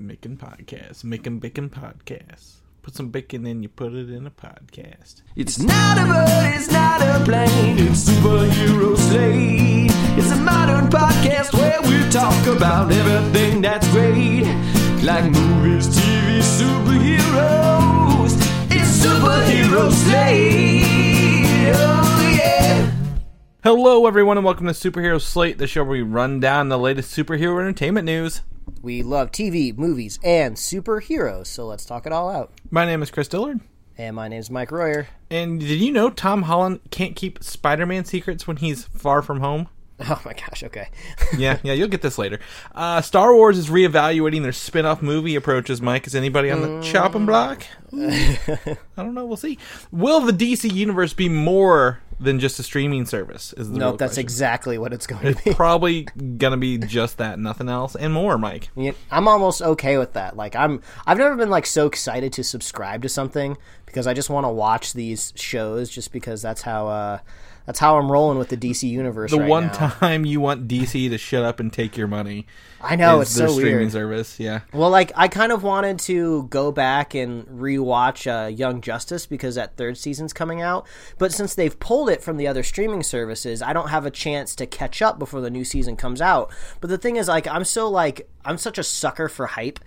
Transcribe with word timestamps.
Making 0.00 0.36
podcasts, 0.36 1.02
making 1.02 1.40
bacon 1.40 1.68
podcasts. 1.68 2.58
Put 2.82 2.94
some 2.94 3.08
bacon 3.08 3.44
in, 3.44 3.64
you 3.64 3.68
put 3.68 3.92
it 3.94 4.08
in 4.10 4.26
a 4.26 4.30
podcast. 4.30 5.22
It's 5.34 5.58
not 5.58 5.98
a 5.98 6.04
bird, 6.04 6.54
it's 6.54 6.70
not 6.70 7.02
a 7.02 7.20
plane, 7.24 7.78
it's 7.80 8.08
superhero 8.08 8.96
slate. 8.96 9.90
It's 10.16 10.30
a 10.30 10.36
modern 10.36 10.86
podcast 10.86 11.52
where 11.52 11.82
we 11.82 12.08
talk 12.12 12.46
about 12.46 12.92
everything 12.92 13.60
that's 13.60 13.90
great, 13.90 14.44
like 15.02 15.24
movies, 15.24 15.88
TV, 15.88 16.42
superheroes. 16.42 18.34
It's 18.70 19.04
superhero 19.04 19.90
slate. 19.90 21.74
Oh 21.74 22.34
yeah. 22.36 22.92
Hello, 23.64 24.06
everyone, 24.06 24.36
and 24.38 24.46
welcome 24.46 24.68
to 24.68 24.74
Superhero 24.74 25.20
Slate, 25.20 25.58
the 25.58 25.66
show 25.66 25.82
where 25.82 25.90
we 25.90 26.02
run 26.02 26.38
down 26.38 26.68
the 26.68 26.78
latest 26.78 27.16
superhero 27.16 27.58
entertainment 27.58 28.06
news. 28.06 28.42
We 28.82 29.02
love 29.02 29.32
TV, 29.32 29.76
movies, 29.76 30.18
and 30.22 30.56
superheroes, 30.56 31.46
so 31.46 31.66
let's 31.66 31.84
talk 31.84 32.06
it 32.06 32.12
all 32.12 32.30
out. 32.30 32.52
My 32.70 32.84
name 32.84 33.02
is 33.02 33.10
Chris 33.10 33.28
Dillard. 33.28 33.60
And 33.96 34.14
my 34.14 34.28
name's 34.28 34.50
Mike 34.50 34.70
Royer. 34.70 35.08
And 35.28 35.58
did 35.58 35.80
you 35.80 35.90
know 35.90 36.08
Tom 36.08 36.42
Holland 36.42 36.80
can't 36.90 37.16
keep 37.16 37.42
Spider 37.42 37.84
Man 37.84 38.04
secrets 38.04 38.46
when 38.46 38.58
he's 38.58 38.84
far 38.84 39.22
from 39.22 39.40
home? 39.40 39.68
Oh 40.10 40.20
my 40.24 40.32
gosh, 40.32 40.62
okay. 40.62 40.88
yeah, 41.38 41.58
yeah, 41.64 41.72
you'll 41.72 41.88
get 41.88 42.02
this 42.02 42.18
later. 42.18 42.38
Uh, 42.72 43.00
Star 43.00 43.34
Wars 43.34 43.58
is 43.58 43.68
reevaluating 43.68 44.42
their 44.42 44.52
spin 44.52 44.86
off 44.86 45.02
movie 45.02 45.34
approaches, 45.34 45.82
Mike. 45.82 46.06
Is 46.06 46.14
anybody 46.14 46.52
on 46.52 46.62
the 46.62 46.80
chopping 46.82 47.26
block? 47.26 47.64
I 47.92 48.76
don't 48.96 49.14
know. 49.14 49.26
We'll 49.26 49.36
see. 49.36 49.58
Will 49.90 50.20
the 50.20 50.32
DC 50.32 50.72
universe 50.72 51.14
be 51.14 51.28
more 51.28 51.98
than 52.20 52.38
just 52.38 52.60
a 52.60 52.62
streaming 52.62 53.06
service? 53.06 53.52
Is 53.54 53.72
the 53.72 53.78
nope, 53.78 53.98
that's 53.98 54.10
question. 54.10 54.20
exactly 54.20 54.78
what 54.78 54.92
it's 54.92 55.06
going 55.06 55.34
to 55.34 55.42
be. 55.42 55.52
Probably 55.54 56.02
gonna 56.36 56.56
be 56.56 56.78
just 56.78 57.18
that, 57.18 57.40
nothing 57.40 57.68
else, 57.68 57.96
and 57.96 58.12
more, 58.12 58.38
Mike. 58.38 58.70
Yeah, 58.76 58.92
I'm 59.10 59.26
almost 59.26 59.62
okay 59.62 59.98
with 59.98 60.12
that. 60.12 60.36
Like 60.36 60.54
I'm 60.54 60.80
I've 61.06 61.18
never 61.18 61.34
been 61.34 61.50
like 61.50 61.66
so 61.66 61.86
excited 61.86 62.32
to 62.34 62.44
subscribe 62.44 63.02
to 63.02 63.08
something 63.08 63.56
because 63.84 64.06
I 64.06 64.14
just 64.14 64.30
want 64.30 64.44
to 64.44 64.50
watch 64.50 64.92
these 64.92 65.32
shows 65.34 65.90
just 65.90 66.12
because 66.12 66.40
that's 66.40 66.62
how 66.62 66.86
uh 66.86 67.18
that's 67.68 67.80
how 67.80 67.98
I'm 67.98 68.10
rolling 68.10 68.38
with 68.38 68.48
the 68.48 68.56
DC 68.56 68.88
universe 68.88 69.30
The 69.30 69.40
right 69.40 69.46
one 69.48 69.66
now. 69.66 69.90
time 69.90 70.24
you 70.24 70.40
want 70.40 70.66
DC 70.68 71.10
to 71.10 71.18
shut 71.18 71.44
up 71.44 71.60
and 71.60 71.70
take 71.70 71.98
your 71.98 72.06
money. 72.06 72.46
I 72.80 72.96
know 72.96 73.20
it's 73.20 73.34
their 73.34 73.48
so 73.48 73.52
streaming 73.56 73.78
weird. 73.80 73.92
service. 73.92 74.40
Yeah. 74.40 74.60
Well, 74.72 74.88
like 74.88 75.12
I 75.14 75.28
kind 75.28 75.52
of 75.52 75.62
wanted 75.62 75.98
to 75.98 76.44
go 76.44 76.72
back 76.72 77.14
and 77.14 77.44
rewatch 77.46 78.26
uh, 78.26 78.46
Young 78.46 78.80
Justice 78.80 79.26
because 79.26 79.56
that 79.56 79.76
third 79.76 79.98
season's 79.98 80.32
coming 80.32 80.62
out, 80.62 80.86
but 81.18 81.30
since 81.30 81.54
they've 81.54 81.78
pulled 81.78 82.08
it 82.08 82.22
from 82.22 82.38
the 82.38 82.46
other 82.46 82.62
streaming 82.62 83.02
services, 83.02 83.60
I 83.60 83.74
don't 83.74 83.90
have 83.90 84.06
a 84.06 84.10
chance 84.10 84.54
to 84.56 84.66
catch 84.66 85.02
up 85.02 85.18
before 85.18 85.42
the 85.42 85.50
new 85.50 85.64
season 85.64 85.94
comes 85.94 86.22
out. 86.22 86.50
But 86.80 86.88
the 86.88 86.96
thing 86.96 87.16
is, 87.16 87.28
like, 87.28 87.46
I'm 87.46 87.64
so 87.64 87.86
like 87.90 88.30
I'm 88.46 88.56
such 88.56 88.78
a 88.78 88.82
sucker 88.82 89.28
for 89.28 89.44
hype. 89.46 89.78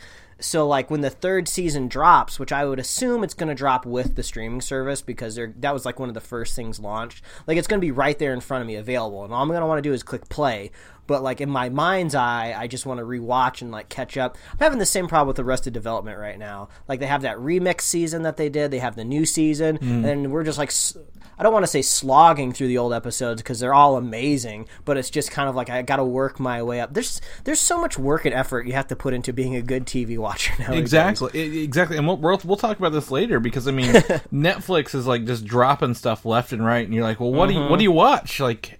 So 0.41 0.67
like 0.67 0.89
when 0.89 1.01
the 1.01 1.09
third 1.09 1.47
season 1.47 1.87
drops, 1.87 2.39
which 2.39 2.51
I 2.51 2.65
would 2.65 2.79
assume 2.79 3.23
it's 3.23 3.35
going 3.35 3.49
to 3.49 3.55
drop 3.55 3.85
with 3.85 4.15
the 4.15 4.23
streaming 4.23 4.61
service 4.61 5.01
because 5.01 5.35
that 5.35 5.73
was 5.73 5.85
like 5.85 5.99
one 5.99 6.09
of 6.09 6.15
the 6.15 6.21
first 6.21 6.55
things 6.55 6.79
launched. 6.79 7.23
Like 7.45 7.57
it's 7.57 7.67
going 7.67 7.79
to 7.79 7.85
be 7.85 7.91
right 7.91 8.17
there 8.17 8.33
in 8.33 8.41
front 8.41 8.61
of 8.61 8.67
me 8.67 8.75
available, 8.75 9.23
and 9.23 9.33
all 9.33 9.41
I'm 9.41 9.47
going 9.47 9.61
to 9.61 9.67
want 9.67 9.77
to 9.77 9.87
do 9.87 9.93
is 9.93 10.03
click 10.03 10.29
play. 10.29 10.71
But 11.11 11.23
like 11.23 11.41
in 11.41 11.49
my 11.49 11.67
mind's 11.67 12.15
eye, 12.15 12.55
I 12.57 12.67
just 12.67 12.85
want 12.85 13.01
to 13.01 13.05
rewatch 13.05 13.61
and 13.61 13.69
like 13.69 13.89
catch 13.89 14.15
up. 14.15 14.37
I'm 14.53 14.59
having 14.59 14.79
the 14.79 14.85
same 14.85 15.09
problem 15.09 15.27
with 15.27 15.35
the 15.35 15.43
Arrested 15.43 15.73
Development 15.73 16.17
right 16.17 16.39
now. 16.39 16.69
Like 16.87 17.01
they 17.01 17.07
have 17.07 17.23
that 17.23 17.35
remix 17.35 17.81
season 17.81 18.23
that 18.23 18.37
they 18.37 18.47
did, 18.47 18.71
they 18.71 18.79
have 18.79 18.95
the 18.95 19.03
new 19.03 19.25
season, 19.25 19.77
mm. 19.77 20.05
and 20.05 20.31
we're 20.31 20.45
just 20.45 20.57
like. 20.57 20.69
s- 20.69 20.95
I 21.37 21.43
don't 21.43 21.53
want 21.53 21.63
to 21.63 21.71
say 21.71 21.81
slogging 21.81 22.53
through 22.53 22.67
the 22.67 22.77
old 22.77 22.93
episodes 22.93 23.41
because 23.41 23.59
they're 23.59 23.73
all 23.73 23.97
amazing, 23.97 24.67
but 24.85 24.95
it's 24.95 25.09
just 25.09 25.31
kind 25.31 25.49
of 25.49 25.55
like 25.55 25.71
I 25.71 25.81
got 25.81 25.95
to 25.95 26.03
work 26.03 26.39
my 26.39 26.61
way 26.61 26.79
up. 26.79 26.93
There's 26.93 27.19
there's 27.45 27.59
so 27.59 27.81
much 27.81 27.97
work 27.97 28.25
and 28.25 28.33
effort 28.33 28.67
you 28.67 28.73
have 28.73 28.87
to 28.89 28.95
put 28.95 29.15
into 29.15 29.33
being 29.33 29.55
a 29.55 29.61
good 29.63 29.87
TV 29.87 30.19
watcher 30.19 30.53
now. 30.59 30.71
Exactly, 30.71 31.63
exactly, 31.63 31.97
and 31.97 32.05
we'll, 32.07 32.17
we'll 32.17 32.39
we'll 32.43 32.57
talk 32.57 32.77
about 32.77 32.91
this 32.91 33.09
later 33.09 33.39
because 33.39 33.67
I 33.67 33.71
mean, 33.71 33.91
Netflix 34.31 34.93
is 34.93 35.07
like 35.07 35.25
just 35.25 35.43
dropping 35.43 35.95
stuff 35.95 36.25
left 36.25 36.53
and 36.53 36.63
right, 36.63 36.85
and 36.85 36.93
you're 36.93 37.03
like, 37.03 37.19
well, 37.19 37.33
what 37.33 37.47
do 37.47 37.53
you 37.53 37.59
what 37.61 37.69
mm-hmm. 37.69 37.77
do 37.79 37.83
you 37.85 37.91
watch? 37.91 38.39
Like, 38.39 38.79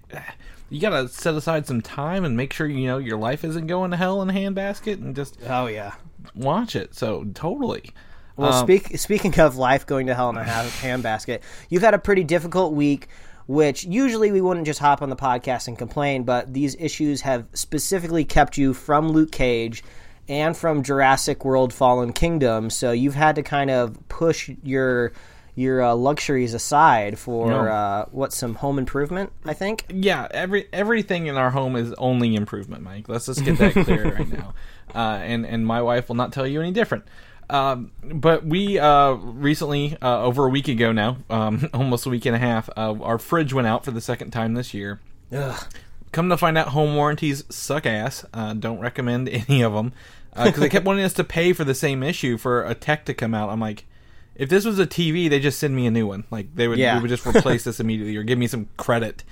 you 0.72 0.80
gotta 0.80 1.08
set 1.08 1.34
aside 1.34 1.66
some 1.66 1.80
time 1.80 2.24
and 2.24 2.36
make 2.36 2.52
sure 2.52 2.66
you 2.66 2.86
know 2.86 2.98
your 2.98 3.18
life 3.18 3.44
isn't 3.44 3.66
going 3.66 3.90
to 3.90 3.96
hell 3.96 4.22
in 4.22 4.30
a 4.30 4.32
handbasket, 4.32 4.94
and 4.94 5.14
just 5.14 5.38
Oh 5.48 5.66
yeah. 5.66 5.94
watch 6.34 6.74
it. 6.74 6.94
So 6.94 7.24
totally, 7.34 7.90
Well, 8.36 8.52
Um, 8.54 8.64
speak, 8.66 8.98
speaking 8.98 9.38
of 9.38 9.56
life 9.56 9.86
going 9.86 10.06
to 10.06 10.14
hell 10.14 10.30
in 10.30 10.36
a 10.38 10.42
handbasket, 10.44 11.40
you've 11.68 11.82
had 11.82 11.94
a 11.94 11.98
pretty 11.98 12.24
difficult 12.24 12.72
week, 12.72 13.08
which 13.46 13.84
usually 13.84 14.32
we 14.32 14.40
wouldn't 14.40 14.66
just 14.66 14.78
hop 14.80 15.02
on 15.02 15.10
the 15.10 15.16
podcast 15.16 15.68
and 15.68 15.76
complain, 15.76 16.22
but 16.24 16.52
these 16.54 16.74
issues 16.78 17.20
have 17.22 17.46
specifically 17.52 18.24
kept 18.24 18.56
you 18.56 18.72
from 18.72 19.10
Luke 19.10 19.32
Cage 19.32 19.84
and 20.28 20.56
from 20.56 20.82
Jurassic 20.82 21.44
World 21.44 21.74
Fallen 21.74 22.12
Kingdom, 22.12 22.70
so 22.70 22.92
you've 22.92 23.16
had 23.16 23.34
to 23.34 23.42
kind 23.42 23.70
of 23.70 23.98
push 24.08 24.48
your 24.62 25.12
your 25.54 25.82
uh, 25.82 25.94
luxuries 25.94 26.54
aside 26.54 27.18
for 27.18 27.48
No. 27.50 27.58
uh, 27.66 28.04
what 28.10 28.32
some 28.32 28.54
home 28.54 28.78
improvement, 28.78 29.32
I 29.44 29.52
think. 29.54 29.84
yeah, 29.90 30.26
every 30.30 30.66
everything 30.72 31.26
in 31.26 31.36
our 31.36 31.50
home 31.50 31.76
is 31.76 31.92
only 31.98 32.34
improvement, 32.34 32.82
Mike. 32.82 33.08
Let's 33.08 33.26
just 33.26 33.44
get 33.44 33.58
that 33.58 33.72
clear 33.84 34.14
right 34.14 34.28
now. 34.28 34.54
Uh, 34.94 35.18
and 35.22 35.46
and 35.46 35.66
my 35.66 35.80
wife 35.80 36.08
will 36.08 36.16
not 36.16 36.32
tell 36.34 36.46
you 36.46 36.60
any 36.60 36.70
different. 36.70 37.04
Um, 37.48 37.92
but 38.04 38.44
we 38.44 38.78
uh, 38.78 39.12
recently, 39.12 39.96
uh, 40.02 40.22
over 40.22 40.44
a 40.44 40.50
week 40.50 40.68
ago 40.68 40.92
now, 40.92 41.16
um, 41.30 41.70
almost 41.74 42.04
a 42.04 42.10
week 42.10 42.26
and 42.26 42.36
a 42.36 42.38
half, 42.38 42.68
uh, 42.76 42.94
our 43.00 43.18
fridge 43.18 43.54
went 43.54 43.66
out 43.66 43.86
for 43.86 43.90
the 43.90 44.02
second 44.02 44.32
time 44.32 44.52
this 44.52 44.74
year. 44.74 45.00
Ugh. 45.34 45.64
Come 46.12 46.28
to 46.28 46.36
find 46.36 46.58
out, 46.58 46.68
home 46.68 46.94
warranties 46.94 47.42
suck 47.48 47.86
ass. 47.86 48.26
Uh, 48.34 48.52
don't 48.52 48.80
recommend 48.80 49.28
any 49.48 49.62
of 49.62 49.72
them 49.72 49.94
because 50.36 50.60
they 50.60 50.68
kept 50.68 50.84
wanting 50.84 51.04
us 51.06 51.14
to 51.14 51.24
pay 51.24 51.54
for 51.54 51.64
the 51.64 51.74
same 51.74 52.02
issue 52.02 52.36
for 52.36 52.62
a 52.62 52.74
tech 52.74 53.06
to 53.06 53.14
come 53.14 53.32
out. 53.32 53.48
I'm 53.48 53.60
like, 53.60 53.86
if 54.34 54.48
this 54.48 54.64
was 54.64 54.78
a 54.78 54.86
TV, 54.86 55.28
they 55.28 55.40
just 55.40 55.58
send 55.58 55.74
me 55.76 55.86
a 55.86 55.90
new 55.90 56.06
one. 56.06 56.24
Like 56.30 56.54
they 56.54 56.68
would, 56.68 56.78
Yeah. 56.78 56.96
we 56.96 57.02
would 57.02 57.08
just 57.08 57.26
replace 57.26 57.64
this 57.64 57.80
immediately 57.80 58.16
or 58.16 58.22
give 58.22 58.38
me 58.38 58.46
some 58.46 58.68
credit 58.76 59.24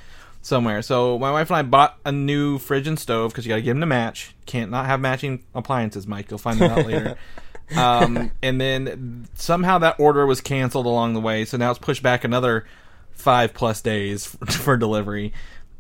somewhere. 0.43 0.83
So 0.83 1.19
my 1.19 1.31
wife 1.31 1.51
and 1.51 1.57
I 1.57 1.63
bought 1.63 1.99
a 2.05 2.13
new 2.13 2.59
fridge 2.59 2.87
and 2.87 2.99
stove 2.99 3.33
because 3.33 3.45
you 3.45 3.51
got 3.51 3.57
to 3.57 3.63
get 3.63 3.73
them 3.73 3.81
to 3.81 3.87
match. 3.87 4.35
Can't 4.47 4.71
not 4.71 4.87
have 4.87 5.01
matching 5.01 5.45
appliances, 5.55 6.07
Mike. 6.07 6.31
You'll 6.31 6.39
find 6.39 6.59
that 6.61 6.71
out 6.79 6.87
later. 6.87 7.17
Um, 7.77 8.33
and 8.43 8.61
then 8.61 9.29
somehow 9.35 9.79
that 9.79 10.01
order 10.01 10.27
was 10.27 10.41
canceled 10.41 10.87
along 10.87 11.15
the 11.15 11.21
way, 11.21 11.45
so 11.45 11.57
now 11.57 11.71
it's 11.71 11.79
pushed 11.79 12.03
back 12.03 12.25
another 12.25 12.67
five 13.13 13.55
plus 13.55 13.81
days 13.81 14.27
for 14.49 14.77
delivery. 14.77 15.33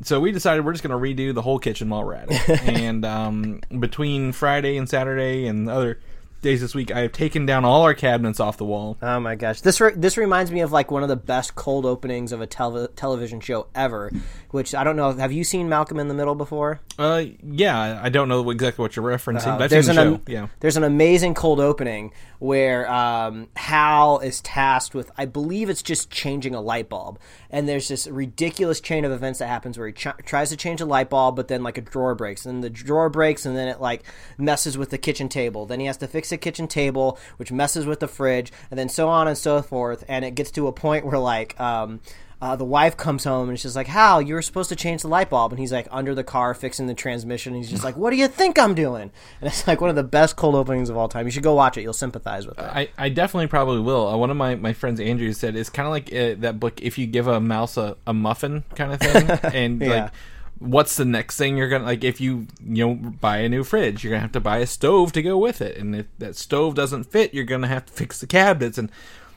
So 0.03 0.21
we 0.21 0.31
decided 0.31 0.65
we're 0.65 0.71
just 0.73 0.85
going 0.85 0.97
to 1.17 1.23
redo 1.25 1.35
the 1.35 1.43
whole 1.43 1.59
kitchen 1.59 1.89
while 1.91 2.05
we're 2.05 2.15
at 2.15 2.29
it. 2.31 2.63
and 2.69 3.05
um, 3.05 3.61
between 3.77 4.31
Friday 4.31 4.77
and 4.77 4.89
Saturday 4.89 5.47
and 5.47 5.69
other 5.69 5.99
days 6.41 6.61
this 6.61 6.75
week, 6.75 6.91
I 6.91 7.01
have 7.01 7.13
taken 7.13 7.47
down 7.47 7.65
all 7.65 7.83
our 7.83 7.95
cabinets 7.95 8.41
off 8.41 8.57
the 8.57 8.65
wall. 8.65 8.97
Oh 9.03 9.21
my 9.21 9.35
gosh, 9.35 9.61
this 9.61 9.81
re- 9.81 9.93
this 9.95 10.17
reminds 10.17 10.51
me 10.51 10.61
of 10.61 10.73
like 10.73 10.91
one 10.91 11.03
of 11.03 11.09
the 11.09 11.17
best 11.17 11.55
cold 11.55 11.87
openings 11.87 12.33
of 12.33 12.41
a 12.41 12.47
tel- 12.47 12.89
television 12.89 13.41
show 13.41 13.67
ever. 13.75 14.11
Which 14.51 14.75
I 14.75 14.83
don't 14.83 14.97
know. 14.97 15.13
Have 15.13 15.31
you 15.33 15.45
seen 15.45 15.69
Malcolm 15.69 15.99
in 16.01 16.09
the 16.09 16.15
Middle 16.15 16.35
before? 16.35 16.81
Uh, 16.99 17.25
yeah, 17.43 18.01
I 18.03 18.09
don't 18.09 18.29
know 18.29 18.49
exactly 18.51 18.83
what 18.83 18.97
you're 18.97 19.05
referencing. 19.07 19.47
Uh, 19.55 19.59
but 19.59 19.71
there's 19.71 19.87
seen 19.87 19.99
an 19.99 20.05
the 20.07 20.15
am- 20.15 20.17
show. 20.17 20.23
yeah. 20.27 20.47
there's 20.61 20.77
an 20.77 20.85
amazing 20.85 21.35
cold 21.35 21.61
opening 21.61 22.13
where 22.41 22.91
um, 22.91 23.49
Hal 23.55 24.19
is 24.19 24.41
tasked 24.41 24.95
with 24.95 25.11
I 25.17 25.27
believe 25.27 25.69
it's 25.69 25.83
just 25.83 26.11
changing 26.11 26.55
a 26.55 26.61
light 26.61 26.89
bulb, 26.89 27.21
and 27.51 27.69
there's 27.69 27.87
this 27.87 28.09
ridiculous 28.09 28.81
chain 28.81 29.05
of 29.05 29.13
events 29.13 29.39
that 29.39 29.47
happens 29.47 29.79
where 29.79 29.87
he 29.87 29.93
ch- 29.93 30.09
tries 30.25 30.49
to 30.49 30.57
change 30.57 30.81
a 30.81 30.87
light 30.87 31.11
bulb, 31.11 31.37
but 31.37 31.49
then 31.49 31.63
like 31.63 31.79
a 31.79 31.83
drawer 31.83 32.15
breaks, 32.15 32.47
and 32.47 32.65
the 32.65 32.71
drawer 32.71 33.11
breaks, 33.11 33.47
and 33.47 33.57
then 33.57 33.69
it 33.69 33.81
like 33.81 34.03
messes 34.39 34.77
with 34.77 34.91
the 34.91 34.99
kitchen 34.99 35.29
table. 35.29 35.67
Then 35.67 35.81
he 35.81 35.87
has 35.87 35.99
to 35.99 36.09
fix 36.09 36.31
the 36.31 36.39
kitchen 36.39 36.67
table, 36.67 37.19
which 37.37 37.53
messes 37.53 37.85
with 37.87 38.01
the 38.01 38.09
fridge, 38.09 38.53
and 38.71 38.79
then 38.79 38.89
so 38.89 39.09
on 39.09 39.29
and 39.29 39.39
so 39.39 39.61
forth, 39.63 40.03
and 40.09 40.25
it 40.25 40.35
gets 40.35 40.51
to 40.53 40.67
a 40.67 40.73
point 40.73 41.07
where 41.07 41.19
like. 41.19 41.59
Um, 41.61 42.01
uh, 42.43 42.57
the 42.57 42.65
wife 42.65 42.97
comes 42.97 43.25
home 43.25 43.49
and 43.51 43.59
she's 43.61 43.77
like, 43.77 43.87
"Hal, 43.87 44.23
you 44.23 44.35
were 44.35 44.41
supposed 44.43 44.69
to 44.71 44.77
change 44.77 45.03
the 45.03 45.09
light 45.09 45.29
bulb," 45.29 45.53
and 45.53 45.59
he's 45.59 45.73
like 45.73 45.87
under 45.91 46.15
the 46.15 46.25
car 46.25 46.55
fixing 46.55 46.87
the 46.87 46.95
transmission. 46.95 47.53
And 47.53 47.63
he's 47.63 47.71
just 47.71 47.85
like, 47.85 47.97
"What 47.97 48.11
do 48.11 48.17
you 48.17 48.29
think 48.29 48.59
I'm 48.59 48.75
doing?" 48.75 49.11
And 49.41 49.49
it's 49.49 49.67
like 49.67 49.81
one 49.81 49.91
of 49.91 49.97
the 49.97 50.03
best 50.03 50.37
cold 50.37 50.55
openings 50.55 50.89
of 50.89 50.97
all 50.97 51.09
time. 51.09 51.27
You 51.27 51.31
should 51.33 51.43
go 51.43 51.55
watch 51.55 51.77
it. 51.77 51.83
You'll 51.83 51.93
sympathize 51.93 52.47
with 52.47 52.59
it. 52.59 52.63
I, 52.65 52.89
I 52.97 53.09
definitely 53.11 53.49
probably 53.49 53.81
will. 53.81 54.09
Uh, 54.09 54.17
one 54.17 54.31
of 54.31 54.37
my, 54.39 54.55
my 54.55 54.73
friends, 54.73 55.01
Andrew, 55.01 55.33
said 55.33 55.55
it's 55.55 55.69
kind 55.71 55.87
of 55.87 55.93
like 55.93 56.13
uh, 56.15 56.41
that 56.41 56.59
book. 56.59 56.81
If 56.83 56.97
you 56.97 57.07
give 57.07 57.27
a 57.27 57.41
mouse 57.41 57.77
a, 57.77 57.97
a 58.07 58.15
muffin 58.15 58.65
kind 58.75 58.93
of 58.93 59.01
thing, 59.01 59.31
and 59.55 59.81
Yeah. 59.83 60.05
like, 60.05 60.13
what's 60.61 60.97
the 60.97 61.05
next 61.05 61.37
thing 61.37 61.57
you're 61.59 61.69
gonna 61.69 61.85
like? 61.85 62.05
If 62.05 62.21
you 62.23 62.47
you 62.67 62.87
know 62.87 62.95
buy 62.95 63.39
a 63.39 63.49
new 63.51 63.65
fridge, 63.65 64.03
you're 64.03 64.13
gonna 64.13 64.23
have 64.23 64.33
to 64.33 64.41
buy 64.41 64.59
a 64.59 64.67
stove 64.67 65.13
to 65.13 65.21
go 65.23 65.37
with 65.37 65.61
it, 65.61 65.77
and 65.77 65.95
if 65.95 66.07
that 66.19 66.37
stove 66.37 66.75
doesn't 66.75 67.05
fit, 67.05 67.35
you're 67.35 67.45
gonna 67.45 67.69
have 67.69 67.85
to 67.87 67.93
fix 67.93 68.19
the 68.19 68.27
cabinets, 68.27 68.79
and 68.79 68.91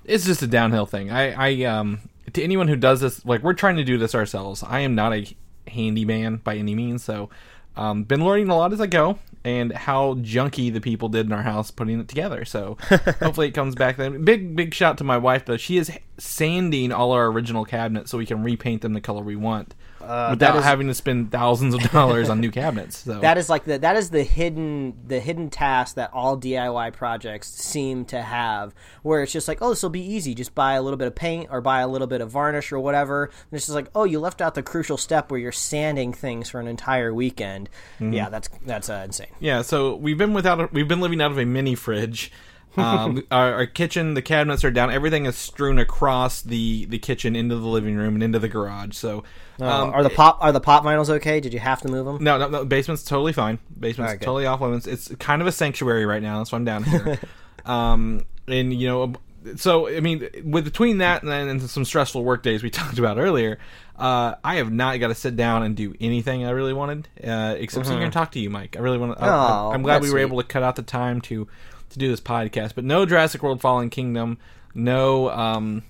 it's 0.05 0.25
just 0.25 0.41
a 0.41 0.47
downhill 0.47 0.85
thing. 0.85 1.11
I 1.11 1.31
I 1.49 1.63
um 1.65 1.99
to 2.31 2.41
anyone 2.41 2.67
who 2.67 2.75
does 2.75 3.01
this, 3.01 3.25
like 3.25 3.43
we're 3.43 3.53
trying 3.53 3.75
to 3.77 3.83
do 3.83 3.97
this 3.97 4.15
ourselves. 4.15 4.63
I 4.63 4.79
am 4.79 4.95
not 4.95 5.13
a 5.13 5.27
handyman 5.67 6.37
by 6.37 6.55
any 6.55 6.75
means, 6.75 7.03
so 7.03 7.29
um, 7.75 8.03
been 8.03 8.23
learning 8.23 8.49
a 8.49 8.55
lot 8.55 8.71
as 8.71 8.79
I 8.79 8.87
go, 8.87 9.19
and 9.43 9.73
how 9.73 10.15
junky 10.15 10.71
the 10.71 10.79
people 10.79 11.09
did 11.09 11.25
in 11.25 11.33
our 11.33 11.41
house 11.41 11.71
putting 11.71 11.99
it 11.99 12.07
together. 12.07 12.45
So 12.45 12.77
hopefully 13.19 13.47
it 13.47 13.53
comes 13.53 13.75
back. 13.75 13.97
Then 13.97 14.23
big 14.23 14.55
big 14.55 14.73
shout 14.73 14.97
to 14.99 15.03
my 15.03 15.17
wife 15.17 15.45
though. 15.45 15.57
She 15.57 15.77
is 15.77 15.91
sanding 16.17 16.91
all 16.91 17.11
our 17.11 17.27
original 17.27 17.65
cabinets 17.65 18.11
so 18.11 18.17
we 18.17 18.25
can 18.25 18.43
repaint 18.43 18.81
them 18.81 18.93
the 18.93 19.01
color 19.01 19.21
we 19.21 19.35
want. 19.35 19.75
Without 20.03 20.39
that 20.39 20.55
is- 20.57 20.63
having 20.63 20.87
to 20.87 20.93
spend 20.93 21.31
thousands 21.31 21.73
of 21.73 21.81
dollars 21.91 22.29
on 22.29 22.39
new 22.39 22.51
cabinets. 22.61 22.99
So 22.99 23.19
That 23.19 23.37
is 23.37 23.49
like 23.49 23.63
the 23.65 23.77
that 23.79 23.95
is 23.95 24.09
the 24.09 24.23
hidden 24.23 24.93
the 25.07 25.19
hidden 25.19 25.49
task 25.49 25.95
that 25.95 26.11
all 26.13 26.37
DIY 26.37 26.93
projects 26.93 27.47
seem 27.49 28.05
to 28.05 28.21
have, 28.21 28.73
where 29.01 29.23
it's 29.23 29.31
just 29.31 29.47
like, 29.47 29.59
oh, 29.61 29.69
this 29.69 29.81
will 29.83 29.89
be 29.89 30.03
easy. 30.05 30.33
Just 30.35 30.53
buy 30.55 30.73
a 30.73 30.81
little 30.81 30.97
bit 30.97 31.07
of 31.07 31.15
paint 31.15 31.47
or 31.51 31.61
buy 31.61 31.79
a 31.81 31.87
little 31.87 32.07
bit 32.07 32.21
of 32.21 32.29
varnish 32.31 32.71
or 32.71 32.79
whatever. 32.79 33.25
And 33.25 33.33
it's 33.57 33.65
just 33.65 33.75
like, 33.75 33.87
oh, 33.95 34.03
you 34.03 34.19
left 34.19 34.41
out 34.41 34.55
the 34.55 34.63
crucial 34.63 34.97
step 34.97 35.31
where 35.31 35.39
you're 35.39 35.51
sanding 35.51 36.13
things 36.13 36.49
for 36.49 36.59
an 36.59 36.67
entire 36.67 37.13
weekend. 37.13 37.69
Mm-hmm. 37.95 38.13
Yeah, 38.13 38.29
that's 38.29 38.49
that's 38.65 38.89
uh, 38.89 39.01
insane. 39.05 39.27
Yeah, 39.39 39.61
so 39.61 39.95
we've 39.95 40.17
been 40.17 40.33
without 40.33 40.59
a, 40.59 40.69
we've 40.71 40.87
been 40.87 41.01
living 41.01 41.21
out 41.21 41.31
of 41.31 41.37
a 41.37 41.45
mini 41.45 41.75
fridge. 41.75 42.31
Um, 42.75 43.23
our, 43.31 43.53
our 43.53 43.65
kitchen, 43.65 44.13
the 44.15 44.21
cabinets 44.21 44.63
are 44.63 44.71
down. 44.71 44.91
Everything 44.91 45.25
is 45.25 45.35
strewn 45.35 45.77
across 45.77 46.41
the 46.41 46.85
the 46.85 46.97
kitchen 46.97 47.35
into 47.35 47.55
the 47.55 47.67
living 47.67 47.95
room 47.95 48.15
and 48.15 48.23
into 48.23 48.39
the 48.39 48.49
garage. 48.49 48.95
So, 48.95 49.23
um, 49.59 49.91
are 49.91 50.03
the 50.03 50.09
pop 50.09 50.37
are 50.41 50.51
the 50.51 50.59
pop 50.59 50.83
vinyls 50.83 51.09
okay? 51.09 51.39
Did 51.39 51.53
you 51.53 51.59
have 51.59 51.81
to 51.81 51.87
move 51.87 52.05
them? 52.05 52.23
no, 52.23 52.37
no, 52.37 52.47
no, 52.49 52.65
basement's 52.65 53.03
totally 53.03 53.33
fine. 53.33 53.59
Basement's 53.79 54.13
good. 54.13 54.21
totally 54.21 54.45
off 54.45 54.61
limits. 54.61 54.87
It's 54.87 55.13
kind 55.15 55.41
of 55.41 55.47
a 55.47 55.51
sanctuary 55.51 56.05
right 56.05 56.21
now. 56.21 56.39
That's 56.39 56.51
why 56.51 56.57
I'm 56.57 56.65
down 56.65 56.83
here. 56.83 57.19
um, 57.65 58.25
and 58.47 58.73
you 58.73 58.87
know, 58.87 59.13
so 59.55 59.87
I 59.87 59.99
mean, 59.99 60.27
with 60.43 60.65
between 60.65 60.99
that 60.99 61.21
and, 61.21 61.31
then 61.31 61.47
and 61.47 61.61
some 61.61 61.85
stressful 61.85 62.23
work 62.23 62.43
days 62.43 62.63
we 62.63 62.69
talked 62.71 62.97
about 62.97 63.17
earlier, 63.17 63.59
uh, 63.97 64.35
I 64.43 64.55
have 64.55 64.71
not 64.71 64.99
got 64.99 65.09
to 65.09 65.15
sit 65.15 65.35
down 65.35 65.63
and 65.63 65.75
do 65.75 65.93
anything 65.99 66.45
I 66.45 66.51
really 66.51 66.73
wanted, 66.73 67.07
uh, 67.23 67.55
except 67.57 67.85
sit 67.85 67.93
here 67.93 68.03
and 68.03 68.13
talk 68.13 68.31
to 68.31 68.39
you, 68.39 68.49
Mike. 68.49 68.75
I 68.75 68.79
really 68.79 68.97
want 68.97 69.17
to. 69.17 69.23
Oh, 69.23 69.71
I'm 69.73 69.83
glad 69.83 70.01
we 70.01 70.07
were 70.07 70.13
sweet. 70.13 70.21
able 70.21 70.41
to 70.41 70.47
cut 70.47 70.63
out 70.63 70.75
the 70.75 70.81
time 70.83 71.21
to 71.21 71.47
to 71.93 71.99
do 71.99 72.09
this 72.09 72.19
podcast. 72.21 72.75
But 72.75 72.83
no 72.83 73.05
Jurassic 73.05 73.41
World: 73.41 73.61
Fallen 73.61 73.89
Kingdom, 73.89 74.37
no 74.75 75.29
um, 75.29 75.83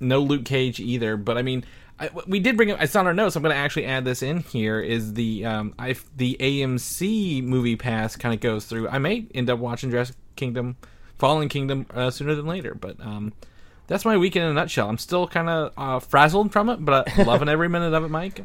no 0.00 0.20
Luke 0.20 0.44
Cage 0.44 0.80
either. 0.80 1.16
But 1.16 1.36
I 1.38 1.42
mean, 1.42 1.64
I, 2.00 2.10
we 2.26 2.40
did 2.40 2.56
bring 2.56 2.68
it. 2.70 2.80
It's 2.80 2.96
on 2.96 3.06
our 3.06 3.14
notes. 3.14 3.36
I'm 3.36 3.42
going 3.42 3.54
to 3.54 3.60
actually 3.60 3.86
add 3.86 4.04
this 4.04 4.22
in 4.22 4.40
here. 4.40 4.80
Is 4.80 5.14
the 5.14 5.44
um, 5.44 5.74
I 5.78 5.96
the 6.16 6.36
AMC 6.40 7.42
movie 7.42 7.76
pass 7.76 8.16
kind 8.16 8.34
of 8.34 8.40
goes 8.40 8.64
through. 8.64 8.88
I 8.88 8.98
may 8.98 9.26
end 9.34 9.50
up 9.50 9.58
watching 9.58 9.90
Jurassic 9.90 10.16
Kingdom, 10.36 10.76
Fallen 11.18 11.48
Kingdom 11.48 11.86
uh, 11.94 12.10
sooner 12.10 12.34
than 12.34 12.46
later. 12.46 12.74
But 12.74 13.00
um, 13.00 13.32
that's 13.88 14.04
my 14.04 14.16
weekend 14.16 14.44
in 14.44 14.50
a 14.52 14.54
nutshell. 14.54 14.88
I'm 14.88 14.98
still 14.98 15.26
kind 15.26 15.48
of 15.48 15.72
uh, 15.76 15.98
frazzled 15.98 16.52
from 16.52 16.68
it, 16.68 16.84
but 16.84 17.18
uh, 17.18 17.24
loving 17.24 17.48
every 17.48 17.68
minute 17.68 17.94
of 17.94 18.04
it. 18.04 18.08
Mike, 18.08 18.40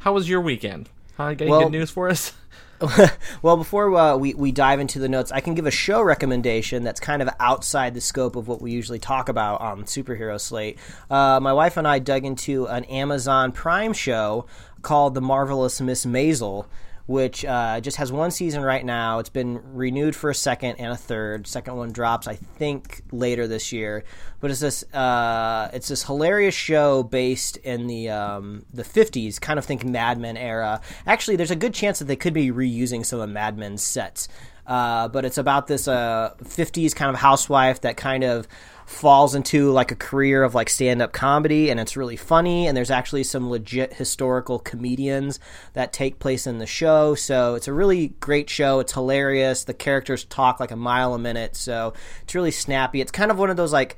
how 0.00 0.12
was 0.12 0.28
your 0.28 0.40
weekend? 0.40 0.88
Huh, 1.16 1.30
got 1.34 1.42
any 1.42 1.50
Well- 1.50 1.62
good 1.62 1.72
news 1.72 1.90
for 1.90 2.08
us? 2.08 2.32
well, 3.42 3.56
before 3.56 3.94
uh, 3.96 4.16
we, 4.16 4.34
we 4.34 4.52
dive 4.52 4.78
into 4.80 4.98
the 4.98 5.08
notes, 5.08 5.32
I 5.32 5.40
can 5.40 5.54
give 5.54 5.66
a 5.66 5.70
show 5.70 6.00
recommendation 6.02 6.84
that's 6.84 7.00
kind 7.00 7.22
of 7.22 7.28
outside 7.40 7.94
the 7.94 8.00
scope 8.00 8.36
of 8.36 8.46
what 8.46 8.62
we 8.62 8.70
usually 8.70 8.98
talk 8.98 9.28
about 9.28 9.60
on 9.60 9.84
Superhero 9.84 10.40
Slate. 10.40 10.78
Uh, 11.10 11.40
my 11.40 11.52
wife 11.52 11.76
and 11.76 11.88
I 11.88 11.98
dug 11.98 12.24
into 12.24 12.66
an 12.66 12.84
Amazon 12.84 13.52
Prime 13.52 13.92
show 13.92 14.46
called 14.82 15.14
The 15.14 15.20
Marvelous 15.20 15.80
Miss 15.80 16.06
Maisel, 16.06 16.66
which 17.08 17.42
uh, 17.42 17.80
just 17.80 17.96
has 17.96 18.12
one 18.12 18.30
season 18.30 18.62
right 18.62 18.84
now. 18.84 19.18
It's 19.18 19.30
been 19.30 19.62
renewed 19.74 20.14
for 20.14 20.28
a 20.28 20.34
second 20.34 20.76
and 20.76 20.92
a 20.92 20.96
third. 20.96 21.46
Second 21.46 21.76
one 21.76 21.90
drops, 21.90 22.28
I 22.28 22.34
think, 22.34 23.00
later 23.10 23.46
this 23.46 23.72
year. 23.72 24.04
But 24.40 24.50
it's 24.50 24.60
this 24.60 24.84
uh, 24.92 25.70
it's 25.72 25.88
this 25.88 26.04
hilarious 26.04 26.54
show 26.54 27.02
based 27.02 27.56
in 27.56 27.86
the 27.86 28.10
um, 28.10 28.66
the 28.74 28.84
fifties, 28.84 29.38
kind 29.38 29.58
of 29.58 29.64
think 29.64 29.86
Mad 29.86 30.18
Men 30.18 30.36
era. 30.36 30.82
Actually, 31.06 31.36
there's 31.36 31.50
a 31.50 31.56
good 31.56 31.72
chance 31.72 31.98
that 31.98 32.04
they 32.04 32.16
could 32.16 32.34
be 32.34 32.52
reusing 32.52 33.06
some 33.06 33.20
of 33.20 33.30
Mad 33.30 33.56
Men's 33.56 33.82
sets. 33.82 34.28
Uh, 34.66 35.08
but 35.08 35.24
it's 35.24 35.38
about 35.38 35.66
this 35.66 35.88
uh, 35.88 36.34
50s 36.44 36.94
kind 36.94 37.08
of 37.08 37.16
housewife 37.16 37.80
that 37.80 37.96
kind 37.96 38.22
of 38.22 38.46
falls 38.88 39.34
into 39.34 39.70
like 39.70 39.92
a 39.92 39.96
career 39.96 40.42
of 40.42 40.54
like 40.54 40.70
stand-up 40.70 41.12
comedy 41.12 41.70
and 41.70 41.78
it's 41.78 41.94
really 41.94 42.16
funny 42.16 42.66
and 42.66 42.74
there's 42.74 42.90
actually 42.90 43.22
some 43.22 43.50
legit 43.50 43.92
historical 43.92 44.58
comedians 44.58 45.38
that 45.74 45.92
take 45.92 46.18
place 46.18 46.46
in 46.46 46.56
the 46.56 46.66
show. 46.66 47.14
So 47.14 47.54
it's 47.54 47.68
a 47.68 47.72
really 47.72 48.08
great 48.20 48.48
show. 48.48 48.80
It's 48.80 48.94
hilarious. 48.94 49.64
The 49.64 49.74
characters 49.74 50.24
talk 50.24 50.58
like 50.58 50.70
a 50.70 50.76
mile 50.76 51.12
a 51.12 51.18
minute 51.18 51.54
so 51.54 51.92
it's 52.22 52.34
really 52.34 52.50
snappy. 52.50 53.02
It's 53.02 53.12
kind 53.12 53.30
of 53.30 53.38
one 53.38 53.50
of 53.50 53.58
those 53.58 53.74
like 53.74 53.96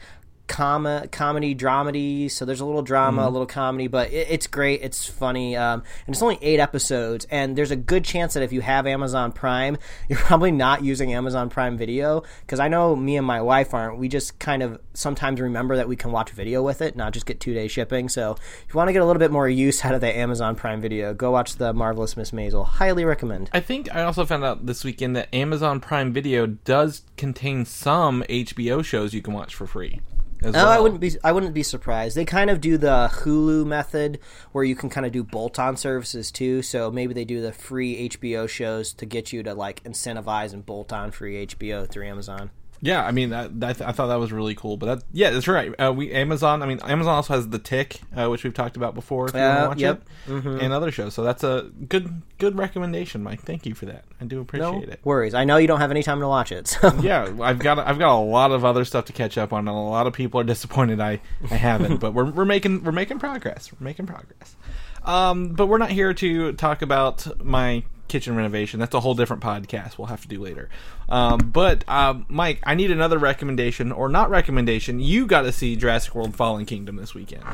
com- 0.50 1.08
comedy 1.11 1.55
dramedy. 1.55 2.31
So 2.31 2.44
there's 2.44 2.61
a 2.61 2.64
little 2.67 2.82
drama 2.82 3.29
a 3.29 3.31
little 3.31 3.47
comedy 3.47 3.87
but 3.87 4.11
it, 4.11 4.26
it's 4.29 4.47
great. 4.47 4.82
It's 4.82 5.06
funny. 5.06 5.56
Um, 5.56 5.85
and 6.06 6.14
it's 6.14 6.23
only 6.23 6.38
eight 6.43 6.58
episodes 6.58 7.26
and 7.31 7.56
there's 7.56 7.70
a 7.70 7.76
good 7.76 8.05
chance 8.05 8.35
that 8.35 8.43
if 8.43 8.52
you 8.52 8.61
have 8.61 8.87
amazon 8.87 9.32
prime 9.32 9.79
you're 10.08 10.19
probably 10.19 10.50
not 10.50 10.82
using 10.82 11.14
amazon 11.14 11.49
prime 11.50 11.79
video 11.79 12.23
because 12.41 12.58
i 12.58 12.69
know 12.69 12.97
me 12.97 13.17
and 13.17 13.26
my 13.26 13.41
wife 13.41 13.73
aren't. 13.73 13.99
We 13.99 14.08
just 14.08 14.38
kind 14.38 14.62
of 14.62 14.81
sometimes 14.94 15.41
remember 15.41 15.76
that 15.76 15.88
we 15.88 15.97
can 15.97 16.11
watch 16.11 16.31
video 16.31 16.62
with 16.62 16.82
it 16.82 16.97
not 16.97 17.12
just 17.12 17.26
get 17.26 17.38
two 17.41 17.55
day 17.55 17.69
shipping. 17.69 18.08
So 18.08 18.32
if 18.32 18.75
you 18.75 18.76
want 18.76 18.88
to 18.88 18.93
get 18.93 19.02
a 19.02 19.06
little 19.06 19.20
bit 19.20 19.31
more 19.31 19.49
use 19.49 19.85
out 19.85 19.94
of 19.94 20.00
the 20.00 20.14
amazon 20.17 20.56
prime 20.56 20.81
video 20.81 21.14
go 21.14 21.31
watch 21.31 21.56
the 21.56 21.73
marvelous 21.73 22.17
miss 22.17 22.32
maisel. 22.32 22.67
Highly 22.67 23.05
recommend. 23.05 23.50
I 23.52 23.61
think 23.61 23.94
I 23.94 24.02
also 24.02 24.25
found 24.25 24.44
out 24.44 24.67
this 24.67 24.85
weekend 24.85 25.14
that 25.17 25.32
Amazon 25.35 25.81
Prime 25.81 26.12
Video 26.12 26.47
does 26.47 27.02
contain 27.17 27.64
some 27.64 28.23
HBO 28.29 28.85
shows 28.85 29.14
you 29.14 29.23
can 29.23 29.35
watch 29.35 29.55
for 29.55 29.67
free. 29.67 30.00
No, 30.42 30.50
well. 30.52 30.69
I 30.69 30.78
wouldn't 30.78 31.00
be. 31.00 31.12
I 31.22 31.32
wouldn't 31.32 31.54
be 31.54 31.62
surprised. 31.62 32.16
They 32.16 32.25
kind 32.25 32.50
of 32.50 32.60
do 32.60 32.78
the 32.78 33.10
Hulu 33.12 33.66
method, 33.66 34.19
where 34.52 34.64
you 34.64 34.75
can 34.75 34.88
kind 34.88 35.06
of 35.06 35.12
do 35.12 35.22
bolt-on 35.22 35.76
services 35.76 36.31
too. 36.31 36.62
So 36.62 36.90
maybe 36.90 37.14
they 37.14 37.25
do 37.25 37.40
the 37.40 37.52
free 37.52 38.08
HBO 38.08 38.48
shows 38.48 38.92
to 38.94 39.06
get 39.06 39.32
you 39.32 39.42
to 39.42 39.54
like 39.54 39.82
incentivize 39.84 40.52
and 40.52 40.64
bolt 40.64 40.92
on 40.92 41.10
free 41.10 41.46
HBO 41.46 41.88
through 41.88 42.06
Amazon. 42.06 42.50
Yeah, 42.82 43.05
I 43.05 43.11
mean, 43.11 43.31
that, 43.31 43.61
that, 43.61 43.82
I 43.82 43.93
thought 43.93 44.06
that 44.06 44.19
was 44.19 44.32
really 44.32 44.55
cool. 44.55 44.77
But 44.77 44.87
that, 44.87 45.05
yeah, 45.12 45.31
that's 45.31 45.47
right. 45.47 45.73
Uh, 45.79 45.93
we 45.93 46.11
Amazon. 46.12 46.62
I 46.62 46.67
mean, 46.67 46.81
Amazon 46.81 47.15
also 47.15 47.35
has 47.35 47.49
The 47.49 47.59
Tick, 47.59 48.00
uh, 48.17 48.29
which 48.29 48.43
we've 48.43 48.55
talked 48.55 48.77
about 48.77 48.94
before. 48.94 49.29
If 49.29 49.35
you 49.35 49.41
want 49.41 49.61
to 49.61 49.69
watch 49.69 49.81
yep. 49.81 50.03
It, 50.27 50.62
and 50.62 50.73
other 50.73 50.91
shows. 50.91 51.12
So 51.15 51.23
that's 51.23 51.44
a 51.44 51.71
good 51.88 52.23
good 52.38 52.56
recommendation, 52.56 53.23
Mike. 53.23 53.43
Thank 53.43 53.67
you 53.67 53.75
for 53.75 53.87
that. 53.87 54.05
I 54.21 54.25
do 54.25 54.41
appreciate 54.41 54.87
No 54.87 54.93
it. 54.93 55.00
worries. 55.05 55.35
I 55.35 55.44
know 55.44 55.59
you 55.59 55.67
don't 55.67 55.81
have 55.81 55.91
any 55.91 56.03
time 56.03 56.21
to 56.21 56.29
watch 56.29 56.53
it. 56.53 56.69
So. 56.81 56.94
yeah, 57.03 57.31
I've 57.43 57.59
got 57.59 57.79
I've 57.79 57.99
got 57.99 58.17
a 58.17 58.25
lot 58.25 58.53
of 58.53 58.65
other 58.65 58.87
stuff 58.87 59.05
to 59.06 59.12
catch 59.12 59.37
up 59.37 59.53
on, 59.53 59.61
and 59.61 59.69
a 59.69 59.73
lot 59.73 60.06
of 60.06 60.15
people 60.15 60.41
are 60.41 60.44
disappointed 60.55 61.00
I, 61.00 61.21
I 61.50 61.55
haven't. 61.55 61.99
but 61.99 62.15
we're 62.15 62.31
we're 62.31 62.47
making 62.47 62.85
we're 62.85 62.93
making 62.93 63.19
progress. 63.19 63.71
We're 63.73 63.85
making 63.85 64.06
progress. 64.06 64.56
Um, 65.05 65.49
but 65.49 65.67
we're 65.67 65.79
not 65.79 65.91
here 65.91 66.12
to 66.14 66.52
talk 66.52 66.82
about 66.82 67.44
my 67.44 67.82
kitchen 68.08 68.35
renovation. 68.35 68.81
That's 68.81 68.94
a 68.94 69.00
whole 69.00 69.14
different 69.14 69.43
podcast. 69.43 69.97
We'll 69.97 70.08
have 70.08 70.23
to 70.23 70.29
do 70.29 70.41
later. 70.41 70.69
Um, 71.08 71.38
but 71.38 71.88
um, 71.88 72.26
Mike, 72.29 72.61
I 72.64 72.75
need 72.75 72.91
another 72.91 73.19
recommendation 73.19 73.93
or 73.93 74.08
not 74.08 74.31
recommendation. 74.31 75.00
You 75.00 75.26
got 75.26 75.43
to 75.43 75.52
see 75.52 75.76
Jurassic 75.76 76.14
World: 76.14 76.35
Fallen 76.35 76.67
Kingdom 76.67 76.97
this 76.97 77.14
weekend, 77.14 77.44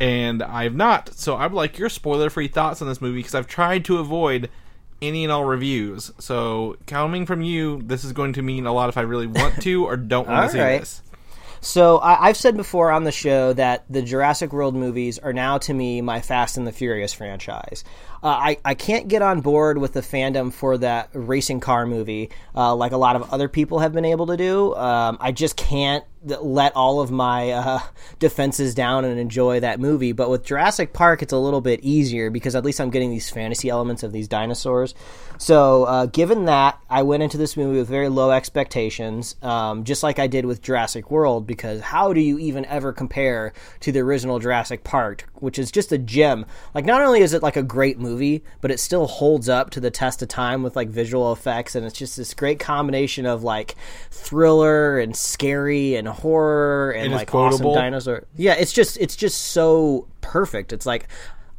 and 0.00 0.42
I've 0.42 0.74
not. 0.74 1.12
So 1.14 1.36
I'd 1.36 1.52
like 1.52 1.78
your 1.78 1.88
spoiler-free 1.88 2.48
thoughts 2.48 2.80
on 2.80 2.88
this 2.88 3.00
movie 3.00 3.18
because 3.18 3.34
I've 3.34 3.48
tried 3.48 3.84
to 3.86 3.98
avoid 3.98 4.48
any 5.02 5.24
and 5.24 5.32
all 5.32 5.44
reviews. 5.44 6.12
So 6.18 6.76
coming 6.86 7.26
from 7.26 7.42
you, 7.42 7.82
this 7.82 8.04
is 8.04 8.12
going 8.12 8.34
to 8.34 8.42
mean 8.42 8.66
a 8.66 8.72
lot 8.72 8.88
if 8.88 8.96
I 8.96 9.02
really 9.02 9.26
want 9.26 9.60
to 9.62 9.84
or 9.84 9.96
don't 9.96 10.28
want 10.28 10.46
to 10.46 10.52
see 10.52 10.60
Alright. 10.60 10.80
this. 10.80 11.02
So 11.60 11.98
I, 11.98 12.28
I've 12.28 12.36
said 12.36 12.56
before 12.56 12.90
on 12.90 13.04
the 13.04 13.12
show 13.12 13.52
that 13.52 13.84
the 13.90 14.02
Jurassic 14.02 14.52
World 14.52 14.74
movies 14.74 15.18
are 15.18 15.32
now 15.32 15.58
to 15.58 15.74
me 15.74 16.00
my 16.00 16.20
Fast 16.20 16.56
and 16.56 16.66
the 16.66 16.72
Furious 16.72 17.12
franchise. 17.12 17.84
Uh, 18.22 18.28
I 18.28 18.56
I 18.64 18.74
can't 18.74 19.08
get 19.08 19.22
on 19.22 19.40
board 19.40 19.78
with 19.78 19.92
the 19.92 20.00
fandom 20.00 20.52
for 20.52 20.78
that 20.78 21.10
racing 21.12 21.60
car 21.60 21.86
movie 21.86 22.30
uh, 22.54 22.74
like 22.74 22.92
a 22.92 22.96
lot 22.96 23.16
of 23.16 23.32
other 23.32 23.48
people 23.48 23.80
have 23.80 23.92
been 23.92 24.04
able 24.04 24.26
to 24.26 24.36
do. 24.36 24.74
Um, 24.74 25.18
I 25.20 25.32
just 25.32 25.56
can't 25.56 26.04
let 26.24 26.76
all 26.76 27.00
of 27.00 27.10
my 27.10 27.50
uh, 27.50 27.80
defenses 28.18 28.74
down 28.74 29.04
and 29.04 29.18
enjoy 29.18 29.60
that 29.60 29.80
movie. 29.80 30.12
But 30.12 30.30
with 30.30 30.44
Jurassic 30.44 30.92
Park, 30.92 31.22
it's 31.22 31.32
a 31.32 31.38
little 31.38 31.60
bit 31.60 31.80
easier 31.82 32.30
because 32.30 32.54
at 32.54 32.64
least 32.64 32.80
I'm 32.80 32.90
getting 32.90 33.10
these 33.10 33.30
fantasy 33.30 33.68
elements 33.68 34.02
of 34.02 34.12
these 34.12 34.28
dinosaurs. 34.28 34.94
So, 35.38 35.84
uh, 35.84 36.06
given 36.06 36.44
that, 36.44 36.78
I 36.90 37.02
went 37.02 37.22
into 37.22 37.38
this 37.38 37.56
movie 37.56 37.78
with 37.78 37.88
very 37.88 38.10
low 38.10 38.30
expectations, 38.30 39.36
um, 39.40 39.84
just 39.84 40.02
like 40.02 40.18
I 40.18 40.26
did 40.26 40.44
with 40.44 40.60
Jurassic 40.60 41.10
World, 41.10 41.46
because 41.46 41.80
how 41.80 42.12
do 42.12 42.20
you 42.20 42.38
even 42.38 42.66
ever 42.66 42.92
compare 42.92 43.54
to 43.80 43.90
the 43.90 44.00
original 44.00 44.38
Jurassic 44.38 44.84
Park, 44.84 45.26
which 45.36 45.58
is 45.58 45.70
just 45.70 45.92
a 45.92 45.98
gem? 45.98 46.44
Like, 46.74 46.84
not 46.84 47.00
only 47.00 47.22
is 47.22 47.32
it 47.32 47.42
like 47.42 47.56
a 47.56 47.62
great 47.62 47.98
movie, 47.98 48.44
but 48.60 48.70
it 48.70 48.80
still 48.80 49.06
holds 49.06 49.48
up 49.48 49.70
to 49.70 49.80
the 49.80 49.90
test 49.90 50.20
of 50.20 50.28
time 50.28 50.62
with 50.62 50.76
like 50.76 50.90
visual 50.90 51.32
effects, 51.32 51.74
and 51.74 51.86
it's 51.86 51.98
just 51.98 52.18
this 52.18 52.34
great 52.34 52.60
combination 52.60 53.24
of 53.24 53.42
like 53.42 53.76
thriller 54.10 54.98
and 54.98 55.16
scary 55.16 55.94
and 55.94 56.09
horror 56.12 56.92
and 56.92 57.12
It 57.12 57.16
like 57.16 57.34
awesome 57.34 57.72
dinosaur. 57.74 58.24
Yeah, 58.36 58.54
it's 58.54 58.72
just 58.72 58.96
it's 58.98 59.16
just 59.16 59.40
so 59.40 60.08
perfect. 60.20 60.72
It's 60.72 60.86
like 60.86 61.08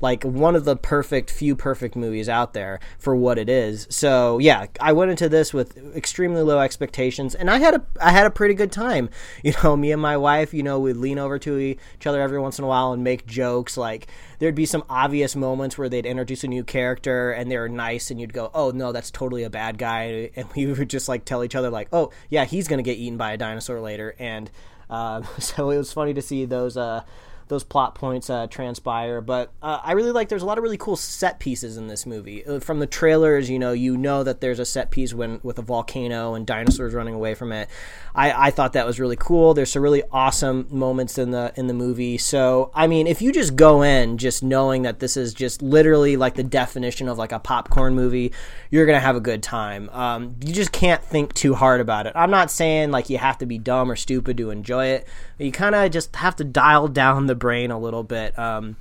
like 0.01 0.23
one 0.23 0.55
of 0.55 0.65
the 0.65 0.75
perfect 0.75 1.29
few 1.29 1.55
perfect 1.55 1.95
movies 1.95 2.27
out 2.27 2.53
there 2.53 2.79
for 2.97 3.15
what 3.15 3.37
it 3.37 3.49
is. 3.49 3.87
So 3.89 4.39
yeah, 4.39 4.65
I 4.79 4.93
went 4.93 5.11
into 5.11 5.29
this 5.29 5.53
with 5.53 5.77
extremely 5.95 6.41
low 6.41 6.59
expectations, 6.59 7.35
and 7.35 7.49
I 7.49 7.57
had 7.57 7.75
a 7.75 7.85
I 8.01 8.11
had 8.11 8.25
a 8.25 8.31
pretty 8.31 8.53
good 8.53 8.71
time. 8.71 9.09
You 9.43 9.53
know, 9.63 9.75
me 9.75 9.91
and 9.91 10.01
my 10.01 10.17
wife, 10.17 10.53
you 10.53 10.61
know, 10.61 10.79
we'd 10.79 10.97
lean 10.97 11.17
over 11.17 11.39
to 11.39 11.57
each 11.57 12.05
other 12.05 12.21
every 12.21 12.39
once 12.39 12.59
in 12.59 12.63
a 12.63 12.67
while 12.67 12.93
and 12.93 13.03
make 13.03 13.25
jokes. 13.25 13.75
Like 13.75 14.07
there'd 14.39 14.55
be 14.55 14.67
some 14.67 14.83
obvious 14.87 15.35
moments 15.35 15.77
where 15.77 15.89
they'd 15.89 16.05
introduce 16.05 16.43
a 16.43 16.47
new 16.47 16.63
character 16.63 17.31
and 17.31 17.49
they 17.49 17.57
were 17.57 17.69
nice, 17.69 18.11
and 18.11 18.21
you'd 18.21 18.33
go, 18.33 18.51
"Oh 18.53 18.71
no, 18.71 18.91
that's 18.91 19.09
totally 19.09 19.43
a 19.43 19.49
bad 19.49 19.77
guy," 19.77 20.29
and 20.35 20.47
we 20.55 20.67
would 20.67 20.89
just 20.89 21.09
like 21.09 21.25
tell 21.25 21.43
each 21.43 21.55
other 21.55 21.69
like, 21.69 21.87
"Oh 21.91 22.11
yeah, 22.29 22.45
he's 22.45 22.67
gonna 22.67 22.83
get 22.83 22.97
eaten 22.97 23.17
by 23.17 23.33
a 23.33 23.37
dinosaur 23.37 23.81
later," 23.81 24.15
and 24.19 24.51
um, 24.89 25.25
so 25.39 25.71
it 25.71 25.77
was 25.77 25.93
funny 25.93 26.13
to 26.13 26.21
see 26.21 26.45
those. 26.45 26.77
Uh, 26.77 27.03
those 27.51 27.63
plot 27.65 27.95
points 27.95 28.29
uh, 28.29 28.47
transpire. 28.47 29.19
But 29.19 29.51
uh, 29.61 29.79
I 29.83 29.91
really 29.91 30.11
like. 30.11 30.29
There's 30.29 30.41
a 30.41 30.45
lot 30.45 30.57
of 30.57 30.63
really 30.63 30.77
cool 30.77 30.95
set 30.95 31.37
pieces 31.39 31.75
in 31.75 31.87
this 31.87 32.05
movie. 32.05 32.45
Uh, 32.45 32.59
From 32.59 32.79
the 32.79 32.87
trailers, 32.87 33.49
you 33.49 33.59
know, 33.59 33.73
you 33.73 33.97
know 33.97 34.23
that 34.23 34.39
there's 34.39 34.57
a 34.57 34.65
set 34.65 34.89
piece 34.89 35.13
when 35.13 35.41
with 35.43 35.59
a 35.59 35.61
volcano 35.61 36.33
and 36.33 36.47
dinosaurs 36.47 36.93
running 36.93 37.13
away 37.13 37.35
from 37.35 37.51
it. 37.51 37.69
I, 38.15 38.47
I 38.47 38.51
thought 38.51 38.73
that 38.73 38.85
was 38.85 38.99
really 38.99 39.17
cool. 39.17 39.53
There's 39.53 39.71
some 39.71 39.81
really 39.81 40.03
awesome 40.11 40.67
moments 40.69 41.17
in 41.17 41.31
the 41.31 41.53
in 41.55 41.67
the 41.67 41.73
movie. 41.73 42.17
So 42.17 42.71
I 42.73 42.87
mean, 42.87 43.05
if 43.05 43.21
you 43.21 43.33
just 43.33 43.55
go 43.57 43.81
in 43.81 44.17
just 44.17 44.43
knowing 44.43 44.83
that 44.83 44.99
this 44.99 45.17
is 45.17 45.33
just 45.33 45.61
literally 45.61 46.15
like 46.15 46.35
the 46.35 46.43
definition 46.43 47.09
of 47.09 47.17
like 47.17 47.33
a 47.33 47.39
popcorn 47.39 47.95
movie, 47.95 48.31
you're 48.69 48.85
gonna 48.85 48.99
have 49.01 49.17
a 49.17 49.21
good 49.21 49.43
time. 49.43 49.89
Um, 49.89 50.37
you 50.39 50.53
just 50.53 50.71
can't 50.71 51.03
think 51.03 51.33
too 51.33 51.53
hard 51.53 51.81
about 51.81 52.07
it. 52.07 52.13
I'm 52.15 52.31
not 52.31 52.49
saying 52.49 52.91
like 52.91 53.09
you 53.09 53.17
have 53.17 53.37
to 53.39 53.45
be 53.45 53.57
dumb 53.57 53.91
or 53.91 53.97
stupid 53.97 54.37
to 54.37 54.51
enjoy 54.51 54.85
it. 54.87 55.07
You 55.37 55.51
kind 55.51 55.75
of 55.75 55.91
just 55.91 56.15
have 56.15 56.35
to 56.37 56.43
dial 56.43 56.87
down 56.87 57.27
the 57.27 57.35
brain 57.41 57.71
a 57.71 57.77
little 57.77 58.03
bit. 58.03 58.39
Um, 58.39 58.77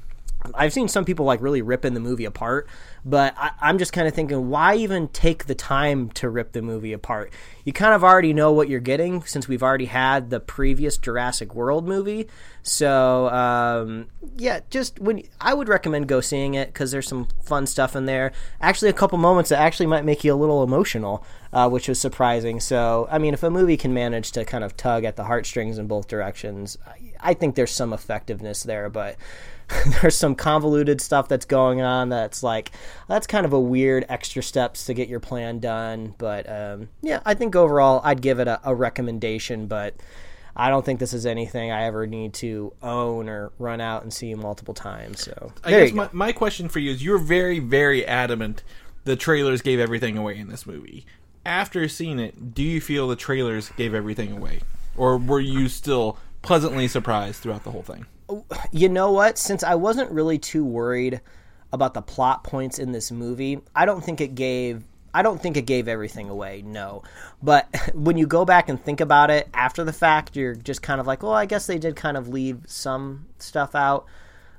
I've 0.54 0.72
seen 0.72 0.88
some 0.88 1.04
people 1.04 1.26
like 1.26 1.42
really 1.42 1.62
ripping 1.62 1.94
the 1.94 2.00
movie 2.00 2.24
apart, 2.24 2.66
but 3.04 3.34
I, 3.36 3.50
I'm 3.60 3.78
just 3.78 3.92
kind 3.92 4.08
of 4.08 4.14
thinking, 4.14 4.48
why 4.48 4.74
even 4.76 5.08
take 5.08 5.46
the 5.46 5.54
time 5.54 6.10
to 6.12 6.30
rip 6.30 6.52
the 6.52 6.62
movie 6.62 6.92
apart? 6.92 7.32
You 7.64 7.72
kind 7.72 7.92
of 7.92 8.02
already 8.02 8.32
know 8.32 8.50
what 8.52 8.68
you're 8.68 8.80
getting 8.80 9.22
since 9.24 9.48
we've 9.48 9.62
already 9.62 9.84
had 9.86 10.30
the 10.30 10.40
previous 10.40 10.96
Jurassic 10.96 11.54
World 11.54 11.86
movie. 11.86 12.26
So 12.62 13.28
um, 13.28 14.08
yeah, 14.36 14.60
just 14.70 14.98
when 14.98 15.22
I 15.40 15.52
would 15.52 15.68
recommend 15.68 16.08
go 16.08 16.20
seeing 16.20 16.54
it 16.54 16.68
because 16.68 16.90
there's 16.90 17.08
some 17.08 17.28
fun 17.42 17.66
stuff 17.66 17.94
in 17.94 18.06
there. 18.06 18.32
Actually, 18.62 18.90
a 18.90 18.94
couple 18.94 19.18
moments 19.18 19.50
that 19.50 19.58
actually 19.58 19.86
might 19.86 20.04
make 20.04 20.24
you 20.24 20.32
a 20.32 20.36
little 20.36 20.62
emotional, 20.62 21.24
uh, 21.52 21.68
which 21.68 21.86
was 21.86 22.00
surprising. 22.00 22.60
So 22.60 23.08
I 23.10 23.18
mean, 23.18 23.34
if 23.34 23.42
a 23.42 23.50
movie 23.50 23.76
can 23.76 23.92
manage 23.92 24.32
to 24.32 24.44
kind 24.46 24.64
of 24.64 24.76
tug 24.76 25.04
at 25.04 25.16
the 25.16 25.24
heartstrings 25.24 25.76
in 25.76 25.86
both 25.86 26.08
directions, 26.08 26.78
I, 27.22 27.34
think 27.34 27.54
there's 27.54 27.72
some 27.72 27.92
effectiveness 27.92 28.62
there, 28.62 28.88
but. 28.88 29.16
there's 30.02 30.16
some 30.16 30.34
convoluted 30.34 31.00
stuff 31.00 31.28
that's 31.28 31.44
going 31.44 31.80
on 31.80 32.08
that's 32.08 32.42
like 32.42 32.72
that's 33.06 33.26
kind 33.26 33.46
of 33.46 33.52
a 33.52 33.60
weird 33.60 34.04
extra 34.08 34.42
steps 34.42 34.84
to 34.86 34.94
get 34.94 35.08
your 35.08 35.20
plan 35.20 35.60
done 35.60 36.12
but 36.18 36.50
um, 36.50 36.88
yeah 37.02 37.20
i 37.24 37.34
think 37.34 37.54
overall 37.54 38.00
i'd 38.02 38.20
give 38.20 38.40
it 38.40 38.48
a, 38.48 38.60
a, 38.64 38.74
recommendation 38.74 39.66
but 39.66 39.94
i 40.56 40.68
don't 40.68 40.84
think 40.84 40.98
this 40.98 41.12
is 41.12 41.24
anything 41.24 41.70
i 41.70 41.84
ever 41.84 42.04
need 42.04 42.32
to 42.32 42.72
own 42.82 43.28
or 43.28 43.52
run 43.60 43.80
out 43.80 44.02
and 44.02 44.12
see 44.12 44.34
multiple 44.34 44.74
times 44.74 45.22
so 45.22 45.52
I 45.62 45.70
guess 45.70 45.92
my, 45.92 46.08
my 46.10 46.32
question 46.32 46.68
for 46.68 46.80
you 46.80 46.90
is 46.90 47.04
you're 47.04 47.18
very 47.18 47.60
very 47.60 48.04
adamant 48.04 48.64
the 49.04 49.14
trailers 49.14 49.62
gave 49.62 49.78
everything 49.78 50.16
away 50.18 50.36
in 50.36 50.48
this 50.48 50.66
movie 50.66 51.06
after 51.46 51.88
seeing 51.88 52.18
it 52.18 52.54
do 52.54 52.62
you 52.62 52.80
feel 52.80 53.06
the 53.06 53.14
trailers 53.14 53.70
gave 53.76 53.94
everything 53.94 54.32
away 54.32 54.60
or 54.96 55.16
were 55.16 55.40
you 55.40 55.68
still 55.68 56.18
pleasantly 56.42 56.88
surprised 56.88 57.42
throughout 57.42 57.64
the 57.64 57.70
whole 57.70 57.82
thing 57.82 58.06
you 58.70 58.88
know 58.88 59.12
what? 59.12 59.38
Since 59.38 59.62
I 59.62 59.74
wasn't 59.74 60.10
really 60.10 60.38
too 60.38 60.64
worried 60.64 61.20
about 61.72 61.94
the 61.94 62.02
plot 62.02 62.44
points 62.44 62.78
in 62.78 62.92
this 62.92 63.10
movie, 63.10 63.60
I 63.74 63.86
don't 63.86 64.02
think 64.02 64.20
it 64.20 64.34
gave 64.34 64.84
I 65.12 65.22
don't 65.22 65.42
think 65.42 65.56
it 65.56 65.62
gave 65.62 65.88
everything 65.88 66.28
away, 66.28 66.62
no. 66.64 67.02
But 67.42 67.68
when 67.94 68.16
you 68.16 68.28
go 68.28 68.44
back 68.44 68.68
and 68.68 68.82
think 68.82 69.00
about 69.00 69.30
it 69.30 69.48
after 69.52 69.82
the 69.82 69.92
fact, 69.92 70.36
you're 70.36 70.54
just 70.54 70.82
kind 70.82 71.00
of 71.00 71.06
like, 71.06 71.22
well, 71.24 71.32
I 71.32 71.46
guess 71.46 71.66
they 71.66 71.78
did 71.78 71.96
kind 71.96 72.16
of 72.16 72.28
leave 72.28 72.60
some 72.66 73.26
stuff 73.38 73.74
out. 73.74 74.06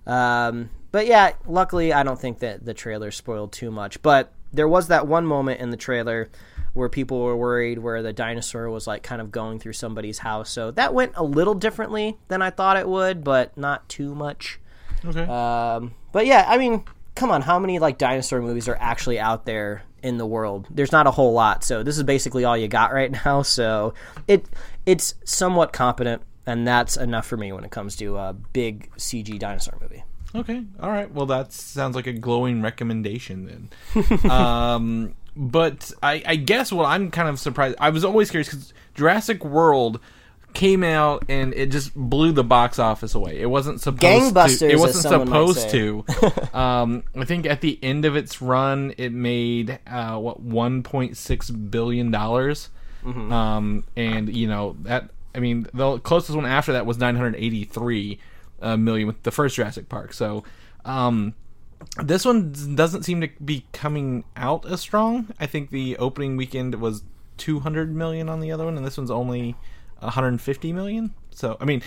Um, 0.06 0.70
but 0.92 1.08
yeah, 1.08 1.32
luckily, 1.48 1.94
I 1.94 2.04
don't 2.04 2.20
think 2.20 2.40
that 2.40 2.66
the 2.66 2.74
trailer 2.74 3.12
spoiled 3.12 3.54
too 3.54 3.72
much. 3.72 4.02
But 4.02 4.34
there 4.52 4.68
was 4.68 4.90
that 4.90 5.08
one 5.08 5.26
moment 5.26 5.62
in 5.62 5.70
the 5.70 5.78
trailer 5.78 6.30
where 6.74 6.90
people 6.90 7.22
were 7.22 7.36
worried 7.36 7.80
where 7.80 8.02
the 8.02 8.14
dinosaur 8.14 8.70
was 8.70 8.88
like 8.88 9.04
kind 9.04 9.22
of 9.22 9.32
going 9.32 9.60
through 9.60 9.74
somebody's 9.74 10.20
house. 10.20 10.50
So 10.50 10.72
that 10.72 10.94
went 10.94 11.14
a 11.16 11.24
little 11.24 11.54
differently 11.54 12.18
than 12.30 12.42
I 12.42 12.50
thought 12.50 12.78
it 12.78 12.88
would, 12.88 13.24
but 13.24 13.56
not 13.58 13.88
too 13.90 14.16
much. 14.16 14.60
Okay. 15.04 15.24
Um, 15.24 15.94
but 16.12 16.26
yeah, 16.26 16.46
I 16.48 16.58
mean, 16.58 16.86
come 17.16 17.32
on, 17.32 17.42
how 17.42 17.60
many 17.60 17.80
like 17.80 17.98
dinosaur 17.98 18.42
movies 18.42 18.68
are 18.68 18.78
actually 18.80 19.20
out 19.20 19.46
there 19.46 19.84
in 20.02 20.18
the 20.18 20.26
world? 20.26 20.68
There's 20.70 20.92
not 20.92 21.08
a 21.08 21.12
whole 21.12 21.34
lot. 21.34 21.64
So 21.64 21.84
this 21.84 21.98
is 21.98 22.04
basically 22.04 22.46
all 22.46 22.58
you 22.58 22.68
got 22.68 22.94
right 22.94 23.12
now. 23.12 23.42
So 23.42 23.94
it 24.28 24.46
it's 24.86 25.16
somewhat 25.26 25.74
competent, 25.74 26.22
and 26.46 26.68
that's 26.68 26.96
enough 26.98 27.26
for 27.26 27.38
me 27.38 27.52
when 27.52 27.64
it 27.64 27.72
comes 27.72 27.96
to 27.98 28.18
a 28.18 28.34
big 28.34 28.90
CG 28.98 29.38
dinosaur 29.40 29.78
movie. 29.82 30.04
Okay. 30.34 30.64
All 30.80 30.90
right. 30.90 31.12
Well, 31.12 31.26
that 31.26 31.52
sounds 31.52 31.96
like 31.96 32.08
a 32.08 32.14
glowing 32.14 32.62
recommendation 32.62 33.70
then. 33.94 34.30
um, 34.32 35.14
but 35.36 35.92
I, 36.04 36.24
I, 36.26 36.36
guess 36.36 36.72
what 36.72 36.86
I'm 36.86 37.12
kind 37.12 37.30
of 37.30 37.40
surprised. 37.40 37.76
I 37.80 37.90
was 37.90 38.04
always 38.04 38.30
curious 38.30 38.50
because 38.50 38.74
Jurassic 38.96 39.44
World 39.46 40.00
came 40.54 40.84
out 40.84 41.24
and 41.30 41.54
it 41.54 41.72
just 41.72 41.96
blew 41.96 42.32
the 42.32 42.44
box 42.44 42.80
office 42.80 43.16
away. 43.16 43.40
It 43.40 43.46
wasn't 43.46 43.80
supposed 43.80 44.36
Gangbusters, 44.36 44.60
to. 44.60 44.70
It 44.70 44.80
wasn't 44.80 45.04
supposed 45.04 45.70
to. 45.70 46.06
um, 46.58 47.04
I 47.16 47.26
think 47.26 47.46
at 47.46 47.62
the 47.62 47.80
end 47.82 48.06
of 48.06 48.16
its 48.16 48.42
run, 48.42 48.94
it 48.98 49.14
made 49.14 49.80
uh, 49.88 50.18
what 50.18 50.46
1.6 50.46 51.72
billion 51.72 52.12
dollars. 52.12 52.70
Mm-hmm. 53.04 53.32
Um, 53.32 53.84
and 53.96 54.36
you 54.36 54.48
know 54.48 54.76
that. 54.82 55.10
I 55.34 55.40
mean, 55.40 55.66
the 55.74 55.98
closest 56.00 56.36
one 56.36 56.46
after 56.46 56.74
that 56.74 56.86
was 56.86 56.98
983 56.98 58.20
uh, 58.62 58.76
million 58.76 59.08
with 59.08 59.24
the 59.24 59.32
first 59.32 59.56
Jurassic 59.56 59.88
Park. 59.90 60.14
So. 60.14 60.44
Um, 60.84 61.36
this 62.04 62.26
one 62.26 62.76
doesn't 62.76 63.04
seem 63.04 63.22
to 63.22 63.30
be 63.44 63.66
coming 63.74 64.24
out 64.36 64.66
as 64.66 64.82
strong. 64.82 65.34
I 65.40 65.46
think 65.46 65.70
the 65.70 65.98
opening 65.98 66.38
weekend 66.38 66.76
was 66.76 67.04
200 67.38 67.96
million 67.96 68.30
on 68.30 68.40
the 68.40 68.52
other 68.52 68.66
one, 68.66 68.78
and 68.78 68.86
this 68.86 68.98
one's 68.98 69.12
only 69.12 69.56
150 70.00 70.74
million. 70.74 71.14
So, 71.32 71.58
I 71.60 71.66
mean, 71.66 71.82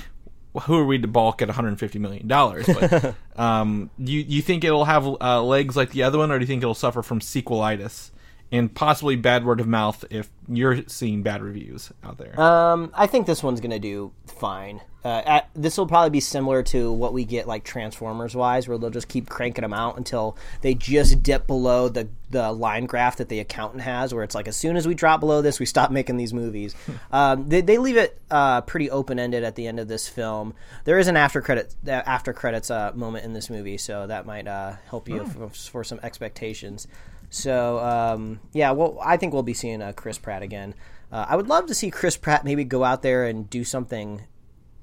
who 0.63 0.79
are 0.79 0.85
we 0.85 0.99
to 0.99 1.09
balk 1.09 1.43
at 1.43 1.49
150 1.49 1.99
million 1.99 2.29
dollars? 2.29 2.67
But 2.67 3.15
um, 3.37 3.91
you 3.99 4.21
you 4.21 4.43
think 4.43 4.65
it'll 4.65 4.85
have 4.85 5.07
uh, 5.07 5.43
legs 5.43 5.77
like 5.77 5.91
the 5.91 6.03
other 6.03 6.19
one, 6.19 6.31
or 6.31 6.39
do 6.39 6.43
you 6.43 6.47
think 6.47 6.63
it'll 6.63 6.75
suffer 6.75 7.03
from 7.03 7.21
sequelitis 7.21 8.11
and 8.55 8.73
possibly 8.73 9.17
bad 9.17 9.45
word 9.45 9.59
of 9.59 9.67
mouth 9.67 10.05
if 10.11 10.31
you're 10.49 10.87
seeing 10.87 11.23
bad 11.23 11.43
reviews 11.43 11.91
out 12.05 12.19
there? 12.19 12.41
Um, 12.41 12.93
I 12.95 13.09
think 13.09 13.27
this 13.27 13.43
one's 13.43 13.61
gonna 13.61 13.81
do 13.81 14.13
fine. 14.27 14.81
Uh, 15.05 15.43
this 15.55 15.77
will 15.77 15.87
probably 15.87 16.09
be 16.09 16.21
similar 16.21 16.63
to 16.63 16.91
what 16.91 17.13
we 17.13 17.27
get 17.27 17.47
like 17.47 17.63
Transformers 17.63 18.35
wise, 18.35 18.67
where 18.67 18.79
they'll 18.79 18.89
just 18.89 19.09
keep 19.09 19.29
cranking 19.29 19.61
them 19.61 19.75
out 19.75 19.99
until 19.99 20.39
they 20.63 20.73
just 20.73 21.23
dip 21.23 21.47
below 21.47 21.89
the 21.89 22.09
the 22.31 22.51
line 22.53 22.87
graph 22.87 23.19
that 23.19 23.29
the 23.29 23.39
accountant 23.39 23.83
has, 23.83 24.15
where 24.15 24.25
it's 24.25 24.35
like 24.35 24.49
as 24.49 24.57
soon 24.57 24.77
as 24.77 24.89
we 24.89 24.95
drop 24.95 25.21
below 25.21 25.43
this, 25.43 25.61
we 25.61 25.67
stop 25.67 25.91
making 25.91 26.17
these 26.17 26.33
movies. 26.33 26.75
um, 27.13 27.49
they, 27.49 27.61
they 27.61 27.77
leave 27.77 27.97
it 27.97 28.19
uh, 28.31 28.61
pretty 28.63 28.91
open 28.91 29.19
ended 29.19 29.45
at 29.45 29.57
the 29.57 29.67
end 29.67 29.79
of 29.79 29.89
this 29.89 30.09
film. 30.09 30.55
There 30.85 30.99
is 30.99 31.09
an 31.09 31.17
after 31.17 31.43
credit 31.43 31.75
after 31.87 32.33
credits 32.33 32.71
uh, 32.71 32.93
moment 32.95 33.25
in 33.25 33.35
this 33.35 33.51
movie, 33.51 33.79
so 33.79 34.07
that 34.07 34.25
might 34.25 34.47
uh, 34.47 34.75
help 34.89 35.09
you 35.09 35.21
oh. 35.21 35.49
for, 35.49 35.51
for, 35.51 35.85
some 35.85 36.01
expectations. 36.03 36.89
So 37.35 37.81
um, 37.81 38.41
yeah, 38.53 38.71
well, 38.71 38.99
I 39.03 39.17
think 39.17 39.33
we'll 39.33 39.43
be 39.43 39.55
seeing 39.55 39.83
uh, 39.83 39.93
Chris 39.93 40.19
Pratt 40.19 40.43
again. 40.43 40.75
Uh, 41.11 41.27
I 41.29 41.37
would 41.37 41.49
love 41.49 41.67
to 41.67 41.75
see 41.75 41.91
Chris 41.91 42.17
Pratt 42.17 42.45
maybe 42.45 42.65
go 42.65 42.85
out 42.85 43.03
there 43.03 43.27
and 43.27 43.51
do 43.51 43.65
something 43.65 44.23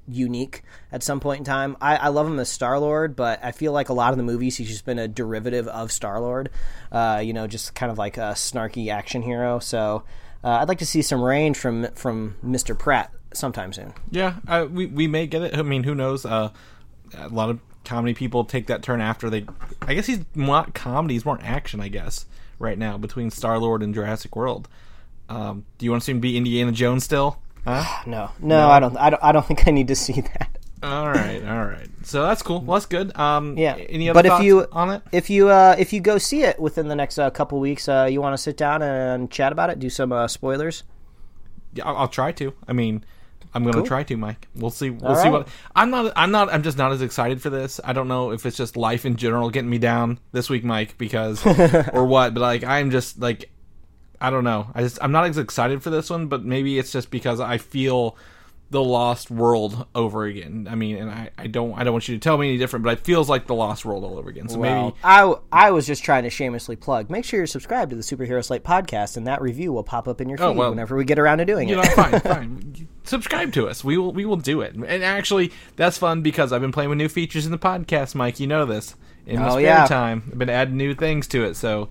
unique 0.06 0.62
at 0.90 1.02
some 1.02 1.18
point 1.18 1.38
in 1.38 1.44
time. 1.44 1.76
I, 1.80 1.96
I 1.96 2.08
love 2.08 2.26
him 2.26 2.38
as 2.38 2.50
Star 2.50 2.78
Lord, 2.78 3.16
but 3.16 3.42
I 3.42 3.52
feel 3.52 3.72
like 3.72 3.88
a 3.88 3.94
lot 3.94 4.12
of 4.12 4.18
the 4.18 4.22
movies 4.22 4.56
he's 4.56 4.68
just 4.68 4.84
been 4.84 4.98
a 4.98 5.08
derivative 5.08 5.66
of 5.68 5.90
Star 5.90 6.20
Lord. 6.20 6.50
Uh, 6.90 7.22
you 7.24 7.32
know, 7.32 7.46
just 7.46 7.74
kind 7.74 7.90
of 7.90 7.96
like 7.96 8.18
a 8.18 8.32
snarky 8.34 8.92
action 8.92 9.22
hero. 9.22 9.58
So 9.58 10.04
uh, 10.44 10.58
I'd 10.60 10.68
like 10.68 10.78
to 10.78 10.86
see 10.86 11.00
some 11.00 11.22
range 11.22 11.56
from 11.56 11.88
from 11.94 12.36
Mr. 12.44 12.78
Pratt 12.78 13.12
sometime 13.32 13.72
soon. 13.72 13.94
Yeah, 14.10 14.64
we 14.64 14.86
we 14.86 15.06
may 15.06 15.26
get 15.26 15.40
it. 15.40 15.56
I 15.56 15.62
mean, 15.62 15.84
who 15.84 15.94
knows? 15.94 16.26
Uh, 16.26 16.50
a 17.16 17.28
lot 17.28 17.48
of 17.48 17.60
comedy 17.84 18.12
people 18.12 18.44
take 18.44 18.66
that 18.66 18.82
turn 18.82 19.00
after 19.00 19.30
they. 19.30 19.46
I 19.80 19.94
guess 19.94 20.06
he's 20.06 20.20
not 20.34 20.74
comedy; 20.74 21.14
he's 21.14 21.24
more 21.24 21.38
action. 21.42 21.80
I 21.80 21.88
guess 21.88 22.26
right 22.62 22.78
now 22.78 22.96
between 22.96 23.30
Star 23.30 23.58
Lord 23.58 23.82
and 23.82 23.92
Jurassic 23.92 24.34
World. 24.36 24.68
Um, 25.28 25.66
do 25.78 25.84
you 25.84 25.90
want 25.90 26.02
to 26.02 26.06
see 26.06 26.12
him 26.12 26.20
be 26.20 26.36
Indiana 26.36 26.72
Jones 26.72 27.04
still? 27.04 27.38
Huh? 27.64 27.84
no, 28.06 28.30
no, 28.40 28.58
no, 28.58 28.70
I 28.70 28.80
don't. 28.80 28.96
I 28.96 29.10
don't. 29.10 29.22
I 29.22 29.32
don't 29.32 29.46
think 29.46 29.68
I 29.68 29.70
need 29.70 29.88
to 29.88 29.96
see 29.96 30.20
that. 30.20 30.58
All 30.82 31.06
right, 31.06 31.44
all 31.44 31.64
right. 31.64 31.88
So 32.02 32.24
that's 32.24 32.42
cool. 32.42 32.60
Well, 32.60 32.74
that's 32.74 32.86
good. 32.86 33.16
Um, 33.16 33.56
yeah. 33.56 33.76
Any 33.76 34.10
other 34.10 34.20
but 34.20 34.26
if 34.26 34.42
you 34.42 34.66
on 34.72 34.90
it? 34.90 35.02
If 35.12 35.30
you 35.30 35.48
uh, 35.48 35.76
if 35.78 35.92
you 35.92 36.00
go 36.00 36.18
see 36.18 36.42
it 36.42 36.58
within 36.58 36.88
the 36.88 36.96
next 36.96 37.18
uh, 37.18 37.30
couple 37.30 37.60
weeks, 37.60 37.88
uh, 37.88 38.08
you 38.10 38.20
want 38.20 38.34
to 38.34 38.38
sit 38.38 38.56
down 38.56 38.82
and 38.82 39.30
chat 39.30 39.52
about 39.52 39.70
it, 39.70 39.78
do 39.78 39.88
some 39.88 40.10
uh, 40.10 40.26
spoilers. 40.26 40.82
Yeah, 41.74 41.86
I'll, 41.86 41.96
I'll, 41.98 42.08
try 42.08 42.32
to. 42.32 42.52
I 42.66 42.72
mean, 42.72 43.04
I'm 43.54 43.62
going 43.62 43.74
to 43.74 43.80
cool. 43.80 43.86
try 43.86 44.02
to, 44.02 44.16
Mike. 44.16 44.48
We'll 44.54 44.70
see. 44.70 44.90
We'll 44.90 45.10
all 45.10 45.16
see 45.16 45.24
right. 45.24 45.32
what. 45.32 45.48
I'm 45.76 45.90
not. 45.90 46.12
I'm 46.16 46.30
not. 46.30 46.52
I'm 46.52 46.62
just 46.62 46.78
not 46.78 46.92
as 46.92 47.02
excited 47.02 47.42
for 47.42 47.50
this. 47.50 47.80
I 47.84 47.92
don't 47.92 48.08
know 48.08 48.30
if 48.30 48.46
it's 48.46 48.56
just 48.56 48.76
life 48.76 49.04
in 49.04 49.16
general 49.16 49.50
getting 49.50 49.70
me 49.70 49.78
down 49.78 50.18
this 50.32 50.48
week, 50.48 50.64
Mike, 50.64 50.96
because 50.96 51.44
or 51.92 52.06
what. 52.06 52.34
But 52.34 52.40
like, 52.40 52.64
I'm 52.64 52.90
just 52.90 53.20
like 53.20 53.50
I 54.22 54.30
don't 54.30 54.44
know. 54.44 54.70
I 54.72 54.82
just 54.82 54.98
I'm 55.02 55.10
not 55.10 55.26
as 55.26 55.36
excited 55.36 55.82
for 55.82 55.90
this 55.90 56.08
one, 56.08 56.28
but 56.28 56.44
maybe 56.44 56.78
it's 56.78 56.92
just 56.92 57.10
because 57.10 57.40
I 57.40 57.58
feel 57.58 58.16
the 58.72 58.82
Lost 58.82 59.30
World 59.30 59.86
over 59.94 60.24
again. 60.24 60.66
I 60.68 60.74
mean, 60.74 60.96
and 60.96 61.10
I, 61.10 61.30
I 61.38 61.46
don't 61.46 61.74
I 61.78 61.84
don't 61.84 61.92
want 61.92 62.08
you 62.08 62.16
to 62.16 62.18
tell 62.20 62.36
me 62.38 62.48
any 62.48 62.58
different, 62.58 62.84
but 62.84 62.98
it 62.98 63.04
feels 63.04 63.28
like 63.28 63.46
the 63.46 63.54
Lost 63.54 63.84
World 63.84 64.02
all 64.02 64.18
over 64.18 64.30
again. 64.30 64.48
So 64.48 64.58
well, 64.58 64.84
maybe 64.86 64.96
I 65.04 65.34
I 65.52 65.70
was 65.70 65.86
just 65.86 66.02
trying 66.02 66.24
to 66.24 66.30
shamelessly 66.30 66.74
plug. 66.76 67.10
Make 67.10 67.24
sure 67.24 67.38
you're 67.38 67.46
subscribed 67.46 67.90
to 67.90 67.96
the 67.96 68.02
Superhero 68.02 68.42
Slate 68.44 68.64
podcast, 68.64 69.16
and 69.16 69.26
that 69.26 69.40
review 69.42 69.72
will 69.72 69.84
pop 69.84 70.08
up 70.08 70.20
in 70.20 70.28
your 70.28 70.38
oh, 70.40 70.48
feed 70.48 70.56
oh, 70.56 70.58
well, 70.58 70.70
whenever 70.70 70.96
we 70.96 71.04
get 71.04 71.18
around 71.18 71.38
to 71.38 71.44
doing 71.44 71.68
you 71.68 71.78
it. 71.78 71.84
know, 71.84 72.02
fine, 72.02 72.20
fine. 72.22 72.88
subscribe 73.04 73.52
to 73.52 73.68
us. 73.68 73.84
We 73.84 73.98
will 73.98 74.12
we 74.12 74.24
will 74.24 74.36
do 74.36 74.62
it. 74.62 74.74
And 74.74 75.04
actually, 75.04 75.52
that's 75.76 75.98
fun 75.98 76.22
because 76.22 76.52
I've 76.52 76.62
been 76.62 76.72
playing 76.72 76.88
with 76.90 76.98
new 76.98 77.08
features 77.10 77.44
in 77.44 77.52
the 77.52 77.58
podcast, 77.58 78.14
Mike. 78.14 78.40
You 78.40 78.46
know 78.48 78.64
this. 78.64 78.96
In 79.26 79.38
my 79.38 79.46
Oh, 79.48 79.50
spare 79.52 79.60
yeah. 79.62 79.86
time, 79.86 80.24
I've 80.32 80.38
been 80.38 80.50
adding 80.50 80.76
new 80.76 80.94
things 80.96 81.28
to 81.28 81.44
it. 81.44 81.54
So, 81.54 81.90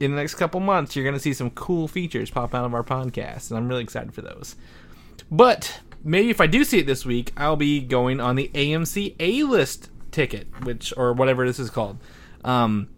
in 0.00 0.10
the 0.10 0.16
next 0.16 0.34
couple 0.34 0.58
months, 0.60 0.96
you're 0.96 1.04
going 1.04 1.14
to 1.14 1.20
see 1.20 1.32
some 1.34 1.50
cool 1.50 1.86
features 1.86 2.28
pop 2.30 2.54
out 2.56 2.64
of 2.64 2.74
our 2.74 2.82
podcast, 2.82 3.50
and 3.50 3.58
I'm 3.58 3.68
really 3.68 3.84
excited 3.84 4.12
for 4.14 4.22
those. 4.22 4.56
But 5.30 5.78
maybe 6.04 6.30
if 6.30 6.40
I 6.40 6.46
do 6.46 6.64
see 6.64 6.78
it 6.78 6.86
this 6.86 7.04
week, 7.04 7.32
I'll 7.36 7.56
be 7.56 7.80
going 7.80 8.20
on 8.20 8.36
the 8.36 8.50
AMC 8.54 9.16
A 9.20 9.42
list 9.44 9.90
ticket, 10.10 10.46
which 10.64 10.92
or 10.96 11.12
whatever 11.12 11.46
this 11.46 11.58
is 11.58 11.70
called. 11.70 11.98
Um, 12.44 12.88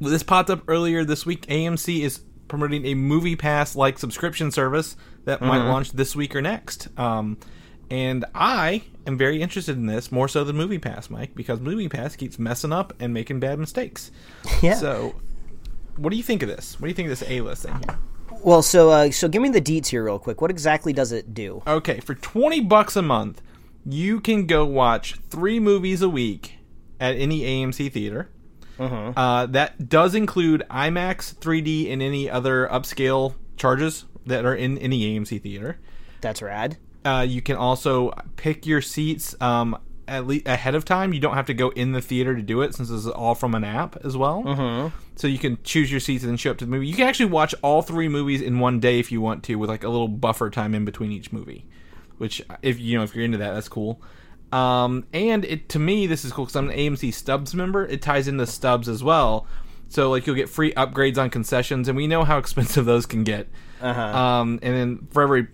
this 0.00 0.22
popped 0.22 0.50
up 0.50 0.62
earlier 0.68 1.04
this 1.04 1.24
week. 1.26 1.46
AMC 1.46 2.00
is 2.02 2.20
promoting 2.48 2.86
a 2.86 2.94
Movie 2.94 3.36
Pass 3.36 3.74
like 3.74 3.98
subscription 3.98 4.50
service 4.50 4.96
that 5.24 5.40
might 5.40 5.64
launch 5.64 5.92
this 5.92 6.14
week 6.14 6.36
or 6.36 6.42
next. 6.42 6.88
Um, 6.98 7.38
and 7.90 8.24
I 8.34 8.82
am 9.06 9.16
very 9.16 9.40
interested 9.40 9.76
in 9.76 9.86
this 9.86 10.10
more 10.10 10.28
so 10.28 10.44
than 10.44 10.56
Movie 10.56 10.78
Pass, 10.78 11.10
Mike, 11.10 11.34
because 11.34 11.60
Movie 11.60 11.88
Pass 11.88 12.16
keeps 12.16 12.38
messing 12.38 12.72
up 12.72 12.92
and 13.00 13.12
making 13.14 13.40
bad 13.40 13.58
mistakes. 13.58 14.10
Yeah. 14.62 14.74
So, 14.74 15.14
what 15.96 16.10
do 16.10 16.16
you 16.16 16.22
think 16.22 16.42
of 16.42 16.48
this? 16.48 16.80
What 16.80 16.86
do 16.86 16.88
you 16.88 16.94
think 16.94 17.10
of 17.10 17.18
this 17.18 17.28
A 17.28 17.40
list 17.42 17.64
thing 17.64 17.74
here? 17.74 17.98
Well, 18.42 18.62
so 18.62 18.90
uh, 18.90 19.10
so 19.10 19.28
give 19.28 19.42
me 19.42 19.48
the 19.48 19.60
deets 19.60 19.88
here 19.88 20.04
real 20.04 20.18
quick. 20.18 20.40
What 20.40 20.50
exactly 20.50 20.92
does 20.92 21.12
it 21.12 21.34
do? 21.34 21.62
Okay, 21.66 22.00
for 22.00 22.14
20 22.14 22.60
bucks 22.60 22.96
a 22.96 23.02
month, 23.02 23.42
you 23.84 24.20
can 24.20 24.46
go 24.46 24.64
watch 24.64 25.16
three 25.30 25.60
movies 25.60 26.02
a 26.02 26.08
week 26.08 26.54
at 27.00 27.16
any 27.16 27.40
AMC 27.42 27.90
theater. 27.92 28.30
Uh, 28.78 29.46
that 29.46 29.88
does 29.88 30.14
include 30.14 30.62
IMAX, 30.70 31.34
3D, 31.34 31.90
and 31.90 32.02
any 32.02 32.28
other 32.28 32.68
upscale 32.70 33.34
charges 33.56 34.04
that 34.26 34.44
are 34.44 34.54
in 34.54 34.76
any 34.78 35.18
AMC 35.18 35.40
theater. 35.40 35.78
That's 36.20 36.42
rad. 36.42 36.76
Uh, 37.04 37.24
you 37.26 37.40
can 37.40 37.56
also 37.56 38.12
pick 38.36 38.66
your 38.66 38.82
seats 38.82 39.34
um, 39.40 39.78
at 40.08 40.26
least 40.26 40.46
ahead 40.46 40.74
of 40.74 40.84
time. 40.84 41.12
You 41.12 41.20
don't 41.20 41.34
have 41.34 41.46
to 41.46 41.54
go 41.54 41.70
in 41.70 41.92
the 41.92 42.00
theater 42.00 42.34
to 42.34 42.42
do 42.42 42.62
it 42.62 42.74
since 42.74 42.88
this 42.88 43.00
is 43.00 43.08
all 43.08 43.34
from 43.34 43.54
an 43.54 43.64
app 43.64 43.96
as 44.04 44.16
well. 44.16 44.42
Mm-hmm. 44.44 44.96
So 45.16 45.26
you 45.26 45.38
can 45.38 45.58
choose 45.64 45.90
your 45.90 46.00
seats 46.00 46.22
and 46.22 46.30
then 46.30 46.36
show 46.36 46.50
up 46.50 46.58
to 46.58 46.64
the 46.64 46.70
movie. 46.70 46.86
You 46.86 46.94
can 46.94 47.08
actually 47.08 47.30
watch 47.30 47.54
all 47.62 47.82
three 47.82 48.08
movies 48.08 48.42
in 48.42 48.58
one 48.58 48.80
day 48.80 48.98
if 48.98 49.10
you 49.10 49.20
want 49.20 49.42
to, 49.44 49.56
with 49.56 49.70
like 49.70 49.84
a 49.84 49.88
little 49.88 50.08
buffer 50.08 50.50
time 50.50 50.74
in 50.74 50.84
between 50.84 51.12
each 51.12 51.32
movie. 51.32 51.66
Which, 52.18 52.42
if 52.62 52.80
you 52.80 52.96
know, 52.96 53.04
if 53.04 53.14
you're 53.14 53.24
into 53.24 53.38
that, 53.38 53.54
that's 53.54 53.68
cool. 53.68 54.00
Um, 54.52 55.06
and 55.12 55.44
it 55.44 55.68
to 55.70 55.78
me, 55.78 56.06
this 56.06 56.24
is 56.24 56.32
cool 56.32 56.44
because 56.44 56.56
I'm 56.56 56.70
an 56.70 56.76
AMC 56.76 57.12
Stubs 57.12 57.54
member. 57.54 57.84
It 57.84 58.00
ties 58.00 58.28
into 58.28 58.46
Stubs 58.46 58.88
as 58.88 59.02
well. 59.02 59.46
So 59.88 60.10
like 60.10 60.26
you'll 60.26 60.36
get 60.36 60.48
free 60.48 60.72
upgrades 60.74 61.18
on 61.18 61.30
concessions, 61.30 61.88
and 61.88 61.96
we 61.96 62.06
know 62.06 62.24
how 62.24 62.38
expensive 62.38 62.84
those 62.84 63.06
can 63.06 63.24
get. 63.24 63.48
Um, 64.14 64.58
and 64.62 64.74
then 64.74 65.08
for 65.10 65.22
every 65.22 65.48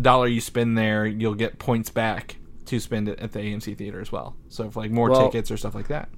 dollar 0.00 0.26
you 0.26 0.40
spend 0.40 0.76
there, 0.76 1.06
you'll 1.06 1.34
get 1.34 1.58
points 1.58 1.90
back 1.90 2.36
to 2.70 2.80
spend 2.80 3.08
it 3.08 3.20
at 3.20 3.32
the 3.32 3.38
AMC 3.40 3.76
theater 3.76 4.00
as 4.00 4.10
well. 4.10 4.34
So 4.48 4.70
for 4.70 4.80
like 4.80 4.90
more 4.90 5.10
Well- 5.10 5.26
tickets 5.30 5.50
or 5.50 5.56
stuff 5.56 5.74
like 5.74 5.88
that. 5.88 6.08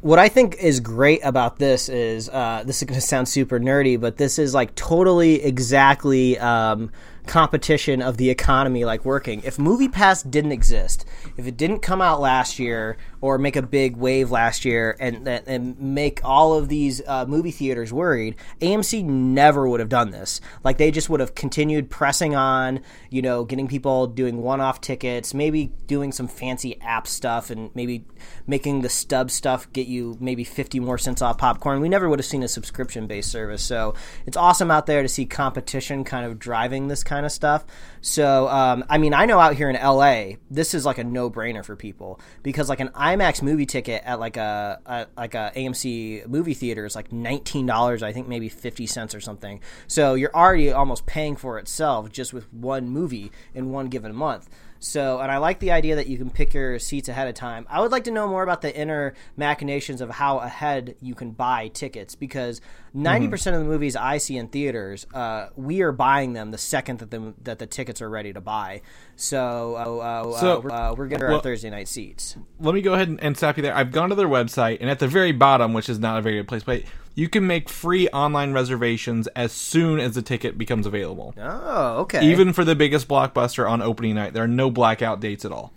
What 0.00 0.18
I 0.18 0.28
think 0.28 0.56
is 0.56 0.80
great 0.80 1.20
about 1.22 1.60
this 1.60 1.88
is 1.88 2.28
uh, 2.28 2.64
this 2.66 2.78
is 2.82 2.88
going 2.88 3.00
to 3.00 3.06
sound 3.06 3.28
super 3.28 3.60
nerdy, 3.60 4.00
but 4.00 4.16
this 4.16 4.36
is 4.36 4.52
like 4.52 4.74
totally 4.74 5.40
exactly 5.44 6.36
um, 6.40 6.90
competition 7.26 8.00
of 8.02 8.16
the 8.16 8.30
economy 8.30 8.84
like 8.84 9.04
working. 9.04 9.42
If 9.42 9.56
MoviePass 9.56 10.30
didn't 10.30 10.52
exist, 10.52 11.04
if 11.36 11.46
it 11.46 11.56
didn't 11.56 11.80
come 11.80 12.00
out 12.00 12.20
last 12.20 12.58
year 12.58 12.96
or 13.20 13.38
make 13.38 13.56
a 13.56 13.62
big 13.62 13.96
wave 13.96 14.30
last 14.30 14.64
year 14.64 14.96
and 15.00 15.26
and, 15.26 15.76
make 15.78 16.20
all 16.24 16.54
of 16.54 16.68
these 16.68 17.02
uh, 17.06 17.24
movie 17.26 17.50
theaters 17.50 17.92
worried, 17.92 18.36
AMC 18.60 19.04
never 19.04 19.68
would 19.68 19.80
have 19.80 19.88
done 19.88 20.10
this. 20.10 20.40
Like 20.62 20.78
they 20.78 20.90
just 20.90 21.08
would 21.10 21.20
have 21.20 21.34
continued 21.34 21.90
pressing 21.90 22.34
on, 22.34 22.80
you 23.10 23.22
know, 23.22 23.44
getting 23.44 23.68
people 23.68 24.06
doing 24.06 24.42
one-off 24.42 24.80
tickets, 24.80 25.34
maybe 25.34 25.72
doing 25.86 26.12
some 26.12 26.28
fancy 26.28 26.80
app 26.80 27.06
stuff, 27.06 27.50
and 27.50 27.70
maybe 27.74 28.04
making 28.46 28.82
the 28.82 28.88
stub 28.88 29.30
stuff 29.30 29.70
get 29.72 29.86
you 29.86 30.16
maybe 30.20 30.44
50 30.44 30.80
more 30.80 30.98
cents 30.98 31.22
off 31.22 31.38
popcorn. 31.38 31.80
We 31.80 31.88
never 31.88 32.08
would 32.08 32.18
have 32.18 32.26
seen 32.26 32.42
a 32.42 32.48
subscription-based 32.48 33.30
service. 33.30 33.62
So 33.62 33.94
it's 34.26 34.36
awesome 34.36 34.70
out 34.70 34.86
there 34.86 35.02
to 35.02 35.08
see 35.08 35.26
competition 35.26 36.04
kind 36.04 36.26
of 36.26 36.38
driving 36.38 36.88
this 36.88 37.02
kind 37.02 37.15
of 37.24 37.32
stuff. 37.32 37.64
So 38.00 38.48
um, 38.48 38.84
I 38.88 38.98
mean, 38.98 39.14
I 39.14 39.24
know 39.26 39.38
out 39.38 39.54
here 39.54 39.70
in 39.70 39.76
LA, 39.76 40.36
this 40.50 40.74
is 40.74 40.84
like 40.84 40.98
a 40.98 41.04
no-brainer 41.04 41.64
for 41.64 41.76
people 41.76 42.20
because 42.42 42.68
like 42.68 42.80
an 42.80 42.88
IMAX 42.88 43.42
movie 43.42 43.66
ticket 43.66 44.02
at 44.04 44.20
like 44.20 44.36
a, 44.36 44.80
a 44.84 45.06
like 45.16 45.34
a 45.34 45.52
AMC 45.56 46.26
movie 46.26 46.54
theater 46.54 46.84
is 46.84 46.94
like 46.94 47.12
nineteen 47.12 47.66
dollars, 47.66 48.02
I 48.02 48.12
think 48.12 48.28
maybe 48.28 48.48
fifty 48.48 48.86
cents 48.86 49.14
or 49.14 49.20
something. 49.20 49.60
So 49.86 50.14
you're 50.14 50.34
already 50.34 50.72
almost 50.72 51.06
paying 51.06 51.36
for 51.36 51.58
itself 51.58 52.10
just 52.10 52.32
with 52.32 52.52
one 52.52 52.88
movie 52.88 53.32
in 53.54 53.70
one 53.70 53.88
given 53.88 54.14
month. 54.14 54.48
So, 54.78 55.20
and 55.20 55.30
I 55.30 55.38
like 55.38 55.58
the 55.60 55.72
idea 55.72 55.96
that 55.96 56.06
you 56.06 56.18
can 56.18 56.30
pick 56.30 56.54
your 56.54 56.78
seats 56.78 57.08
ahead 57.08 57.28
of 57.28 57.34
time. 57.34 57.66
I 57.68 57.80
would 57.80 57.92
like 57.92 58.04
to 58.04 58.10
know 58.10 58.28
more 58.28 58.42
about 58.42 58.60
the 58.62 58.74
inner 58.76 59.14
machinations 59.36 60.00
of 60.00 60.10
how 60.10 60.38
ahead 60.38 60.96
you 61.00 61.14
can 61.14 61.30
buy 61.32 61.68
tickets 61.68 62.14
because 62.14 62.60
90% 62.94 63.32
of 63.54 63.58
the 63.60 63.64
movies 63.64 63.96
I 63.96 64.18
see 64.18 64.36
in 64.36 64.48
theaters, 64.48 65.06
uh, 65.14 65.48
we 65.56 65.82
are 65.82 65.92
buying 65.92 66.32
them 66.32 66.50
the 66.50 66.58
second 66.58 66.98
that 67.00 67.10
the 67.10 67.34
that 67.42 67.58
the 67.58 67.66
tickets 67.66 68.00
are 68.00 68.08
ready 68.08 68.32
to 68.32 68.40
buy. 68.40 68.82
So, 69.16 69.76
uh, 69.76 69.96
uh, 69.98 70.40
So- 70.40 70.56
uh, 70.56 70.60
we're, 70.60 70.70
uh, 70.70 70.94
we're 70.94 71.06
getting 71.08 71.26
well- 71.26 71.36
our 71.36 71.42
Thursday 71.42 71.70
night 71.70 71.88
seats. 71.88 72.36
let 72.60 72.74
me 72.74 72.80
go 72.82 72.94
ahead 72.94 73.08
and, 73.08 73.22
and 73.22 73.36
stop 73.36 73.56
you 73.56 73.62
there. 73.62 73.74
I've 73.74 73.92
gone 73.92 74.08
to 74.10 74.14
their 74.14 74.28
website, 74.28 74.78
and 74.80 74.88
at 74.90 74.98
the 74.98 75.08
very 75.08 75.32
bottom, 75.32 75.72
which 75.72 75.88
is 75.88 75.98
not 75.98 76.18
a 76.18 76.22
very 76.22 76.36
good 76.36 76.48
place, 76.48 76.62
but 76.62 76.82
you 77.16 77.30
can 77.30 77.46
make 77.46 77.68
free 77.68 78.08
online 78.10 78.52
reservations 78.52 79.26
as 79.28 79.50
soon 79.50 79.98
as 79.98 80.14
the 80.14 80.22
ticket 80.22 80.56
becomes 80.56 80.86
available. 80.86 81.34
Oh, 81.40 82.00
okay. 82.00 82.24
Even 82.24 82.52
for 82.52 82.62
the 82.62 82.76
biggest 82.76 83.08
blockbuster 83.08 83.68
on 83.68 83.80
opening 83.82 84.14
night, 84.14 84.34
there 84.34 84.44
are 84.44 84.48
no 84.48 84.70
blackout 84.70 85.18
dates 85.18 85.44
at 85.44 85.50
all. 85.50 85.72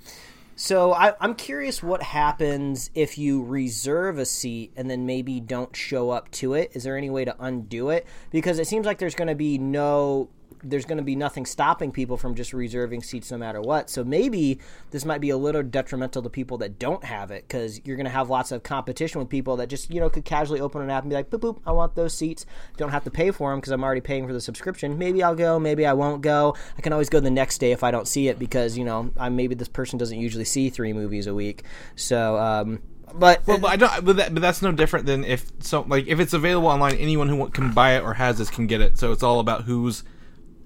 So 0.58 0.92
I, 0.92 1.14
I'm 1.22 1.36
curious 1.36 1.82
what 1.82 2.04
happens 2.04 2.92
if 2.94 3.18
you 3.18 3.42
reserve 3.42 4.18
a 4.18 4.26
seat 4.26 4.74
and 4.76 4.92
then 4.92 5.06
maybe 5.06 5.40
don't 5.40 5.74
show 5.74 6.10
up 6.10 6.30
to 6.32 6.54
it. 6.54 6.72
Is 6.74 6.84
there 6.84 6.98
any 6.98 7.10
way 7.10 7.24
to 7.24 7.34
undo 7.40 7.90
it? 7.90 8.06
Because 8.32 8.60
it 8.60 8.68
seems 8.68 8.86
like 8.86 8.98
there's 8.98 9.16
going 9.16 9.30
to 9.30 9.36
be 9.36 9.58
no, 9.58 10.28
there's 10.64 10.86
going 10.86 10.98
to 10.98 11.04
be 11.04 11.16
nothing 11.16 11.46
stopping 11.46 11.92
people 11.92 12.18
from 12.18 12.36
just 12.36 12.54
reserving 12.54 13.04
seats 13.04 13.32
no 13.32 13.38
matter 13.38 13.62
what. 13.62 13.90
So 13.90 14.04
maybe 14.04 14.60
this 14.92 15.06
might 15.06 15.22
be 15.22 15.30
a 15.30 15.38
little 15.38 15.64
detrimental 15.64 16.22
to 16.22 16.30
people 16.30 16.58
that 16.60 16.80
don't 16.80 17.04
have 17.04 17.32
it 17.32 17.48
because 17.48 17.82
you're 17.86 17.96
going 17.96 18.06
to 18.06 18.12
have 18.12 18.30
lots 18.30 18.52
of 18.52 18.64
competition 18.64 19.20
with 19.20 19.30
people 19.30 19.58
that 19.58 19.68
just 19.68 19.92
you 19.92 20.00
know 20.00 20.10
could 20.10 20.26
casually 20.26 20.60
open 20.60 20.82
an 20.82 20.90
app 20.90 21.04
and 21.04 21.10
be 21.10 21.16
like, 21.16 21.30
boop 21.30 21.40
boop, 21.40 21.60
I 21.66 21.72
want 21.72 21.96
those 21.96 22.14
seats. 22.14 22.46
Don't 22.78 22.92
have 22.92 23.04
to 23.06 23.12
pay 23.12 23.32
for 23.32 23.52
them 23.52 23.60
because 23.60 23.72
I'm 23.72 23.84
already 23.84 24.02
paying 24.02 24.28
for 24.28 24.34
the 24.34 24.42
subscription. 24.42 24.98
Maybe 24.98 25.24
I'll 25.24 25.36
go, 25.36 25.60
maybe 25.60 25.86
I 25.86 25.94
won't 25.94 26.22
go. 26.22 26.56
I 26.78 26.82
can 26.82 26.94
always 26.94 27.10
go 27.10 27.20
the 27.20 27.32
next 27.32 27.60
day 27.60 27.72
if 27.72 27.84
I 27.84 27.92
don't 27.92 28.08
see 28.08 28.28
it 28.28 28.40
because 28.40 28.78
you 28.78 28.84
know 28.84 29.12
I 29.18 29.30
maybe 29.30 29.56
this 29.56 29.70
person 29.70 29.98
doesn't 29.98 30.20
usually 30.20 30.46
see 30.46 30.70
three 30.70 30.94
movies 30.94 31.28
a 31.28 31.34
week. 31.34 31.64
So, 31.96 32.38
um, 32.38 32.82
but 33.14 33.46
Well, 33.48 33.58
but 33.58 33.72
I 33.72 33.76
don't. 33.76 34.06
But, 34.06 34.18
that, 34.18 34.34
but 34.34 34.42
that's 34.42 34.62
no 34.62 34.72
different 34.72 35.06
than 35.06 35.24
if 35.24 35.52
so. 35.60 35.82
Like 35.88 36.08
if 36.08 36.20
it's 36.20 36.34
available 36.34 36.68
online, 36.68 36.96
anyone 36.96 37.30
who 37.30 37.50
can 37.50 37.72
buy 37.72 37.96
it 37.96 38.04
or 38.04 38.14
has 38.14 38.38
this 38.38 38.50
can 38.50 38.68
get 38.68 38.82
it. 38.82 38.98
So 38.98 39.12
it's 39.12 39.24
all 39.24 39.40
about 39.40 39.64
who's 39.64 40.04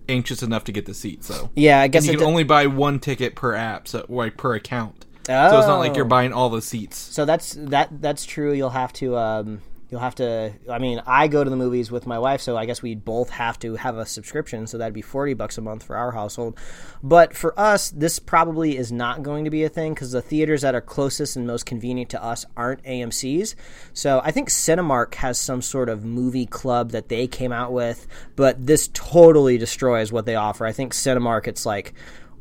anxious 0.09 0.43
enough 0.43 0.63
to 0.65 0.71
get 0.71 0.85
the 0.85 0.93
seat. 0.93 1.23
So 1.23 1.49
yeah, 1.55 1.79
I 1.79 1.87
guess 1.87 2.03
and 2.03 2.11
you 2.13 2.17
can 2.17 2.25
do- 2.25 2.29
only 2.29 2.43
buy 2.43 2.67
one 2.67 2.99
ticket 2.99 3.35
per 3.35 3.55
app, 3.55 3.87
so 3.87 4.05
like 4.09 4.37
per 4.37 4.55
account. 4.55 5.05
Oh. 5.29 5.49
So 5.51 5.57
it's 5.59 5.67
not 5.67 5.79
like 5.79 5.95
you're 5.95 6.05
Oh. 6.05 6.09
buying 6.09 6.33
all 6.33 6.49
the 6.49 6.61
seats. 6.61 6.97
So 6.97 7.23
that's 7.25 7.55
that 7.59 8.01
that's 8.01 8.25
true. 8.25 8.51
You'll 8.53 8.69
have 8.71 8.91
to 8.93 9.15
um, 9.17 9.61
you'll 9.93 9.99
have 9.99 10.15
to. 10.15 10.51
I 10.67 10.79
mean, 10.79 11.03
I 11.05 11.27
go 11.27 11.43
to 11.43 11.49
the 11.51 11.55
movies 11.55 11.91
with 11.91 12.07
my 12.07 12.17
wife, 12.17 12.41
so 12.41 12.57
I 12.57 12.65
guess 12.65 12.81
we 12.81 12.95
both 12.95 13.29
have 13.29 13.59
to 13.59 13.75
have 13.75 13.95
a 13.95 14.07
subscription. 14.07 14.65
So 14.65 14.79
that'd 14.79 14.91
be 14.91 15.03
forty 15.03 15.35
bucks 15.35 15.59
a 15.59 15.61
month 15.61 15.83
for 15.83 15.95
our 15.95 16.11
household. 16.11 16.57
But 17.03 17.35
for 17.35 17.57
us, 17.59 17.91
this 17.91 18.17
probably 18.17 18.75
is 18.75 18.91
not 18.91 19.21
going 19.21 19.43
to 19.43 19.51
be 19.51 19.63
a 19.63 19.69
thing 19.69 19.93
because 19.93 20.11
the 20.11 20.21
theaters 20.23 20.63
that 20.63 20.73
are 20.73 20.81
closest 20.81 21.35
and 21.35 21.45
most 21.45 21.67
convenient 21.67 22.09
to 22.09 22.23
us 22.23 22.43
aren't 22.57 22.83
AMC's. 22.85 23.55
So 23.93 24.19
I 24.23 24.31
think 24.31 24.49
Cinemark 24.49 25.13
has 25.13 25.39
some 25.39 25.61
sort 25.61 25.89
of 25.89 26.03
movie 26.03 26.47
club 26.47 26.89
that 26.89 27.09
they 27.09 27.27
came 27.27 27.51
out 27.51 27.71
with, 27.71 28.07
but 28.35 28.65
this 28.65 28.89
totally 28.93 29.59
destroys 29.59 30.11
what 30.11 30.25
they 30.25 30.33
offer. 30.33 30.65
I 30.65 30.71
think 30.71 30.93
Cinemark, 30.93 31.47
it's 31.47 31.67
like 31.67 31.93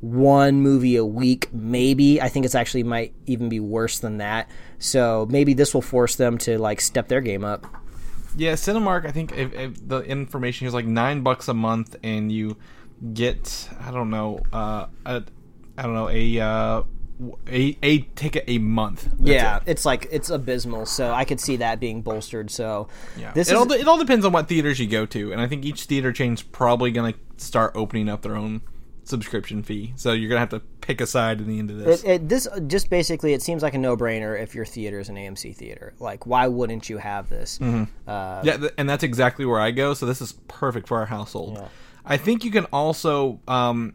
one 0.02 0.60
movie 0.60 0.96
a 0.96 1.04
week, 1.04 1.48
maybe. 1.54 2.20
I 2.20 2.28
think 2.28 2.44
it's 2.44 2.56
actually 2.56 2.82
might 2.82 3.14
even 3.26 3.48
be 3.48 3.60
worse 3.60 4.00
than 4.00 4.18
that. 4.18 4.50
So 4.80 5.28
maybe 5.30 5.54
this 5.54 5.72
will 5.72 5.80
force 5.80 6.16
them 6.16 6.38
to 6.38 6.58
like 6.58 6.80
step 6.80 7.06
their 7.06 7.20
game 7.20 7.44
up. 7.44 7.64
Yeah, 8.36 8.54
Cinemark. 8.54 9.06
I 9.06 9.12
think 9.12 9.32
if, 9.32 9.52
if 9.54 9.88
the 9.88 10.00
information 10.00 10.66
is 10.66 10.74
like 10.74 10.86
nine 10.86 11.22
bucks 11.22 11.46
a 11.46 11.54
month, 11.54 11.94
and 12.02 12.32
you 12.32 12.56
get 13.14 13.68
I 13.80 13.92
don't 13.92 14.10
know, 14.10 14.40
uh, 14.52 14.86
a, 15.06 15.22
I 15.78 15.82
don't 15.82 15.94
know 15.94 16.08
a 16.10 16.40
uh, 16.40 16.82
a 17.48 17.78
a 17.84 17.98
ticket 18.16 18.44
a 18.48 18.58
month. 18.58 19.04
That's 19.04 19.20
yeah, 19.20 19.56
it. 19.58 19.62
it's 19.66 19.84
like 19.84 20.08
it's 20.10 20.30
abysmal. 20.30 20.86
So 20.86 21.12
I 21.12 21.24
could 21.24 21.38
see 21.38 21.56
that 21.58 21.78
being 21.78 22.02
bolstered. 22.02 22.50
So 22.50 22.88
Yeah. 23.16 23.30
this 23.34 23.48
it, 23.48 23.52
is 23.52 23.58
all, 23.58 23.70
it 23.70 23.86
all 23.86 23.98
depends 23.98 24.26
on 24.26 24.32
what 24.32 24.48
theaters 24.48 24.80
you 24.80 24.88
go 24.88 25.06
to, 25.06 25.30
and 25.30 25.40
I 25.40 25.46
think 25.46 25.64
each 25.64 25.84
theater 25.84 26.12
chain's 26.12 26.42
probably 26.42 26.90
going 26.90 27.12
to 27.12 27.18
start 27.36 27.72
opening 27.76 28.08
up 28.08 28.22
their 28.22 28.34
own 28.34 28.62
subscription 29.04 29.62
fee. 29.62 29.92
So 29.96 30.12
you're 30.12 30.28
going 30.28 30.36
to 30.36 30.40
have 30.40 30.62
to 30.62 30.66
pick 30.80 31.00
a 31.00 31.06
side 31.06 31.40
in 31.40 31.48
the 31.48 31.58
end 31.58 31.70
of 31.70 31.78
this. 31.78 32.02
It, 32.04 32.08
it, 32.10 32.28
this 32.28 32.46
just 32.66 32.88
basically 32.90 33.32
it 33.32 33.42
seems 33.42 33.62
like 33.62 33.74
a 33.74 33.78
no-brainer 33.78 34.40
if 34.40 34.54
your 34.54 34.64
theater 34.64 35.00
is 35.00 35.08
an 35.08 35.16
AMC 35.16 35.56
theater. 35.56 35.92
Like, 35.98 36.26
why 36.26 36.46
wouldn't 36.48 36.88
you 36.88 36.98
have 36.98 37.28
this? 37.28 37.58
Mm-hmm. 37.58 37.84
Uh, 38.08 38.42
yeah, 38.44 38.56
th- 38.56 38.72
and 38.78 38.88
that's 38.88 39.02
exactly 39.04 39.44
where 39.44 39.60
I 39.60 39.70
go. 39.72 39.94
So 39.94 40.06
this 40.06 40.20
is 40.20 40.32
perfect 40.48 40.88
for 40.88 40.98
our 40.98 41.06
household. 41.06 41.68
I 42.04 42.16
think 42.16 42.44
you 42.44 42.50
can 42.50 42.64
also, 42.66 43.40
um, 43.46 43.94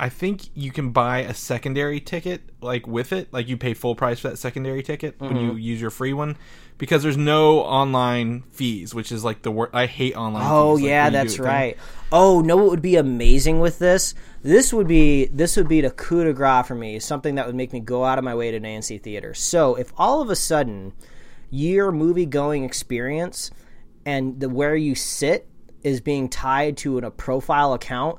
I 0.00 0.08
think 0.08 0.48
you 0.54 0.72
can 0.72 0.90
buy 0.90 1.18
a 1.18 1.34
secondary 1.34 2.00
ticket 2.00 2.42
like 2.60 2.86
with 2.86 3.12
it, 3.12 3.32
like 3.32 3.48
you 3.48 3.56
pay 3.56 3.74
full 3.74 3.94
price 3.94 4.18
for 4.20 4.28
that 4.28 4.38
secondary 4.38 4.82
ticket 4.82 5.20
when 5.20 5.30
Mm-hmm. 5.34 5.50
you 5.50 5.54
use 5.56 5.80
your 5.80 5.90
free 5.90 6.12
one, 6.12 6.36
because 6.78 7.02
there's 7.02 7.16
no 7.16 7.60
online 7.60 8.42
fees, 8.50 8.94
which 8.94 9.12
is 9.12 9.24
like 9.24 9.42
the 9.42 9.50
word 9.50 9.70
I 9.72 9.86
hate 9.86 10.16
online. 10.16 10.46
Oh 10.46 10.76
fees, 10.76 10.86
yeah, 10.86 11.08
do 11.08 11.12
that's 11.14 11.34
it 11.34 11.38
thing. 11.38 11.46
right. 11.46 11.78
Oh, 12.10 12.40
no, 12.40 12.56
what 12.56 12.70
would 12.70 12.82
be 12.82 12.96
amazing 12.96 13.60
with 13.60 13.78
this? 13.78 14.14
This 14.42 14.72
would 14.72 14.86
be 14.86 15.26
this 15.26 15.56
would 15.56 15.68
be 15.68 15.80
the 15.80 15.90
coup 15.90 16.24
de 16.24 16.32
grace 16.32 16.66
for 16.66 16.74
me. 16.74 16.98
Something 17.00 17.36
that 17.36 17.46
would 17.46 17.54
make 17.54 17.72
me 17.72 17.80
go 17.80 18.04
out 18.04 18.18
of 18.18 18.24
my 18.24 18.34
way 18.34 18.50
to 18.50 18.56
an 18.56 18.64
AMC 18.64 19.02
theater. 19.02 19.34
So 19.34 19.74
if 19.74 19.92
all 19.96 20.20
of 20.20 20.30
a 20.30 20.36
sudden 20.36 20.92
your 21.50 21.92
movie 21.92 22.26
going 22.26 22.64
experience 22.64 23.50
and 24.04 24.40
the 24.40 24.48
where 24.48 24.76
you 24.76 24.94
sit 24.94 25.48
is 25.82 26.00
being 26.00 26.28
tied 26.28 26.76
to 26.78 26.98
an, 26.98 27.04
a 27.04 27.10
profile 27.10 27.72
account, 27.72 28.18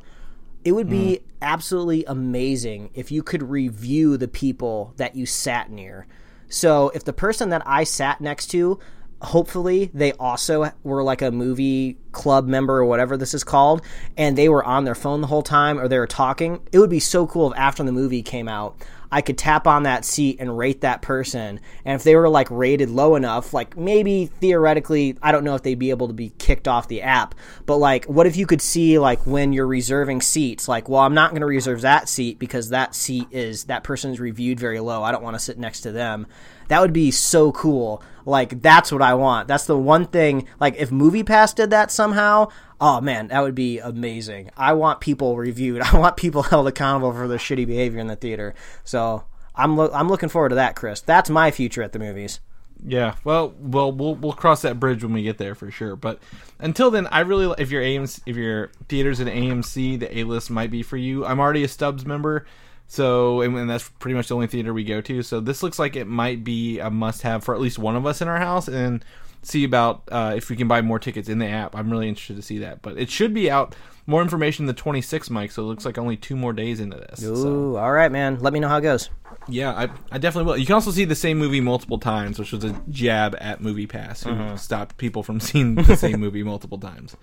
it 0.63 0.71
would 0.71 0.89
be 0.89 1.19
mm. 1.19 1.21
absolutely 1.41 2.05
amazing 2.05 2.89
if 2.93 3.11
you 3.11 3.21
could 3.21 3.43
review 3.43 4.17
the 4.17 4.27
people 4.27 4.93
that 4.97 5.15
you 5.15 5.25
sat 5.25 5.69
near. 5.69 6.07
So 6.49 6.89
if 6.89 7.03
the 7.03 7.13
person 7.13 7.49
that 7.49 7.63
I 7.65 7.83
sat 7.83 8.21
next 8.21 8.47
to, 8.47 8.79
hopefully 9.21 9.89
they 9.93 10.11
also 10.13 10.71
were 10.83 11.03
like 11.03 11.21
a 11.21 11.31
movie 11.31 11.97
club 12.11 12.47
member 12.47 12.77
or 12.77 12.85
whatever 12.85 13.17
this 13.17 13.33
is 13.33 13.43
called, 13.43 13.81
and 14.17 14.37
they 14.37 14.49
were 14.49 14.63
on 14.63 14.83
their 14.83 14.95
phone 14.95 15.21
the 15.21 15.27
whole 15.27 15.41
time 15.41 15.79
or 15.79 15.87
they 15.87 15.97
were 15.97 16.07
talking, 16.07 16.59
it 16.71 16.79
would 16.79 16.89
be 16.89 16.99
so 16.99 17.25
cool 17.25 17.51
if 17.51 17.57
after 17.57 17.83
the 17.83 17.91
movie 17.91 18.21
came 18.21 18.47
out, 18.47 18.77
I 19.11 19.21
could 19.21 19.37
tap 19.37 19.67
on 19.67 19.83
that 19.83 20.05
seat 20.05 20.37
and 20.39 20.57
rate 20.57 20.81
that 20.81 21.01
person. 21.01 21.59
And 21.83 21.95
if 21.95 22.03
they 22.03 22.15
were 22.15 22.29
like 22.29 22.49
rated 22.49 22.89
low 22.89 23.15
enough, 23.15 23.53
like 23.53 23.77
maybe 23.77 24.25
theoretically, 24.25 25.17
I 25.21 25.31
don't 25.31 25.43
know 25.43 25.55
if 25.55 25.63
they'd 25.63 25.79
be 25.79 25.89
able 25.89 26.07
to 26.07 26.13
be 26.13 26.33
kicked 26.37 26.67
off 26.67 26.87
the 26.87 27.01
app, 27.01 27.35
but 27.65 27.77
like, 27.77 28.05
what 28.05 28.27
if 28.27 28.35
you 28.37 28.45
could 28.45 28.61
see 28.61 28.99
like 28.99 29.25
when 29.25 29.53
you're 29.53 29.67
reserving 29.67 30.21
seats, 30.21 30.67
like, 30.67 30.89
well, 30.89 31.01
I'm 31.01 31.13
not 31.13 31.31
going 31.31 31.41
to 31.41 31.47
reserve 31.47 31.81
that 31.81 32.09
seat 32.09 32.39
because 32.39 32.69
that 32.69 32.95
seat 32.95 33.27
is 33.31 33.65
that 33.65 33.83
person's 33.83 34.19
reviewed 34.19 34.59
very 34.59 34.79
low. 34.79 35.03
I 35.03 35.11
don't 35.11 35.23
want 35.23 35.35
to 35.35 35.39
sit 35.39 35.57
next 35.57 35.81
to 35.81 35.91
them. 35.91 36.27
That 36.67 36.81
would 36.81 36.93
be 36.93 37.11
so 37.11 37.51
cool. 37.51 38.01
Like, 38.25 38.61
that's 38.61 38.91
what 38.91 39.03
I 39.03 39.13
want. 39.13 39.47
That's 39.47 39.67
the 39.67 39.77
one 39.77 40.05
thing. 40.05 40.47
Like, 40.59 40.75
if 40.77 40.89
MoviePass 40.89 41.53
did 41.53 41.69
that 41.69 41.91
somehow, 41.91 42.47
oh 42.85 43.01
man, 43.01 43.29
that 43.29 43.41
would 43.41 43.55
be 43.55 43.79
amazing. 43.79 44.51
I 44.55 44.73
want 44.73 45.01
people 45.01 45.35
reviewed. 45.35 45.81
I 45.93 45.97
want 45.97 46.17
people 46.17 46.43
held 46.43 46.67
accountable 46.67 47.11
for 47.11 47.27
their 47.27 47.39
shitty 47.39 47.65
behavior 47.65 47.99
in 47.99 48.07
the 48.07 48.15
theater. 48.15 48.53
So 48.83 49.23
I'm 49.55 49.75
lo- 49.75 49.91
I'm 49.91 50.07
looking 50.07 50.29
forward 50.29 50.49
to 50.49 50.55
that, 50.55 50.75
Chris. 50.75 51.01
That's 51.01 51.29
my 51.29 51.49
future 51.49 51.81
at 51.81 51.93
the 51.93 51.99
movies. 51.99 52.39
Yeah, 52.85 53.15
well, 53.23 53.55
well, 53.59 53.91
we'll 53.91 54.13
we'll 54.13 54.33
cross 54.33 54.61
that 54.61 54.79
bridge 54.79 55.03
when 55.03 55.13
we 55.13 55.23
get 55.23 55.39
there 55.39 55.55
for 55.55 55.71
sure. 55.71 55.95
But 55.95 56.19
until 56.59 56.91
then, 56.91 57.07
I 57.07 57.21
really 57.21 57.55
if 57.57 57.71
your 57.71 57.81
AMC, 57.81 58.21
if 58.27 58.35
your 58.35 58.69
theaters 58.87 59.19
in 59.19 59.27
AMC, 59.27 59.99
the 59.99 60.19
A 60.19 60.23
list 60.23 60.51
might 60.51 60.69
be 60.69 60.83
for 60.83 60.97
you. 60.97 61.25
I'm 61.25 61.39
already 61.39 61.63
a 61.63 61.67
Stubs 61.67 62.05
member, 62.05 62.45
so 62.85 63.41
and, 63.41 63.57
and 63.57 63.67
that's 63.67 63.89
pretty 63.89 64.13
much 64.13 64.27
the 64.27 64.35
only 64.35 64.47
theater 64.47 64.73
we 64.73 64.83
go 64.83 65.01
to. 65.01 65.23
So 65.23 65.39
this 65.39 65.63
looks 65.63 65.79
like 65.79 65.95
it 65.95 66.05
might 66.05 66.43
be 66.43 66.77
a 66.77 66.91
must 66.91 67.23
have 67.23 67.43
for 67.43 67.55
at 67.55 67.61
least 67.61 67.79
one 67.79 67.95
of 67.95 68.05
us 68.05 68.21
in 68.21 68.27
our 68.27 68.37
house, 68.37 68.67
and 68.67 69.03
see 69.45 69.63
about 69.63 70.03
uh, 70.11 70.33
if 70.35 70.49
we 70.49 70.55
can 70.55 70.67
buy 70.67 70.81
more 70.81 70.99
tickets 70.99 71.29
in 71.29 71.39
the 71.39 71.47
app. 71.47 71.75
I'm 71.75 71.89
really 71.89 72.09
interested 72.09 72.35
to 72.35 72.41
see 72.41 72.59
that, 72.59 72.81
but 72.81 72.97
it 72.97 73.09
should 73.09 73.33
be 73.33 73.49
out. 73.49 73.75
More 74.07 74.21
information 74.21 74.67
the 74.67 74.73
26th, 74.73 75.31
Mike. 75.31 75.51
So 75.51 75.63
it 75.63 75.65
looks 75.65 75.83
like 75.85 75.97
only 75.97 76.15
two 76.15 76.35
more 76.35 76.53
days 76.53 76.79
into 76.79 76.97
this. 76.97 77.21
So. 77.21 77.33
Ooh, 77.33 77.77
all 77.77 77.91
right, 77.91 78.11
man. 78.11 78.37
Let 78.39 78.53
me 78.53 78.59
know 78.59 78.67
how 78.67 78.77
it 78.77 78.81
goes. 78.81 79.09
Yeah, 79.47 79.71
I, 79.71 79.89
I 80.11 80.17
definitely 80.19 80.51
will. 80.51 80.57
You 80.57 80.65
can 80.65 80.75
also 80.75 80.91
see 80.91 81.05
the 81.05 81.15
same 81.15 81.37
movie 81.39 81.61
multiple 81.61 81.97
times, 81.97 82.37
which 82.37 82.51
was 82.51 82.63
a 82.63 82.79
jab 82.89 83.35
at 83.39 83.61
Movie 83.61 83.87
Pass, 83.87 84.23
who 84.23 84.57
stopped 84.57 84.97
people 84.97 85.23
from 85.23 85.39
seeing 85.41 85.75
the 85.75 85.95
same 85.95 86.19
movie 86.19 86.43
multiple 86.43 86.77
times. 86.77 87.15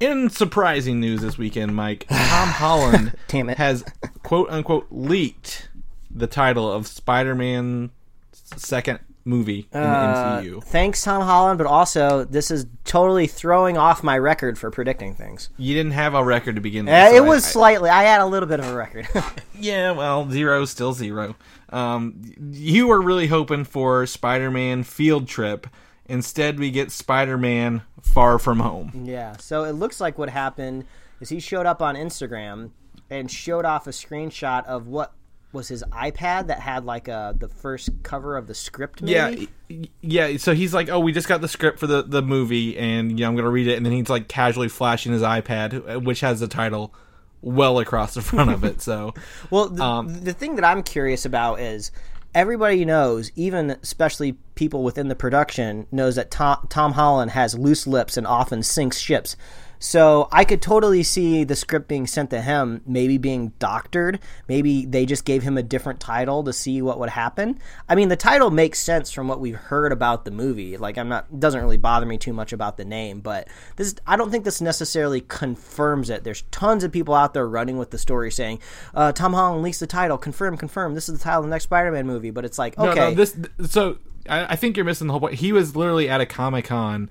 In 0.00 0.30
surprising 0.30 1.00
news 1.00 1.22
this 1.22 1.38
weekend, 1.38 1.74
Mike, 1.74 2.06
Tom 2.10 2.48
Holland 2.48 3.16
Damn 3.28 3.50
it. 3.50 3.58
has 3.58 3.84
quote 4.22 4.48
unquote 4.50 4.86
leaked 4.90 5.70
the 6.10 6.26
title 6.26 6.70
of 6.70 6.86
Spider 6.86 7.34
Man 7.34 7.90
second 8.32 9.00
movie 9.28 9.68
in 9.72 9.80
Uh, 9.80 10.40
the 10.40 10.48
MCU. 10.48 10.64
Thanks, 10.64 11.02
Tom 11.02 11.22
Holland, 11.22 11.58
but 11.58 11.66
also 11.66 12.24
this 12.24 12.50
is 12.50 12.66
totally 12.84 13.26
throwing 13.26 13.76
off 13.76 14.02
my 14.02 14.16
record 14.18 14.58
for 14.58 14.70
predicting 14.70 15.14
things. 15.14 15.50
You 15.58 15.74
didn't 15.74 15.92
have 15.92 16.14
a 16.14 16.24
record 16.24 16.54
to 16.56 16.60
begin 16.60 16.86
with. 16.86 16.94
Uh, 16.94 17.10
so 17.10 17.16
it 17.16 17.24
was 17.24 17.44
I- 17.44 17.48
slightly. 17.48 17.90
I 17.90 18.04
had 18.04 18.20
a 18.20 18.26
little 18.26 18.48
bit 18.48 18.60
of 18.60 18.66
a 18.66 18.74
record. 18.74 19.06
Yeah, 19.60 19.90
well, 19.90 20.30
zero 20.30 20.64
still 20.66 20.92
zero. 20.92 21.34
Um, 21.70 22.22
you 22.52 22.86
were 22.86 23.02
really 23.02 23.26
hoping 23.26 23.64
for 23.64 24.06
Spider-Man 24.06 24.84
Field 24.84 25.26
Trip. 25.26 25.66
Instead, 26.06 26.60
we 26.60 26.70
get 26.70 26.92
Spider-Man 26.92 27.82
Far 28.00 28.38
From 28.38 28.60
Home. 28.60 29.02
yeah. 29.04 29.36
So 29.38 29.64
it 29.64 29.72
looks 29.72 30.00
like 30.00 30.16
what 30.16 30.30
happened 30.30 30.84
is 31.20 31.28
he 31.30 31.40
showed 31.40 31.66
up 31.66 31.82
on 31.82 31.96
Instagram 31.96 32.70
and 33.10 33.28
showed 33.28 33.64
off 33.64 33.88
a 33.88 33.90
screenshot 33.90 34.64
of 34.66 34.86
what 34.86 35.12
was 35.52 35.68
his 35.68 35.82
iPad 35.92 36.48
that 36.48 36.60
had 36.60 36.84
like 36.84 37.08
a 37.08 37.34
the 37.38 37.48
first 37.48 37.90
cover 38.02 38.36
of 38.36 38.46
the 38.46 38.54
script. 38.54 39.02
Maybe? 39.02 39.48
Yeah, 39.68 39.86
yeah. 40.00 40.36
So 40.36 40.54
he's 40.54 40.74
like, 40.74 40.88
"Oh, 40.88 41.00
we 41.00 41.12
just 41.12 41.28
got 41.28 41.40
the 41.40 41.48
script 41.48 41.78
for 41.78 41.86
the 41.86 42.02
the 42.02 42.22
movie, 42.22 42.76
and 42.76 43.18
you 43.18 43.24
know, 43.24 43.30
I'm 43.30 43.36
gonna 43.36 43.50
read 43.50 43.66
it." 43.66 43.76
And 43.76 43.86
then 43.86 43.92
he's 43.92 44.10
like 44.10 44.28
casually 44.28 44.68
flashing 44.68 45.12
his 45.12 45.22
iPad, 45.22 45.96
uh, 45.96 46.00
which 46.00 46.20
has 46.20 46.40
the 46.40 46.48
title 46.48 46.94
well 47.40 47.78
across 47.78 48.14
the 48.14 48.22
front 48.22 48.50
of 48.50 48.64
it. 48.64 48.82
So 48.82 49.14
Well, 49.50 49.68
the, 49.68 49.82
Um, 49.82 50.24
the 50.24 50.32
thing 50.32 50.56
that 50.56 50.64
I'm 50.64 50.82
curious 50.82 51.24
about 51.24 51.60
is 51.60 51.92
everybody 52.34 52.84
knows, 52.84 53.30
even 53.36 53.70
especially 53.82 54.32
people 54.54 54.82
within 54.82 55.08
the 55.08 55.14
production, 55.14 55.86
knows 55.90 56.16
that 56.16 56.30
Tom, 56.30 56.66
Tom 56.68 56.92
Holland 56.92 57.30
has 57.30 57.56
loose 57.56 57.86
lips 57.86 58.16
and 58.16 58.26
often 58.26 58.62
sinks 58.62 58.98
ships. 58.98 59.36
So 59.78 60.28
I 60.32 60.44
could 60.44 60.60
totally 60.60 61.02
see 61.02 61.44
the 61.44 61.56
script 61.56 61.88
being 61.88 62.06
sent 62.06 62.30
to 62.30 62.40
him, 62.40 62.82
maybe 62.86 63.18
being 63.18 63.52
doctored. 63.58 64.18
Maybe 64.48 64.84
they 64.84 65.06
just 65.06 65.24
gave 65.24 65.42
him 65.42 65.56
a 65.56 65.62
different 65.62 66.00
title 66.00 66.42
to 66.44 66.52
see 66.52 66.82
what 66.82 66.98
would 66.98 67.10
happen. 67.10 67.58
I 67.88 67.94
mean, 67.94 68.08
the 68.08 68.16
title 68.16 68.50
makes 68.50 68.78
sense 68.78 69.10
from 69.12 69.28
what 69.28 69.40
we've 69.40 69.56
heard 69.56 69.92
about 69.92 70.24
the 70.24 70.30
movie. 70.30 70.76
Like, 70.76 70.98
I'm 70.98 71.08
not 71.08 71.38
doesn't 71.38 71.60
really 71.60 71.76
bother 71.76 72.06
me 72.06 72.18
too 72.18 72.32
much 72.32 72.52
about 72.52 72.76
the 72.76 72.84
name, 72.84 73.20
but 73.20 73.48
this 73.76 73.94
I 74.06 74.16
don't 74.16 74.30
think 74.30 74.44
this 74.44 74.60
necessarily 74.60 75.20
confirms 75.20 76.10
it. 76.10 76.24
There's 76.24 76.42
tons 76.50 76.84
of 76.84 76.92
people 76.92 77.14
out 77.14 77.34
there 77.34 77.48
running 77.48 77.78
with 77.78 77.90
the 77.90 77.98
story 77.98 78.30
saying, 78.30 78.60
uh, 78.94 79.12
"Tom 79.12 79.32
Holland 79.32 79.62
leaks 79.62 79.78
the 79.78 79.86
title, 79.86 80.18
confirm, 80.18 80.56
confirm. 80.56 80.94
This 80.94 81.08
is 81.08 81.18
the 81.18 81.24
title 81.24 81.40
of 81.40 81.46
the 81.46 81.50
next 81.50 81.64
Spider-Man 81.64 82.06
movie." 82.06 82.30
But 82.30 82.44
it's 82.44 82.58
like, 82.58 82.76
no, 82.78 82.90
okay, 82.90 83.10
no, 83.10 83.14
this. 83.14 83.36
So 83.68 83.98
I, 84.28 84.52
I 84.52 84.56
think 84.56 84.76
you're 84.76 84.84
missing 84.84 85.06
the 85.06 85.12
whole 85.12 85.20
point. 85.20 85.34
He 85.34 85.52
was 85.52 85.76
literally 85.76 86.08
at 86.08 86.20
a 86.20 86.26
Comic 86.26 86.66
Con. 86.66 87.10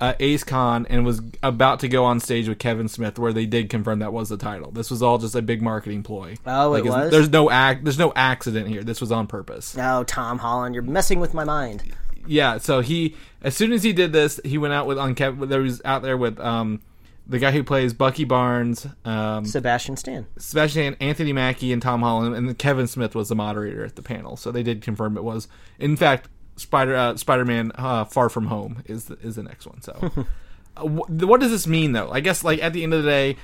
Uh, 0.00 0.14
Ace 0.20 0.44
Con 0.44 0.86
and 0.88 1.04
was 1.04 1.20
about 1.42 1.80
to 1.80 1.88
go 1.88 2.04
on 2.04 2.20
stage 2.20 2.48
with 2.48 2.60
Kevin 2.60 2.86
Smith, 2.86 3.18
where 3.18 3.32
they 3.32 3.46
did 3.46 3.68
confirm 3.68 3.98
that 3.98 4.12
was 4.12 4.28
the 4.28 4.36
title. 4.36 4.70
This 4.70 4.90
was 4.92 5.02
all 5.02 5.18
just 5.18 5.34
a 5.34 5.42
big 5.42 5.60
marketing 5.60 6.04
ploy. 6.04 6.36
Oh, 6.46 6.74
it 6.74 6.84
was? 6.84 7.10
There's 7.10 7.30
no 7.30 7.50
act. 7.50 7.82
There's 7.82 7.98
no 7.98 8.12
accident 8.14 8.68
here. 8.68 8.84
This 8.84 9.00
was 9.00 9.10
on 9.10 9.26
purpose. 9.26 9.76
no, 9.76 10.04
Tom 10.04 10.38
Holland, 10.38 10.74
you're 10.76 10.84
messing 10.84 11.18
with 11.18 11.34
my 11.34 11.42
mind. 11.42 11.82
yeah 12.26 12.58
so 12.58 12.80
he 12.80 13.16
as 13.42 13.56
soon 13.56 13.72
as 13.72 13.82
he 13.82 13.92
did 13.92 14.12
this 14.12 14.38
he 14.44 14.56
went 14.58 14.72
out 14.74 14.86
with 14.86 14.98
on 14.98 15.14
Kev, 15.14 15.48
there 15.48 15.62
was 15.62 15.80
out 15.84 16.02
there 16.02 16.16
with 16.16 16.38
um 16.38 16.80
the 17.26 17.38
guy 17.38 17.50
who 17.50 17.64
plays 17.64 17.92
bucky 17.94 18.24
barnes 18.24 18.86
um 19.04 19.44
Sebastian 19.46 19.96
Stan. 19.96 20.26
Sebastian 20.36 20.94
Anthony 21.00 21.32
Mackie 21.32 21.72
and 21.72 21.80
Tom 21.82 22.02
Holland 22.02 22.34
and 22.36 22.56
Kevin 22.58 22.86
Smith 22.86 23.14
was 23.14 23.28
the 23.30 23.34
moderator 23.34 23.84
at 23.84 23.96
the 23.96 24.02
panel 24.02 24.36
so 24.36 24.52
they 24.52 24.62
did 24.62 24.80
confirm 24.82 25.16
it 25.16 25.24
was 25.24 25.48
in 25.78 25.96
fact 25.96 26.28
Spider 26.58 26.94
uh, 26.96 27.16
Spider-Man 27.16 27.72
uh, 27.74 28.04
Far 28.04 28.28
From 28.28 28.46
Home 28.46 28.82
is 28.86 29.06
the, 29.06 29.18
is 29.20 29.36
the 29.36 29.42
next 29.42 29.66
one 29.66 29.80
so 29.80 29.92
uh, 30.76 30.82
wh- 30.86 31.10
what 31.10 31.40
does 31.40 31.50
this 31.50 31.66
mean 31.66 31.92
though 31.92 32.10
I 32.10 32.20
guess 32.20 32.44
like 32.44 32.62
at 32.62 32.72
the 32.72 32.82
end 32.82 32.92
of 32.94 33.02
the 33.02 33.08
day 33.08 33.36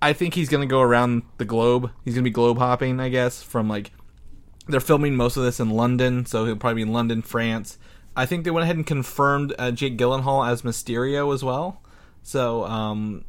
I 0.00 0.12
think 0.12 0.34
he's 0.34 0.48
gonna 0.48 0.66
go 0.66 0.80
around 0.80 1.22
the 1.38 1.44
globe 1.44 1.90
he's 2.04 2.14
gonna 2.14 2.24
be 2.24 2.30
globe 2.30 2.58
hopping 2.58 3.00
I 3.00 3.08
guess 3.08 3.42
from 3.42 3.68
like 3.68 3.90
they're 4.66 4.80
filming 4.80 5.16
most 5.16 5.36
of 5.36 5.42
this 5.44 5.60
in 5.60 5.70
London, 5.70 6.24
so 6.26 6.46
he'll 6.46 6.56
probably 6.56 6.76
be 6.76 6.88
in 6.88 6.92
London, 6.92 7.22
France. 7.22 7.78
I 8.16 8.26
think 8.26 8.44
they 8.44 8.50
went 8.50 8.64
ahead 8.64 8.76
and 8.76 8.86
confirmed 8.86 9.54
uh, 9.58 9.70
Jake 9.72 9.98
Gyllenhaal 9.98 10.48
as 10.48 10.62
Mysterio 10.62 11.34
as 11.34 11.44
well. 11.44 11.82
So 12.22 12.64
um, 12.64 13.24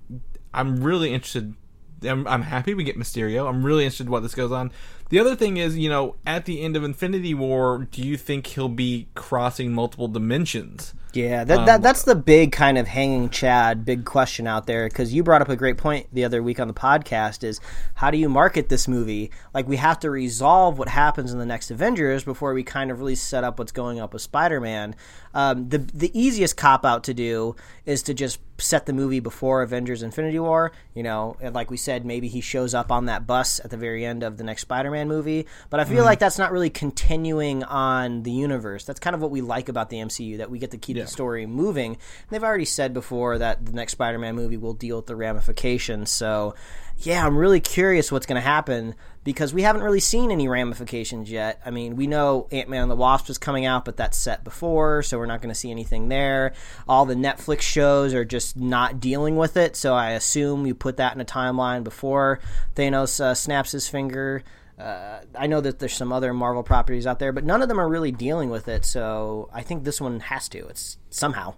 I'm 0.54 0.82
really 0.82 1.14
interested. 1.14 1.56
I'm, 2.04 2.28
I'm 2.28 2.44
happy 2.44 2.74
we 2.74 2.84
get 2.84 2.98
Mysterio. 2.98 3.50
I'm 3.50 3.66
really 3.66 3.84
interested 3.84 4.06
in 4.06 4.12
what 4.12 4.24
this 4.24 4.36
goes 4.36 4.52
on. 4.52 4.72
The 5.10 5.20
other 5.20 5.36
thing 5.36 5.58
is, 5.58 5.78
you 5.78 5.89
know, 5.89 6.15
at 6.26 6.46
the 6.46 6.62
end 6.62 6.76
of 6.76 6.84
Infinity 6.84 7.34
War, 7.34 7.88
do 7.91 8.02
you 8.02 8.18
think 8.18 8.48
he'll 8.48 8.70
be 8.70 9.08
crossing 9.13 9.72
multiple 9.72 10.08
dimensions? 10.08 10.94
Yeah, 11.15 11.46
that, 11.46 11.65
that 11.65 11.82
that's 11.82 12.04
the 12.04 12.15
big 12.15 12.52
kind 12.52 12.78
of 12.78 12.88
hanging 12.88 13.30
Chad, 13.30 13.86
big 13.86 14.04
question 14.04 14.48
out 14.48 14.68
there. 14.68 14.89
Because 14.89 15.13
you 15.13 15.24
brought 15.24 15.41
up 15.41 15.48
a 15.48 15.56
great 15.56 15.78
point 15.78 16.08
the 16.12 16.26
other 16.26 16.44
week 16.44 16.60
on 16.60 16.68
the 16.68 16.74
podcast: 16.74 17.44
is 17.44 17.62
how 17.94 18.12
do 18.12 18.18
you 18.18 18.28
market 18.28 18.68
this 18.68 18.86
movie? 18.86 19.32
Like 19.54 19.65
we 19.65 19.78
have 19.78 20.00
to 20.00 20.10
resolve 20.10 20.78
what 20.78 20.89
happens 20.89 21.32
in 21.32 21.39
the 21.39 21.46
next 21.46 21.72
Avengers 21.72 22.26
before 22.26 22.54
we 22.54 22.63
kind 22.63 22.91
of 22.91 23.00
really 23.00 23.15
set 23.15 23.46
up 23.46 23.60
what's 23.60 23.72
going 23.72 24.00
up 24.02 24.12
with 24.12 24.24
Spider-Man. 24.24 24.96
Um, 25.34 25.70
the 25.70 25.78
the 25.78 26.12
easiest 26.20 26.58
cop 26.58 26.84
out 26.84 27.06
to 27.06 27.13
do 27.13 27.56
is 27.86 28.04
to 28.04 28.13
just 28.13 28.39
set 28.58 28.86
the 28.86 28.94
movie 28.94 29.22
before 29.22 29.62
Avengers: 29.62 30.04
Infinity 30.04 30.39
War. 30.39 30.74
You 30.94 31.04
know, 31.04 31.38
like 31.54 31.72
we 31.72 31.78
said, 31.78 32.06
maybe 32.06 32.28
he 32.28 32.41
shows 32.41 32.74
up 32.74 32.91
on 32.91 33.06
that 33.06 33.26
bus 33.26 33.62
at 33.63 33.72
the 33.72 33.78
very 33.78 34.06
end 34.06 34.22
of 34.22 34.36
the 34.36 34.44
next 34.44 34.63
Spider-Man 34.63 34.95
movie. 35.04 35.46
But 35.70 35.80
I 35.80 35.84
feel 35.84 36.06
like 36.06 36.20
that's 36.20 36.38
not 36.38 36.52
really 36.52 36.70
continuing 36.70 37.64
on 37.64 38.24
the 38.24 38.32
universe. 38.32 38.86
That's 38.86 39.00
kind 39.00 39.14
of 39.14 39.22
what 39.22 39.32
we 39.32 39.42
like 39.42 39.68
about 39.68 39.90
the 39.90 39.98
MCU 39.98 40.38
that 40.38 40.50
we 40.50 40.60
get 40.60 40.72
to 40.72 40.78
keep 40.78 40.96
the 40.96 41.08
story 41.08 41.46
moving. 41.46 41.94
And 41.94 42.30
they've 42.30 42.44
already 42.44 42.66
said 42.66 42.94
before 42.94 43.38
that 43.40 43.66
the 43.66 43.74
next 43.74 43.94
Spider-Man 43.94 44.36
movie 44.36 44.58
will 44.58 44.74
deal 44.74 44.98
with 44.98 45.08
the 45.08 45.16
ramifications. 45.16 46.10
So 46.10 46.56
yeah, 47.00 47.26
I'm 47.26 47.38
really 47.38 47.60
curious 47.60 48.12
what's 48.12 48.26
going 48.26 48.42
to 48.42 48.48
happen 48.48 48.96
because 49.24 49.54
we 49.54 49.64
haven't 49.64 49.82
really 49.82 50.00
seen 50.00 50.32
any 50.32 50.48
ramifications 50.48 51.30
yet. 51.30 51.60
I 51.66 51.72
mean, 51.72 51.96
we 51.96 52.08
know 52.08 52.48
Ant 52.52 52.70
Man 52.70 52.84
and 52.84 52.92
the 52.92 52.96
Wasp 52.96 53.30
is 53.30 53.38
coming 53.38 53.66
out, 53.66 53.86
but 53.86 53.98
that's 53.98 54.18
set 54.18 54.44
before, 54.44 55.04
so 55.04 55.18
we're 55.18 55.26
not 55.26 55.42
going 55.42 55.54
to 55.54 55.60
see 55.60 55.72
anything 55.72 56.08
there. 56.08 56.54
All 56.88 57.06
the 57.06 57.16
Netflix 57.16 57.62
shows 57.62 58.14
are 58.14 58.24
just 58.24 58.56
not 58.56 59.00
dealing 59.00 59.36
with 59.36 59.58
it, 59.58 59.76
so 59.76 59.94
I 59.94 60.12
assume 60.12 60.66
you 60.66 60.74
put 60.74 60.98
that 60.98 61.14
in 61.16 61.22
a 61.22 61.26
timeline 61.26 61.84
before 61.84 62.40
Thanos 62.76 63.20
uh, 63.20 63.34
snaps 63.34 63.72
his 63.74 63.90
finger. 63.90 64.44
Uh, 64.78 65.20
I 65.38 65.48
know 65.48 65.62
that 65.62 65.80
there's 65.80 65.94
some 65.94 66.12
other 66.12 66.34
Marvel 66.34 66.64
properties 66.64 67.08
out 67.08 67.20
there, 67.20 67.32
but 67.32 67.46
none 67.46 67.62
of 67.62 67.70
them 67.70 67.80
are 67.80 67.88
really 67.88 68.12
dealing 68.12 68.50
with 68.50 68.68
it. 68.68 68.84
So 68.86 69.50
I 69.54 69.62
think 69.62 69.84
this 69.84 70.02
one 70.02 70.20
has 70.20 70.50
to. 70.50 70.68
It's 70.68 70.98
somehow. 71.10 71.54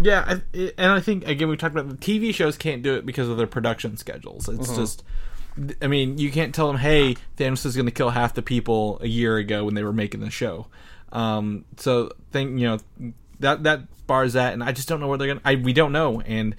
Yeah, 0.00 0.24
I, 0.54 0.72
and 0.78 0.92
I 0.92 1.00
think 1.00 1.26
again 1.26 1.48
we 1.48 1.56
talked 1.56 1.76
about 1.76 1.88
the 1.88 1.96
TV 1.96 2.34
shows 2.34 2.56
can't 2.56 2.82
do 2.82 2.94
it 2.94 3.04
because 3.06 3.28
of 3.28 3.36
their 3.36 3.46
production 3.46 3.96
schedules. 3.96 4.48
It's 4.48 4.68
Mm-hmm. 4.68 4.76
just, 4.80 5.04
I 5.82 5.86
mean, 5.88 6.18
you 6.18 6.30
can't 6.30 6.54
tell 6.54 6.68
them, 6.68 6.76
hey, 6.76 7.16
Thanos 7.36 7.66
is 7.66 7.74
going 7.76 7.86
to 7.86 7.92
kill 7.92 8.10
half 8.10 8.34
the 8.34 8.42
people 8.42 8.98
a 9.02 9.08
year 9.08 9.36
ago 9.36 9.64
when 9.64 9.74
they 9.74 9.82
were 9.82 9.92
making 9.92 10.20
the 10.20 10.30
show. 10.30 10.66
Um, 11.12 11.64
so 11.76 12.12
think 12.30 12.58
you 12.60 12.66
know 12.66 12.78
that 13.40 13.64
that 13.64 14.06
bars 14.06 14.34
that, 14.34 14.52
and 14.54 14.62
I 14.62 14.72
just 14.72 14.88
don't 14.88 15.00
know 15.00 15.08
where 15.08 15.18
they're 15.18 15.28
gonna. 15.28 15.40
I 15.44 15.56
we 15.56 15.72
don't 15.72 15.92
know, 15.92 16.20
and 16.20 16.54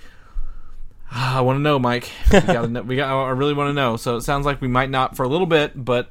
I 1.12 1.41
want 1.41 1.58
to 1.58 1.62
know, 1.62 1.78
Mike. 1.78 2.10
We 2.32 2.39
gotta 2.39 2.67
know. 2.69 2.82
We 2.82 2.95
got. 2.95 3.12
I 3.12 3.32
really 3.32 3.54
want 3.54 3.69
to 3.69 3.74
know. 3.74 3.97
So 3.97 4.15
it 4.15 4.21
sounds 4.21 4.45
like 4.45 4.62
we 4.62 4.67
might 4.67 4.89
not 4.89 5.15
for 5.17 5.24
a 5.24 5.28
little 5.28 5.47
bit, 5.47 5.74
but 5.76 6.10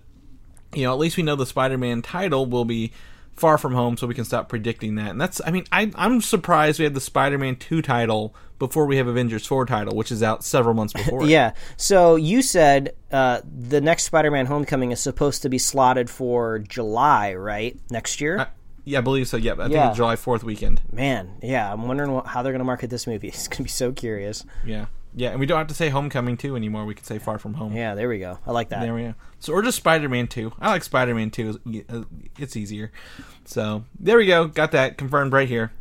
you 0.74 0.84
know, 0.84 0.92
at 0.92 0.98
least 0.98 1.16
we 1.16 1.22
know 1.22 1.36
the 1.36 1.46
Spider-Man 1.46 2.02
title 2.02 2.46
will 2.46 2.64
be 2.64 2.92
Far 3.32 3.58
From 3.58 3.72
Home, 3.72 3.96
so 3.96 4.06
we 4.06 4.14
can 4.14 4.24
stop 4.24 4.48
predicting 4.48 4.96
that. 4.96 5.10
And 5.10 5.20
that's, 5.20 5.40
I 5.44 5.50
mean, 5.50 5.64
I, 5.72 5.90
I'm 5.94 6.20
surprised 6.20 6.78
we 6.78 6.84
have 6.84 6.94
the 6.94 7.00
Spider-Man 7.00 7.56
2 7.56 7.82
title 7.82 8.34
before 8.58 8.86
we 8.86 8.98
have 8.98 9.06
Avengers 9.06 9.46
4 9.46 9.66
title, 9.66 9.96
which 9.96 10.12
is 10.12 10.22
out 10.22 10.44
several 10.44 10.74
months 10.74 10.92
before. 10.96 11.24
Yeah. 11.24 11.54
So 11.76 12.16
you 12.16 12.42
said 12.42 12.94
uh, 13.10 13.40
the 13.44 13.80
next 13.80 14.04
Spider-Man: 14.04 14.46
Homecoming 14.46 14.92
is 14.92 15.00
supposed 15.00 15.42
to 15.42 15.48
be 15.48 15.58
slotted 15.58 16.10
for 16.10 16.58
July, 16.58 17.34
right? 17.34 17.76
Next 17.90 18.20
year. 18.20 18.48
Yeah, 18.90 18.98
I 18.98 19.02
believe 19.02 19.28
so. 19.28 19.36
Yeah, 19.36 19.52
I 19.52 19.56
think 19.56 19.72
Yeah. 19.72 19.88
it's 19.88 19.96
July 19.96 20.16
4th 20.16 20.42
weekend. 20.42 20.82
Man, 20.92 21.30
yeah. 21.42 21.72
I'm 21.72 21.86
wondering 21.86 22.12
what, 22.12 22.26
how 22.26 22.42
they're 22.42 22.52
going 22.52 22.60
to 22.60 22.64
market 22.64 22.90
this 22.90 23.06
movie. 23.06 23.28
It's 23.34 23.48
going 23.48 23.58
to 23.58 23.62
be 23.64 23.68
so 23.68 23.92
curious. 23.92 24.44
Yeah. 24.64 24.86
Yeah, 25.14 25.30
and 25.30 25.40
we 25.40 25.46
don't 25.46 25.58
have 25.58 25.66
to 25.66 25.74
say 25.74 25.88
Homecoming 25.88 26.36
2 26.36 26.54
anymore. 26.54 26.84
We 26.84 26.94
can 26.94 27.04
say 27.04 27.18
Far 27.18 27.38
From 27.38 27.54
Home. 27.54 27.74
Yeah, 27.74 27.96
there 27.96 28.08
we 28.08 28.20
go. 28.20 28.38
I 28.46 28.52
like 28.52 28.68
that. 28.68 28.80
There 28.82 28.94
we 28.94 29.02
go. 29.02 29.14
So, 29.40 29.52
or 29.52 29.60
just 29.62 29.76
Spider-Man 29.78 30.28
2. 30.28 30.52
I 30.60 30.68
like 30.68 30.84
Spider-Man 30.84 31.30
2. 31.30 31.84
Uh, 31.88 32.02
It's 32.38 32.56
easier. 32.56 32.92
So, 33.44 33.84
there 33.98 34.16
we 34.18 34.26
go. 34.26 34.46
Got 34.46 34.70
that 34.72 34.98
confirmed 34.98 35.32
right 35.32 35.48
here. 35.48 35.72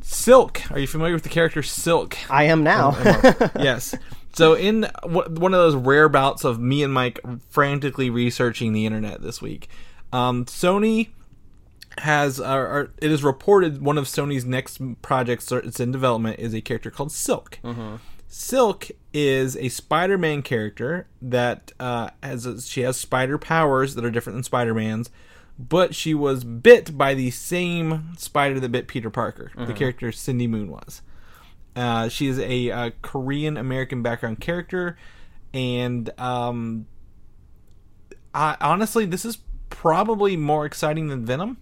Silk. 0.00 0.62
Are 0.70 0.78
you 0.78 0.86
familiar 0.86 1.12
with 1.14 1.22
the 1.24 1.28
character 1.28 1.62
Silk? 1.62 2.16
I 2.30 2.44
am 2.44 2.62
now. 2.62 2.96
yes. 3.58 3.94
So 4.34 4.54
in 4.54 4.84
one 5.04 5.54
of 5.54 5.58
those 5.60 5.74
rare 5.76 6.08
bouts 6.08 6.44
of 6.44 6.58
me 6.58 6.82
and 6.82 6.92
Mike 6.92 7.20
frantically 7.50 8.10
researching 8.10 8.72
the 8.72 8.84
internet 8.86 9.22
this 9.22 9.40
week, 9.40 9.68
um, 10.12 10.44
Sony 10.46 11.08
has, 11.98 12.40
uh, 12.40 12.54
or 12.56 12.92
it 13.00 13.10
is 13.10 13.22
reported 13.22 13.82
one 13.82 13.98
of 13.98 14.04
Sony's 14.06 14.44
next 14.44 14.80
projects 15.02 15.46
that's 15.46 15.80
in 15.80 15.92
development 15.92 16.38
is 16.40 16.54
a 16.54 16.60
character 16.60 16.90
called 16.90 17.12
Silk. 17.12 17.58
Silk 18.26 18.88
is 19.12 19.56
a 19.56 19.68
Spider-Man 19.68 20.42
character 20.42 21.06
that 21.22 21.72
uh, 21.78 22.10
has 22.22 22.46
a, 22.46 22.60
she 22.60 22.80
has 22.80 22.96
spider 22.96 23.38
powers 23.38 23.94
that 23.94 24.04
are 24.04 24.10
different 24.10 24.36
than 24.36 24.42
Spider-Man's, 24.42 25.08
but 25.56 25.94
she 25.94 26.14
was 26.14 26.42
bit 26.42 26.98
by 26.98 27.14
the 27.14 27.30
same 27.30 28.14
spider 28.18 28.58
that 28.58 28.70
bit 28.70 28.88
Peter 28.88 29.08
Parker. 29.08 29.52
The 29.56 29.72
character 29.72 30.10
Cindy 30.10 30.48
Moon 30.48 30.68
was. 30.70 31.00
Uh, 31.76 32.08
she 32.08 32.26
is 32.26 32.38
a, 32.40 32.70
uh 32.70 32.90
Korean 33.02 33.56
American 33.56 34.02
background 34.02 34.40
character, 34.40 34.96
and 35.52 36.10
um, 36.18 36.86
I, 38.34 38.56
honestly, 38.60 39.06
this 39.06 39.24
is 39.24 39.38
probably 39.70 40.36
more 40.36 40.66
exciting 40.66 41.06
than 41.08 41.24
Venom. 41.24 41.58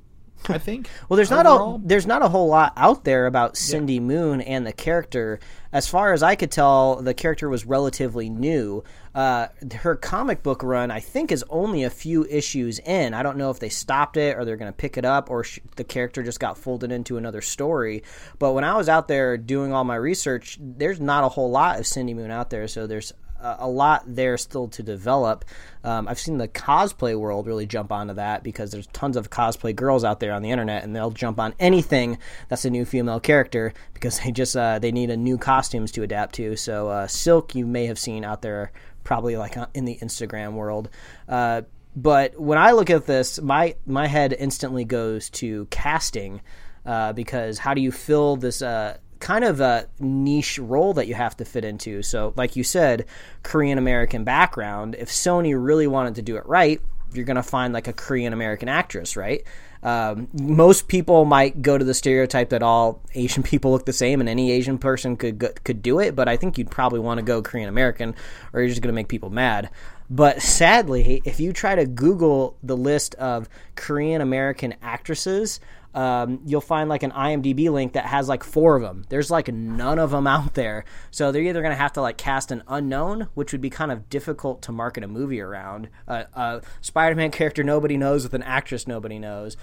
I 0.49 0.59
think. 0.59 0.89
Well, 1.09 1.17
there's 1.17 1.31
not 1.31 1.47
overall. 1.47 1.77
a 1.77 1.81
there's 1.85 2.07
not 2.07 2.23
a 2.23 2.29
whole 2.29 2.49
lot 2.49 2.73
out 2.77 3.05
there 3.05 3.27
about 3.27 3.57
Cindy 3.57 4.01
Moon 4.01 4.41
and 4.41 4.67
the 4.67 4.73
character. 4.73 5.41
As 5.73 5.89
far 5.89 6.13
as 6.13 6.23
I 6.23 6.35
could 6.37 6.51
tell, 6.51 6.97
the 6.97 7.15
character 7.15 7.49
was 7.49 7.65
relatively 7.65 8.29
new. 8.29 8.85
Uh, 9.15 9.49
her 9.75 9.95
comic 9.97 10.43
book 10.43 10.63
run, 10.63 10.91
I 10.91 11.01
think, 11.01 11.33
is 11.33 11.45
only 11.49 11.85
a 11.85 11.91
few 11.91 12.25
issues 12.27 12.79
in. 12.79 13.15
I 13.15 13.23
don't 13.23 13.37
know 13.39 13.51
if 13.51 13.59
they 13.59 13.69
stopped 13.71 14.17
it 14.17 14.37
or 14.37 14.45
they're 14.45 14.57
going 14.57 14.73
to 14.73 14.77
pick 14.77 14.97
it 14.99 15.05
up, 15.05 15.31
or 15.31 15.45
sh- 15.45 15.61
the 15.77 15.85
character 15.85 16.23
just 16.23 16.41
got 16.41 16.59
folded 16.59 16.93
into 16.93 17.17
another 17.17 17.41
story. 17.41 18.03
But 18.39 18.53
when 18.53 18.65
I 18.65 18.77
was 18.77 18.89
out 18.89 19.09
there 19.09 19.37
doing 19.39 19.73
all 19.73 19.85
my 19.85 19.97
research, 19.97 20.59
there's 20.61 21.01
not 21.01 21.25
a 21.25 21.29
whole 21.29 21.51
lot 21.51 21.79
of 21.79 21.87
Cindy 21.87 22.15
Moon 22.15 22.31
out 22.31 22.51
there. 22.51 22.69
So 22.69 22.87
there's 22.87 23.13
a 23.43 23.69
lot 23.69 24.05
there 24.07 24.37
still 24.37 24.69
to 24.69 24.83
develop. 24.83 25.45
Um, 25.85 26.07
I've 26.09 26.19
seen 26.19 26.39
the 26.39 26.49
cosplay 26.49 27.19
world 27.19 27.47
really 27.47 27.67
jump 27.67 27.91
onto 27.91 28.15
that 28.15 28.43
because 28.43 28.71
there's 28.71 28.87
tons 28.89 29.17
of 29.17 29.31
cosplay 29.31 29.75
girls 29.75 30.05
out 30.05 30.21
there 30.21 30.33
on 30.33 30.43
the 30.43 30.51
internet, 30.51 30.85
and 30.85 30.95
they'll 30.95 31.11
jump 31.11 31.39
on 31.41 31.55
anything 31.59 32.19
that's 32.49 32.65
a 32.65 32.71
new 32.71 32.85
female 32.85 33.21
character 33.21 33.75
because 33.95 34.21
they 34.21 34.31
just 34.31 34.57
uh, 34.57 34.79
they 34.79 34.93
need 34.93 35.11
a 35.11 35.17
new 35.17 35.39
costumes 35.39 35.93
to 35.93 36.03
adapt 36.03 36.35
to. 36.37 36.57
So 36.57 36.89
uh, 36.89 37.07
Silk, 37.07 37.55
you 37.55 37.67
may 37.67 37.87
have 37.87 37.99
seen 37.99 38.25
out 38.25 38.43
there 38.43 38.73
probably 39.05 39.37
like 39.37 39.57
uh, 39.57 39.67
in 39.75 39.85
the 39.85 39.97
Instagram 39.97 40.53
world. 40.53 40.89
Uh, 41.29 41.63
but 41.95 42.41
when 42.41 42.59
I 42.59 42.73
look 42.73 42.91
at 42.91 43.07
this, 43.07 43.41
my 43.41 43.75
my 43.87 44.07
head 44.07 44.35
instantly 44.39 44.85
goes 44.85 45.29
to 45.31 45.67
casting 45.71 46.41
uh, 46.87 47.13
because 47.13 47.59
how 47.59 47.75
do 47.75 47.81
you 47.81 47.93
fill 47.93 48.37
this 48.37 48.63
uh, 48.63 48.97
kind 49.23 49.45
of 49.45 49.61
a 49.61 49.87
niche 50.01 50.59
role 50.59 50.93
that 50.95 51.07
you 51.07 51.15
have 51.15 51.37
to 51.39 51.45
fit 51.45 51.65
into? 51.65 52.03
So, 52.03 52.35
like 52.37 52.57
you 52.57 52.65
said, 52.65 53.07
Korean 53.43 53.79
American 53.79 54.25
background. 54.25 54.97
If 54.99 55.09
Sony 55.09 55.55
really 55.57 55.87
wanted 55.87 56.17
to 56.17 56.23
do 56.23 56.37
it 56.37 56.45
right, 56.45 56.81
you're 57.15 57.25
going 57.25 57.37
to 57.37 57.43
find 57.43 57.73
like 57.73 57.89
a 57.89 57.93
Korean 57.93 58.33
American 58.33 58.69
actress, 58.69 59.17
right? 59.17 59.45
Um, 59.83 60.29
most 60.33 60.89
people 60.89 61.25
might 61.25 61.61
go 61.63 61.77
to 61.79 61.85
the 61.85 61.95
stereotype 61.95 62.51
that 62.51 62.63
all 62.63 63.01
Asian 63.15 63.43
people 63.53 63.71
look 63.71 63.87
the 63.87 63.93
same, 63.93 64.21
and 64.21 64.29
any 64.29 64.51
Asian 64.51 64.77
person 64.77 65.17
could 65.17 65.39
could 65.65 65.83
do 65.83 66.01
it. 66.01 66.17
But 66.17 66.29
I 66.29 66.37
think 66.37 66.59
you'd 66.59 66.71
probably 66.71 67.01
want 67.01 67.19
to 67.19 67.25
go 67.25 67.43
Korean 67.43 67.69
American, 67.69 68.15
or 68.53 68.61
you're 68.61 68.69
just 68.69 68.83
going 68.83 68.93
to 68.93 68.97
make 68.97 69.09
people 69.09 69.31
mad. 69.31 69.71
But 70.11 70.43
sadly, 70.43 71.23
if 71.25 71.41
you 71.41 71.53
try 71.53 71.75
to 71.75 71.87
Google 71.87 72.57
the 72.63 72.77
list 72.77 73.15
of 73.15 73.49
Korean 73.77 74.21
American 74.21 74.75
actresses, 74.83 75.59
um, 75.95 76.41
you'll 76.47 76.61
find 76.61 76.89
like 76.89 77.03
an 77.03 77.11
IMDb 77.13 77.71
link 77.71 77.93
that 77.93 78.07
has 78.07 78.29
like 78.29 78.45
four 78.45 78.77
of 78.77 78.83
them. 78.83 79.05
There's 79.09 79.31
like 79.31 79.53
none 79.53 79.99
of 79.99 80.11
them 80.11 80.27
out 80.27 80.55
there. 80.55 80.85
So 81.11 81.33
they're 81.33 81.43
either 81.43 81.63
going 81.63 81.73
to 81.73 81.77
have 81.77 81.93
to 81.95 82.03
like 82.03 82.17
cast 82.17 82.51
an 82.51 82.63
unknown, 82.69 83.29
which 83.35 83.53
would 83.53 83.61
be 83.61 83.71
kind 83.71 83.93
of 83.93 84.09
difficult 84.09 84.63
to 84.63 84.73
market 84.73 85.05
a 85.05 85.09
movie 85.09 85.41
around. 85.41 85.89
Uh, 86.09 86.25
a 86.35 86.63
Spider 86.81 87.15
Man 87.15 87.31
character 87.31 87.63
nobody 87.63 87.97
knows 87.97 88.23
with 88.23 88.35
an 88.35 88.43
actress 88.43 88.87
nobody 88.87 89.19
knows. 89.19 89.57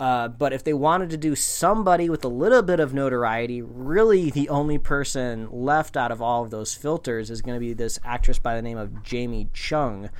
Uh, 0.00 0.26
but 0.26 0.52
if 0.52 0.64
they 0.64 0.72
wanted 0.72 1.10
to 1.10 1.16
do 1.16 1.36
somebody 1.36 2.08
with 2.10 2.24
a 2.24 2.28
little 2.28 2.62
bit 2.62 2.80
of 2.80 2.92
notoriety, 2.92 3.62
really 3.62 4.30
the 4.30 4.48
only 4.48 4.78
person 4.78 5.48
left 5.52 5.96
out 5.96 6.10
of 6.10 6.20
all 6.20 6.42
of 6.42 6.50
those 6.50 6.74
filters 6.74 7.30
is 7.30 7.40
going 7.40 7.54
to 7.54 7.60
be 7.60 7.72
this 7.72 8.00
actress 8.04 8.38
by 8.38 8.56
the 8.56 8.62
name 8.62 8.78
of 8.78 9.04
Jamie 9.04 9.48
Chung, 9.52 10.10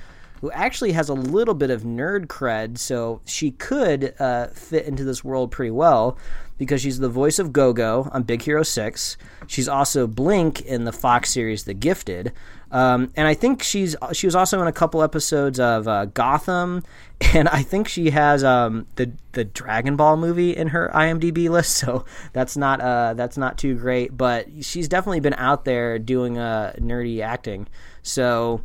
who 0.43 0.51
actually 0.51 0.91
has 0.91 1.07
a 1.07 1.13
little 1.13 1.53
bit 1.53 1.69
of 1.69 1.83
nerd 1.83 2.27
cred, 2.27 2.77
so 2.77 3.21
she 3.23 3.51
could 3.51 4.13
uh, 4.19 4.47
fit 4.47 4.85
into 4.85 5.05
this 5.05 5.23
world 5.23 5.51
pretty 5.51 5.71
well 5.71 6.17
because 6.57 6.81
she's 6.81 6.99
the 6.99 7.07
voice 7.07 7.39
of 7.39 7.53
Gogo 7.53 8.09
on 8.11 8.23
Big 8.23 8.41
Hero 8.41 8.61
6. 8.61 9.15
She's 9.47 9.69
also 9.69 10.05
Blink 10.05 10.59
in 10.59 10.83
the 10.83 10.91
Fox 10.91 11.31
series 11.31 11.63
The 11.63 11.73
Gifted. 11.73 12.33
Um, 12.71 13.13
and 13.15 13.25
I 13.25 13.35
think 13.35 13.63
she's 13.63 13.95
she 14.11 14.27
was 14.27 14.35
also 14.35 14.61
in 14.61 14.67
a 14.67 14.73
couple 14.73 15.01
episodes 15.01 15.61
of 15.61 15.87
uh, 15.87 16.05
Gotham, 16.07 16.83
and 17.33 17.47
I 17.47 17.63
think 17.63 17.87
she 17.87 18.09
has 18.09 18.43
um, 18.43 18.85
the 18.97 19.13
the 19.31 19.45
Dragon 19.45 19.95
Ball 19.95 20.17
movie 20.17 20.57
in 20.57 20.67
her 20.67 20.91
IMDb 20.93 21.49
list. 21.49 21.77
So 21.85 22.03
that's 22.33 22.57
not 22.57 22.81
uh, 22.81 23.13
that's 23.13 23.37
not 23.37 23.57
too 23.57 23.75
great, 23.75 24.17
but 24.17 24.47
she's 24.59 24.89
definitely 24.89 25.21
been 25.21 25.35
out 25.35 25.63
there 25.63 25.99
doing 25.99 26.37
uh, 26.37 26.73
nerdy 26.79 27.21
acting. 27.21 27.67
So 28.01 28.61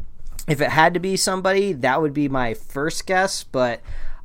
if 0.49 0.61
it 0.61 0.71
had 0.71 0.95
to 0.95 1.01
be 1.01 1.17
somebody, 1.17 1.73
that 1.75 2.01
would 2.01 2.15
be 2.15 2.29
my 2.29 2.55
first 2.55 3.07
guess, 3.07 3.45
but. 3.45 3.81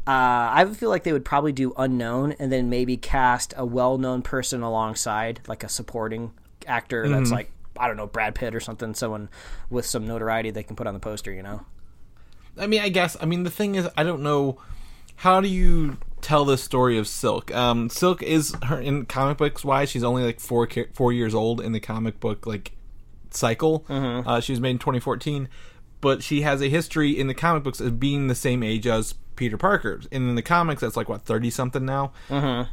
Uh, 0.05 0.51
I 0.51 0.65
would 0.65 0.75
feel 0.75 0.89
like 0.89 1.03
they 1.03 1.13
would 1.13 1.23
probably 1.23 1.53
do 1.53 1.73
unknown 1.77 2.33
and 2.33 2.51
then 2.51 2.69
maybe 2.69 2.97
cast 2.97 3.53
a 3.55 3.65
well-known 3.65 4.21
person 4.21 4.61
alongside, 4.61 5.39
like 5.47 5.63
a 5.63 5.69
supporting 5.69 6.33
actor 6.67 7.07
that's 7.07 7.31
like 7.31 7.49
I 7.77 7.87
don't 7.87 7.97
know 7.97 8.07
Brad 8.07 8.35
Pitt 8.35 8.55
or 8.55 8.59
something, 8.59 8.93
someone 8.93 9.29
with 9.69 9.85
some 9.85 10.05
notoriety 10.07 10.51
they 10.51 10.63
can 10.63 10.75
put 10.75 10.87
on 10.87 10.93
the 10.93 10.99
poster. 10.99 11.31
You 11.31 11.43
know? 11.43 11.65
I 12.57 12.67
mean, 12.67 12.81
I 12.81 12.89
guess. 12.89 13.17
I 13.19 13.25
mean, 13.25 13.43
the 13.43 13.49
thing 13.49 13.75
is, 13.75 13.87
I 13.97 14.03
don't 14.03 14.21
know. 14.21 14.57
How 15.17 15.41
do 15.41 15.47
you 15.47 15.97
tell 16.21 16.45
the 16.45 16.57
story 16.57 16.97
of 16.97 17.07
Silk? 17.07 17.53
Um, 17.53 17.89
Silk 17.89 18.21
is 18.21 18.55
her 18.63 18.79
in 18.79 19.05
comic 19.05 19.37
books 19.37 19.63
wise. 19.63 19.89
She's 19.89 20.03
only 20.03 20.23
like 20.23 20.39
four 20.39 20.67
four 20.93 21.13
years 21.13 21.33
old 21.33 21.61
in 21.61 21.71
the 21.71 21.79
comic 21.79 22.19
book 22.19 22.45
like 22.45 22.73
cycle. 23.31 23.85
Uh, 23.89 24.39
she 24.39 24.51
was 24.51 24.59
made 24.59 24.71
in 24.71 24.79
2014, 24.79 25.49
but 26.03 26.21
she 26.21 26.41
has 26.41 26.61
a 26.61 26.67
history 26.67 27.17
in 27.17 27.27
the 27.27 27.33
comic 27.33 27.63
books 27.63 27.79
of 27.79 27.97
being 27.97 28.27
the 28.27 28.35
same 28.35 28.61
age 28.61 28.85
as 28.85 29.13
Peter 29.37 29.57
Parker. 29.57 30.01
And 30.11 30.27
in 30.29 30.35
the 30.35 30.41
comics, 30.41 30.81
that's 30.81 30.97
like 30.97 31.07
what 31.07 31.21
30 31.23 31.49
something 31.49 31.85
now. 31.85 32.11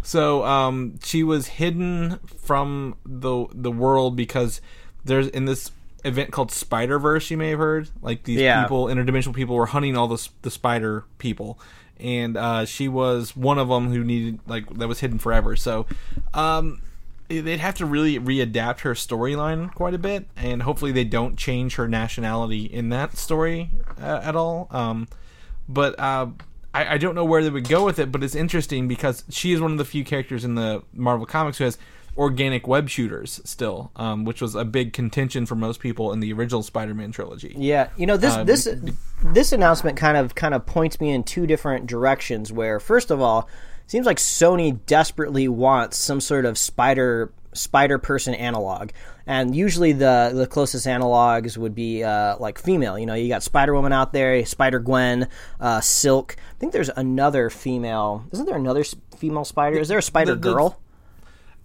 So 0.02 0.44
um, 0.44 0.98
she 1.04 1.22
was 1.22 1.46
hidden 1.46 2.18
from 2.42 2.96
the 3.06 3.46
the 3.54 3.70
world 3.70 4.16
because 4.16 4.60
there's 5.04 5.28
in 5.28 5.44
this 5.44 5.70
event 6.04 6.32
called 6.32 6.50
Spider 6.50 6.98
Verse. 6.98 7.30
You 7.30 7.36
may 7.36 7.50
have 7.50 7.58
heard, 7.60 7.88
like 8.02 8.24
these 8.24 8.40
Yeah. 8.40 8.62
people, 8.64 8.86
interdimensional 8.86 9.34
people, 9.34 9.54
were 9.54 9.66
hunting 9.66 9.96
all 9.96 10.08
the 10.08 10.28
the 10.42 10.50
spider 10.50 11.04
people, 11.18 11.58
and 12.00 12.36
uh, 12.36 12.64
she 12.64 12.88
was 12.88 13.36
one 13.36 13.58
of 13.58 13.68
them 13.68 13.90
who 13.92 14.02
needed 14.02 14.40
like 14.46 14.68
that 14.78 14.88
was 14.88 15.00
hidden 15.00 15.18
forever. 15.20 15.54
So, 15.56 15.86
um, 16.34 16.80
they'd 17.30 17.60
have 17.60 17.76
to 17.76 17.86
really 17.86 18.18
readapt 18.18 18.80
her 18.80 18.94
storyline 18.94 19.72
quite 19.72 19.94
a 19.94 19.98
bit, 19.98 20.26
and 20.36 20.62
hopefully 20.62 20.90
they 20.90 21.04
don't 21.04 21.36
change 21.36 21.76
her 21.76 21.86
nationality 21.86 22.64
in 22.64 22.88
that 22.88 23.16
story 23.16 23.70
uh, 24.00 24.20
at 24.22 24.34
all. 24.34 24.66
Um, 24.70 25.06
but 25.68 25.98
uh, 25.98 26.26
I, 26.74 26.94
I 26.94 26.98
don't 26.98 27.14
know 27.14 27.24
where 27.24 27.42
they 27.42 27.50
would 27.50 27.68
go 27.68 27.84
with 27.84 27.98
it. 27.98 28.10
But 28.10 28.24
it's 28.24 28.34
interesting 28.34 28.88
because 28.88 29.24
she 29.30 29.52
is 29.52 29.60
one 29.60 29.72
of 29.72 29.78
the 29.78 29.84
few 29.84 30.04
characters 30.04 30.44
in 30.44 30.56
the 30.56 30.82
Marvel 30.92 31.26
comics 31.26 31.58
who 31.58 31.64
has 31.64 31.78
organic 32.16 32.66
web 32.66 32.88
shooters 32.88 33.40
still, 33.44 33.92
um, 33.94 34.24
which 34.24 34.42
was 34.42 34.56
a 34.56 34.64
big 34.64 34.92
contention 34.92 35.46
for 35.46 35.54
most 35.54 35.78
people 35.80 36.12
in 36.12 36.18
the 36.20 36.32
original 36.32 36.62
Spider-Man 36.62 37.12
trilogy. 37.12 37.54
Yeah, 37.56 37.88
you 37.96 38.06
know 38.06 38.16
this 38.16 38.34
Uh, 38.34 38.44
this 38.44 38.68
this 39.22 39.52
announcement 39.52 39.96
kind 39.96 40.16
of 40.16 40.34
kind 40.34 40.52
of 40.52 40.66
points 40.66 41.00
me 41.00 41.10
in 41.10 41.22
two 41.22 41.46
different 41.46 41.86
directions. 41.86 42.52
Where 42.52 42.80
first 42.80 43.10
of 43.10 43.20
all, 43.20 43.48
seems 43.90 44.06
like 44.06 44.18
Sony 44.18 44.78
desperately 44.86 45.48
wants 45.48 45.96
some 45.96 46.20
sort 46.20 46.44
of 46.44 46.56
spider 46.56 47.32
spider 47.52 47.98
person 47.98 48.34
analog, 48.34 48.90
and 49.26 49.56
usually 49.56 49.90
the 49.92 50.30
the 50.32 50.46
closest 50.46 50.86
analogs 50.86 51.58
would 51.58 51.74
be 51.74 52.04
uh, 52.04 52.36
like 52.38 52.58
female. 52.58 52.96
You 52.96 53.06
know, 53.06 53.14
you 53.14 53.28
got 53.28 53.42
Spider 53.42 53.74
Woman 53.74 53.92
out 53.92 54.12
there, 54.12 54.46
Spider 54.46 54.78
Gwen, 54.78 55.26
uh, 55.58 55.80
Silk. 55.80 56.36
I 56.38 56.58
think 56.60 56.72
there's 56.72 56.90
another 56.90 57.50
female. 57.50 58.24
Isn't 58.30 58.46
there 58.46 58.56
another 58.56 58.84
female 59.16 59.44
spider? 59.44 59.78
Is 59.78 59.88
there 59.88 59.98
a 59.98 60.02
Spider 60.02 60.36
the- 60.36 60.52
Girl? 60.52 60.80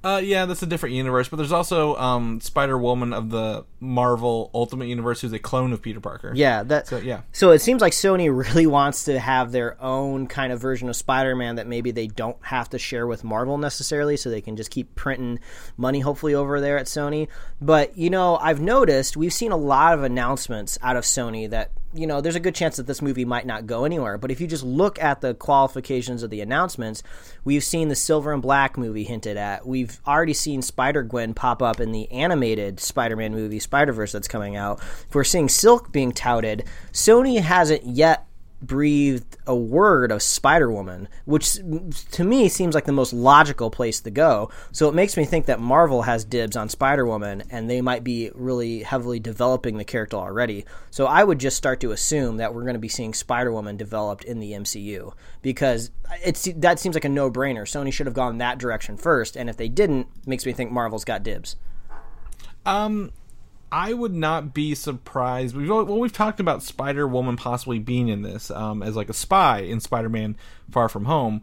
Uh, 0.05 0.17
yeah, 0.19 0.45
that's 0.45 0.61
a 0.61 0.67
different 0.67 0.93
universe, 0.93 1.29
but 1.29 1.37
there's 1.37 1.51
also 1.51 1.95
um, 1.95 2.39
Spider 2.39 2.77
Woman 2.77 3.11
of 3.11 3.31
the 3.31 3.65
Marvel 3.79 4.51
Ultimate 4.53 4.85
Universe, 4.85 5.21
who's 5.21 5.33
a 5.33 5.39
clone 5.39 5.73
of 5.73 5.81
Peter 5.81 5.99
Parker. 5.99 6.31
Yeah, 6.35 6.61
that. 6.61 6.85
So 6.85 6.97
yeah, 6.97 7.21
So 7.31 7.49
it 7.49 7.59
seems 7.59 7.81
like 7.81 7.91
Sony 7.91 8.29
really 8.29 8.67
wants 8.67 9.05
to 9.05 9.19
have 9.19 9.51
their 9.51 9.81
own 9.81 10.27
kind 10.27 10.53
of 10.53 10.59
version 10.59 10.89
of 10.89 10.95
Spider-Man 10.95 11.55
that 11.55 11.65
maybe 11.65 11.89
they 11.89 12.05
don't 12.05 12.37
have 12.41 12.69
to 12.69 12.77
share 12.77 13.07
with 13.07 13.23
Marvel 13.23 13.57
necessarily, 13.57 14.15
so 14.15 14.29
they 14.29 14.41
can 14.41 14.55
just 14.55 14.69
keep 14.69 14.93
printing 14.93 15.39
money 15.75 16.01
hopefully 16.01 16.35
over 16.35 16.61
there 16.61 16.77
at 16.77 16.85
Sony. 16.85 17.27
But 17.59 17.97
you 17.97 18.11
know, 18.11 18.37
I've 18.37 18.61
noticed 18.61 19.17
we've 19.17 19.33
seen 19.33 19.51
a 19.51 19.57
lot 19.57 19.95
of 19.95 20.03
announcements 20.03 20.77
out 20.83 20.97
of 20.97 21.03
Sony 21.03 21.49
that 21.49 21.71
you 21.95 22.07
know 22.07 22.21
there's 22.21 22.35
a 22.35 22.39
good 22.39 22.55
chance 22.55 22.77
that 22.77 22.87
this 22.87 23.01
movie 23.01 23.25
might 23.25 23.45
not 23.45 23.65
go 23.65 23.85
anywhere. 23.85 24.17
But 24.17 24.31
if 24.31 24.41
you 24.41 24.47
just 24.47 24.63
look 24.63 24.99
at 24.99 25.21
the 25.21 25.33
qualifications 25.33 26.23
of 26.23 26.29
the 26.29 26.41
announcements, 26.41 27.03
we've 27.43 27.63
seen 27.63 27.87
the 27.87 27.95
Silver 27.95 28.33
and 28.33 28.41
Black 28.41 28.77
movie 28.77 29.03
hinted 29.03 29.37
at. 29.37 29.65
We've 29.65 29.99
already 30.05 30.33
seen 30.33 30.61
Spider 30.61 31.03
Gwen 31.03 31.33
pop 31.33 31.61
up 31.61 31.79
in 31.79 31.91
the 31.91 32.11
animated 32.11 32.79
Spider-Man 32.79 33.33
movie 33.33 33.59
Spider 33.59 33.93
Verse 33.93 34.11
that's 34.11 34.27
coming 34.27 34.55
out. 34.55 34.79
If 35.07 35.15
we're 35.15 35.23
seeing 35.23 35.49
Silk 35.49 35.91
being 35.91 36.11
touted, 36.11 36.65
Sony 36.91 37.39
hasn't 37.41 37.85
yet 37.85 38.27
breathed 38.61 39.37
a 39.45 39.55
word 39.55 40.11
of 40.11 40.21
Spider 40.21 40.71
Woman, 40.71 41.07
which 41.25 41.53
to 42.11 42.23
me 42.23 42.49
seems 42.49 42.73
like 42.73 42.85
the 42.85 42.91
most 42.91 43.13
logical 43.13 43.69
place 43.69 44.01
to 44.01 44.11
go. 44.11 44.49
So 44.71 44.89
it 44.89 44.95
makes 44.95 45.17
me 45.17 45.25
think 45.25 45.45
that 45.45 45.59
Marvel 45.59 46.03
has 46.03 46.23
dibs 46.23 46.55
on 46.55 46.69
Spider 46.69 47.05
Woman, 47.05 47.43
and 47.49 47.69
they 47.69 47.81
might 47.81 48.03
be 48.03 48.31
really 48.33 48.83
heavily 48.83 49.19
developing 49.19 49.77
the 49.77 49.83
character 49.83 50.17
already. 50.17 50.65
So 50.91 51.05
I 51.05 51.23
would 51.23 51.39
just 51.39 51.57
start 51.57 51.79
to 51.81 51.91
assume 51.91 52.37
that 52.37 52.53
we're 52.53 52.63
going 52.63 52.73
to 52.73 52.79
be 52.79 52.89
seeing 52.89 53.13
Spider 53.13 53.51
Woman 53.51 53.77
developed 53.77 54.23
in 54.23 54.39
the 54.39 54.51
MCU 54.53 55.13
because 55.41 55.91
it's 56.23 56.47
that 56.55 56.79
seems 56.79 56.95
like 56.95 57.05
a 57.05 57.09
no 57.09 57.29
brainer. 57.29 57.63
Sony 57.63 57.91
should 57.91 58.07
have 58.07 58.13
gone 58.13 58.37
that 58.39 58.57
direction 58.57 58.97
first, 58.97 59.35
and 59.35 59.49
if 59.49 59.57
they 59.57 59.69
didn't, 59.69 60.07
makes 60.25 60.45
me 60.45 60.53
think 60.53 60.71
Marvel's 60.71 61.05
got 61.05 61.23
dibs. 61.23 61.55
Um, 62.65 63.11
I 63.75 63.91
would 63.91 64.13
not 64.15 64.53
be 64.53 64.73
surprised. 64.73 65.53
We've 65.53 65.67
well, 65.67 65.99
we've 65.99 66.13
talked 66.13 66.39
about 66.39 66.63
Spider 66.63 67.05
Woman 67.05 67.35
possibly 67.35 67.77
being 67.77 68.07
in 68.07 68.21
this 68.21 68.49
um, 68.49 68.81
as 68.81 68.95
like 68.95 69.09
a 69.09 69.13
spy 69.13 69.59
in 69.59 69.81
Spider 69.81 70.07
Man 70.07 70.37
Far 70.71 70.87
From 70.87 71.03
Home, 71.03 71.41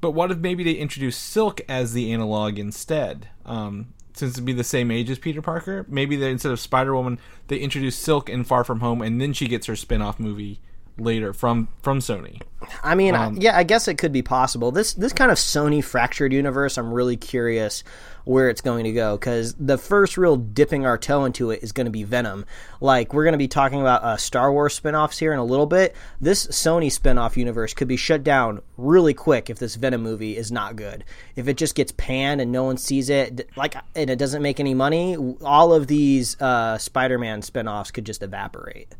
but 0.00 0.12
what 0.12 0.30
if 0.30 0.38
maybe 0.38 0.62
they 0.62 0.74
introduce 0.74 1.16
Silk 1.16 1.60
as 1.68 1.92
the 1.92 2.12
analog 2.12 2.56
instead? 2.56 3.28
Um, 3.44 3.94
since 4.14 4.34
it'd 4.34 4.44
be 4.44 4.52
the 4.52 4.62
same 4.62 4.92
age 4.92 5.10
as 5.10 5.18
Peter 5.18 5.42
Parker, 5.42 5.84
maybe 5.88 6.14
they 6.14 6.30
instead 6.30 6.52
of 6.52 6.60
Spider 6.60 6.94
Woman, 6.94 7.18
they 7.48 7.58
introduce 7.58 7.96
Silk 7.96 8.28
in 8.28 8.44
Far 8.44 8.62
From 8.62 8.78
Home, 8.78 9.02
and 9.02 9.20
then 9.20 9.32
she 9.32 9.48
gets 9.48 9.66
her 9.66 9.74
spin 9.74 10.02
off 10.02 10.20
movie 10.20 10.60
later 10.98 11.32
from 11.32 11.66
from 11.82 11.98
Sony. 11.98 12.40
I 12.84 12.94
mean, 12.94 13.16
Um, 13.16 13.38
yeah, 13.40 13.56
I 13.56 13.64
guess 13.64 13.88
it 13.88 13.98
could 13.98 14.12
be 14.12 14.22
possible. 14.22 14.70
This 14.70 14.94
this 14.94 15.12
kind 15.12 15.32
of 15.32 15.36
Sony 15.38 15.82
fractured 15.82 16.32
universe, 16.32 16.78
I'm 16.78 16.92
really 16.92 17.16
curious 17.16 17.82
where 18.24 18.48
it's 18.48 18.60
going 18.60 18.84
to 18.84 18.92
go 18.92 19.16
because 19.16 19.54
the 19.54 19.78
first 19.78 20.16
real 20.16 20.36
dipping 20.36 20.86
our 20.86 20.98
toe 20.98 21.24
into 21.24 21.50
it 21.50 21.62
is 21.62 21.72
going 21.72 21.86
to 21.86 21.90
be 21.90 22.04
Venom. 22.04 22.44
Like 22.80 23.12
we're 23.12 23.24
going 23.24 23.32
to 23.32 23.38
be 23.38 23.48
talking 23.48 23.80
about 23.80 24.02
uh, 24.02 24.16
Star 24.16 24.52
Wars 24.52 24.74
spin-offs 24.74 25.18
here 25.18 25.32
in 25.32 25.38
a 25.38 25.44
little 25.44 25.66
bit. 25.66 25.94
This 26.20 26.46
Sony 26.46 26.90
spin-off 26.90 27.36
universe 27.36 27.74
could 27.74 27.88
be 27.88 27.96
shut 27.96 28.22
down 28.22 28.60
really 28.76 29.14
quick 29.14 29.50
if 29.50 29.58
this 29.58 29.76
Venom 29.76 30.02
movie 30.02 30.36
is 30.36 30.52
not 30.52 30.76
good. 30.76 31.04
If 31.36 31.48
it 31.48 31.56
just 31.56 31.74
gets 31.74 31.92
panned 31.92 32.40
and 32.40 32.52
no 32.52 32.64
one 32.64 32.76
sees 32.76 33.10
it, 33.10 33.48
like 33.56 33.74
and 33.94 34.10
it 34.10 34.18
doesn't 34.18 34.42
make 34.42 34.60
any 34.60 34.74
money, 34.74 35.16
all 35.44 35.72
of 35.72 35.86
these 35.86 36.40
uh, 36.40 36.78
Spider-Man 36.78 37.42
spin-offs 37.42 37.90
could 37.90 38.04
just 38.04 38.22
evaporate. 38.22 38.94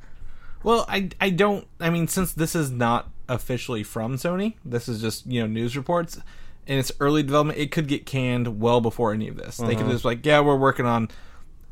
Well, 0.63 0.85
I 0.89 1.11
I 1.21 1.31
don't. 1.31 1.67
I 1.81 1.91
mean, 1.91 2.07
since 2.09 2.33
this 2.33 2.55
is 2.55 2.71
not 2.71 3.11
officially 3.29 3.83
from 3.83 4.17
Sony, 4.17 4.55
this 4.65 4.89
is 4.89 5.01
just 5.01 5.27
you 5.27 5.41
know 5.41 5.47
news 5.47 5.77
reports, 5.77 6.21
and 6.67 6.79
it's 6.79 6.93
early 7.01 7.23
development. 7.23 7.59
It 7.59 7.71
could 7.71 7.89
get 7.89 8.07
canned 8.07 8.61
well 8.61 8.81
before 8.81 9.13
any 9.13 9.29
of 9.29 9.37
this. 9.37 9.57
They 9.57 9.75
could 9.75 9.89
just 9.89 10.05
like, 10.05 10.25
yeah, 10.25 10.41
we're 10.41 10.57
working 10.57 10.87
on, 10.87 11.09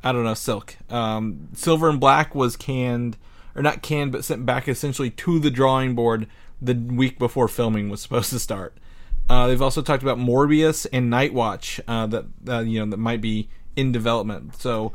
I 0.03 0.12
don't 0.12 0.24
know, 0.24 0.35
Silk. 0.35 0.76
Um, 0.88 1.48
Silver 1.55 1.88
and 1.88 2.00
Black 2.00 2.35
was 2.35 2.57
canned, 2.57 3.16
or 3.55 3.62
not 3.62 3.83
canned, 3.83 4.12
but 4.12 4.24
sent 4.24 4.44
back 4.44 4.68
essentially 4.68 5.11
to 5.11 5.38
the 5.38 5.50
drawing 5.50 5.94
board 5.94 6.26
the 6.61 6.74
week 6.74 7.18
before 7.18 7.48
filming 7.48 7.88
was 7.88 8.00
supposed 8.00 8.31
to 8.31 8.38
start. 8.38 8.76
Uh, 9.29 9.46
they've 9.46 9.62
also 9.62 9.81
talked 9.81 10.03
about 10.03 10.18
Morbius 10.18 10.87
and 10.92 11.09
Night 11.09 11.33
Watch 11.33 11.81
uh, 11.87 12.07
that 12.09 12.24
uh, 12.48 12.61
you 12.61 12.81
know 12.81 12.90
that 12.90 12.96
might 12.96 13.20
be 13.20 13.48
in 13.76 13.92
development. 13.92 14.57
So 14.57 14.92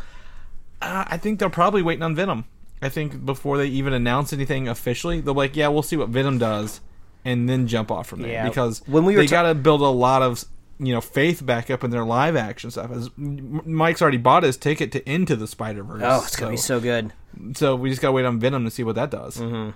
uh, 0.81 1.05
I 1.07 1.17
think 1.17 1.39
they're 1.39 1.49
probably 1.49 1.81
waiting 1.81 2.03
on 2.03 2.15
Venom. 2.15 2.45
I 2.81 2.89
think 2.89 3.25
before 3.25 3.57
they 3.57 3.67
even 3.67 3.93
announce 3.93 4.33
anything 4.33 4.67
officially, 4.67 5.21
they're 5.21 5.33
like, 5.33 5.55
"Yeah, 5.55 5.69
we'll 5.69 5.83
see 5.83 5.95
what 5.95 6.09
Venom 6.09 6.37
does," 6.37 6.81
and 7.25 7.49
then 7.49 7.67
jump 7.67 7.91
off 7.91 8.07
from 8.07 8.21
there 8.21 8.31
Yeah. 8.31 8.47
because 8.47 8.81
When 8.87 9.03
we 9.03 9.15
were 9.15 9.21
they 9.23 9.27
ta- 9.27 9.43
got 9.43 9.49
to 9.49 9.55
build 9.55 9.81
a 9.81 9.85
lot 9.89 10.21
of 10.21 10.45
you 10.77 10.93
know 10.93 11.01
faith 11.01 11.45
back 11.45 11.69
up 11.71 11.83
in 11.83 11.89
their 11.91 12.03
live 12.05 12.35
action 12.35 12.69
stuff. 12.71 12.91
As 12.91 13.09
Mike's 13.17 14.01
already 14.01 14.17
bought 14.17 14.43
his 14.43 14.57
ticket 14.57 14.91
to 14.93 15.09
Into 15.09 15.35
the 15.35 15.47
Spider 15.47 15.83
Verse. 15.83 16.01
Oh, 16.05 16.21
it's 16.25 16.35
gonna 16.35 16.51
be 16.51 16.57
so 16.57 16.79
good. 16.79 17.11
so 17.55 17.75
we 17.75 17.89
just 17.89 18.01
gotta 18.01 18.11
wait 18.13 18.25
on 18.25 18.39
Venom 18.39 18.63
to 18.65 18.71
see 18.71 18.83
what 18.83 18.95
that 18.95 19.09
does. 19.11 19.37
Mm-hmm. 19.37 19.71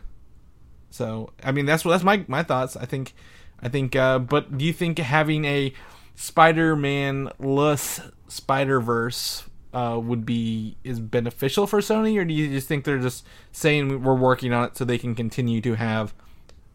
So 0.92 1.32
I 1.44 1.52
mean, 1.52 1.66
that's 1.66 1.84
that's 1.84 2.04
my 2.04 2.24
my 2.28 2.44
thoughts. 2.44 2.76
I 2.76 2.86
think, 2.86 3.14
I 3.62 3.70
think. 3.70 3.96
Uh, 3.96 4.20
but 4.20 4.58
do 4.58 4.66
you 4.66 4.74
think 4.74 4.98
having 5.00 5.46
a 5.46 5.74
Spider-Man 6.16 7.30
less 7.40 8.02
Spider 8.28 8.80
Verse 8.82 9.44
uh, 9.74 10.00
would 10.02 10.26
be 10.26 10.78
is 10.84 11.00
beneficial 11.00 11.68
for 11.68 11.80
Sony, 11.80 12.18
or 12.20 12.26
do 12.26 12.34
you 12.34 12.50
just 12.50 12.68
think 12.68 12.84
they're 12.86 12.98
just 13.00 13.26
saying 13.52 14.04
we're 14.04 14.16
working 14.16 14.52
on 14.54 14.66
it 14.66 14.78
so 14.78 14.84
they 14.86 14.98
can 14.98 15.16
continue 15.16 15.62
to 15.62 15.76
have 15.76 16.14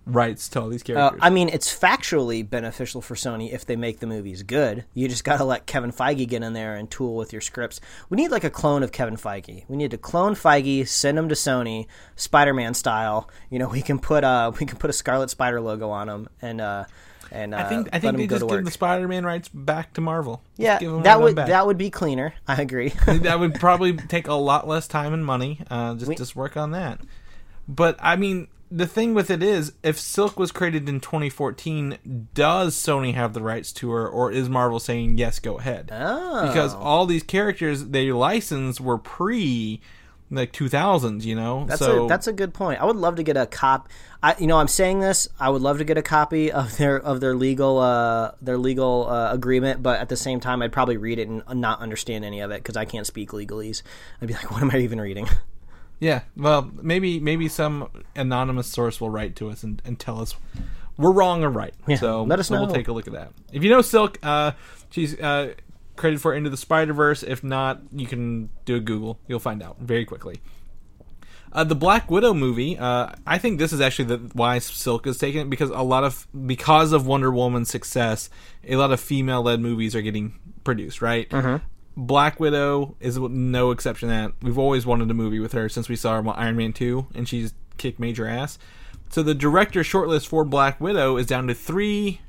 rights 0.07 0.49
to 0.51 0.61
all 0.61 0.69
these 0.69 0.83
Uh, 0.83 0.87
characters? 0.87 1.21
I 1.23 1.31
mean, 1.31 1.49
it's 1.49 1.75
factually 1.77 2.49
beneficial 2.49 3.01
for 3.01 3.14
Sony 3.14 3.53
if 3.53 3.64
they 3.64 3.77
make 3.77 4.01
the 4.01 4.07
movies 4.07 4.43
good. 4.43 4.85
You 4.95 5.09
just 5.09 5.25
got 5.25 5.38
to 5.38 5.45
let 5.45 5.67
Kevin 5.67 5.93
Feige 5.93 6.29
get 6.29 6.43
in 6.43 6.53
there 6.53 6.75
and 6.75 6.90
tool 6.90 7.17
with 7.17 7.33
your 7.33 7.40
scripts. 7.40 7.81
We 8.11 8.17
need 8.17 8.31
like 8.31 8.45
a 8.45 8.51
clone 8.51 8.83
of 8.83 8.93
Kevin 8.93 9.17
Feige. 9.17 9.64
We 9.69 9.77
need 9.77 9.90
to 9.93 9.99
clone 9.99 10.35
Feige, 10.35 10.87
send 10.87 11.19
him 11.19 11.29
to 11.31 11.35
Sony, 11.35 11.87
Spider-Man 12.17 12.75
style. 12.75 13.29
You 13.51 13.59
know, 13.59 13.69
we 13.69 13.83
can 13.83 13.99
put 13.99 14.25
uh 14.25 14.53
we 14.61 14.67
can 14.67 14.79
put 14.79 14.90
a 14.90 14.95
Scarlet 14.95 15.31
Spider 15.31 15.61
logo 15.61 15.90
on 15.90 16.09
him 16.09 16.29
and 16.43 16.61
uh 16.61 16.85
and 17.33 17.55
uh, 17.55 17.59
I 17.59 17.64
think 17.64 17.88
I 17.93 17.99
think 17.99 18.17
they 18.19 18.27
just 18.29 18.47
give 18.47 18.64
the 18.64 18.71
Spider-Man 18.71 19.25
rights 19.25 19.49
back 19.49 19.95
to 19.95 20.01
Marvel. 20.01 20.43
Just 20.59 20.83
yeah, 20.83 21.01
that 21.03 21.21
would 21.21 21.35
that 21.37 21.67
would 21.67 21.79
be 21.79 21.90
cleaner. 21.90 22.35
I 22.47 22.61
agree. 22.61 22.90
that 23.07 23.40
would 23.40 23.55
probably 23.59 23.95
take 23.97 24.29
a 24.29 24.35
lot 24.35 24.69
less 24.69 24.87
time 24.87 25.12
and 25.14 25.25
money. 25.25 25.61
Uh, 25.71 25.95
just 25.95 26.09
We- 26.09 26.14
just 26.14 26.37
work 26.37 26.57
on 26.57 26.73
that. 26.73 27.01
But 27.67 27.97
I 28.01 28.17
mean, 28.17 28.49
the 28.75 28.87
thing 28.87 29.15
with 29.15 29.31
it 29.31 29.43
is, 29.43 29.73
if 29.85 30.01
Silk 30.01 30.39
was 30.39 30.51
created 30.51 30.89
in 30.89 31.01
2014, 31.01 32.31
does 32.35 32.75
Sony 32.75 33.15
have 33.15 33.33
the 33.33 33.43
rights 33.43 33.73
to 33.75 33.93
her, 33.93 34.09
or 34.09 34.33
is 34.33 34.49
Marvel 34.49 34.81
saying 34.81 35.17
yes, 35.17 35.39
go 35.39 35.59
ahead? 35.59 35.91
oh. 35.93 36.47
Because 36.47 36.75
all 36.75 37.07
these 37.07 37.23
characters 37.23 37.87
they 37.87 38.11
licensed 38.11 38.81
were 38.81 38.99
pre 38.99 39.81
like 40.31 40.53
2000s, 40.53 41.22
you 41.22 41.37
know. 41.37 41.66
That's 41.66 41.79
so 41.79 42.07
a 42.07 42.09
that's 42.09 42.27
a 42.27 42.33
good 42.33 42.53
point. 42.53 42.81
I 42.81 42.85
would 42.85 42.97
love 42.97 43.16
to 43.16 43.22
get 43.22 43.37
a 43.37 43.47
cop. 43.47 43.89
I 44.22 44.35
you 44.39 44.49
know 44.49 44.59
I'm 44.59 44.68
saying 44.68 44.99
this. 45.01 45.29
I 45.39 45.51
would 45.51 45.62
love 45.62 45.79
to 45.79 45.85
get 45.85 45.97
a 45.97 46.03
copy 46.03 46.51
of 46.51 46.77
their 46.77 46.99
of 46.99 47.20
their 47.20 47.35
legal 47.35 47.79
uh 47.79 48.33
their 48.43 48.59
legal 48.59 49.07
uh, 49.09 49.33
agreement, 49.33 49.83
but 49.83 50.01
at 50.01 50.09
the 50.09 50.16
same 50.16 50.41
time, 50.41 50.62
I'd 50.62 50.72
probably 50.72 50.97
read 50.97 51.18
it 51.18 51.29
and 51.29 51.43
not 51.55 51.81
understand 51.81 52.25
any 52.25 52.41
of 52.41 52.51
it 52.51 52.57
because 52.57 52.77
I 52.77 52.87
can't 52.87 53.07
speak 53.07 53.31
legalese. 53.31 53.83
I'd 54.20 54.29
be 54.29 54.35
like, 54.35 54.51
what 54.51 54.62
am 54.62 54.70
I 54.72 54.79
even 54.79 55.01
reading? 55.01 55.29
yeah. 56.05 56.20
Well, 56.36 56.70
maybe 56.82 57.18
maybe 57.18 57.48
some 57.48 57.88
anonymous 58.14 58.66
source 58.66 59.00
will 59.00 59.09
write 59.09 59.36
to 59.36 59.48
us 59.48 59.62
and, 59.62 59.80
and 59.86 59.98
tell 59.98 60.20
us 60.20 60.34
we're 60.98 61.12
wrong 61.12 61.42
or 61.42 61.48
right. 61.48 61.72
Yeah, 61.86 61.96
so 61.96 62.24
let 62.24 62.38
us 62.38 62.48
so 62.48 62.55
know. 62.55 62.66
We'll 62.66 62.74
take 62.74 62.88
a 62.88 62.92
look 62.92 63.07
at 63.07 63.14
that. 63.14 63.32
If 63.52 63.64
you 63.64 63.70
know 63.70 63.80
Silk, 63.80 64.18
uh, 64.22 64.52
she's 64.90 65.18
uh, 65.18 65.55
credited 65.96 66.20
for 66.20 66.34
Into 66.34 66.50
the 66.50 66.59
Spider 66.59 66.92
Verse. 66.92 67.22
If 67.22 67.42
not, 67.42 67.80
you 67.90 68.07
can 68.07 68.50
do 68.66 68.76
a 68.76 68.80
Google. 68.80 69.18
You'll 69.26 69.38
find 69.38 69.62
out 69.62 69.78
very 69.80 70.05
quickly. 70.05 70.42
Uh, 71.55 71.64
the 71.64 71.74
Black 71.74 72.11
Widow 72.11 72.34
movie, 72.34 72.76
uh, 72.76 73.11
I 73.26 73.38
think 73.38 73.59
this 73.59 73.72
is 73.72 73.80
actually 73.80 74.16
the 74.16 74.18
why 74.34 74.59
Silk 74.59 75.07
is 75.07 75.16
taking 75.16 75.40
it 75.40 75.48
because 75.48 75.70
a 75.70 75.82
lot 75.82 76.05
of 76.05 76.26
because 76.46 76.92
of 76.92 77.07
Wonder 77.07 77.30
Woman's 77.32 77.70
success, 77.70 78.28
a 78.68 78.76
lot 78.76 78.92
of 78.92 79.00
female-led 79.00 79.59
movies 79.59 79.94
are 79.94 80.02
getting 80.02 80.38
produced. 80.64 81.00
Right, 81.00 81.32
Black 81.97 82.40
Widow 82.40 82.97
is 83.01 83.18
no 83.18 83.70
exception. 83.70 84.09
To 84.09 84.14
that 84.14 84.32
we've 84.42 84.59
always 84.59 84.84
wanted 84.84 85.11
a 85.11 85.14
movie 85.14 85.40
with 85.40 85.53
her 85.53 85.68
since 85.68 85.88
we 85.88 85.97
saw 85.97 86.12
her 86.12 86.18
on 86.18 86.28
Iron 86.36 86.57
Man 86.57 86.72
two, 86.72 87.07
and 87.14 87.28
she's 87.28 87.55
kicked 87.76 87.99
major 87.99 88.26
ass. 88.26 88.59
So 89.11 89.22
the 89.22 89.34
director 89.34 89.80
shortlist 89.80 90.26
for 90.26 90.45
Black 90.45 90.80
Widow 90.80 91.16
is 91.16 91.26
down 91.26 91.47
to 91.47 91.55
three 91.55 92.20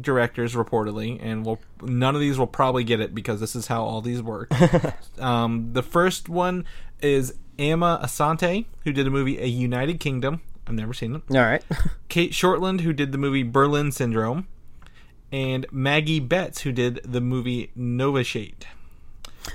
directors 0.00 0.54
reportedly, 0.54 1.18
and 1.20 1.44
we'll, 1.44 1.58
none 1.82 2.14
of 2.14 2.20
these 2.20 2.38
will 2.38 2.46
probably 2.46 2.84
get 2.84 3.00
it 3.00 3.14
because 3.14 3.40
this 3.40 3.56
is 3.56 3.66
how 3.66 3.82
all 3.82 4.00
these 4.00 4.22
work. 4.22 4.50
um, 5.18 5.72
the 5.72 5.82
first 5.82 6.28
one 6.28 6.64
is 7.00 7.34
Emma 7.58 8.00
Asante, 8.02 8.66
who 8.84 8.92
did 8.92 9.06
the 9.06 9.10
movie 9.10 9.38
A 9.38 9.46
United 9.46 10.00
Kingdom. 10.00 10.40
I've 10.66 10.74
never 10.74 10.92
seen 10.92 11.16
it. 11.16 11.22
All 11.36 11.42
right. 11.42 11.64
Cate 12.08 12.32
Shortland, 12.32 12.82
who 12.82 12.92
did 12.92 13.12
the 13.12 13.18
movie 13.18 13.42
Berlin 13.42 13.90
Syndrome, 13.90 14.46
and 15.32 15.66
Maggie 15.70 16.20
Betts, 16.20 16.62
who 16.62 16.72
did 16.72 17.00
the 17.04 17.20
movie 17.20 17.70
Novitiate. 17.74 18.66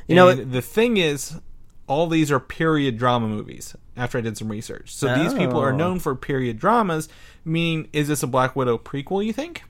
You 0.08 0.16
know, 0.16 0.34
the 0.34 0.62
thing 0.62 0.98
is, 0.98 1.40
all 1.88 2.08
these 2.08 2.32
are 2.32 2.40
period 2.40 2.98
drama 2.98 3.28
movies. 3.28 3.76
After 3.96 4.18
I 4.18 4.22
did 4.22 4.38
some 4.38 4.50
research, 4.50 4.94
so 4.96 5.14
these 5.16 5.34
people 5.36 5.60
are 5.60 5.72
Oh. 5.72 5.76
known 5.78 6.00
for 6.00 6.16
period 6.16 6.58
dramas. 6.58 7.10
Meaning, 7.46 7.90
is 7.94 8.08
this 8.08 8.24
a 8.24 8.28
Black 8.28 8.56
Widow 8.56 8.78
prequel? 8.80 9.24
You 9.24 9.34
think? 9.34 9.64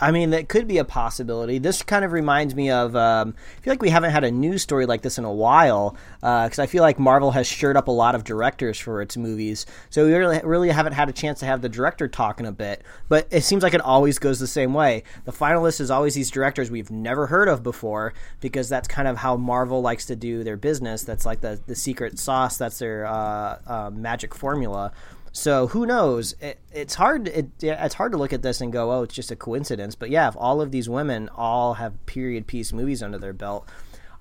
I 0.00 0.10
mean, 0.10 0.30
that 0.30 0.48
could 0.48 0.66
be 0.66 0.78
a 0.78 0.84
possibility. 0.84 1.58
This 1.58 1.82
kind 1.82 2.04
of 2.04 2.12
reminds 2.12 2.54
me 2.54 2.70
of. 2.70 2.96
Um, 2.96 3.34
I 3.58 3.60
feel 3.60 3.72
like 3.72 3.82
we 3.82 3.90
haven't 3.90 4.12
had 4.12 4.24
a 4.24 4.30
news 4.30 4.62
story 4.62 4.86
like 4.86 5.02
this 5.02 5.18
in 5.18 5.24
a 5.24 5.32
while 5.32 5.96
because 6.20 6.58
I 6.58 6.66
feel 6.66 6.82
like 6.82 6.98
Marvel 6.98 7.32
has 7.32 7.48
stirred 7.48 7.76
up 7.76 7.88
a 7.88 7.92
lot 7.92 8.14
of 8.14 8.24
directors 8.24 8.78
for 8.78 9.02
its 9.02 9.16
movies. 9.16 9.66
So 9.90 10.06
we 10.06 10.14
really, 10.14 10.40
really 10.42 10.70
haven't 10.70 10.94
had 10.94 11.08
a 11.08 11.12
chance 11.12 11.40
to 11.40 11.46
have 11.46 11.60
the 11.60 11.68
director 11.68 12.08
talk 12.08 12.40
in 12.40 12.46
a 12.46 12.52
bit. 12.52 12.82
But 13.08 13.28
it 13.30 13.42
seems 13.42 13.62
like 13.62 13.74
it 13.74 13.80
always 13.80 14.18
goes 14.18 14.40
the 14.40 14.46
same 14.46 14.72
way. 14.72 15.02
The 15.24 15.32
finalist 15.32 15.80
is 15.80 15.90
always 15.90 16.14
these 16.14 16.30
directors 16.30 16.70
we've 16.70 16.90
never 16.90 17.26
heard 17.26 17.48
of 17.48 17.62
before 17.62 18.14
because 18.40 18.68
that's 18.68 18.88
kind 18.88 19.06
of 19.06 19.18
how 19.18 19.36
Marvel 19.36 19.82
likes 19.82 20.06
to 20.06 20.16
do 20.16 20.42
their 20.44 20.56
business. 20.56 21.02
That's 21.02 21.26
like 21.26 21.42
the 21.42 21.60
the 21.66 21.76
secret 21.76 22.18
sauce. 22.18 22.56
That's 22.56 22.78
their 22.78 23.06
uh, 23.06 23.58
uh, 23.66 23.90
magic 23.92 24.34
formula. 24.34 24.92
So 25.32 25.68
who 25.68 25.86
knows? 25.86 26.34
It, 26.40 26.58
it's 26.72 26.94
hard. 26.94 27.28
It, 27.28 27.50
it's 27.60 27.94
hard 27.94 28.12
to 28.12 28.18
look 28.18 28.32
at 28.32 28.42
this 28.42 28.60
and 28.60 28.72
go, 28.72 28.90
"Oh, 28.92 29.02
it's 29.02 29.14
just 29.14 29.30
a 29.30 29.36
coincidence." 29.36 29.94
But 29.94 30.10
yeah, 30.10 30.28
if 30.28 30.36
all 30.36 30.60
of 30.60 30.72
these 30.72 30.88
women 30.88 31.28
all 31.36 31.74
have 31.74 32.04
period 32.06 32.46
piece 32.46 32.72
movies 32.72 33.02
under 33.02 33.18
their 33.18 33.32
belt, 33.32 33.68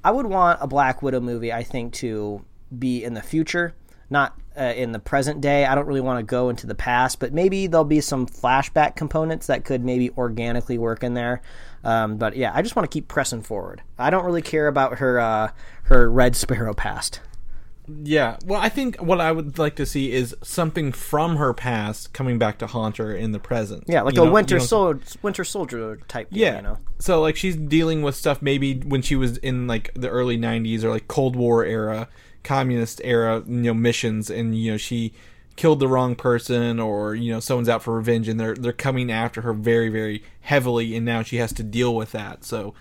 I 0.04 0.12
would 0.12 0.28
want 0.28 0.60
a 0.62 0.68
Black 0.68 1.02
Widow 1.02 1.20
movie. 1.20 1.52
I 1.52 1.64
think 1.64 1.94
to 1.96 2.46
be 2.78 3.04
in 3.04 3.16
the 3.16 3.22
future, 3.24 3.74
not 4.10 4.40
uh, 4.58 4.74
in 4.76 4.92
the 4.92 5.00
present 5.00 5.42
day. 5.42 5.66
I 5.66 5.74
don't 5.74 5.88
really 5.88 6.02
want 6.02 6.20
to 6.20 6.24
go 6.24 6.50
into 6.50 6.68
the 6.68 6.76
past, 6.76 7.20
but 7.20 7.34
maybe 7.34 7.68
there'll 7.68 7.86
be 7.86 8.02
some 8.02 8.28
flashback 8.28 8.96
components 8.96 9.48
that 9.48 9.66
could 9.66 9.84
maybe 9.84 10.12
organically 10.12 10.78
work 10.78 11.04
in 11.04 11.16
there. 11.16 11.42
Um, 11.84 12.18
but 12.18 12.36
yeah, 12.36 12.52
I 12.54 12.62
just 12.62 12.76
want 12.76 12.90
to 12.90 12.94
keep 12.94 13.08
pressing 13.08 13.42
forward. 13.42 13.82
I 13.98 14.10
don't 14.10 14.26
really 14.26 14.42
care 14.42 14.68
about 14.68 15.00
her 15.00 15.20
uh, 15.20 15.52
her 15.84 16.10
Red 16.12 16.36
Sparrow 16.36 16.74
past. 16.74 17.22
Yeah. 18.04 18.38
Well, 18.46 18.60
I 18.62 18.70
think 18.70 18.98
what 18.98 19.20
I 19.22 19.32
would 19.32 19.58
like 19.58 19.76
to 19.78 19.86
see 19.86 20.12
is 20.12 20.36
something 20.44 20.92
from 20.92 21.38
her 21.38 21.54
past 21.54 22.14
coming 22.14 22.38
back 22.38 22.58
to 22.60 22.68
haunt 22.68 22.98
her 22.98 23.16
in 23.16 23.32
the 23.32 23.40
present. 23.40 23.84
Yeah, 23.88 24.02
like 24.02 24.16
You 24.16 24.24
a 24.24 24.26
know- 24.26 24.32
Winter 24.32 24.56
you 24.56 24.60
know- 24.60 24.66
Soldier, 24.66 25.02
Winter 25.22 25.44
Soldier 25.44 26.00
type. 26.08 26.30
Deal, 26.30 26.40
Yeah. 26.40 26.56
you 26.58 26.62
know. 26.62 26.78
So 27.00 27.22
like 27.22 27.36
she's 27.36 27.56
dealing 27.56 28.02
with 28.02 28.16
stuff 28.16 28.42
maybe 28.42 28.76
when 28.76 29.02
she 29.02 29.16
was 29.16 29.38
in 29.38 29.68
like 29.68 29.92
the 29.96 30.10
early 30.10 30.38
90s 30.38 30.84
or 30.84 30.90
like 30.90 31.08
Cold 31.08 31.36
War 31.36 31.64
era, 31.66 32.08
communist 32.44 33.02
era, 33.04 33.44
you 33.48 33.54
know, 33.62 33.74
missions 33.74 34.30
and 34.30 34.58
you 34.58 34.72
know 34.72 34.78
she 34.78 35.14
killed 35.56 35.80
the 35.82 35.88
wrong 35.90 36.16
person 36.16 36.80
or 36.80 37.16
you 37.16 37.32
know 37.32 37.40
someone's 37.42 37.68
out 37.68 37.84
for 37.84 37.94
revenge 37.96 38.30
and 38.30 38.40
they're 38.40 38.56
they're 38.56 38.72
coming 38.72 39.12
after 39.12 39.42
her 39.42 39.52
very 39.52 39.90
very 39.90 40.24
heavily 40.40 40.96
and 40.96 41.06
now 41.06 41.22
she 41.22 41.36
has 41.38 41.52
to 41.54 41.64
deal 41.64 41.94
with 41.96 42.12
that. 42.14 42.46
So 42.46 42.74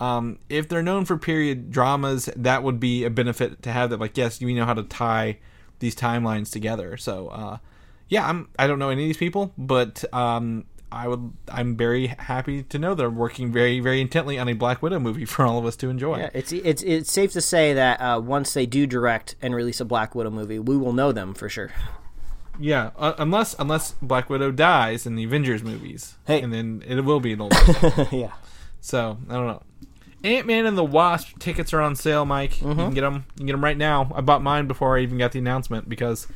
um, 0.00 0.38
if 0.48 0.68
they're 0.68 0.82
known 0.82 1.04
for 1.04 1.16
period 1.16 1.70
dramas, 1.70 2.28
that 2.36 2.62
would 2.62 2.78
be 2.80 3.04
a 3.04 3.10
benefit 3.10 3.62
to 3.62 3.72
have 3.72 3.90
that. 3.90 4.00
Like, 4.00 4.16
yes, 4.16 4.40
you 4.40 4.54
know 4.54 4.64
how 4.66 4.74
to 4.74 4.82
tie 4.82 5.38
these 5.78 5.94
timelines 5.96 6.50
together. 6.50 6.96
So, 6.96 7.28
uh, 7.28 7.58
yeah, 8.08 8.28
I'm. 8.28 8.48
I 8.58 8.66
don't 8.66 8.78
know 8.78 8.90
any 8.90 9.02
of 9.04 9.08
these 9.08 9.16
people, 9.16 9.52
but 9.58 10.04
um, 10.14 10.64
I 10.92 11.08
would. 11.08 11.32
I'm 11.48 11.76
very 11.76 12.06
happy 12.06 12.62
to 12.64 12.78
know 12.78 12.94
they're 12.94 13.10
working 13.10 13.50
very, 13.52 13.80
very 13.80 14.00
intently 14.00 14.38
on 14.38 14.48
a 14.48 14.52
Black 14.52 14.82
Widow 14.82 15.00
movie 15.00 15.24
for 15.26 15.44
all 15.44 15.58
of 15.58 15.64
us 15.66 15.76
to 15.76 15.88
enjoy. 15.90 16.18
Yeah, 16.18 16.30
it's 16.32 16.52
it's 16.52 16.82
it's 16.82 17.10
safe 17.10 17.32
to 17.32 17.40
say 17.40 17.72
that 17.74 18.00
uh, 18.00 18.20
once 18.20 18.54
they 18.54 18.64
do 18.66 18.86
direct 18.86 19.34
and 19.42 19.54
release 19.54 19.80
a 19.80 19.84
Black 19.84 20.14
Widow 20.14 20.30
movie, 20.30 20.58
we 20.58 20.76
will 20.76 20.92
know 20.92 21.10
them 21.12 21.34
for 21.34 21.48
sure. 21.48 21.70
Yeah, 22.58 22.90
uh, 22.96 23.14
unless 23.18 23.54
unless 23.58 23.92
Black 24.00 24.30
Widow 24.30 24.50
dies 24.52 25.04
in 25.04 25.14
the 25.16 25.24
Avengers 25.24 25.62
movies, 25.62 26.16
Hey. 26.26 26.40
and 26.40 26.52
then 26.52 26.82
it 26.86 27.00
will 27.04 27.20
be 27.20 27.32
an 27.32 27.40
old. 27.40 27.52
yeah. 28.12 28.32
So 28.80 29.18
I 29.28 29.32
don't 29.34 29.46
know. 29.46 29.62
Ant 30.26 30.46
Man 30.46 30.66
and 30.66 30.76
the 30.76 30.84
Wasp 30.84 31.38
tickets 31.38 31.72
are 31.72 31.80
on 31.80 31.96
sale, 31.96 32.24
Mike. 32.24 32.54
Mm-hmm. 32.54 32.68
You 32.68 32.74
can 32.74 32.94
get 32.94 33.00
them. 33.02 33.14
You 33.14 33.38
can 33.38 33.46
get 33.46 33.52
them 33.52 33.64
right 33.64 33.76
now. 33.76 34.12
I 34.14 34.20
bought 34.20 34.42
mine 34.42 34.66
before 34.66 34.98
I 34.98 35.02
even 35.02 35.18
got 35.18 35.32
the 35.32 35.38
announcement 35.38 35.88
because 35.88 36.26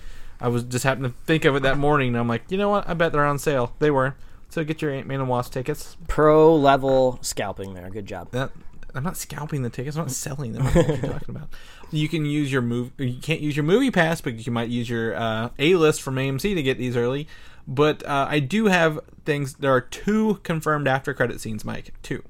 I 0.41 0.49
was 0.49 0.62
just 0.62 0.84
happened 0.84 1.07
to 1.07 1.11
think 1.26 1.45
of 1.45 1.57
it 1.57 1.62
that 1.62 1.78
morning. 1.78 2.09
And 2.09 2.18
I'm 2.18 2.28
like, 2.28 2.43
you 2.49 2.57
know 2.57 2.70
what? 2.70 2.88
I 2.88 2.95
bet 2.95 3.12
they're 3.12 3.24
on 3.24 3.38
sale. 3.38 3.74
They 3.78 3.91
were. 3.91 4.16
So 4.49 4.64
get 4.64 4.82
your 4.82 4.91
Ant 4.91 5.07
Man 5.07 5.20
and 5.20 5.28
Wasp 5.28 5.53
tickets. 5.53 5.97
Pro 6.09 6.55
level 6.55 7.18
scalping 7.22 7.74
there. 7.74 7.91
Good 7.91 8.07
job. 8.07 8.30
That 8.32 8.51
I'm 8.95 9.05
not 9.05 9.16
scalping 9.16 9.62
the 9.62 9.70
tickets. 9.70 9.97
I'm 9.97 10.05
not 10.05 10.11
selling 10.11 10.53
them. 10.53 10.64
What 10.64 10.76
are 10.76 10.80
you 10.80 10.97
talking 10.97 11.36
about? 11.36 11.49
You 11.93 12.09
can 12.09 12.24
use 12.24 12.53
your 12.53 12.62
move. 12.62 12.93
You 12.99 13.18
can't 13.20 13.41
use 13.41 13.57
your 13.57 13.64
MoviePass, 13.64 14.22
but 14.22 14.47
you 14.47 14.53
might 14.53 14.68
use 14.68 14.88
your 14.88 15.12
uh, 15.16 15.49
A 15.59 15.74
list 15.74 16.03
from 16.03 16.14
AMC 16.14 16.55
to 16.55 16.62
get 16.62 16.78
these 16.78 16.97
early. 16.97 17.26
But 17.66 18.07
uh, 18.07 18.28
I 18.30 18.38
do 18.38 18.66
have 18.66 19.01
things. 19.24 19.55
There 19.55 19.74
are 19.74 19.80
two 19.80 20.38
confirmed 20.45 20.86
after 20.86 21.12
credit 21.12 21.41
scenes, 21.41 21.64
Mike. 21.64 21.93
Two. 22.05 22.22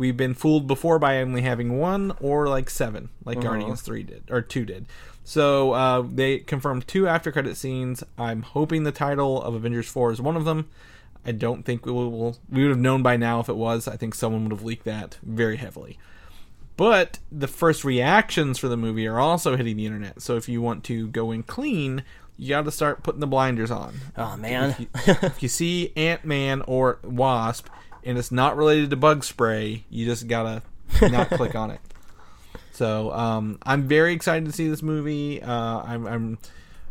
We've 0.00 0.16
been 0.16 0.32
fooled 0.32 0.66
before 0.66 0.98
by 0.98 1.20
only 1.20 1.42
having 1.42 1.78
one 1.78 2.14
or 2.22 2.48
like 2.48 2.70
seven, 2.70 3.10
like 3.26 3.42
Guardians 3.42 3.82
three 3.82 4.02
did 4.02 4.22
or 4.30 4.40
two 4.40 4.64
did. 4.64 4.86
So 5.24 5.72
uh, 5.72 6.06
they 6.10 6.38
confirmed 6.38 6.88
two 6.88 7.06
after 7.06 7.30
credit 7.30 7.58
scenes. 7.58 8.02
I'm 8.16 8.40
hoping 8.40 8.84
the 8.84 8.92
title 8.92 9.42
of 9.42 9.54
Avengers 9.54 9.90
four 9.90 10.10
is 10.10 10.18
one 10.18 10.38
of 10.38 10.46
them. 10.46 10.70
I 11.26 11.32
don't 11.32 11.66
think 11.66 11.84
we 11.84 11.92
will. 11.92 12.38
We 12.50 12.62
would 12.62 12.70
have 12.70 12.78
known 12.78 13.02
by 13.02 13.18
now 13.18 13.40
if 13.40 13.50
it 13.50 13.56
was. 13.56 13.86
I 13.86 13.98
think 13.98 14.14
someone 14.14 14.44
would 14.44 14.52
have 14.52 14.64
leaked 14.64 14.86
that 14.86 15.18
very 15.22 15.58
heavily. 15.58 15.98
But 16.78 17.18
the 17.30 17.46
first 17.46 17.84
reactions 17.84 18.56
for 18.56 18.68
the 18.68 18.78
movie 18.78 19.06
are 19.06 19.20
also 19.20 19.54
hitting 19.54 19.76
the 19.76 19.84
internet. 19.84 20.22
So 20.22 20.38
if 20.38 20.48
you 20.48 20.62
want 20.62 20.82
to 20.84 21.08
go 21.08 21.30
in 21.30 21.42
clean, 21.42 22.04
you 22.38 22.48
got 22.48 22.64
to 22.64 22.72
start 22.72 23.02
putting 23.02 23.20
the 23.20 23.26
blinders 23.26 23.70
on. 23.70 23.96
Oh 24.16 24.38
man. 24.38 24.70
If 24.70 24.80
you, 24.80 24.86
if 25.28 25.42
you 25.42 25.50
see 25.50 25.92
Ant 25.94 26.24
Man 26.24 26.62
or 26.62 27.00
Wasp 27.04 27.68
and 28.04 28.18
it's 28.18 28.30
not 28.32 28.56
related 28.56 28.90
to 28.90 28.96
bug 28.96 29.24
spray, 29.24 29.84
you 29.90 30.04
just 30.06 30.26
gotta 30.28 30.62
not 31.02 31.30
click 31.30 31.54
on 31.54 31.70
it. 31.70 31.80
So 32.72 33.12
um, 33.12 33.58
I'm 33.64 33.82
very 33.88 34.14
excited 34.14 34.46
to 34.46 34.52
see 34.52 34.66
this 34.66 34.82
movie. 34.82 35.42
Uh, 35.42 35.82
I'm, 35.82 36.06
I'm 36.06 36.38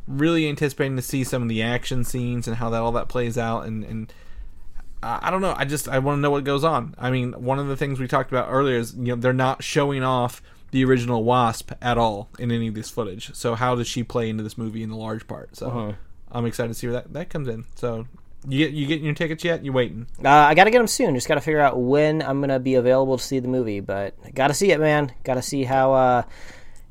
really 0.08 0.48
anticipating 0.48 0.98
to 0.98 1.02
see 1.02 1.24
some 1.24 1.42
of 1.42 1.50
the 1.50 1.64
action 1.64 2.04
scenes 2.04 2.48
and 2.48 2.58
how 2.58 2.70
that 2.70 2.80
all 2.82 2.92
that 2.92 3.10
plays 3.10 3.40
out. 3.40 3.66
And, 3.66 3.84
and 3.84 4.14
I 5.02 5.20
I 5.24 5.32
don't 5.32 5.42
know. 5.42 5.56
I 5.58 5.66
just 5.66 5.90
I 5.90 5.98
want 5.98 6.18
to 6.18 6.22
know 6.22 6.30
what 6.30 6.44
goes 6.44 6.64
on. 6.64 6.94
I 7.00 7.10
mean, 7.10 7.32
one 7.34 7.58
of 7.58 7.68
the 7.68 7.76
things 7.76 8.00
we 8.00 8.08
talked 8.08 8.32
about 8.32 8.50
earlier 8.52 8.78
is 8.78 8.94
you 8.94 9.06
know 9.06 9.16
they're 9.16 9.34
not 9.34 9.64
showing 9.64 10.04
off 10.04 10.44
the 10.70 10.86
original 10.86 11.24
Wasp 11.24 11.72
at 11.82 11.98
all 11.98 12.30
in 12.38 12.52
any 12.52 12.68
of 12.68 12.76
this 12.76 12.92
footage. 12.92 13.34
So 13.34 13.56
how 13.56 13.74
does 13.74 13.88
she 13.88 14.04
play 14.04 14.30
into 14.30 14.44
this 14.44 14.60
movie 14.60 14.84
in 14.84 14.90
the 14.90 14.96
large 14.98 15.28
part? 15.28 15.56
So 15.56 15.68
Uh-huh. 15.70 15.94
I'm 16.32 16.46
excited 16.46 16.68
to 16.68 16.74
see 16.76 16.86
where 16.86 16.94
that 16.98 17.14
that 17.14 17.30
comes 17.32 17.48
in. 17.48 17.66
So 17.74 18.06
you 18.48 18.66
get 18.66 18.74
you 18.74 18.86
getting 18.88 19.06
your 19.06 19.14
tickets 19.14 19.44
yet? 19.44 19.64
You 19.66 19.74
waiting? 19.74 20.08
Uh, 20.24 20.30
I 20.30 20.54
got 20.56 20.64
to 20.66 20.72
get 20.72 20.78
them 20.80 20.88
soon. 20.88 21.14
Just 21.16 21.28
got 21.28 21.36
to 21.36 21.42
figure 21.42 21.60
out 21.60 21.80
when 21.80 22.22
I'm 22.22 22.40
gonna 22.42 22.60
be 22.60 22.76
available 22.76 23.18
to 23.18 23.24
see 23.24 23.40
the 23.40 23.48
movie. 23.48 23.80
But 23.80 24.16
got 24.34 24.48
to 24.48 24.54
see 24.54 24.72
it, 24.72 24.80
man. 24.80 25.12
Got 25.24 25.36
to 25.36 25.42
see 25.42 25.64
how 25.64 25.94
uh, 25.94 26.24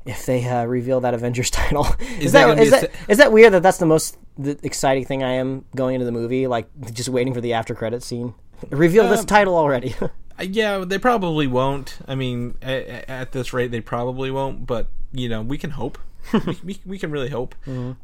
if 0.05 0.25
they 0.25 0.45
uh, 0.47 0.65
reveal 0.65 0.99
that 1.01 1.13
Avengers 1.13 1.49
title. 1.51 1.87
Is, 1.99 2.25
Is 2.27 2.31
that 2.33 2.47
that 2.55 2.59
is 2.63 2.71
that 2.71 2.81
se- 2.81 2.91
is 3.07 3.17
that 3.17 3.31
weird 3.31 3.53
that 3.53 3.63
that's 3.63 3.77
the 3.77 3.85
most 3.85 4.17
the 4.37 4.57
exciting 4.63 5.05
thing 5.05 5.23
I 5.23 5.33
am 5.33 5.65
going 5.75 5.95
into 5.95 6.05
the 6.05 6.11
movie? 6.11 6.47
Like 6.47 6.67
just 6.93 7.09
waiting 7.09 7.33
for 7.33 7.41
the 7.41 7.53
after 7.53 7.73
credit 7.75 8.03
scene. 8.03 8.33
Reveal 8.69 9.07
this 9.09 9.21
Um, 9.21 9.25
title 9.25 9.55
already. 9.55 9.95
Yeah, 10.41 10.85
they 10.87 10.97
probably 10.97 11.47
won't. 11.47 11.97
I 12.07 12.15
mean, 12.15 12.55
at, 12.61 13.09
at 13.09 13.31
this 13.33 13.51
rate, 13.51 13.71
they 13.71 13.81
probably 13.81 14.31
won't. 14.31 14.65
But 14.65 14.87
you 15.11 15.27
know, 15.27 15.41
we 15.41 15.57
can 15.57 15.71
hope. 15.71 15.97
We, 16.33 16.59
we, 16.63 16.79
we 16.85 16.99
can 16.99 17.11
really 17.11 17.29
hope. 17.29 17.55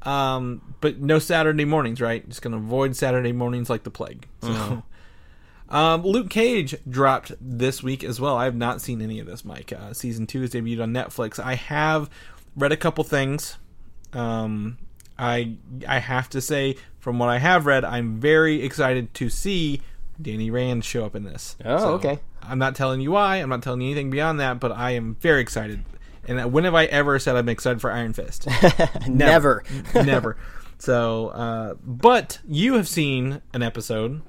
Um, 0.08 0.76
but 0.82 1.00
no 1.00 1.20
Saturday 1.20 1.66
mornings, 1.66 2.02
right? 2.02 2.28
Just 2.28 2.42
gonna 2.42 2.58
avoid 2.58 2.96
Saturday 2.96 3.32
mornings 3.32 3.70
like 3.70 3.84
the 3.84 3.92
plague. 3.92 4.28
So. 4.42 4.84
Um, 5.68 6.04
Luke 6.04 6.30
Cage 6.30 6.76
dropped 6.88 7.32
this 7.42 7.82
week 7.82 8.04
as 8.04 8.20
well. 8.20 8.38
I 8.38 8.46
have 8.46 8.56
not 8.56 8.82
seen 8.82 9.02
any 9.02 9.20
of 9.20 9.26
this, 9.26 9.44
Mike. 9.44 9.74
Uh, 9.74 9.94
season 9.94 10.28
two 10.28 10.44
is 10.44 10.52
debuted 10.52 10.84
on 10.84 10.94
Netflix. 10.94 11.44
I 11.44 11.56
have 11.56 12.10
read 12.56 12.72
a 12.72 12.78
couple 12.78 13.04
things. 13.04 13.58
Um, 14.14 14.78
I 15.18 15.56
I 15.88 16.00
have 16.00 16.30
to 16.30 16.42
say, 16.42 16.78
from 17.00 17.18
what 17.20 17.30
I 17.30 17.40
have 17.40 17.66
read, 17.66 17.84
I'm 17.84 18.20
very 18.20 18.62
excited 18.62 19.14
to 19.16 19.30
see 19.30 19.82
Danny 20.22 20.52
Rand 20.52 20.86
show 20.86 21.06
up 21.06 21.16
in 21.16 21.24
this. 21.24 21.56
Oh, 21.66 21.94
okay. 21.96 22.20
I'm 22.44 22.60
not 22.60 22.76
telling 22.76 23.02
you 23.02 23.12
why. 23.12 23.38
I'm 23.38 23.50
not 23.50 23.64
telling 23.64 23.82
you 23.82 23.88
anything 23.88 24.12
beyond 24.12 24.40
that, 24.40 24.60
but 24.60 24.72
I 24.72 24.92
am 24.92 25.16
very 25.16 25.42
excited. 25.42 25.84
And 26.28 26.52
when 26.52 26.64
have 26.64 26.76
I 26.76 26.86
ever 26.86 27.20
said 27.20 27.36
I'm 27.36 27.50
excited 27.50 27.82
for 27.82 27.92
Iron 27.92 28.14
Fist? 28.14 28.48
Never. 29.08 29.64
Never. 29.96 30.38
So, 30.78 31.30
uh, 31.30 31.76
but 31.84 32.40
you 32.48 32.74
have 32.76 32.88
seen 32.88 33.42
an 33.54 33.64
episode. 33.64 34.22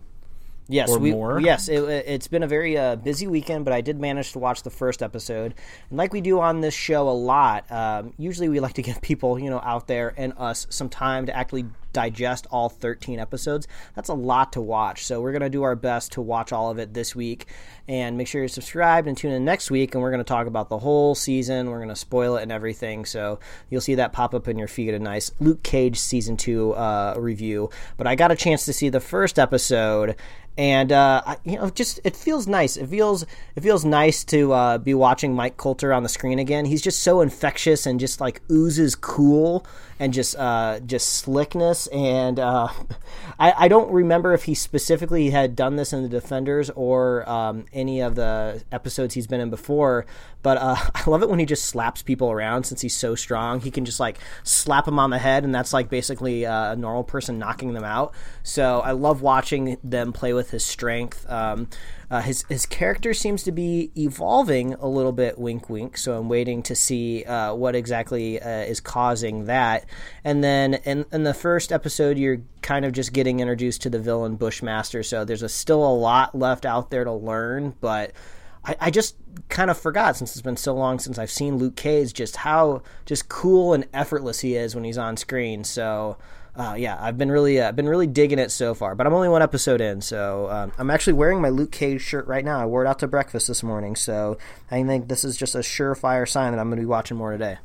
Yes, 0.69 0.91
or 0.91 0.99
we, 0.99 1.13
more. 1.13 1.41
Yes, 1.41 1.69
it, 1.69 1.79
it's 1.79 2.27
been 2.27 2.43
a 2.43 2.49
very 2.49 2.77
uh, 2.77 2.97
busy 2.97 3.27
weekend, 3.27 3.65
but 3.65 3.73
I 3.73 3.81
did 3.81 4.01
manage 4.01 4.33
to 4.33 4.41
watch 4.41 4.63
the 4.63 4.71
first 4.71 5.03
episode. 5.03 5.55
And 5.91 5.99
like 5.99 6.13
we 6.13 6.21
do 6.21 6.41
on 6.41 6.61
this 6.61 6.75
show 6.75 7.09
a 7.09 7.11
lot, 7.11 7.71
um, 7.71 8.15
usually 8.19 8.49
we 8.49 8.59
like 8.67 8.75
to 8.75 8.83
give 8.83 9.01
people, 9.01 9.39
you 9.39 9.51
know, 9.51 9.61
out 9.61 9.87
there 9.87 10.13
and 10.17 10.33
us 10.37 10.67
some 10.71 10.89
time 10.89 11.27
to 11.27 11.37
actually 11.37 11.67
digest 11.97 12.47
all 12.51 12.69
13 12.69 13.19
episodes. 13.19 13.67
That's 13.95 14.11
a 14.11 14.15
lot 14.15 14.53
to 14.53 14.61
watch. 14.61 15.07
So 15.07 15.23
we're 15.23 15.33
going 15.33 15.41
to 15.41 15.49
do 15.49 15.63
our 15.63 15.75
best 15.75 16.13
to 16.13 16.21
watch 16.21 16.53
all 16.53 16.71
of 16.71 16.79
it 16.79 16.93
this 16.93 17.17
week. 17.17 17.47
And 17.89 18.19
make 18.19 18.27
sure 18.27 18.43
you're 18.43 18.49
subscribed 18.49 19.09
and 19.09 19.17
tune 19.17 19.33
in 19.33 19.47
next 19.47 19.71
week. 19.71 19.95
And 19.95 20.03
we're 20.03 20.11
going 20.11 20.23
to 20.23 20.25
talk 20.25 20.47
about 20.47 20.69
the 20.69 20.79
whole 20.79 21.15
season. 21.15 21.71
We're 21.71 21.79
going 21.79 21.89
to 21.89 21.97
spoil 21.97 22.37
it 22.37 22.43
and 22.43 22.53
everything. 22.53 23.07
So 23.07 23.39
you'll 23.71 23.81
see 23.81 23.95
that 23.95 24.13
pop 24.13 24.35
up 24.35 24.47
in 24.47 24.59
your 24.59 24.69
feed. 24.69 24.93
A 24.93 24.99
nice 24.99 25.31
Luke 25.41 25.63
Cage 25.63 25.99
season 25.99 26.37
two 26.37 26.73
uh, 26.73 27.15
review. 27.17 27.71
But 27.97 28.07
I 28.07 28.15
got 28.15 28.31
a 28.31 28.37
chance 28.37 28.67
to 28.67 28.75
see 28.75 28.91
the 28.91 29.01
first 29.01 29.39
episode 29.39 30.17
and 30.59 30.93
uh, 30.93 31.23
I- 31.27 31.37
you 31.45 31.57
know, 31.57 31.71
just 31.71 32.01
it 32.05 32.17
feels 32.17 32.47
nice. 32.47 32.77
It 32.77 32.89
feels 32.89 33.25
it 33.55 33.63
feels 33.63 33.85
nice 33.85 34.25
to 34.25 34.53
uh, 34.53 34.79
be 34.79 34.95
watching 34.95 35.35
Mike 35.35 35.57
Colter 35.57 35.93
on 35.93 36.03
the 36.03 36.09
screen 36.09 36.39
again. 36.39 36.65
He's 36.65 36.83
just 36.83 37.03
so 37.03 37.21
infectious 37.21 37.87
and 37.87 38.01
just 38.01 38.21
like 38.21 38.41
oozes 38.51 38.95
cool 38.95 39.67
and 39.99 40.13
just 40.13 40.37
uh, 40.37 40.81
just 40.81 41.09
slickness. 41.15 41.87
And 41.89 42.39
uh, 42.39 42.69
I, 43.39 43.53
I 43.57 43.69
don't 43.69 43.91
remember 43.91 44.35
if 44.35 44.45
he 44.45 44.55
specifically 44.55 45.31
had 45.31 45.57
done 45.57 45.77
this 45.77 45.93
in 45.93 46.03
the 46.03 46.09
Defenders 46.09 46.71
or 46.71 47.29
um, 47.29 47.67
any 47.73 48.01
of 48.01 48.15
the 48.15 48.63
episodes 48.73 49.15
he's 49.15 49.27
been 49.27 49.41
in 49.41 49.51
before. 49.51 50.07
But 50.43 50.59
uh, 50.59 50.77
I 50.95 51.11
love 51.11 51.23
it 51.23 51.29
when 51.29 51.39
he 51.39 51.47
just 51.47 51.65
slaps 51.67 52.03
people 52.03 52.31
around 52.31 52.65
since 52.65 52.81
he's 52.81 52.95
so 52.95 53.15
strong. 53.15 53.61
He 53.61 53.71
can 53.71 53.85
just 53.85 54.01
like 54.01 54.19
slap 54.43 54.85
them 54.85 54.99
on 54.99 55.11
the 55.11 55.19
head, 55.19 55.45
and 55.45 55.55
that's 55.55 55.73
like 55.73 55.89
basically 55.89 56.47
uh, 56.47 56.73
a 56.73 56.77
normal 56.77 57.05
person 57.05 57.39
knocking 57.39 57.73
them 57.73 57.85
out. 57.85 58.15
So 58.43 58.81
I 58.81 58.93
love 58.93 59.23
watching 59.23 59.79
them 59.83 60.13
play 60.13 60.33
with 60.33 60.51
his 60.51 60.65
strength. 60.65 61.29
Um, 61.31 61.69
uh, 62.11 62.21
his 62.21 62.45
his 62.49 62.67
character 62.67 63.13
seems 63.13 63.43
to 63.43 63.53
be 63.53 63.91
evolving 63.97 64.75
a 64.75 64.87
little 64.87 65.13
bit. 65.13 65.39
Wink, 65.39 65.69
wink. 65.69 65.97
So 65.97 66.17
I'm 66.17 66.29
waiting 66.29 66.63
to 66.65 66.75
see 66.75 67.25
uh, 67.25 67.55
what 67.55 67.75
exactly 67.75 68.41
uh, 68.41 68.49
is 68.61 68.81
causing 68.81 69.47
that. 69.47 69.85
And 70.23 70.43
then 70.43 70.75
in 70.85 71.05
in 71.13 71.25
the 71.25 71.35
first 71.35 71.73
episode, 71.73 72.17
you're 72.17 72.43
kind 72.63 72.85
of 72.85 72.93
just 72.93 73.13
getting 73.13 73.41
introduced 73.41 73.83
to 73.83 73.91
the 73.91 73.99
villain 73.99 74.37
Bushmaster. 74.37 75.03
So 75.03 75.25
there's 75.25 75.43
a, 75.43 75.49
still 75.49 75.85
a 75.85 75.95
lot 75.95 76.35
left 76.35 76.65
out 76.65 76.91
there 76.91 77.05
to 77.05 77.13
learn, 77.13 77.75
but. 77.81 78.13
I, 78.69 78.77
I 78.81 78.91
just 78.91 79.15
kind 79.49 79.71
of 79.71 79.79
forgot 79.79 80.17
since 80.17 80.33
it's 80.33 80.43
been 80.43 80.57
so 80.57 80.75
long 80.75 80.99
since 80.99 81.19
I've 81.21 81.31
seen 81.31 81.57
Luke 81.57 81.77
Cage 81.77 82.13
just 82.13 82.35
how 82.35 82.83
just 83.05 83.29
cool 83.29 83.75
and 83.75 83.87
effortless 83.95 84.41
he 84.41 84.57
is 84.57 84.75
when 84.75 84.83
he's 84.83 84.99
on 84.99 85.17
screen. 85.17 85.63
So 85.63 86.19
uh, 86.57 86.75
yeah, 86.79 86.97
I've 86.99 87.19
been 87.19 87.31
really 87.31 87.61
uh, 87.61 87.73
been 87.73 87.89
really 87.89 88.07
digging 88.07 88.39
it 88.39 88.51
so 88.51 88.75
far. 88.75 88.95
But 88.95 89.07
I'm 89.07 89.15
only 89.15 89.29
one 89.29 89.43
episode 89.43 89.81
in, 89.81 90.01
so 90.01 90.49
um, 90.51 90.73
I'm 90.79 90.91
actually 90.91 91.13
wearing 91.13 91.41
my 91.41 91.51
Luke 91.51 91.71
Cage 91.71 92.01
shirt 92.01 92.27
right 92.27 92.45
now. 92.45 92.59
I 92.59 92.67
wore 92.67 92.85
it 92.85 92.89
out 92.89 92.99
to 93.01 93.07
breakfast 93.07 93.49
this 93.49 93.63
morning, 93.63 93.95
so 93.97 94.39
I 94.71 94.83
think 94.83 95.09
this 95.09 95.25
is 95.25 95.37
just 95.37 95.55
a 95.55 95.59
surefire 95.59 96.29
sign 96.29 96.53
that 96.53 96.59
I'm 96.59 96.69
going 96.69 96.79
to 96.79 96.83
be 96.83 96.87
watching 96.87 97.17
more 97.17 97.33
today. 97.33 97.59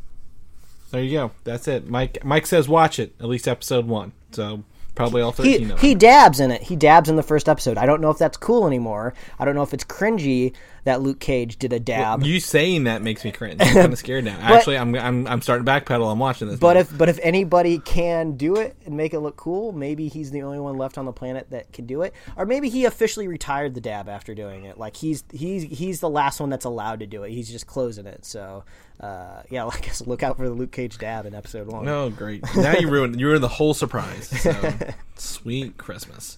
There 0.91 1.01
you 1.01 1.17
go. 1.17 1.31
That's 1.45 1.67
it. 1.67 1.87
Mike 1.87 2.23
Mike 2.23 2.45
says 2.45 2.67
watch 2.67 2.99
it 2.99 3.15
at 3.19 3.27
least 3.27 3.47
episode 3.47 3.87
one. 3.87 4.11
So 4.31 4.63
probably 4.93 5.21
all 5.21 5.31
He, 5.31 5.53
thirteen 5.53 5.71
of 5.71 5.79
he 5.79 5.95
dabs 5.95 6.41
in 6.41 6.51
it. 6.51 6.63
He 6.63 6.75
dabs 6.75 7.09
in 7.09 7.15
the 7.15 7.23
first 7.23 7.47
episode. 7.47 7.77
I 7.77 7.85
don't 7.85 8.01
know 8.01 8.09
if 8.09 8.17
that's 8.17 8.35
cool 8.35 8.67
anymore. 8.67 9.13
I 9.39 9.45
don't 9.45 9.55
know 9.55 9.63
if 9.63 9.73
it's 9.73 9.85
cringy 9.85 10.53
that 10.83 11.01
Luke 11.01 11.19
Cage 11.19 11.57
did 11.57 11.73
a 11.73 11.79
dab. 11.79 12.23
You 12.23 12.39
saying 12.39 12.85
that 12.85 13.01
makes 13.01 13.23
me 13.23 13.31
cringe. 13.31 13.61
I'm 13.61 13.73
kind 13.73 13.93
of 13.93 13.99
scared 13.99 14.25
now. 14.25 14.37
Actually, 14.39 14.77
I'm, 14.77 14.95
I'm 14.95 15.27
I'm 15.27 15.41
starting 15.41 15.65
to 15.65 15.71
backpedal. 15.71 16.11
I'm 16.11 16.19
watching 16.19 16.47
this. 16.47 16.59
But 16.59 16.73
now. 16.73 16.79
if 16.81 16.97
but 16.97 17.09
if 17.09 17.19
anybody 17.21 17.79
can 17.79 18.37
do 18.37 18.55
it 18.57 18.75
and 18.85 18.97
make 18.97 19.13
it 19.13 19.19
look 19.19 19.37
cool, 19.37 19.71
maybe 19.71 20.07
he's 20.07 20.31
the 20.31 20.41
only 20.41 20.59
one 20.59 20.77
left 20.77 20.97
on 20.97 21.05
the 21.05 21.13
planet 21.13 21.49
that 21.51 21.71
can 21.73 21.85
do 21.85 22.01
it. 22.01 22.13
Or 22.35 22.45
maybe 22.45 22.69
he 22.69 22.85
officially 22.85 23.27
retired 23.27 23.75
the 23.75 23.81
dab 23.81 24.09
after 24.09 24.33
doing 24.33 24.65
it. 24.65 24.77
Like 24.77 24.95
he's 24.95 25.23
he's 25.31 25.63
he's 25.63 25.99
the 25.99 26.09
last 26.09 26.39
one 26.39 26.49
that's 26.49 26.65
allowed 26.65 26.99
to 27.01 27.07
do 27.07 27.23
it. 27.23 27.31
He's 27.31 27.49
just 27.49 27.67
closing 27.67 28.05
it. 28.05 28.25
So 28.25 28.63
uh, 29.01 29.43
yeah, 29.49 29.65
I 29.71 29.77
guess 29.79 30.05
look 30.05 30.23
out 30.23 30.37
for 30.37 30.47
the 30.47 30.53
Luke 30.53 30.71
Cage 30.71 30.97
dab 30.97 31.25
in 31.25 31.35
episode 31.35 31.67
one. 31.67 31.87
Oh, 31.87 32.09
great! 32.09 32.43
Now 32.55 32.77
you 32.77 32.89
ruined 32.91 33.19
you 33.19 33.27
ruined 33.27 33.43
the 33.43 33.49
whole 33.49 33.73
surprise. 33.73 34.27
So, 34.41 34.73
sweet 35.15 35.77
Christmas. 35.77 36.37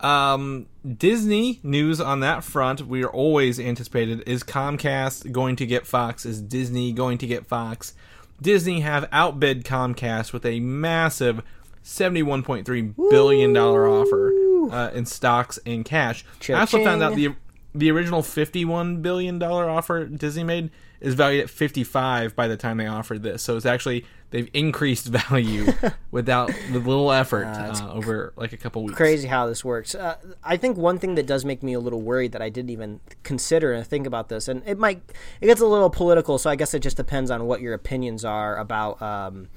Um, 0.00 0.66
Disney 0.86 1.60
news 1.62 2.00
on 2.00 2.20
that 2.20 2.44
front. 2.44 2.86
We 2.86 3.02
are 3.02 3.10
always 3.10 3.58
anticipated. 3.58 4.22
Is 4.26 4.42
Comcast 4.42 5.32
going 5.32 5.56
to 5.56 5.66
get 5.66 5.86
Fox? 5.86 6.24
Is 6.24 6.40
Disney 6.40 6.92
going 6.92 7.18
to 7.18 7.26
get 7.26 7.46
Fox? 7.46 7.94
Disney 8.40 8.80
have 8.80 9.08
outbid 9.10 9.64
Comcast 9.64 10.32
with 10.32 10.46
a 10.46 10.60
massive 10.60 11.42
seventy-one 11.82 12.42
point 12.42 12.64
three 12.66 12.82
billion 13.10 13.52
dollar 13.52 13.88
offer 13.88 14.32
uh, 14.70 14.90
in 14.94 15.06
stocks 15.06 15.58
and 15.66 15.84
cash. 15.84 16.24
I 16.48 16.52
also 16.52 16.84
found 16.84 17.02
out 17.02 17.16
the 17.16 17.34
the 17.74 17.90
original 17.90 18.22
fifty-one 18.22 19.02
billion 19.02 19.38
dollar 19.38 19.68
offer 19.68 20.04
Disney 20.06 20.44
made 20.44 20.70
is 21.00 21.14
valued 21.14 21.42
at 21.42 21.50
fifty-five 21.50 22.36
by 22.36 22.46
the 22.46 22.56
time 22.56 22.76
they 22.76 22.86
offered 22.86 23.24
this. 23.24 23.42
So 23.42 23.56
it's 23.56 23.66
actually 23.66 24.04
they've 24.30 24.50
increased 24.52 25.06
value 25.28 25.72
without 26.10 26.48
with 26.72 26.86
little 26.86 27.10
effort 27.12 27.46
uh, 27.46 27.90
over 27.92 28.32
like 28.36 28.52
a 28.52 28.56
couple 28.56 28.82
weeks. 28.84 28.96
crazy 28.96 29.28
how 29.28 29.46
this 29.46 29.64
works. 29.64 29.94
Uh, 29.94 30.16
I 30.42 30.56
think 30.56 30.76
one 30.76 30.98
thing 30.98 31.14
that 31.16 31.26
does 31.26 31.44
make 31.44 31.62
me 31.62 31.72
a 31.72 31.80
little 31.80 32.02
worried 32.02 32.32
that 32.32 32.42
I 32.42 32.48
didn't 32.48 32.70
even 32.70 33.00
consider 33.22 33.72
and 33.72 33.86
think 33.86 34.06
about 34.06 34.28
this, 34.28 34.48
and 34.48 34.62
it 34.66 34.78
might 34.78 35.02
it 35.40 35.46
gets 35.46 35.60
a 35.60 35.66
little 35.66 35.90
political. 35.90 36.38
So 36.38 36.50
I 36.50 36.56
guess 36.56 36.74
it 36.74 36.80
just 36.80 36.96
depends 36.96 37.30
on 37.30 37.46
what 37.46 37.60
your 37.60 37.74
opinions 37.74 38.24
are 38.24 38.56
about. 38.56 39.00
Um, 39.02 39.48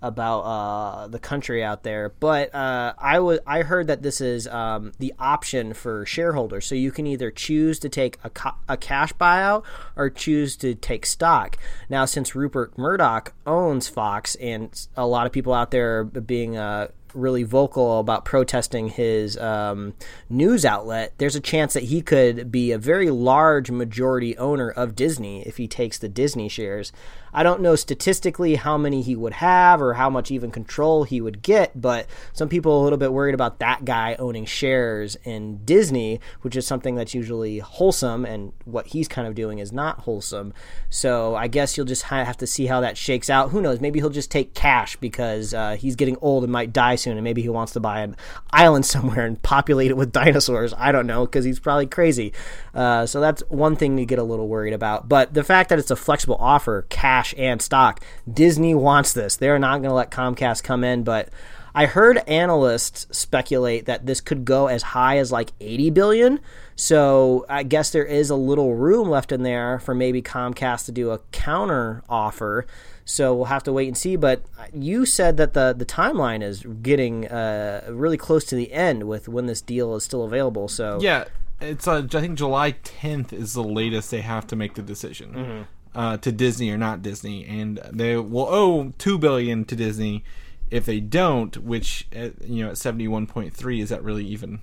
about 0.00 0.40
uh, 0.40 1.08
the 1.08 1.18
country 1.18 1.62
out 1.62 1.82
there, 1.82 2.10
but 2.20 2.54
uh, 2.54 2.94
I 2.98 3.18
was 3.18 3.40
I 3.46 3.62
heard 3.62 3.88
that 3.88 4.02
this 4.02 4.20
is 4.20 4.46
um, 4.46 4.92
the 4.98 5.12
option 5.18 5.74
for 5.74 6.06
shareholders. 6.06 6.66
So 6.66 6.74
you 6.74 6.92
can 6.92 7.06
either 7.06 7.30
choose 7.30 7.78
to 7.80 7.88
take 7.88 8.18
a, 8.22 8.30
a 8.68 8.76
cash 8.76 9.12
buyout 9.14 9.64
or 9.96 10.10
choose 10.10 10.56
to 10.58 10.74
take 10.74 11.06
stock. 11.06 11.56
Now, 11.88 12.04
since 12.04 12.34
Rupert 12.34 12.78
Murdoch 12.78 13.32
owns 13.46 13.88
Fox, 13.88 14.34
and 14.36 14.86
a 14.96 15.06
lot 15.06 15.26
of 15.26 15.32
people 15.32 15.52
out 15.52 15.70
there 15.70 15.98
are 15.98 16.04
being 16.04 16.56
uh, 16.56 16.88
really 17.14 17.42
vocal 17.42 18.00
about 18.00 18.24
protesting 18.24 18.88
his 18.88 19.36
um, 19.38 19.94
news 20.28 20.64
outlet, 20.64 21.12
there's 21.18 21.36
a 21.36 21.40
chance 21.40 21.74
that 21.74 21.84
he 21.84 22.00
could 22.00 22.50
be 22.50 22.72
a 22.72 22.78
very 22.78 23.10
large 23.10 23.70
majority 23.70 24.36
owner 24.36 24.70
of 24.70 24.94
Disney 24.94 25.42
if 25.46 25.56
he 25.56 25.66
takes 25.66 25.98
the 25.98 26.08
Disney 26.08 26.48
shares. 26.48 26.92
I 27.32 27.42
don't 27.42 27.60
know 27.60 27.76
statistically 27.76 28.56
how 28.56 28.78
many 28.78 29.02
he 29.02 29.16
would 29.16 29.34
have 29.34 29.80
or 29.82 29.94
how 29.94 30.10
much 30.10 30.30
even 30.30 30.50
control 30.50 31.04
he 31.04 31.20
would 31.20 31.42
get, 31.42 31.80
but 31.80 32.06
some 32.32 32.48
people 32.48 32.72
are 32.72 32.80
a 32.80 32.82
little 32.82 32.98
bit 32.98 33.12
worried 33.12 33.34
about 33.34 33.58
that 33.58 33.84
guy 33.84 34.16
owning 34.18 34.44
shares 34.44 35.16
in 35.24 35.64
Disney, 35.64 36.20
which 36.42 36.56
is 36.56 36.66
something 36.66 36.94
that's 36.94 37.14
usually 37.14 37.58
wholesome, 37.58 38.24
and 38.24 38.52
what 38.64 38.88
he's 38.88 39.08
kind 39.08 39.26
of 39.26 39.34
doing 39.34 39.58
is 39.58 39.72
not 39.72 40.00
wholesome. 40.00 40.52
So 40.90 41.34
I 41.34 41.48
guess 41.48 41.76
you'll 41.76 41.86
just 41.86 42.04
have 42.04 42.36
to 42.38 42.46
see 42.46 42.66
how 42.66 42.80
that 42.80 42.96
shakes 42.96 43.30
out. 43.30 43.50
Who 43.50 43.60
knows? 43.60 43.80
Maybe 43.80 44.00
he'll 44.00 44.10
just 44.10 44.30
take 44.30 44.54
cash 44.54 44.96
because 44.96 45.54
uh, 45.54 45.76
he's 45.76 45.96
getting 45.96 46.16
old 46.20 46.44
and 46.44 46.52
might 46.52 46.72
die 46.72 46.96
soon, 46.96 47.16
and 47.16 47.24
maybe 47.24 47.42
he 47.42 47.48
wants 47.48 47.72
to 47.72 47.80
buy 47.80 48.00
an 48.00 48.16
island 48.50 48.86
somewhere 48.98 49.26
and 49.26 49.40
populate 49.42 49.90
it 49.90 49.96
with 49.96 50.12
dinosaurs. 50.12 50.72
I 50.76 50.92
don't 50.92 51.06
know 51.06 51.26
because 51.26 51.44
he's 51.44 51.60
probably 51.60 51.86
crazy. 51.86 52.32
Uh, 52.74 53.06
so 53.06 53.20
that's 53.20 53.42
one 53.48 53.76
thing 53.76 53.96
to 53.96 54.04
get 54.04 54.18
a 54.18 54.22
little 54.22 54.48
worried 54.48 54.72
about. 54.72 55.08
But 55.08 55.34
the 55.34 55.44
fact 55.44 55.68
that 55.70 55.78
it's 55.78 55.90
a 55.90 55.96
flexible 55.96 56.36
offer, 56.38 56.86
cash 56.88 57.17
and 57.36 57.60
stock, 57.60 58.02
Disney 58.30 58.74
wants 58.74 59.12
this. 59.12 59.36
They're 59.36 59.58
not 59.58 59.78
going 59.78 59.90
to 59.90 59.94
let 59.94 60.10
Comcast 60.10 60.62
come 60.62 60.84
in, 60.84 61.02
but. 61.02 61.28
I 61.74 61.86
heard 61.86 62.18
analysts 62.26 63.06
speculate 63.16 63.84
that 63.84 64.04
this 64.04 64.20
could 64.20 64.44
go 64.44 64.66
as 64.66 64.82
high 64.82 65.18
as 65.18 65.30
like 65.30 65.52
80 65.60 65.90
billion. 65.90 66.40
So 66.74 67.46
I 67.48 67.62
guess 67.62 67.90
there 67.90 68.04
is 68.04 68.30
a 68.30 68.34
little 68.36 68.74
room 68.74 69.08
left 69.08 69.30
in 69.30 69.44
there 69.44 69.78
for 69.78 69.94
maybe 69.94 70.20
Comcast 70.20 70.86
to 70.86 70.92
do 70.92 71.10
a 71.10 71.18
counter 71.30 72.02
offer. 72.08 72.66
So 73.04 73.34
we'll 73.34 73.46
have 73.46 73.62
to 73.64 73.72
wait 73.72 73.88
and 73.88 73.96
see. 73.96 74.16
But 74.16 74.42
you 74.72 75.06
said 75.06 75.36
that 75.38 75.54
the 75.54 75.74
the 75.76 75.86
timeline 75.86 76.42
is 76.42 76.64
getting 76.82 77.26
uh, 77.26 77.86
really 77.90 78.16
close 78.16 78.44
to 78.46 78.54
the 78.54 78.72
end 78.72 79.04
with 79.04 79.28
when 79.28 79.46
this 79.46 79.60
deal 79.60 79.94
is 79.96 80.04
still 80.04 80.24
available. 80.24 80.68
So 80.68 80.98
Yeah, 81.00 81.24
it's 81.60 81.88
uh, 81.88 82.06
I 82.12 82.20
think 82.20 82.38
July 82.38 82.72
10th 82.72 83.32
is 83.32 83.54
the 83.54 83.64
latest 83.64 84.10
they 84.10 84.20
have 84.20 84.46
to 84.48 84.56
make 84.56 84.74
the 84.74 84.82
decision 84.82 85.32
Mm-hmm. 85.32 85.62
Uh, 85.98 86.16
to 86.18 86.30
Disney 86.30 86.70
or 86.70 86.78
not 86.78 87.02
Disney, 87.02 87.44
and 87.44 87.80
they 87.92 88.16
will 88.16 88.46
owe 88.48 88.92
two 88.98 89.18
billion 89.18 89.64
to 89.64 89.74
Disney 89.74 90.22
if 90.70 90.86
they 90.86 91.00
don't. 91.00 91.56
Which 91.56 92.06
at, 92.12 92.40
you 92.42 92.64
know 92.64 92.70
at 92.70 92.76
71.3 92.76 93.82
is 93.82 93.88
that 93.88 94.04
really 94.04 94.24
even 94.24 94.60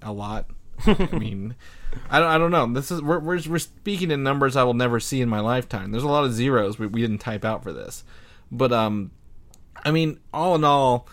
a 0.00 0.10
lot? 0.10 0.46
I 0.86 1.18
mean, 1.18 1.54
I 2.08 2.18
don't, 2.18 2.28
I 2.28 2.38
don't 2.38 2.50
know. 2.50 2.72
This 2.72 2.90
is 2.90 3.02
we're, 3.02 3.18
we're 3.18 3.42
we're 3.46 3.58
speaking 3.58 4.10
in 4.10 4.22
numbers 4.22 4.56
I 4.56 4.62
will 4.62 4.72
never 4.72 5.00
see 5.00 5.20
in 5.20 5.28
my 5.28 5.40
lifetime. 5.40 5.92
There's 5.92 6.02
a 6.02 6.08
lot 6.08 6.24
of 6.24 6.32
zeros 6.32 6.78
we, 6.78 6.86
we 6.86 7.02
didn't 7.02 7.18
type 7.18 7.44
out 7.44 7.62
for 7.62 7.74
this, 7.74 8.02
but 8.50 8.72
um, 8.72 9.10
I 9.84 9.90
mean, 9.90 10.18
all 10.32 10.54
in 10.54 10.64
all, 10.64 11.06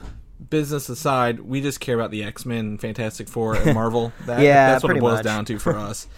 business 0.49 0.87
aside, 0.87 1.41
we 1.41 1.59
just 1.59 1.81
care 1.81 1.95
about 1.95 2.11
the 2.11 2.23
X 2.23 2.45
Men, 2.45 2.77
Fantastic 2.77 3.27
Four, 3.27 3.55
and 3.55 3.73
Marvel. 3.73 4.13
That, 4.27 4.39
Yeah, 4.39 4.71
that's 4.71 4.83
what 4.83 4.95
it 4.95 5.01
boils 5.01 5.17
much. 5.17 5.25
down 5.25 5.43
to 5.43 5.59
for 5.59 5.75
us. 5.75 6.07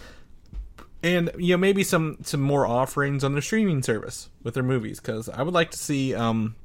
And 1.02 1.30
you 1.38 1.54
know 1.54 1.58
maybe 1.58 1.82
some 1.82 2.18
some 2.22 2.40
more 2.40 2.66
offerings 2.66 3.24
on 3.24 3.32
their 3.32 3.42
streaming 3.42 3.82
service 3.82 4.28
with 4.42 4.54
their 4.54 4.62
movies 4.62 5.00
because 5.00 5.28
I 5.28 5.42
would 5.42 5.54
like 5.54 5.70
to 5.70 5.78
see 5.78 6.14
um, 6.14 6.56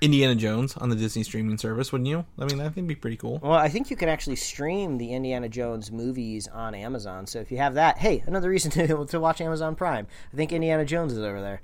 Indiana 0.00 0.34
Jones 0.34 0.76
on 0.76 0.88
the 0.88 0.96
Disney 0.96 1.22
streaming 1.22 1.58
service. 1.58 1.92
Wouldn't 1.92 2.08
you? 2.08 2.24
I 2.38 2.46
mean, 2.46 2.58
that 2.58 2.74
would 2.74 2.86
be 2.86 2.94
pretty 2.94 3.16
cool. 3.16 3.38
Well, 3.42 3.52
I 3.52 3.68
think 3.68 3.90
you 3.90 3.96
can 3.96 4.08
actually 4.08 4.36
stream 4.36 4.98
the 4.98 5.12
Indiana 5.12 5.48
Jones 5.48 5.92
movies 5.92 6.48
on 6.48 6.74
Amazon. 6.74 7.26
So 7.26 7.38
if 7.40 7.50
you 7.50 7.58
have 7.58 7.74
that, 7.74 7.98
hey, 7.98 8.22
another 8.26 8.48
reason 8.48 8.70
to, 8.86 9.06
to 9.06 9.20
watch 9.20 9.40
Amazon 9.40 9.74
Prime. 9.74 10.06
I 10.32 10.36
think 10.36 10.52
Indiana 10.52 10.84
Jones 10.84 11.12
is 11.12 11.18
over 11.18 11.40
there. 11.40 11.60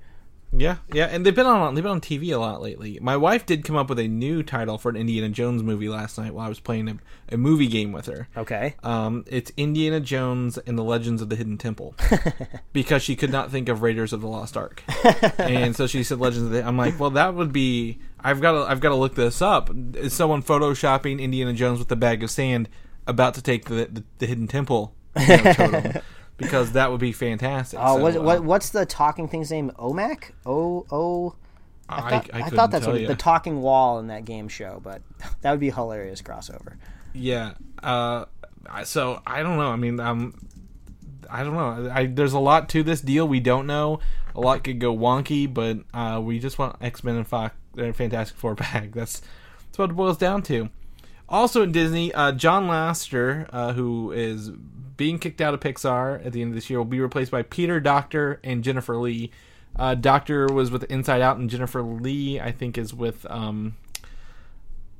Yeah, 0.52 0.78
yeah, 0.92 1.06
and 1.06 1.24
they've 1.24 1.34
been 1.34 1.46
on 1.46 1.74
they've 1.74 1.84
been 1.84 1.92
on 1.92 2.00
TV 2.00 2.34
a 2.34 2.38
lot 2.38 2.60
lately. 2.60 2.98
My 3.00 3.16
wife 3.16 3.46
did 3.46 3.64
come 3.64 3.76
up 3.76 3.88
with 3.88 3.98
a 4.00 4.08
new 4.08 4.42
title 4.42 4.78
for 4.78 4.88
an 4.88 4.96
Indiana 4.96 5.28
Jones 5.28 5.62
movie 5.62 5.88
last 5.88 6.18
night 6.18 6.34
while 6.34 6.46
I 6.46 6.48
was 6.48 6.58
playing 6.58 6.88
a, 6.88 6.98
a 7.30 7.36
movie 7.36 7.68
game 7.68 7.92
with 7.92 8.06
her. 8.06 8.28
Okay. 8.36 8.74
Um, 8.82 9.24
it's 9.28 9.52
Indiana 9.56 10.00
Jones 10.00 10.58
and 10.58 10.76
the 10.76 10.82
Legends 10.82 11.22
of 11.22 11.28
the 11.28 11.36
Hidden 11.36 11.58
Temple, 11.58 11.94
because 12.72 13.02
she 13.02 13.14
could 13.14 13.30
not 13.30 13.50
think 13.50 13.68
of 13.68 13.82
Raiders 13.82 14.12
of 14.12 14.20
the 14.20 14.26
Lost 14.26 14.56
Ark, 14.56 14.82
and 15.38 15.76
so 15.76 15.86
she 15.86 16.02
said 16.02 16.18
Legends 16.18 16.46
of 16.46 16.52
the. 16.52 16.66
I'm 16.66 16.76
like, 16.76 16.98
well, 16.98 17.10
that 17.10 17.34
would 17.34 17.52
be. 17.52 18.00
I've 18.18 18.40
got 18.40 18.52
to. 18.52 18.70
I've 18.70 18.80
got 18.80 18.88
to 18.88 18.96
look 18.96 19.14
this 19.14 19.40
up. 19.40 19.70
Is 19.94 20.12
someone 20.12 20.42
photoshopping 20.42 21.20
Indiana 21.20 21.52
Jones 21.52 21.78
with 21.78 21.90
a 21.92 21.96
bag 21.96 22.24
of 22.24 22.30
sand 22.30 22.68
about 23.06 23.34
to 23.34 23.42
take 23.42 23.66
the 23.66 23.86
the, 23.90 24.04
the 24.18 24.26
Hidden 24.26 24.48
Temple 24.48 24.94
you 25.18 25.28
know, 25.28 25.52
totem? 25.52 26.02
Because 26.40 26.72
that 26.72 26.90
would 26.90 27.00
be 27.00 27.12
fantastic. 27.12 27.78
Oh, 27.80 27.96
So, 27.96 28.02
what, 28.02 28.16
uh, 28.16 28.22
what 28.22 28.44
what's 28.44 28.70
the 28.70 28.86
talking 28.86 29.28
thing's 29.28 29.50
name? 29.50 29.70
Olmec? 29.78 30.34
O 30.46 30.86
O. 30.90 31.34
I 31.88 31.96
I, 31.96 32.00
thought, 32.00 32.12
I, 32.12 32.16
I, 32.16 32.42
couldn't 32.42 32.56
thought 32.56 32.70
that's 32.70 32.86
what 32.86 33.06
the 33.06 33.14
talking 33.14 33.62
wall 33.62 33.98
in 33.98 34.06
that 34.08 34.24
game 34.24 34.48
show, 34.48 34.80
but 34.82 35.02
that 35.42 35.50
would 35.50 35.60
be 35.60 35.68
a 35.68 35.74
hilarious 35.74 36.22
crossover. 36.22 36.76
Yeah. 37.12 37.54
Uh, 37.82 38.26
so 38.84 39.20
I 39.26 39.42
don't 39.42 39.56
know. 39.56 39.70
I 39.70 39.76
mean, 39.76 40.00
um, 40.00 40.34
I 41.28 41.42
don't 41.42 41.54
know. 41.54 41.90
I, 41.92 42.06
there's 42.06 42.32
a 42.32 42.38
lot 42.38 42.68
to 42.70 42.82
this 42.82 43.00
deal 43.00 43.26
we 43.26 43.40
don't 43.40 43.66
know. 43.66 44.00
A 44.34 44.40
lot 44.40 44.62
could 44.64 44.78
go 44.78 44.96
wonky, 44.96 45.52
but 45.52 45.78
uh, 45.92 46.20
we 46.22 46.38
just 46.38 46.58
want 46.58 46.76
X 46.80 47.02
Men 47.02 47.16
and 47.16 47.26
Fox, 47.26 47.54
uh, 47.78 47.92
Fantastic 47.92 48.36
Four 48.36 48.54
back. 48.56 48.92
That's 48.92 49.20
that's 49.66 49.78
what 49.78 49.90
it 49.90 49.94
boils 49.94 50.16
down 50.16 50.42
to. 50.44 50.70
Also 51.28 51.62
in 51.62 51.70
Disney, 51.72 52.12
uh, 52.12 52.32
John 52.32 52.66
Lasseter, 52.66 53.48
uh, 53.52 53.72
who 53.72 54.10
is 54.10 54.50
being 55.00 55.18
kicked 55.18 55.40
out 55.40 55.54
of 55.54 55.60
Pixar 55.60 56.22
at 56.26 56.34
the 56.34 56.42
end 56.42 56.50
of 56.50 56.54
this 56.54 56.68
year, 56.68 56.78
will 56.78 56.84
be 56.84 57.00
replaced 57.00 57.30
by 57.30 57.40
Peter 57.40 57.80
Docter 57.80 58.38
and 58.44 58.62
Jennifer 58.62 58.98
Lee. 58.98 59.30
Uh, 59.74 59.94
Docter 59.94 60.46
was 60.48 60.70
with 60.70 60.84
Inside 60.90 61.22
Out, 61.22 61.38
and 61.38 61.48
Jennifer 61.48 61.80
Lee, 61.80 62.38
I 62.38 62.52
think, 62.52 62.76
is 62.76 62.92
with 62.92 63.24
um, 63.30 63.76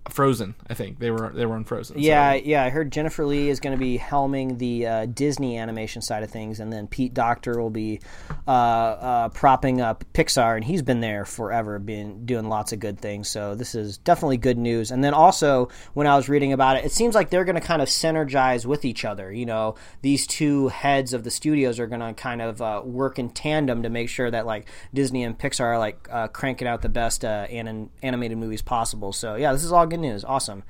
Frozen. 0.09 0.55
I 0.69 0.75
think 0.75 0.99
they 0.99 1.11
were 1.11 1.31
they 1.35 1.45
were 1.47 1.55
on 1.55 1.65
Frozen. 1.65 1.97
so- 1.97 2.01
Yeah, 2.01 2.35
yeah. 2.35 2.65
I 2.65 2.71
heard 2.71 2.91
Jennifer 2.91 3.25
Lee 3.27 3.49
is 3.49 3.61
going 3.61 3.77
to 3.77 3.79
be 3.79 3.99
helming 3.99 4.59
the 4.59 4.87
uh, 4.87 5.07
Disney 5.07 5.59
animation 5.59 6.03
side 6.03 6.23
of 6.23 6.31
things, 6.31 6.59
and 6.61 6.73
then 6.73 6.87
Pete 6.89 7.13
Docter 7.15 7.61
will 7.61 7.71
be 7.71 8.01
uh, 8.47 8.51
uh, 8.51 9.29
propping 9.29 9.81
up 9.81 10.05
Pixar, 10.15 10.57
and 10.57 10.65
he's 10.65 10.83
been 10.83 11.01
there 11.01 11.25
forever, 11.25 11.79
been 11.79 12.25
doing 12.27 12.49
lots 12.49 12.73
of 12.73 12.81
good 12.81 12.99
things. 12.99 13.29
So 13.29 13.55
this 13.55 13.75
is 13.75 13.99
definitely 13.99 14.39
good 14.39 14.59
news. 14.59 14.91
And 14.91 15.05
then 15.05 15.15
also, 15.15 15.69
when 15.95 16.07
I 16.07 16.17
was 16.17 16.29
reading 16.29 16.53
about 16.53 16.77
it, 16.77 16.85
it 16.85 16.93
seems 16.93 17.15
like 17.15 17.31
they're 17.31 17.45
going 17.45 17.55
to 17.55 17.61
kind 17.61 17.83
of 17.83 17.89
synergize 17.89 18.65
with 18.67 18.85
each 18.85 19.05
other. 19.05 19.33
You 19.33 19.47
know, 19.47 19.75
these 20.03 20.27
two 20.27 20.69
heads 20.69 21.13
of 21.13 21.25
the 21.25 21.31
studios 21.31 21.79
are 21.79 21.87
going 21.87 22.01
to 22.01 22.15
kind 22.15 22.43
of 22.43 22.61
uh, 22.63 22.83
work 22.85 23.19
in 23.19 23.31
tandem 23.31 23.83
to 23.83 23.91
make 23.91 24.09
sure 24.09 24.31
that 24.31 24.47
like 24.47 24.67
Disney 24.95 25.25
and 25.25 25.39
Pixar 25.39 25.61
are 25.65 25.79
like 25.79 26.09
uh, 26.11 26.29
cranking 26.29 26.67
out 26.67 26.83
the 26.83 26.89
best 26.89 27.25
uh, 27.25 27.47
anim- 27.51 27.91
animated 28.03 28.39
movies 28.39 28.63
possible. 28.63 29.13
So 29.13 29.35
yeah, 29.37 29.53
this 29.53 29.63
is 29.65 29.73
all 29.73 29.87
good 29.91 30.01
news. 30.01 30.25
Awesome. 30.25 30.63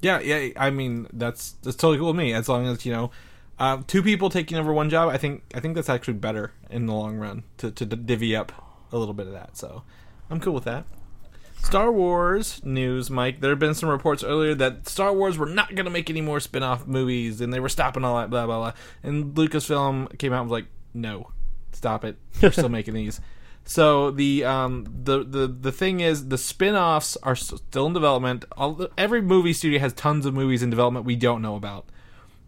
Yeah, 0.00 0.20
yeah. 0.20 0.52
I 0.56 0.70
mean, 0.70 1.08
that's 1.12 1.52
that's 1.62 1.76
totally 1.76 1.98
cool 1.98 2.08
with 2.08 2.16
me. 2.16 2.32
As 2.32 2.48
long 2.48 2.66
as 2.66 2.86
you 2.86 2.92
know, 2.92 3.10
uh, 3.58 3.82
two 3.86 4.02
people 4.02 4.30
taking 4.30 4.56
over 4.56 4.72
one 4.72 4.88
job, 4.88 5.08
I 5.08 5.18
think 5.18 5.42
I 5.54 5.60
think 5.60 5.74
that's 5.74 5.88
actually 5.90 6.14
better 6.14 6.52
in 6.70 6.86
the 6.86 6.94
long 6.94 7.16
run 7.16 7.44
to 7.58 7.70
to 7.70 7.84
divvy 7.84 8.34
up 8.34 8.52
a 8.92 8.98
little 8.98 9.14
bit 9.14 9.26
of 9.26 9.32
that. 9.32 9.56
So 9.56 9.82
I'm 10.30 10.40
cool 10.40 10.54
with 10.54 10.64
that. 10.64 10.84
Star 11.62 11.92
Wars 11.92 12.60
news, 12.64 13.10
Mike. 13.10 13.40
There 13.40 13.50
have 13.50 13.58
been 13.58 13.74
some 13.74 13.90
reports 13.90 14.24
earlier 14.24 14.54
that 14.54 14.88
Star 14.88 15.12
Wars 15.12 15.36
were 15.36 15.46
not 15.46 15.74
going 15.74 15.84
to 15.84 15.90
make 15.90 16.08
any 16.08 16.22
more 16.22 16.40
spin-off 16.40 16.86
movies, 16.86 17.40
and 17.40 17.52
they 17.52 17.60
were 17.60 17.68
stopping 17.68 18.02
all 18.02 18.16
that, 18.16 18.30
blah 18.30 18.46
blah 18.46 18.58
blah. 18.58 18.72
And 19.02 19.34
Lucasfilm 19.34 20.18
came 20.18 20.32
out 20.32 20.40
and 20.40 20.50
was 20.50 20.58
like, 20.58 20.68
"No, 20.94 21.30
stop 21.72 22.04
it. 22.04 22.16
We're 22.42 22.50
still 22.50 22.68
making 22.70 22.94
these." 22.94 23.20
So 23.64 24.10
the 24.10 24.44
um 24.44 24.84
the 25.04 25.22
the 25.22 25.46
the 25.46 25.72
thing 25.72 26.00
is 26.00 26.28
the 26.28 26.38
spin-offs 26.38 27.16
are 27.22 27.36
still 27.36 27.86
in 27.86 27.92
development. 27.92 28.44
All 28.56 28.88
every 28.98 29.22
movie 29.22 29.52
studio 29.52 29.78
has 29.78 29.92
tons 29.92 30.26
of 30.26 30.34
movies 30.34 30.62
in 30.62 30.70
development 30.70 31.06
we 31.06 31.16
don't 31.16 31.42
know 31.42 31.56
about. 31.56 31.86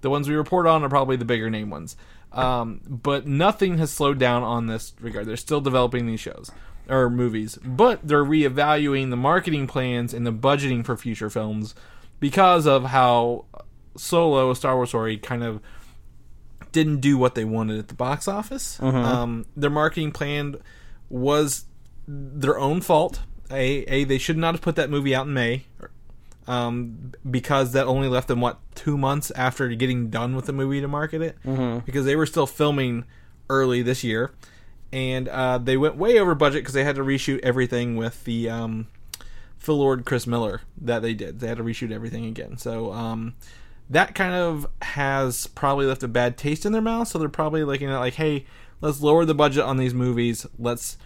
The 0.00 0.10
ones 0.10 0.28
we 0.28 0.34
report 0.34 0.66
on 0.66 0.82
are 0.82 0.88
probably 0.88 1.16
the 1.16 1.24
bigger 1.24 1.48
name 1.48 1.70
ones. 1.70 1.96
Um, 2.32 2.80
but 2.88 3.26
nothing 3.26 3.78
has 3.78 3.90
slowed 3.92 4.18
down 4.18 4.42
on 4.42 4.66
this 4.66 4.94
regard. 5.00 5.26
They're 5.26 5.36
still 5.36 5.60
developing 5.60 6.06
these 6.06 6.20
shows 6.20 6.50
or 6.88 7.10
movies, 7.10 7.58
but 7.62 8.00
they're 8.06 8.24
reevaluating 8.24 9.10
the 9.10 9.16
marketing 9.16 9.66
plans 9.66 10.12
and 10.14 10.26
the 10.26 10.32
budgeting 10.32 10.84
for 10.84 10.96
future 10.96 11.28
films 11.30 11.74
because 12.20 12.66
of 12.66 12.86
how 12.86 13.44
Solo, 13.96 14.54
Star 14.54 14.76
Wars 14.76 14.88
story, 14.88 15.18
kind 15.18 15.44
of 15.44 15.60
didn't 16.72 17.00
do 17.00 17.18
what 17.18 17.34
they 17.34 17.44
wanted 17.44 17.78
at 17.78 17.88
the 17.88 17.94
box 17.94 18.26
office. 18.26 18.80
Um, 19.04 19.44
their 19.54 19.70
marketing 19.70 20.10
plan 20.10 20.56
was 21.12 21.66
their 22.08 22.58
own 22.58 22.80
fault. 22.80 23.20
A, 23.50 23.84
a 23.84 24.04
they 24.04 24.18
should 24.18 24.38
not 24.38 24.54
have 24.54 24.62
put 24.62 24.76
that 24.76 24.88
movie 24.88 25.14
out 25.14 25.26
in 25.26 25.34
May, 25.34 25.66
um, 26.46 27.12
because 27.30 27.72
that 27.72 27.86
only 27.86 28.08
left 28.08 28.28
them 28.28 28.40
what 28.40 28.58
two 28.74 28.96
months 28.96 29.30
after 29.32 29.68
getting 29.68 30.08
done 30.08 30.34
with 30.34 30.46
the 30.46 30.52
movie 30.52 30.80
to 30.80 30.88
market 30.88 31.20
it, 31.20 31.36
mm-hmm. 31.44 31.84
because 31.84 32.06
they 32.06 32.16
were 32.16 32.26
still 32.26 32.46
filming 32.46 33.04
early 33.50 33.82
this 33.82 34.02
year, 34.02 34.32
and 34.90 35.28
uh, 35.28 35.58
they 35.58 35.76
went 35.76 35.96
way 35.96 36.18
over 36.18 36.34
budget 36.34 36.62
because 36.62 36.74
they 36.74 36.84
had 36.84 36.96
to 36.96 37.02
reshoot 37.02 37.40
everything 37.40 37.96
with 37.96 38.24
the 38.24 38.48
um, 38.48 38.88
Phil 39.58 39.76
Lord, 39.76 40.06
Chris 40.06 40.26
Miller 40.26 40.62
that 40.80 41.02
they 41.02 41.12
did. 41.12 41.40
They 41.40 41.48
had 41.48 41.58
to 41.58 41.64
reshoot 41.64 41.92
everything 41.92 42.24
again. 42.24 42.56
So 42.56 42.90
um, 42.92 43.34
that 43.90 44.14
kind 44.14 44.34
of 44.34 44.66
has 44.80 45.46
probably 45.48 45.84
left 45.84 46.02
a 46.02 46.08
bad 46.08 46.38
taste 46.38 46.64
in 46.64 46.72
their 46.72 46.80
mouth. 46.80 47.08
So 47.08 47.18
they're 47.18 47.28
probably 47.28 47.64
looking 47.64 47.90
at 47.90 47.98
like, 47.98 48.14
hey, 48.14 48.46
let's 48.82 49.00
lower 49.00 49.24
the 49.24 49.34
budget 49.34 49.64
on 49.64 49.78
these 49.78 49.94
movies. 49.94 50.46
Let's 50.58 50.98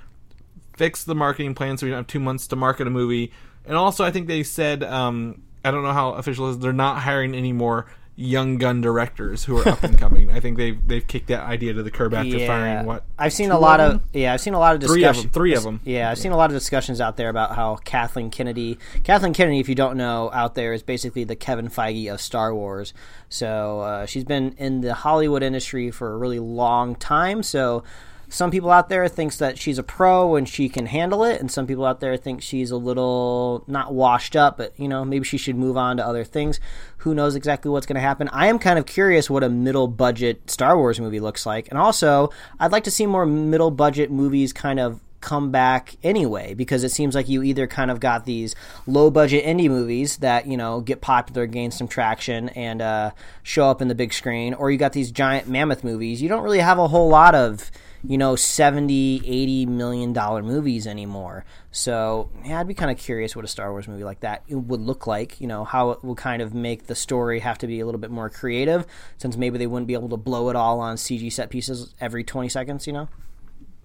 fix 0.76 1.04
the 1.04 1.14
marketing 1.14 1.54
plan 1.54 1.78
so 1.78 1.86
we 1.86 1.90
don't 1.90 1.98
have 1.98 2.06
two 2.08 2.18
months 2.18 2.48
to 2.48 2.56
market 2.56 2.88
a 2.88 2.90
movie. 2.90 3.32
And 3.64 3.76
also, 3.76 4.04
I 4.04 4.10
think 4.10 4.26
they 4.26 4.42
said, 4.42 4.82
um, 4.82 5.42
I 5.64 5.70
don't 5.70 5.84
know 5.84 5.92
how 5.92 6.10
official 6.12 6.48
it 6.48 6.52
is, 6.52 6.58
they're 6.58 6.72
not 6.72 7.02
hiring 7.02 7.34
any 7.34 7.52
more 7.52 7.86
young 8.18 8.56
gun 8.56 8.80
directors 8.80 9.44
who 9.44 9.58
are 9.58 9.68
up 9.68 9.82
and 9.82 9.98
coming. 9.98 10.30
I 10.30 10.40
think 10.40 10.56
they've 10.56 10.86
they've 10.86 11.06
kicked 11.06 11.28
that 11.28 11.44
idea 11.44 11.74
to 11.74 11.82
the 11.82 11.90
curb 11.90 12.14
after 12.14 12.46
firing 12.46 12.86
what 12.86 13.04
I've 13.18 13.32
seen 13.32 13.50
a 13.50 13.58
lot 13.58 13.78
of 13.78 13.96
of, 13.96 14.00
yeah, 14.14 14.32
I've 14.32 14.40
seen 14.40 14.54
a 14.54 14.58
lot 14.58 14.74
of 14.74 14.82
Three 14.82 15.04
of 15.04 15.16
them. 15.16 15.28
Three 15.28 15.54
of 15.54 15.62
them. 15.62 15.80
Yeah, 15.84 16.10
I've 16.10 16.18
seen 16.18 16.32
a 16.32 16.36
lot 16.36 16.50
of 16.50 16.56
discussions 16.56 17.00
out 17.00 17.16
there 17.16 17.28
about 17.28 17.54
how 17.54 17.76
Kathleen 17.76 18.30
Kennedy, 18.30 18.78
Kathleen 19.04 19.34
Kennedy, 19.34 19.60
if 19.60 19.68
you 19.68 19.74
don't 19.74 19.96
know, 19.96 20.30
out 20.32 20.54
there 20.54 20.72
is 20.72 20.82
basically 20.82 21.24
the 21.24 21.36
Kevin 21.36 21.68
Feige 21.68 22.12
of 22.12 22.20
Star 22.20 22.54
Wars. 22.54 22.94
So 23.28 23.80
uh, 23.80 24.06
she's 24.06 24.24
been 24.24 24.54
in 24.58 24.80
the 24.80 24.94
Hollywood 24.94 25.42
industry 25.42 25.90
for 25.90 26.12
a 26.12 26.16
really 26.16 26.38
long 26.38 26.96
time. 26.96 27.42
So 27.42 27.84
some 28.28 28.50
people 28.50 28.70
out 28.70 28.88
there 28.88 29.06
thinks 29.08 29.36
that 29.38 29.58
she's 29.58 29.78
a 29.78 29.82
pro 29.82 30.36
and 30.36 30.48
she 30.48 30.68
can 30.68 30.86
handle 30.86 31.24
it, 31.24 31.40
and 31.40 31.50
some 31.50 31.66
people 31.66 31.84
out 31.84 32.00
there 32.00 32.16
think 32.16 32.42
she's 32.42 32.70
a 32.70 32.76
little 32.76 33.64
not 33.66 33.94
washed 33.94 34.34
up, 34.34 34.58
but 34.58 34.78
you 34.78 34.88
know 34.88 35.04
maybe 35.04 35.24
she 35.24 35.38
should 35.38 35.56
move 35.56 35.76
on 35.76 35.96
to 35.98 36.06
other 36.06 36.24
things. 36.24 36.60
Who 36.98 37.14
knows 37.14 37.34
exactly 37.34 37.70
what's 37.70 37.86
going 37.86 37.94
to 37.94 38.00
happen? 38.00 38.28
I 38.32 38.46
am 38.46 38.58
kind 38.58 38.78
of 38.78 38.86
curious 38.86 39.30
what 39.30 39.44
a 39.44 39.48
middle 39.48 39.86
budget 39.86 40.50
Star 40.50 40.76
Wars 40.76 40.98
movie 40.98 41.20
looks 41.20 41.46
like, 41.46 41.68
and 41.68 41.78
also 41.78 42.30
I'd 42.58 42.72
like 42.72 42.84
to 42.84 42.90
see 42.90 43.06
more 43.06 43.26
middle 43.26 43.70
budget 43.70 44.10
movies 44.10 44.52
kind 44.52 44.80
of 44.80 45.00
come 45.20 45.50
back 45.50 45.96
anyway 46.04 46.54
because 46.54 46.84
it 46.84 46.90
seems 46.90 47.14
like 47.14 47.28
you 47.28 47.42
either 47.42 47.66
kind 47.66 47.90
of 47.90 47.98
got 47.98 48.26
these 48.26 48.54
low 48.86 49.10
budget 49.10 49.44
indie 49.44 49.68
movies 49.68 50.18
that 50.18 50.46
you 50.46 50.56
know 50.56 50.80
get 50.80 51.00
popular 51.00 51.46
gain 51.46 51.70
some 51.70 51.88
traction 51.88 52.48
and 52.50 52.80
uh, 52.80 53.10
show 53.42 53.68
up 53.68 53.82
in 53.82 53.88
the 53.88 53.94
big 53.94 54.12
screen 54.12 54.54
or 54.54 54.70
you 54.70 54.78
got 54.78 54.92
these 54.92 55.10
giant 55.10 55.48
mammoth 55.48 55.82
movies 55.82 56.22
you 56.22 56.28
don't 56.28 56.44
really 56.44 56.60
have 56.60 56.78
a 56.78 56.86
whole 56.88 57.08
lot 57.08 57.34
of 57.34 57.70
you 58.08 58.18
know 58.18 58.36
70 58.36 59.22
80 59.24 59.66
million 59.66 60.12
dollar 60.12 60.42
movies 60.42 60.86
anymore 60.86 61.44
so 61.70 62.30
yeah 62.44 62.60
i'd 62.60 62.68
be 62.68 62.74
kind 62.74 62.90
of 62.90 62.98
curious 62.98 63.34
what 63.34 63.44
a 63.44 63.48
star 63.48 63.70
wars 63.70 63.88
movie 63.88 64.04
like 64.04 64.20
that 64.20 64.42
would 64.48 64.80
look 64.80 65.06
like 65.06 65.40
you 65.40 65.46
know 65.46 65.64
how 65.64 65.90
it 65.90 66.04
would 66.04 66.16
kind 66.16 66.40
of 66.42 66.54
make 66.54 66.86
the 66.86 66.94
story 66.94 67.40
have 67.40 67.58
to 67.58 67.66
be 67.66 67.80
a 67.80 67.84
little 67.86 68.00
bit 68.00 68.10
more 68.10 68.30
creative 68.30 68.86
since 69.18 69.36
maybe 69.36 69.58
they 69.58 69.66
wouldn't 69.66 69.86
be 69.86 69.94
able 69.94 70.08
to 70.08 70.16
blow 70.16 70.48
it 70.48 70.56
all 70.56 70.80
on 70.80 70.96
cg 70.96 71.32
set 71.32 71.50
pieces 71.50 71.94
every 72.00 72.22
20 72.22 72.48
seconds 72.48 72.86
you 72.86 72.92
know 72.92 73.08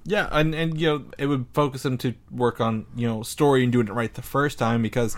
Yeah, 0.03 0.27
and 0.31 0.55
and 0.55 0.79
you 0.81 0.87
know 0.87 1.05
it 1.17 1.27
would 1.27 1.45
focus 1.53 1.83
them 1.83 1.97
to 1.99 2.15
work 2.31 2.59
on 2.59 2.85
you 2.95 3.07
know 3.07 3.21
story 3.23 3.63
and 3.63 3.71
doing 3.71 3.87
it 3.87 3.93
right 3.93 4.11
the 4.13 4.23
first 4.23 4.57
time 4.57 4.81
because 4.81 5.15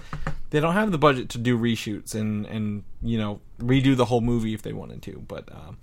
they 0.50 0.60
don't 0.60 0.74
have 0.74 0.92
the 0.92 0.98
budget 0.98 1.30
to 1.30 1.38
do 1.38 1.58
reshoots 1.58 2.14
and 2.14 2.46
and 2.48 2.84
you 3.02 3.18
know 3.18 3.40
redo 3.60 3.96
the 3.96 4.06
whole 4.06 4.20
movie 4.20 4.54
if 4.54 4.62
they 4.62 4.74
wanted 4.74 5.02
to. 5.04 5.24
But 5.26 5.50
um, 5.52 5.78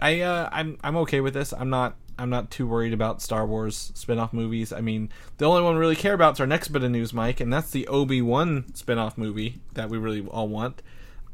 I 0.00 0.20
uh, 0.20 0.48
I'm 0.52 0.78
I'm 0.84 0.96
okay 0.98 1.20
with 1.20 1.34
this. 1.34 1.52
I'm 1.52 1.68
not 1.70 1.96
I'm 2.18 2.30
not 2.30 2.50
too 2.50 2.66
worried 2.66 2.92
about 2.92 3.22
Star 3.22 3.46
Wars 3.46 3.92
spin-off 3.94 4.32
movies. 4.32 4.72
I 4.72 4.80
mean, 4.80 5.10
the 5.38 5.44
only 5.44 5.62
one 5.62 5.74
we 5.74 5.80
really 5.80 5.96
care 5.96 6.14
about 6.14 6.34
is 6.34 6.40
our 6.40 6.46
next 6.46 6.68
bit 6.68 6.82
of 6.82 6.90
news, 6.90 7.12
Mike, 7.12 7.40
and 7.40 7.52
that's 7.52 7.70
the 7.70 7.86
Obi 7.88 8.20
Wan 8.20 8.64
spin-off 8.74 9.16
movie 9.16 9.60
that 9.74 9.88
we 9.88 9.98
really 9.98 10.26
all 10.26 10.48
want. 10.48 10.82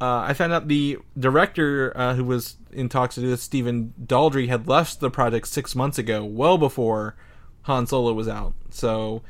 Uh, 0.01 0.21
I 0.21 0.35
found 0.35 0.53
out 0.53 0.69
the 0.69 0.99
director 1.19 1.93
uh, 1.97 2.15
who 2.15 2.25
was 2.25 2.57
in 2.73 2.89
talks 2.89 3.15
to 3.15 3.21
do 3.21 3.29
this, 3.29 3.43
Stephen 3.43 3.95
Daldry, 4.05 4.49
had 4.49 4.67
left 4.69 5.01
the 5.01 5.11
project 5.11 5.47
six 5.49 5.75
months 5.75 5.99
ago, 5.99 6.25
well 6.25 6.59
before 6.59 7.17
Han 7.63 7.87
Solo 7.87 8.13
was 8.13 8.29
out. 8.29 8.55
So 8.71 9.23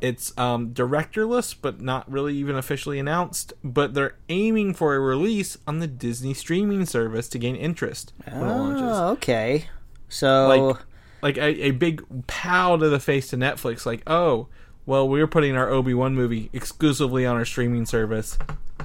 it's 0.00 0.36
um, 0.38 0.72
directorless, 0.72 1.54
but 1.60 1.80
not 1.80 2.10
really 2.10 2.36
even 2.36 2.54
officially 2.56 2.98
announced. 2.98 3.52
But 3.64 3.94
they're 3.94 4.16
aiming 4.28 4.74
for 4.74 4.94
a 4.94 5.00
release 5.00 5.56
on 5.66 5.78
the 5.80 5.86
Disney 5.86 6.34
streaming 6.34 6.86
service 6.86 7.28
to 7.30 7.38
gain 7.38 7.56
interest 7.56 8.12
when 8.24 8.42
it 8.48 8.54
launches. 8.54 8.82
Oh, 8.84 9.08
okay. 9.12 9.68
So 10.08 10.48
Like, 10.48 10.76
like 11.22 11.36
a, 11.36 11.66
a 11.66 11.70
big 11.72 12.04
pow 12.26 12.76
to 12.76 12.88
the 12.88 13.00
face 13.00 13.28
to 13.28 13.36
Netflix. 13.36 13.86
Like, 13.86 14.02
oh, 14.06 14.48
well, 14.86 15.08
we're 15.08 15.26
putting 15.26 15.56
our 15.56 15.68
Obi 15.68 15.94
Wan 15.94 16.14
movie 16.14 16.50
exclusively 16.52 17.26
on 17.26 17.36
our 17.36 17.44
streaming 17.44 17.86
service. 17.86 18.38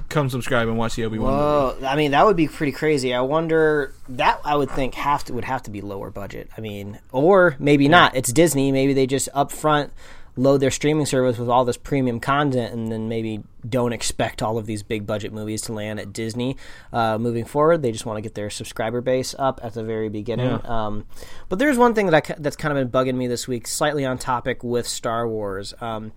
Come 0.08 0.28
subscribe 0.30 0.68
and 0.68 0.76
watch 0.76 0.94
the 0.94 1.04
Obi 1.04 1.18
Wan 1.18 1.32
movie. 1.32 1.82
Well, 1.82 1.92
I 1.92 1.96
mean, 1.96 2.10
that 2.12 2.24
would 2.24 2.36
be 2.36 2.48
pretty 2.48 2.72
crazy. 2.72 3.14
I 3.14 3.22
wonder 3.22 3.92
that 4.10 4.40
I 4.44 4.54
would 4.54 4.70
think 4.70 4.94
have 4.94 5.24
to 5.24 5.32
would 5.32 5.44
have 5.44 5.62
to 5.64 5.70
be 5.70 5.80
lower 5.80 6.10
budget. 6.10 6.50
I 6.56 6.60
mean, 6.60 7.00
or 7.12 7.56
maybe 7.58 7.88
not. 7.88 8.14
It's 8.14 8.32
Disney. 8.32 8.70
Maybe 8.70 8.92
they 8.92 9.06
just 9.06 9.28
upfront 9.34 9.90
load 10.36 10.58
their 10.58 10.70
streaming 10.70 11.06
service 11.06 11.38
with 11.38 11.48
all 11.48 11.64
this 11.64 11.76
premium 11.76 12.20
content, 12.20 12.72
and 12.72 12.92
then 12.92 13.08
maybe 13.08 13.42
don't 13.68 13.92
expect 13.92 14.42
all 14.42 14.58
of 14.58 14.66
these 14.66 14.82
big 14.82 15.06
budget 15.06 15.32
movies 15.32 15.62
to 15.62 15.72
land 15.72 15.98
at 15.98 16.12
Disney 16.12 16.56
uh, 16.92 17.18
moving 17.18 17.44
forward. 17.44 17.82
They 17.82 17.90
just 17.90 18.06
want 18.06 18.18
to 18.18 18.20
get 18.20 18.34
their 18.34 18.50
subscriber 18.50 19.00
base 19.00 19.34
up 19.38 19.60
at 19.62 19.74
the 19.74 19.82
very 19.82 20.08
beginning. 20.08 20.60
Yeah. 20.64 20.86
Um, 20.86 21.06
but 21.48 21.58
there's 21.58 21.78
one 21.78 21.94
thing 21.94 22.06
that 22.06 22.30
I, 22.30 22.34
that's 22.38 22.56
kind 22.56 22.76
of 22.76 22.90
been 22.90 23.06
bugging 23.06 23.16
me 23.16 23.26
this 23.26 23.48
week, 23.48 23.66
slightly 23.66 24.04
on 24.04 24.18
topic 24.18 24.62
with 24.62 24.86
Star 24.86 25.26
Wars. 25.28 25.74
Um, 25.80 26.12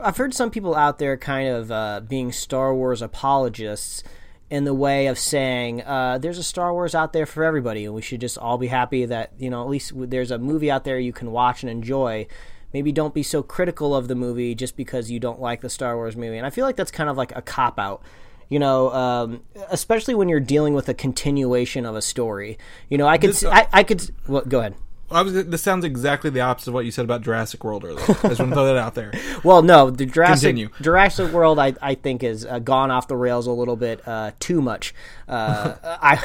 I've 0.00 0.16
heard 0.16 0.34
some 0.34 0.50
people 0.50 0.74
out 0.74 0.98
there 0.98 1.16
kind 1.16 1.48
of 1.48 1.70
uh, 1.70 2.00
being 2.00 2.32
Star 2.32 2.74
Wars 2.74 3.02
apologists 3.02 4.02
in 4.50 4.64
the 4.64 4.74
way 4.74 5.06
of 5.06 5.18
saying 5.18 5.82
uh, 5.82 6.18
there's 6.18 6.38
a 6.38 6.42
Star 6.42 6.72
Wars 6.72 6.94
out 6.94 7.12
there 7.12 7.26
for 7.26 7.44
everybody, 7.44 7.84
and 7.84 7.94
we 7.94 8.02
should 8.02 8.20
just 8.20 8.38
all 8.38 8.58
be 8.58 8.68
happy 8.68 9.04
that 9.06 9.32
you 9.38 9.50
know 9.50 9.62
at 9.62 9.68
least 9.68 9.92
there's 9.94 10.30
a 10.30 10.38
movie 10.38 10.70
out 10.70 10.84
there 10.84 10.98
you 10.98 11.12
can 11.12 11.32
watch 11.32 11.62
and 11.62 11.70
enjoy. 11.70 12.26
Maybe 12.74 12.90
don't 12.92 13.14
be 13.14 13.22
so 13.22 13.42
critical 13.42 13.94
of 13.94 14.08
the 14.08 14.16
movie 14.16 14.54
just 14.56 14.76
because 14.76 15.10
you 15.10 15.20
don't 15.20 15.40
like 15.40 15.60
the 15.60 15.70
Star 15.70 15.94
Wars 15.94 16.16
movie. 16.16 16.36
And 16.36 16.44
I 16.44 16.50
feel 16.50 16.66
like 16.66 16.74
that's 16.74 16.90
kind 16.90 17.08
of 17.08 17.16
like 17.16 17.34
a 17.34 17.40
cop 17.40 17.78
out. 17.78 18.02
You 18.50 18.58
know, 18.58 18.92
um, 18.92 19.42
especially 19.70 20.14
when 20.14 20.28
you're 20.28 20.40
dealing 20.40 20.74
with 20.74 20.88
a 20.88 20.94
continuation 20.94 21.86
of 21.86 21.94
a 21.96 22.02
story. 22.02 22.58
You 22.90 22.98
know, 22.98 23.06
I 23.06 23.16
could, 23.16 23.30
This- 23.30 23.44
I, 23.44 23.68
I 23.72 23.84
could. 23.84 24.10
Well, 24.26 24.42
go 24.42 24.58
ahead. 24.58 24.74
I 25.10 25.22
was, 25.22 25.32
this 25.32 25.62
sounds 25.62 25.84
exactly 25.84 26.30
the 26.30 26.40
opposite 26.40 26.70
of 26.70 26.74
what 26.74 26.84
you 26.84 26.90
said 26.90 27.04
about 27.04 27.20
Jurassic 27.22 27.62
World 27.62 27.84
earlier. 27.84 28.00
I 28.08 28.12
just 28.12 28.22
want 28.22 28.38
to 28.38 28.46
throw 28.46 28.66
that 28.66 28.76
out 28.76 28.94
there. 28.94 29.12
Well, 29.44 29.62
no, 29.62 29.90
the 29.90 30.06
Jurassic 30.06 30.48
Continue. 30.48 30.70
Jurassic 30.80 31.30
World, 31.30 31.58
I, 31.58 31.74
I 31.80 31.94
think, 31.94 32.22
has 32.22 32.44
uh, 32.44 32.58
gone 32.58 32.90
off 32.90 33.06
the 33.06 33.16
rails 33.16 33.46
a 33.46 33.52
little 33.52 33.76
bit 33.76 34.06
uh, 34.08 34.32
too 34.40 34.60
much. 34.60 34.94
Uh, 35.28 35.74
I, 36.02 36.18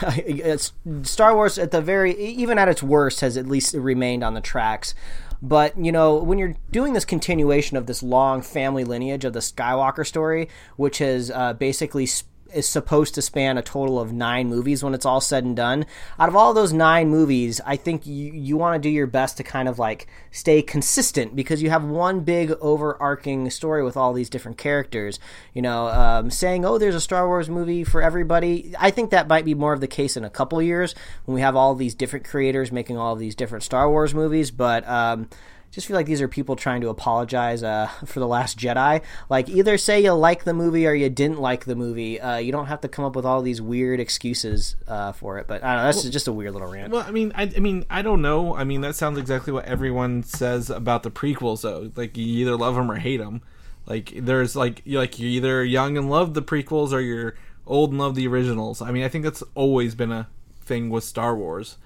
I 0.45 1.01
Star 1.03 1.35
Wars, 1.35 1.59
at 1.59 1.71
the 1.71 1.81
very, 1.81 2.17
even 2.19 2.57
at 2.57 2.69
its 2.69 2.81
worst, 2.81 3.19
has 3.21 3.37
at 3.37 3.45
least 3.45 3.75
remained 3.75 4.23
on 4.23 4.33
the 4.33 4.41
tracks. 4.41 4.95
But 5.41 5.77
you 5.77 5.91
know, 5.91 6.15
when 6.17 6.37
you're 6.37 6.55
doing 6.71 6.93
this 6.93 7.05
continuation 7.05 7.77
of 7.77 7.85
this 7.85 8.03
long 8.03 8.41
family 8.41 8.83
lineage 8.83 9.25
of 9.25 9.33
the 9.33 9.39
Skywalker 9.39 10.05
story, 10.05 10.49
which 10.75 10.97
has 10.97 11.31
uh, 11.31 11.53
basically 11.53 12.05
sp- 12.07 12.28
is 12.53 12.67
supposed 12.67 13.15
to 13.15 13.21
span 13.21 13.57
a 13.57 13.61
total 13.61 13.99
of 13.99 14.13
nine 14.13 14.47
movies 14.47 14.83
when 14.83 14.93
it's 14.93 15.05
all 15.05 15.21
said 15.21 15.43
and 15.43 15.55
done. 15.55 15.85
Out 16.17 16.29
of 16.29 16.35
all 16.35 16.53
those 16.53 16.73
nine 16.73 17.09
movies, 17.09 17.61
I 17.65 17.75
think 17.75 18.05
you, 18.05 18.31
you 18.33 18.57
want 18.57 18.81
to 18.81 18.87
do 18.87 18.91
your 18.91 19.07
best 19.07 19.37
to 19.37 19.43
kind 19.43 19.67
of 19.67 19.79
like 19.79 20.07
stay 20.31 20.61
consistent 20.61 21.35
because 21.35 21.61
you 21.61 21.69
have 21.69 21.83
one 21.83 22.21
big 22.21 22.51
overarching 22.61 23.49
story 23.49 23.83
with 23.83 23.97
all 23.97 24.13
these 24.13 24.29
different 24.29 24.57
characters. 24.57 25.19
You 25.53 25.61
know, 25.61 25.87
um, 25.87 26.31
saying, 26.31 26.65
oh, 26.65 26.77
there's 26.77 26.95
a 26.95 27.01
Star 27.01 27.27
Wars 27.27 27.49
movie 27.49 27.83
for 27.83 28.01
everybody. 28.01 28.73
I 28.79 28.91
think 28.91 29.11
that 29.11 29.27
might 29.27 29.45
be 29.45 29.55
more 29.55 29.73
of 29.73 29.81
the 29.81 29.87
case 29.87 30.17
in 30.17 30.23
a 30.23 30.29
couple 30.29 30.61
years 30.61 30.95
when 31.25 31.35
we 31.35 31.41
have 31.41 31.55
all 31.55 31.75
these 31.75 31.95
different 31.95 32.25
creators 32.25 32.71
making 32.71 32.97
all 32.97 33.15
these 33.15 33.35
different 33.35 33.63
Star 33.63 33.89
Wars 33.89 34.13
movies. 34.13 34.51
But, 34.51 34.87
um, 34.87 35.29
just 35.71 35.87
feel 35.87 35.95
like 35.95 36.05
these 36.05 36.21
are 36.21 36.27
people 36.27 36.55
trying 36.55 36.81
to 36.81 36.89
apologize 36.89 37.61
uh, 37.63 37.87
for 38.05 38.19
the 38.19 38.27
Last 38.27 38.57
Jedi. 38.57 39.01
Like 39.29 39.49
either 39.49 39.77
say 39.77 40.01
you 40.03 40.13
like 40.13 40.43
the 40.43 40.53
movie 40.53 40.87
or 40.87 40.93
you 40.93 41.09
didn't 41.09 41.39
like 41.39 41.65
the 41.65 41.75
movie. 41.75 42.19
Uh, 42.19 42.37
you 42.37 42.51
don't 42.51 42.65
have 42.67 42.81
to 42.81 42.87
come 42.87 43.05
up 43.05 43.15
with 43.15 43.25
all 43.25 43.41
these 43.41 43.61
weird 43.61 43.99
excuses 43.99 44.75
uh, 44.87 45.11
for 45.11 45.37
it. 45.37 45.47
But 45.47 45.63
I 45.63 45.75
don't 45.75 45.83
know. 45.83 45.91
That's 45.91 46.09
just 46.09 46.27
a 46.27 46.33
weird 46.33 46.53
little 46.53 46.71
rant. 46.71 46.91
Well, 46.91 47.05
I 47.07 47.11
mean, 47.11 47.31
I, 47.35 47.43
I 47.43 47.59
mean, 47.59 47.85
I 47.89 48.01
don't 48.01 48.21
know. 48.21 48.55
I 48.55 48.63
mean, 48.63 48.81
that 48.81 48.95
sounds 48.95 49.19
exactly 49.19 49.53
what 49.53 49.65
everyone 49.65 50.23
says 50.23 50.69
about 50.69 51.03
the 51.03 51.11
prequels, 51.11 51.61
though. 51.61 51.91
Like, 51.95 52.17
you 52.17 52.25
either 52.25 52.55
love 52.55 52.75
them 52.75 52.91
or 52.91 52.95
hate 52.95 53.17
them. 53.17 53.41
Like, 53.85 54.13
there's 54.15 54.55
like, 54.55 54.81
you're 54.85 55.01
like 55.01 55.19
you're 55.19 55.29
either 55.29 55.63
young 55.63 55.97
and 55.97 56.09
love 56.09 56.33
the 56.33 56.41
prequels, 56.41 56.91
or 56.91 56.99
you're 56.99 57.35
old 57.65 57.91
and 57.91 57.99
love 57.99 58.15
the 58.15 58.27
originals. 58.27 58.81
I 58.81 58.91
mean, 58.91 59.03
I 59.03 59.07
think 59.07 59.23
that's 59.23 59.43
always 59.55 59.95
been 59.95 60.11
a 60.11 60.27
thing 60.61 60.89
with 60.89 61.03
Star 61.03 61.35
Wars, 61.35 61.77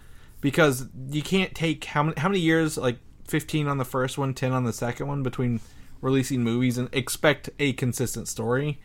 because 0.41 0.88
you 1.09 1.21
can't 1.21 1.55
take 1.55 1.86
how 1.86 2.03
many 2.03 2.19
how 2.19 2.27
many 2.27 2.39
years 2.39 2.77
like 2.77 2.97
15 3.26 3.67
on 3.67 3.78
the 3.78 3.86
first 3.86 4.17
one, 4.17 4.34
10 4.34 4.51
on 4.51 4.63
the 4.63 4.74
second 4.74 5.07
one 5.07 5.24
between 5.24 5.59
releasing 6.01 6.43
movies 6.43 6.78
and 6.78 6.89
expect 6.91 7.49
a 7.59 7.74
consistent 7.74 8.28
story, 8.28 8.80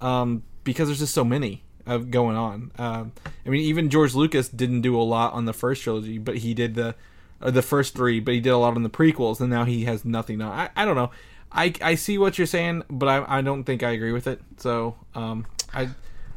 um, 0.00 0.42
because 0.64 0.88
there's 0.88 1.00
just 1.00 1.14
so 1.14 1.24
many 1.24 1.64
of 1.86 2.10
going 2.10 2.36
on. 2.36 2.70
Um, 2.78 3.12
I 3.44 3.48
mean, 3.48 3.62
even 3.62 3.90
George 3.90 4.14
Lucas 4.14 4.48
didn't 4.48 4.82
do 4.82 4.98
a 4.98 5.02
lot 5.02 5.32
on 5.32 5.44
the 5.44 5.52
first 5.52 5.82
trilogy, 5.82 6.18
but 6.18 6.38
he 6.38 6.54
did 6.54 6.74
the 6.74 6.94
uh, 7.42 7.50
the 7.50 7.62
first 7.62 7.94
three, 7.94 8.20
but 8.20 8.34
he 8.34 8.40
did 8.40 8.50
a 8.50 8.58
lot 8.58 8.76
on 8.76 8.82
the 8.82 8.90
prequels, 8.90 9.40
and 9.40 9.48
now 9.48 9.64
he 9.64 9.84
has 9.84 10.04
nothing 10.04 10.40
on. 10.42 10.52
I, 10.52 10.70
I 10.76 10.84
don't 10.84 10.96
know. 10.96 11.10
I, 11.50 11.72
I 11.82 11.94
see 11.94 12.18
what 12.18 12.38
you're 12.38 12.46
saying, 12.46 12.84
but 12.88 13.08
I, 13.08 13.38
I 13.38 13.40
don't 13.40 13.64
think 13.64 13.82
I 13.82 13.90
agree 13.90 14.12
with 14.12 14.26
it. 14.26 14.40
So 14.58 14.96
um, 15.14 15.46
I 15.72 15.88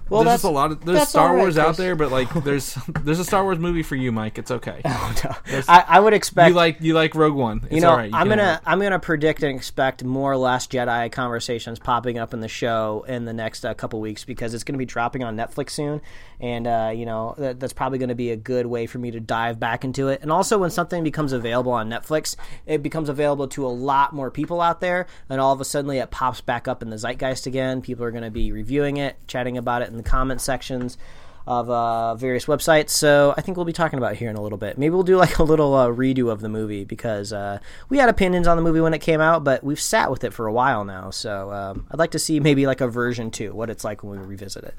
Well, 0.10 0.24
there's 0.24 0.34
just 0.36 0.44
that's- 0.44 0.52
a 0.52 0.54
lot 0.54 0.72
of 0.72 0.86
there's 0.86 1.08
Star 1.08 1.34
right, 1.34 1.40
Wars 1.40 1.58
out 1.58 1.78
there, 1.78 1.96
but 1.96 2.12
like 2.12 2.32
there's 2.44 2.76
there's 3.04 3.20
a 3.20 3.26
Star 3.26 3.44
Wars 3.44 3.58
movie 3.58 3.84
for 3.84 3.96
you, 3.96 4.12
Mike. 4.12 4.38
It's 4.38 4.52
okay. 4.52 4.82
I, 4.86 5.86
I 5.88 6.00
would 6.00 6.14
expect. 6.14 6.50
You 6.50 6.56
like 6.56 6.82
you 6.82 6.94
like 6.94 7.16
Rogue 7.16 7.36
One. 7.36 7.62
It's 7.64 7.74
you 7.74 7.82
know, 7.82 7.92
all 7.92 7.98
right. 7.98 8.10
You 8.10 8.16
I'm 8.18 8.28
gonna. 8.28 8.62
I'm 8.66 8.80
gonna 8.80 9.00
predict 9.00 9.44
and 9.44 9.56
expect 9.56 10.04
more 10.04 10.36
Last 10.36 10.72
Jedi 10.72 11.12
conversations 11.12 11.80
popping 11.80 12.18
up 12.18 12.34
in 12.34 12.42
the 12.42 12.48
show 12.48 13.06
in 13.08 13.26
the 13.26 13.34
next 13.34 13.66
uh, 13.66 13.74
couple 13.74 14.02
weeks 14.02 14.26
because 14.26 14.54
it's 14.54 14.64
gonna 14.64 14.78
be 14.78 14.86
dropping 14.86 15.24
on 15.24 15.38
Netflix 15.38 15.72
soon, 15.72 16.02
and 16.40 16.68
uh, 16.68 16.92
you 16.94 17.06
know 17.06 17.36
that, 17.38 17.60
that's 17.60 17.74
probably 17.74 17.98
gonna 17.98 18.14
be 18.16 18.32
a 18.32 18.38
good 18.38 18.66
way 18.66 18.86
for 18.86 19.00
me 19.00 19.12
to 19.12 19.20
dive 19.20 19.60
back 19.60 19.84
into 19.84 20.10
it. 20.10 20.22
And 20.22 20.32
also, 20.32 20.58
when 20.58 20.70
something 20.70 21.04
becomes 21.04 21.32
available 21.32 21.72
on 21.72 21.90
Netflix, 21.90 22.36
it 22.66 22.84
becomes 22.84 23.10
available 23.10 23.48
to 23.50 23.66
a 23.66 23.70
lot 23.70 24.14
more 24.14 24.30
people 24.30 24.60
out 24.60 24.82
there, 24.82 25.08
and 25.30 25.40
all 25.40 25.54
of 25.54 25.62
a 25.62 25.66
sudden 25.66 25.90
it 25.92 26.12
pops 26.12 26.42
back 26.42 26.68
up 26.68 26.82
in 26.82 26.90
the 26.90 26.98
zeitgeist 26.98 27.48
again. 27.48 27.82
People 27.82 28.04
are 28.06 28.12
gonna 28.12 28.32
be 28.32 28.52
reviewing 28.52 28.98
it, 28.98 29.16
chatting 29.28 29.58
about 29.58 29.82
it 29.82 29.93
in 29.94 29.98
the 29.98 30.04
comment 30.04 30.42
sections 30.42 30.98
of 31.46 31.70
uh, 31.70 32.16
various 32.16 32.46
websites. 32.46 32.92
So 32.92 33.34
I 33.38 33.42
think 33.42 33.58
we'll 33.58 33.66
be 33.66 33.74
talking 33.74 33.98
about 33.98 34.14
it 34.14 34.18
here 34.18 34.30
in 34.30 34.36
a 34.36 34.42
little 34.42 34.58
bit. 34.58 34.78
Maybe 34.78 34.92
we'll 34.92 35.04
do 35.04 35.18
like 35.18 35.38
a 35.40 35.44
little 35.44 35.74
uh, 35.74 35.88
redo 35.88 36.32
of 36.32 36.42
the 36.42 36.50
movie 36.50 36.84
because 36.84 37.34
uh, 37.34 37.60
we 37.90 37.98
had 37.98 38.10
opinions 38.10 38.48
on 38.48 38.58
the 38.58 38.64
movie 38.64 38.82
when 38.82 38.94
it 38.94 39.00
came 39.00 39.22
out, 39.22 39.44
but 39.44 39.64
we've 39.64 39.80
sat 39.80 40.10
with 40.10 40.24
it 40.24 40.34
for 40.34 40.48
a 40.48 40.54
while 40.54 40.84
now. 40.84 41.10
So 41.10 41.52
um, 41.52 41.88
I'd 41.92 42.00
like 42.00 42.12
to 42.12 42.20
see 42.20 42.40
maybe 42.40 42.66
like 42.66 42.82
a 42.82 42.88
version 42.88 43.32
two, 43.32 43.54
what 43.54 43.70
it's 43.70 43.84
like 43.84 44.04
when 44.04 44.20
we 44.20 44.26
revisit 44.26 44.64
it. 44.64 44.76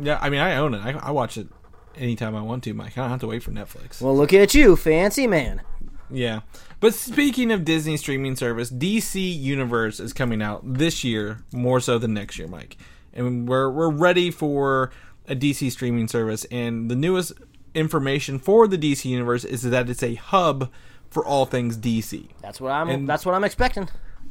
Yeah, 0.00 0.18
I 0.20 0.30
mean, 0.30 0.40
I 0.40 0.56
own 0.56 0.74
it. 0.74 0.78
I, 0.78 0.92
I 0.92 1.10
watch 1.10 1.36
it 1.36 1.48
anytime 1.96 2.34
I 2.34 2.42
want 2.42 2.64
to, 2.64 2.74
Mike. 2.74 2.96
I 2.96 3.02
don't 3.02 3.10
have 3.10 3.20
to 3.20 3.26
wait 3.26 3.42
for 3.42 3.50
Netflix. 3.50 4.00
Well, 4.00 4.16
look 4.16 4.32
at 4.32 4.54
you, 4.54 4.76
fancy 4.76 5.26
man. 5.26 5.62
Yeah. 6.10 6.40
But 6.80 6.94
speaking 6.94 7.50
of 7.50 7.64
Disney 7.64 7.96
streaming 7.96 8.36
service, 8.36 8.70
DC 8.70 9.38
Universe 9.38 10.00
is 10.00 10.12
coming 10.12 10.42
out 10.42 10.60
this 10.64 11.04
year 11.04 11.44
more 11.52 11.80
so 11.80 11.98
than 11.98 12.14
next 12.14 12.38
year, 12.38 12.48
Mike. 12.48 12.76
And 13.12 13.48
we're 13.48 13.70
we're 13.70 13.90
ready 13.90 14.30
for 14.30 14.90
a 15.28 15.36
DC 15.36 15.70
streaming 15.70 16.08
service 16.08 16.44
and 16.46 16.90
the 16.90 16.96
newest 16.96 17.32
information 17.74 18.38
for 18.38 18.66
the 18.66 18.76
DC 18.78 19.04
Universe 19.04 19.44
is 19.44 19.62
that 19.62 19.88
it's 19.88 20.02
a 20.02 20.14
hub 20.14 20.70
for 21.10 21.24
all 21.24 21.46
things 21.46 21.76
DC. 21.76 22.28
That's 22.40 22.60
what 22.60 22.72
I'm. 22.72 22.88
And- 22.88 23.08
that's 23.08 23.24
what 23.26 23.34
I'm 23.34 23.44
expecting. 23.44 23.88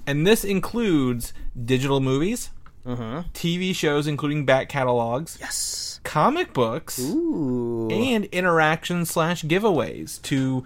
And 0.07 0.25
this 0.25 0.43
includes 0.43 1.31
digital 1.63 1.99
movies, 1.99 2.49
mm-hmm. 2.85 3.19
TV 3.33 3.73
shows 3.75 4.07
including 4.07 4.45
back 4.45 4.67
catalogs, 4.67 5.37
Yes. 5.39 5.99
comic 6.03 6.53
books, 6.53 6.99
Ooh. 6.99 7.87
and 7.91 8.25
interactions 8.25 9.11
slash 9.11 9.43
giveaways 9.43 10.19
to 10.23 10.63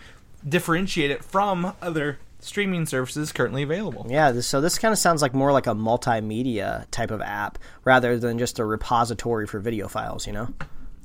differentiate 0.47 1.11
it 1.11 1.23
from 1.23 1.73
other 1.81 2.17
streaming 2.45 2.85
services 2.85 3.31
currently 3.31 3.63
available. 3.63 4.05
Yeah, 4.09 4.31
this, 4.31 4.47
so 4.47 4.61
this 4.61 4.77
kind 4.77 4.91
of 4.91 4.97
sounds 4.97 5.21
like 5.21 5.33
more 5.33 5.51
like 5.51 5.67
a 5.67 5.73
multimedia 5.73 6.85
type 6.91 7.11
of 7.11 7.21
app 7.21 7.57
rather 7.83 8.17
than 8.17 8.37
just 8.37 8.59
a 8.59 8.65
repository 8.65 9.47
for 9.47 9.59
video 9.59 9.87
files, 9.87 10.27
you 10.27 10.33
know? 10.33 10.53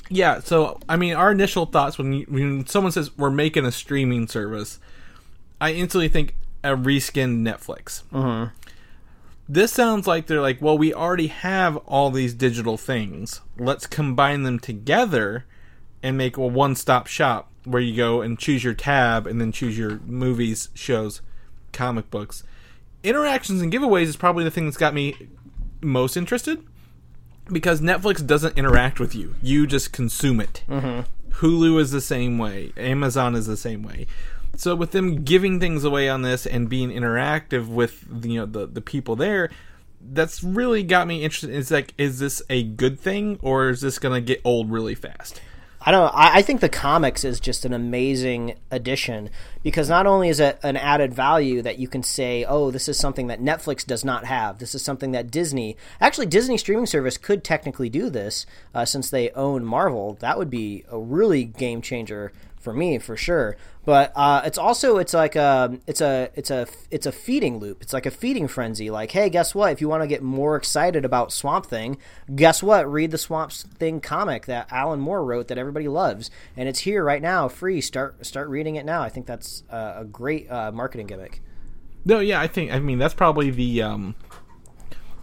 Yeah, 0.09 0.41
so 0.41 0.78
I 0.88 0.97
mean, 0.97 1.14
our 1.14 1.30
initial 1.30 1.66
thoughts 1.66 1.97
when 1.97 2.12
you, 2.12 2.26
when 2.28 2.66
someone 2.66 2.93
says 2.93 3.16
we're 3.16 3.30
making 3.30 3.64
a 3.64 3.72
streaming 3.72 4.26
service, 4.28 4.78
I 5.61 5.72
instantly 5.72 6.09
think 6.09 6.34
a 6.64 6.70
reskinned 6.70 7.43
Netflix. 7.43 8.03
Mm-hmm. 8.12 8.55
This 9.49 9.72
sounds 9.72 10.07
like 10.07 10.26
they're 10.26 10.41
like, 10.41 10.62
well, 10.62 10.78
we 10.78 10.95
already 10.95 11.26
have 11.28 11.76
all 11.78 12.11
these 12.11 12.34
digital 12.34 12.76
things. 12.76 13.41
Let's 13.59 13.86
combine 13.86 14.45
them 14.45 14.59
together 14.59 15.45
and 16.03 16.16
make 16.16 16.36
a 16.36 16.47
one-stop 16.47 17.07
shop 17.07 17.51
where 17.64 17.82
you 17.82 17.97
go 17.97 18.20
and 18.20 18.38
choose 18.38 18.64
your 18.64 18.74
tab 18.74 19.26
and 19.26 19.41
then 19.41 19.53
choose 19.53 19.76
your 19.76 19.99
movies, 20.07 20.70
shows, 20.74 21.20
comic 21.73 22.11
books. 22.11 22.43
Interactions 23.03 23.62
and 23.62 23.73
giveaways 23.73 24.05
is 24.05 24.16
probably 24.16 24.45
the 24.45 24.51
thing 24.51 24.66
that's 24.66 24.77
got 24.77 24.95
me 24.95 25.14
most 25.81 26.16
interested 26.16 26.62
because 27.51 27.81
Netflix 27.81 28.25
doesn't 28.25 28.59
interact 28.59 29.01
with 29.01 29.14
you; 29.14 29.35
you 29.43 29.66
just 29.66 29.93
consume 29.93 30.41
it. 30.41 30.62
Mm-hmm. 30.68 31.01
Hulu 31.45 31.81
is 31.81 31.91
the 31.91 32.01
same 32.01 32.39
way. 32.39 32.73
Amazon 32.77 33.35
is 33.35 33.47
the 33.47 33.57
same 33.57 33.83
way. 33.83 34.07
So 34.57 34.75
with 34.75 34.91
them 34.91 35.23
giving 35.23 35.61
things 35.61 35.85
away 35.85 36.09
on 36.09 36.23
this 36.23 36.47
and 36.47 36.68
being 36.68 36.91
interactive 36.91 37.68
with 37.68 38.05
the, 38.09 38.31
you 38.31 38.41
know 38.41 38.47
the 38.47 38.66
the 38.66 38.81
people 38.81 39.16
there, 39.16 39.51
that's 40.01 40.43
really 40.43 40.83
got 40.83 41.07
me 41.07 41.23
interested. 41.23 41.51
It's 41.51 41.71
like, 41.71 41.95
is 41.97 42.18
this 42.18 42.43
a 42.51 42.62
good 42.62 42.99
thing 42.99 43.39
or 43.43 43.71
is 43.71 43.81
this 43.81 43.99
gonna 43.99 44.21
get 44.21 44.41
old 44.45 44.71
really 44.71 44.95
fast? 44.95 45.41
I 45.83 45.93
don't. 45.93 46.14
I, 46.14 46.39
I 46.39 46.43
think 46.43 46.61
the 46.61 46.68
comics 46.68 47.24
is 47.24 47.41
just 47.41 47.64
an 47.64 47.72
amazing 47.72 48.57
addition 48.70 49.31
because 49.62 49.89
not 49.89 50.07
only 50.07 50.28
is 50.28 50.39
it 50.39 50.59
an 50.62 50.76
added 50.76 51.14
value 51.14 51.62
that 51.62 51.78
you 51.78 51.89
can 51.89 52.03
say, 52.03 52.45
"Oh, 52.45 52.70
this 52.70 52.87
is 52.87 52.99
something 52.99 53.28
that 53.28 53.41
Netflix 53.41 53.87
does 53.87 54.05
not 54.05 54.26
have. 54.26 54.59
This 54.59 54.74
is 54.74 54.83
something 54.83 55.12
that 55.12 55.31
Disney, 55.31 55.78
actually, 55.99 56.26
Disney 56.26 56.59
streaming 56.59 56.85
service 56.85 57.16
could 57.16 57.43
technically 57.43 57.89
do 57.89 58.11
this 58.11 58.45
uh, 58.74 58.85
since 58.85 59.09
they 59.09 59.31
own 59.31 59.64
Marvel. 59.64 60.18
That 60.20 60.37
would 60.37 60.51
be 60.51 60.85
a 60.91 60.99
really 60.99 61.45
game 61.45 61.81
changer 61.81 62.31
for 62.61 62.73
me 62.73 62.99
for 62.99 63.17
sure. 63.17 63.57
But 63.85 64.13
uh, 64.15 64.43
it's 64.45 64.59
also 64.59 64.99
it's 64.99 65.15
like 65.15 65.35
a 65.35 65.79
it's 65.87 66.01
a 66.01 66.31
it's 66.35 66.51
a 66.51 66.67
it's 66.91 67.07
a 67.07 67.13
feeding 67.13 67.59
loop. 67.59 67.83
It's 67.83 67.93
like 67.93 68.07
a 68.07 68.11
feeding 68.11 68.47
frenzy. 68.47 68.91
Like, 68.91 69.11
hey, 69.11 69.31
guess 69.31 69.55
what? 69.55 69.73
If 69.73 69.81
you 69.81 69.89
want 69.89 70.03
to 70.03 70.07
get 70.07 70.23
more 70.23 70.55
excited 70.55 71.05
about 71.05 71.33
Swamp 71.33 71.67
Thing, 71.67 71.97
guess 72.35 72.63
what? 72.63 72.91
Read 72.91 73.11
the 73.11 73.19
Swamp 73.19 73.51
Thing 73.53 74.01
comic 74.01 74.47
that 74.47 74.71
Alan 74.71 75.01
Moore 75.01 75.25
wrote 75.25 75.49
that 75.49 75.59
everybody 75.59 75.89
loves, 75.89 76.31
and 76.57 76.69
it's 76.69 76.81
here 76.81 77.03
right 77.03 77.23
now, 77.23 77.49
free. 77.49 77.81
Start 77.81 78.25
start 78.25 78.49
reading 78.49 78.77
it 78.77 78.85
now. 78.85 79.03
I 79.03 79.09
think 79.09 79.27
that's 79.27 79.65
a 79.71 80.05
great 80.05 80.51
uh, 80.51 80.71
marketing 80.71 81.07
gimmick. 81.07 81.41
No, 82.05 82.21
yeah, 82.21 82.41
I 82.41 82.47
think 82.47 82.71
I 82.73 82.79
mean 82.79 82.99
that's 82.99 83.15
probably 83.15 83.51
the 83.51 83.83
um, 83.83 84.15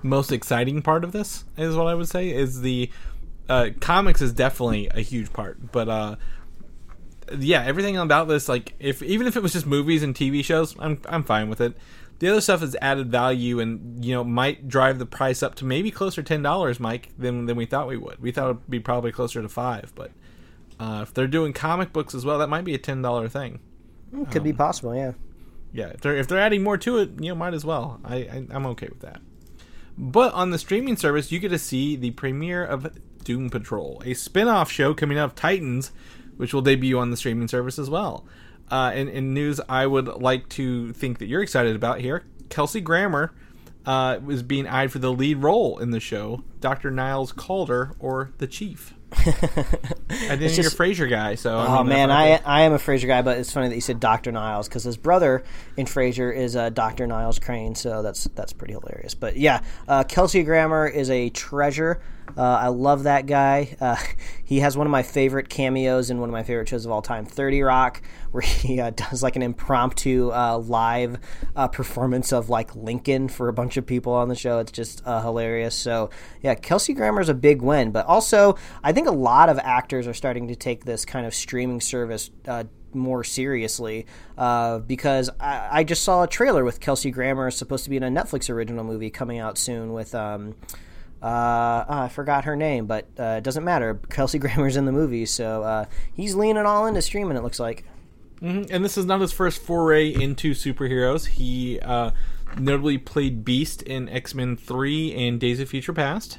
most 0.02 0.32
exciting 0.32 0.82
part 0.82 1.04
of 1.04 1.12
this 1.12 1.46
is 1.58 1.76
what 1.76 1.88
I 1.88 1.94
would 1.94 2.10
say 2.10 2.30
is 2.30 2.62
the 2.62 2.90
uh, 3.50 3.70
comics 3.80 4.22
is 4.22 4.34
definitely 4.34 4.90
a 4.94 5.02
huge 5.02 5.32
part, 5.32 5.72
but 5.72 5.88
uh, 5.88 6.16
yeah, 7.38 7.64
everything 7.64 7.98
about 7.98 8.28
this 8.28 8.48
like 8.48 8.74
if 8.80 9.02
even 9.02 9.28
if 9.28 9.36
it 9.36 9.44
was 9.44 9.54
just 9.54 9.66
movies 9.66 10.04
and 10.04 10.16
TV 10.16 10.44
shows, 10.44 10.76
I'm 10.80 11.02
I'm 11.08 11.24
fine 11.24 11.50
with 11.50 11.62
it. 11.62 11.76
The 12.20 12.30
other 12.30 12.42
stuff 12.42 12.64
is 12.64 12.76
added 12.82 13.12
value 13.12 13.60
and 13.60 14.04
you 14.04 14.14
know 14.14 14.24
might 14.24 14.68
drive 14.68 14.98
the 15.00 15.06
price 15.06 15.44
up 15.44 15.56
to 15.56 15.66
maybe 15.66 15.92
closer 15.92 16.24
ten 16.24 16.42
dollars, 16.42 16.80
Mike, 16.80 17.10
than 17.18 17.46
than 17.46 17.58
we 17.58 17.66
thought 17.66 17.88
we 17.88 17.98
would. 17.98 18.20
We 18.22 18.32
thought 18.32 18.50
it'd 18.50 18.70
be 18.70 18.80
probably 18.80 19.12
closer 19.12 19.42
to 19.42 19.50
five, 19.50 19.94
but 19.96 20.12
uh, 20.80 21.02
if 21.04 21.14
they're 21.14 21.28
doing 21.28 21.54
comic 21.54 21.94
books 21.94 22.16
as 22.16 22.26
well, 22.26 22.40
that 22.40 22.50
might 22.50 22.64
be 22.66 22.74
a 22.74 22.80
ten 22.80 23.02
dollar 23.02 23.28
thing. 23.28 23.60
Could 24.32 24.44
be 24.44 24.54
possible, 24.54 24.96
yeah. 24.96 25.12
Yeah, 25.74 25.88
if 25.88 26.02
they're 26.02 26.16
if 26.16 26.28
they're 26.28 26.40
adding 26.40 26.64
more 26.64 26.78
to 26.78 26.98
it, 26.98 27.12
you 27.20 27.30
know, 27.30 27.36
might 27.36 27.54
as 27.54 27.66
well. 27.66 28.00
I, 28.04 28.16
I 28.16 28.48
I'm 28.52 28.66
okay 28.68 28.88
with 28.88 29.02
that. 29.02 29.22
But 29.98 30.34
on 30.34 30.52
the 30.52 30.60
streaming 30.60 30.96
service, 30.96 31.32
you 31.32 31.40
get 31.40 31.50
to 31.50 31.60
see 31.60 31.96
the 31.96 32.12
premiere 32.12 32.64
of 32.64 32.98
Doom 33.24 33.50
Patrol, 33.50 34.02
a 34.06 34.14
spin-off 34.14 34.72
show 34.72 34.94
coming 34.94 35.18
out 35.18 35.26
of 35.26 35.36
Titans, 35.36 35.92
which 36.38 36.54
will 36.54 36.62
debut 36.62 36.98
on 36.98 37.12
the 37.12 37.18
streaming 37.18 37.48
service 37.48 37.78
as 37.78 37.90
well. 37.90 38.26
Uh, 38.72 38.92
in, 38.96 39.08
in 39.10 39.34
news, 39.34 39.62
I 39.70 39.86
would 39.88 40.08
like 40.08 40.50
to 40.50 40.94
think 40.94 41.20
that 41.20 41.28
you're 41.28 41.42
excited 41.44 41.76
about 41.76 42.00
here. 42.02 42.24
Kelsey 42.50 42.82
Grammer 42.82 43.34
uh, 43.86 44.20
is 44.30 44.44
being 44.44 44.68
eyed 44.68 44.92
for 44.92 45.00
the 45.00 45.12
lead 45.12 45.38
role 45.38 45.78
in 45.80 45.92
the 45.92 46.00
show, 46.00 46.44
Dr. 46.60 46.92
Niles 46.92 47.32
Caulder, 47.32 47.92
or 48.00 48.32
the 48.40 48.48
Chief. 48.48 48.94
I 49.14 49.26
didn't 50.10 50.40
just- 50.40 50.58
you're 50.58 50.68
a 50.68 50.70
Frasier 50.70 51.10
guy, 51.10 51.36
so 51.36 51.58
I 51.58 51.78
Oh 51.80 51.84
mean, 51.84 51.90
man, 51.94 52.12
I 52.12 52.42
I 52.46 52.62
am 52.64 52.74
a 52.74 52.78
Frasier 52.78 53.08
guy, 53.08 53.22
but 53.22 53.38
it's 53.38 53.54
funny 53.54 53.70
that 53.70 53.76
you 53.76 53.80
said 53.82 54.02
Doctor 54.02 54.34
Niles 54.34 54.68
because 54.68 54.84
his 54.84 54.98
brother 54.98 55.46
in 55.78 55.86
Frasier 55.86 56.36
is 56.36 56.58
uh, 56.58 56.70
Doctor 56.70 57.08
Niles 57.08 57.40
Crane, 57.40 57.74
so 57.74 58.02
that's 58.02 58.26
that's 58.36 58.52
pretty 58.52 58.74
hilarious. 58.74 59.14
But 59.16 59.38
yeah, 59.38 59.62
uh, 59.88 60.04
Kelsey 60.04 60.44
Grammer 60.44 60.88
is 60.88 61.10
a 61.10 61.30
treasure. 61.30 62.02
Uh, 62.36 62.42
I 62.42 62.68
love 62.68 63.04
that 63.04 63.26
guy. 63.26 63.76
Uh, 63.80 63.96
he 64.44 64.60
has 64.60 64.78
one 64.78 64.88
of 64.88 64.92
my 64.92 65.04
favorite 65.04 65.50
cameos 65.50 66.10
in 66.10 66.20
one 66.20 66.30
of 66.30 66.34
my 66.34 66.44
favorite 66.44 66.68
shows 66.68 66.86
of 66.86 66.92
all 66.92 67.02
time, 67.02 67.26
Thirty 67.26 67.62
Rock, 67.62 68.02
where 68.32 68.42
he 68.42 68.80
uh, 68.80 68.92
does 68.92 69.24
like 69.24 69.36
an 69.36 69.42
impromptu 69.42 70.32
uh, 70.32 70.58
live 70.58 71.20
uh, 71.56 71.68
performance 71.68 72.32
of 72.32 72.50
like 72.50 72.76
Lincoln 72.76 73.28
for 73.28 73.48
a 73.48 73.54
bunch 73.54 73.78
of 73.78 73.86
people 73.86 74.14
on 74.14 74.30
the 74.30 74.36
show. 74.36 74.60
It's 74.60 74.72
just 74.72 75.02
uh, 75.06 75.22
hilarious. 75.22 75.76
So 75.76 76.10
yeah, 76.42 76.56
Kelsey 76.56 76.94
Grammer 76.94 77.22
is 77.22 77.30
a 77.30 77.34
big 77.34 77.62
win, 77.62 77.92
but 77.92 78.06
also 78.06 78.58
I 78.84 78.92
think 78.94 79.08
a 79.08 79.12
lot 79.12 79.50
of 79.50 79.60
actors 79.60 80.08
are 80.08 80.14
starting 80.14 80.48
to 80.50 80.56
take 80.56 80.86
this 80.86 81.06
kind 81.06 81.26
of 81.26 81.34
streaming 81.34 81.82
service. 81.82 82.32
More 82.94 83.24
seriously, 83.24 84.08
uh, 84.38 84.80
because 84.80 85.30
I, 85.42 85.68
I 85.72 85.84
just 85.84 86.04
saw 86.04 86.24
a 86.24 86.28
trailer 86.28 86.64
with 86.64 86.80
Kelsey 86.80 87.12
Grammer 87.12 87.52
supposed 87.52 87.84
to 87.84 87.90
be 87.90 87.98
in 87.98 88.02
a 88.02 88.10
Netflix 88.10 88.50
original 88.50 88.86
movie 88.86 89.10
coming 89.10 89.40
out 89.40 89.58
soon 89.58 89.92
with 89.92 90.16
um, 90.16 90.56
uh, 91.22 91.86
oh, 91.88 91.94
I 92.04 92.10
forgot 92.10 92.46
her 92.46 92.56
name, 92.56 92.86
but 92.86 93.08
uh, 93.20 93.36
it 93.38 93.44
doesn't 93.44 93.64
matter. 93.64 94.00
Kelsey 94.10 94.40
Grammer's 94.40 94.76
in 94.78 94.86
the 94.86 94.92
movie, 94.92 95.26
so 95.26 95.64
uh, 95.64 95.86
he's 96.14 96.36
leaning 96.36 96.66
all 96.66 96.86
into 96.86 97.02
streaming. 97.02 97.38
It 97.38 97.44
looks 97.44 97.60
like. 97.60 97.86
and 98.70 98.86
this 98.86 98.98
is 98.98 99.06
not 99.06 99.20
his 99.22 99.32
first 99.34 99.62
foray 99.62 100.10
into 100.14 100.52
superheroes. 100.54 101.26
He 101.26 101.80
uh, 101.80 102.12
notably 102.60 102.98
played 103.00 103.44
Beast 103.44 103.82
in 103.82 104.08
X 104.10 104.36
Men 104.36 104.56
Three 104.56 105.12
and 105.14 105.40
Days 105.40 105.60
of 105.60 105.70
Future 105.70 105.94
Past, 105.94 106.38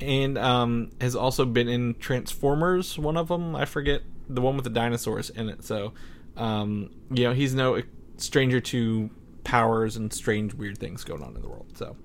and 0.00 0.38
um, 0.38 0.90
has 1.00 1.16
also 1.16 1.44
been 1.44 1.68
in 1.68 1.94
Transformers. 1.94 2.96
One 2.98 3.16
of 3.16 3.26
them, 3.28 3.56
I 3.56 3.64
forget 3.64 4.02
the 4.28 4.40
one 4.40 4.54
with 4.54 4.64
the 4.64 4.70
dinosaurs 4.70 5.30
in 5.30 5.48
it. 5.48 5.64
So, 5.64 5.92
um, 6.36 6.90
you 7.10 7.24
know, 7.24 7.32
he's 7.32 7.54
no 7.54 7.82
stranger 8.18 8.60
to 8.60 9.10
powers 9.42 9.96
and 9.96 10.12
strange, 10.12 10.54
weird 10.54 10.78
things 10.78 11.02
going 11.02 11.22
on 11.24 11.34
in 11.34 11.42
the 11.42 11.48
world. 11.48 11.66
So, 11.76 11.96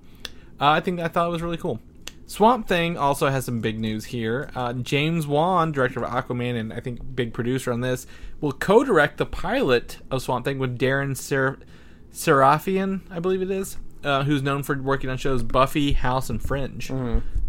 uh, 0.59 0.70
I 0.72 0.80
think 0.80 0.99
I 0.99 1.07
thought 1.09 1.28
it 1.28 1.32
was 1.32 1.43
really 1.43 1.57
cool. 1.57 1.80
Swamp 2.28 2.67
Thing 2.67 2.97
also 2.97 3.30
has 3.30 3.45
some 3.45 3.61
big 3.61 3.80
news 3.80 4.05
here. 4.05 4.51
Uh, 4.53 4.73
James 4.73 5.25
Wan, 5.25 5.71
director 5.71 6.03
of 6.03 6.11
Aquaman 6.11 6.59
and 6.59 6.73
I 6.73 6.82
think 6.82 7.15
big 7.15 7.34
producer 7.34 7.71
on 7.71 7.80
this, 7.82 8.05
will 8.41 8.51
co-direct 8.51 9.17
the 9.17 9.25
pilot 9.25 9.99
of 10.11 10.21
Swamp 10.21 10.43
Thing 10.45 10.59
with 10.59 10.78
Deran 10.78 11.15
Ser- 11.15 11.57
Sarafian, 12.11 13.01
I 13.09 13.19
believe 13.19 13.41
it 13.41 13.49
is, 13.49 13.78
uh, 14.03 14.23
who's 14.23 14.41
known 14.43 14.63
for 14.63 14.80
working 14.82 15.09
on 15.09 15.17
shows 15.17 15.41
Buffy, 15.41 15.93
House, 15.93 16.30
and 16.30 16.41
Fringe. 16.41 16.89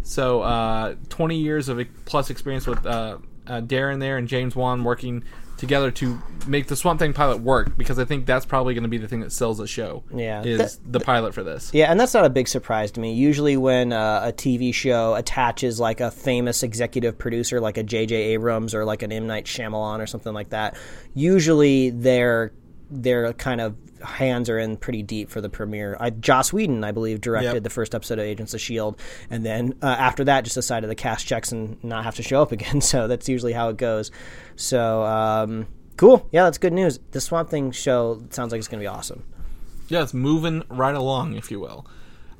So, 0.01 0.41
uh, 0.41 0.95
20 1.09 1.37
years 1.37 1.67
of 1.67 1.85
plus 2.05 2.29
experience 2.29 2.65
with 2.65 2.85
uh, 2.85 3.17
uh, 3.47 3.61
Deran 3.61 3.99
there 3.99 4.17
and 4.17 4.29
James 4.29 4.55
Wan 4.55 4.85
working 4.85 5.25
together 5.59 5.91
to 5.91 6.19
make 6.47 6.67
the 6.67 6.75
Swamp 6.75 6.99
Thing 6.99 7.13
pilot 7.13 7.41
work 7.41 7.77
because 7.77 7.99
I 7.99 8.05
think 8.05 8.25
that's 8.25 8.45
probably 8.45 8.73
going 8.73 8.83
to 8.83 8.89
be 8.89 8.97
the 8.97 9.07
thing 9.07 9.19
that 9.19 9.31
sells 9.31 9.57
the 9.57 9.67
show. 9.67 10.03
Yeah. 10.13 10.41
is 10.43 10.79
the 10.85 10.99
pilot 10.99 11.33
for 11.33 11.43
this. 11.43 11.71
Yeah, 11.73 11.91
and 11.91 11.99
that's 11.99 12.13
not 12.13 12.25
a 12.25 12.29
big 12.29 12.47
surprise 12.47 12.91
to 12.91 12.99
me. 12.99 13.13
Usually, 13.13 13.57
when 13.57 13.93
uh, 13.93 14.21
a 14.25 14.33
TV 14.33 14.73
show 14.73 15.15
attaches 15.15 15.79
like 15.79 15.99
a 15.99 16.09
famous 16.09 16.63
executive 16.63 17.17
producer, 17.17 17.59
like 17.59 17.77
a 17.77 17.83
J.J. 17.83 18.15
Abrams 18.15 18.73
or 18.73 18.85
like 18.85 19.03
an 19.03 19.11
M 19.11 19.27
Night 19.27 19.45
Shyamalan 19.45 19.99
or 19.99 20.07
something 20.07 20.33
like 20.33 20.49
that, 20.49 20.77
usually 21.13 21.89
their 21.89 22.53
their 22.91 23.33
kind 23.33 23.61
of 23.61 23.75
hands 24.03 24.49
are 24.49 24.57
in 24.57 24.77
pretty 24.77 25.03
deep 25.03 25.29
for 25.29 25.41
the 25.41 25.49
premiere. 25.49 25.97
I, 25.99 26.09
Joss 26.09 26.53
Whedon, 26.53 26.83
I 26.83 26.91
believe, 26.91 27.19
directed 27.21 27.53
Yep. 27.55 27.63
the 27.63 27.69
first 27.69 27.93
episode 27.93 28.17
of 28.19 28.25
Agents 28.25 28.53
of 28.53 28.61
Shield, 28.61 28.99
and 29.29 29.45
then 29.45 29.73
uh, 29.81 29.87
after 29.87 30.23
that, 30.25 30.43
just 30.45 30.55
decided 30.55 30.87
to 30.87 30.95
cash 30.95 31.25
checks 31.25 31.51
and 31.51 31.81
not 31.83 32.03
have 32.05 32.15
to 32.15 32.23
show 32.23 32.41
up 32.41 32.51
again. 32.53 32.81
So 32.81 33.07
that's 33.07 33.27
usually 33.29 33.53
how 33.53 33.69
it 33.69 33.77
goes. 33.77 34.09
So 34.55 35.03
um, 35.03 35.67
cool, 35.97 36.27
yeah, 36.31 36.43
that's 36.45 36.57
good 36.57 36.73
news. 36.73 36.99
The 37.11 37.21
Swamp 37.21 37.49
Thing 37.49 37.71
show 37.71 38.21
sounds 38.29 38.51
like 38.51 38.59
it's 38.59 38.67
going 38.67 38.79
to 38.79 38.83
be 38.83 38.87
awesome. 38.87 39.23
Yeah, 39.89 40.03
it's 40.03 40.13
moving 40.13 40.63
right 40.69 40.95
along, 40.95 41.35
if 41.35 41.49
you 41.51 41.59
will. 41.59 41.85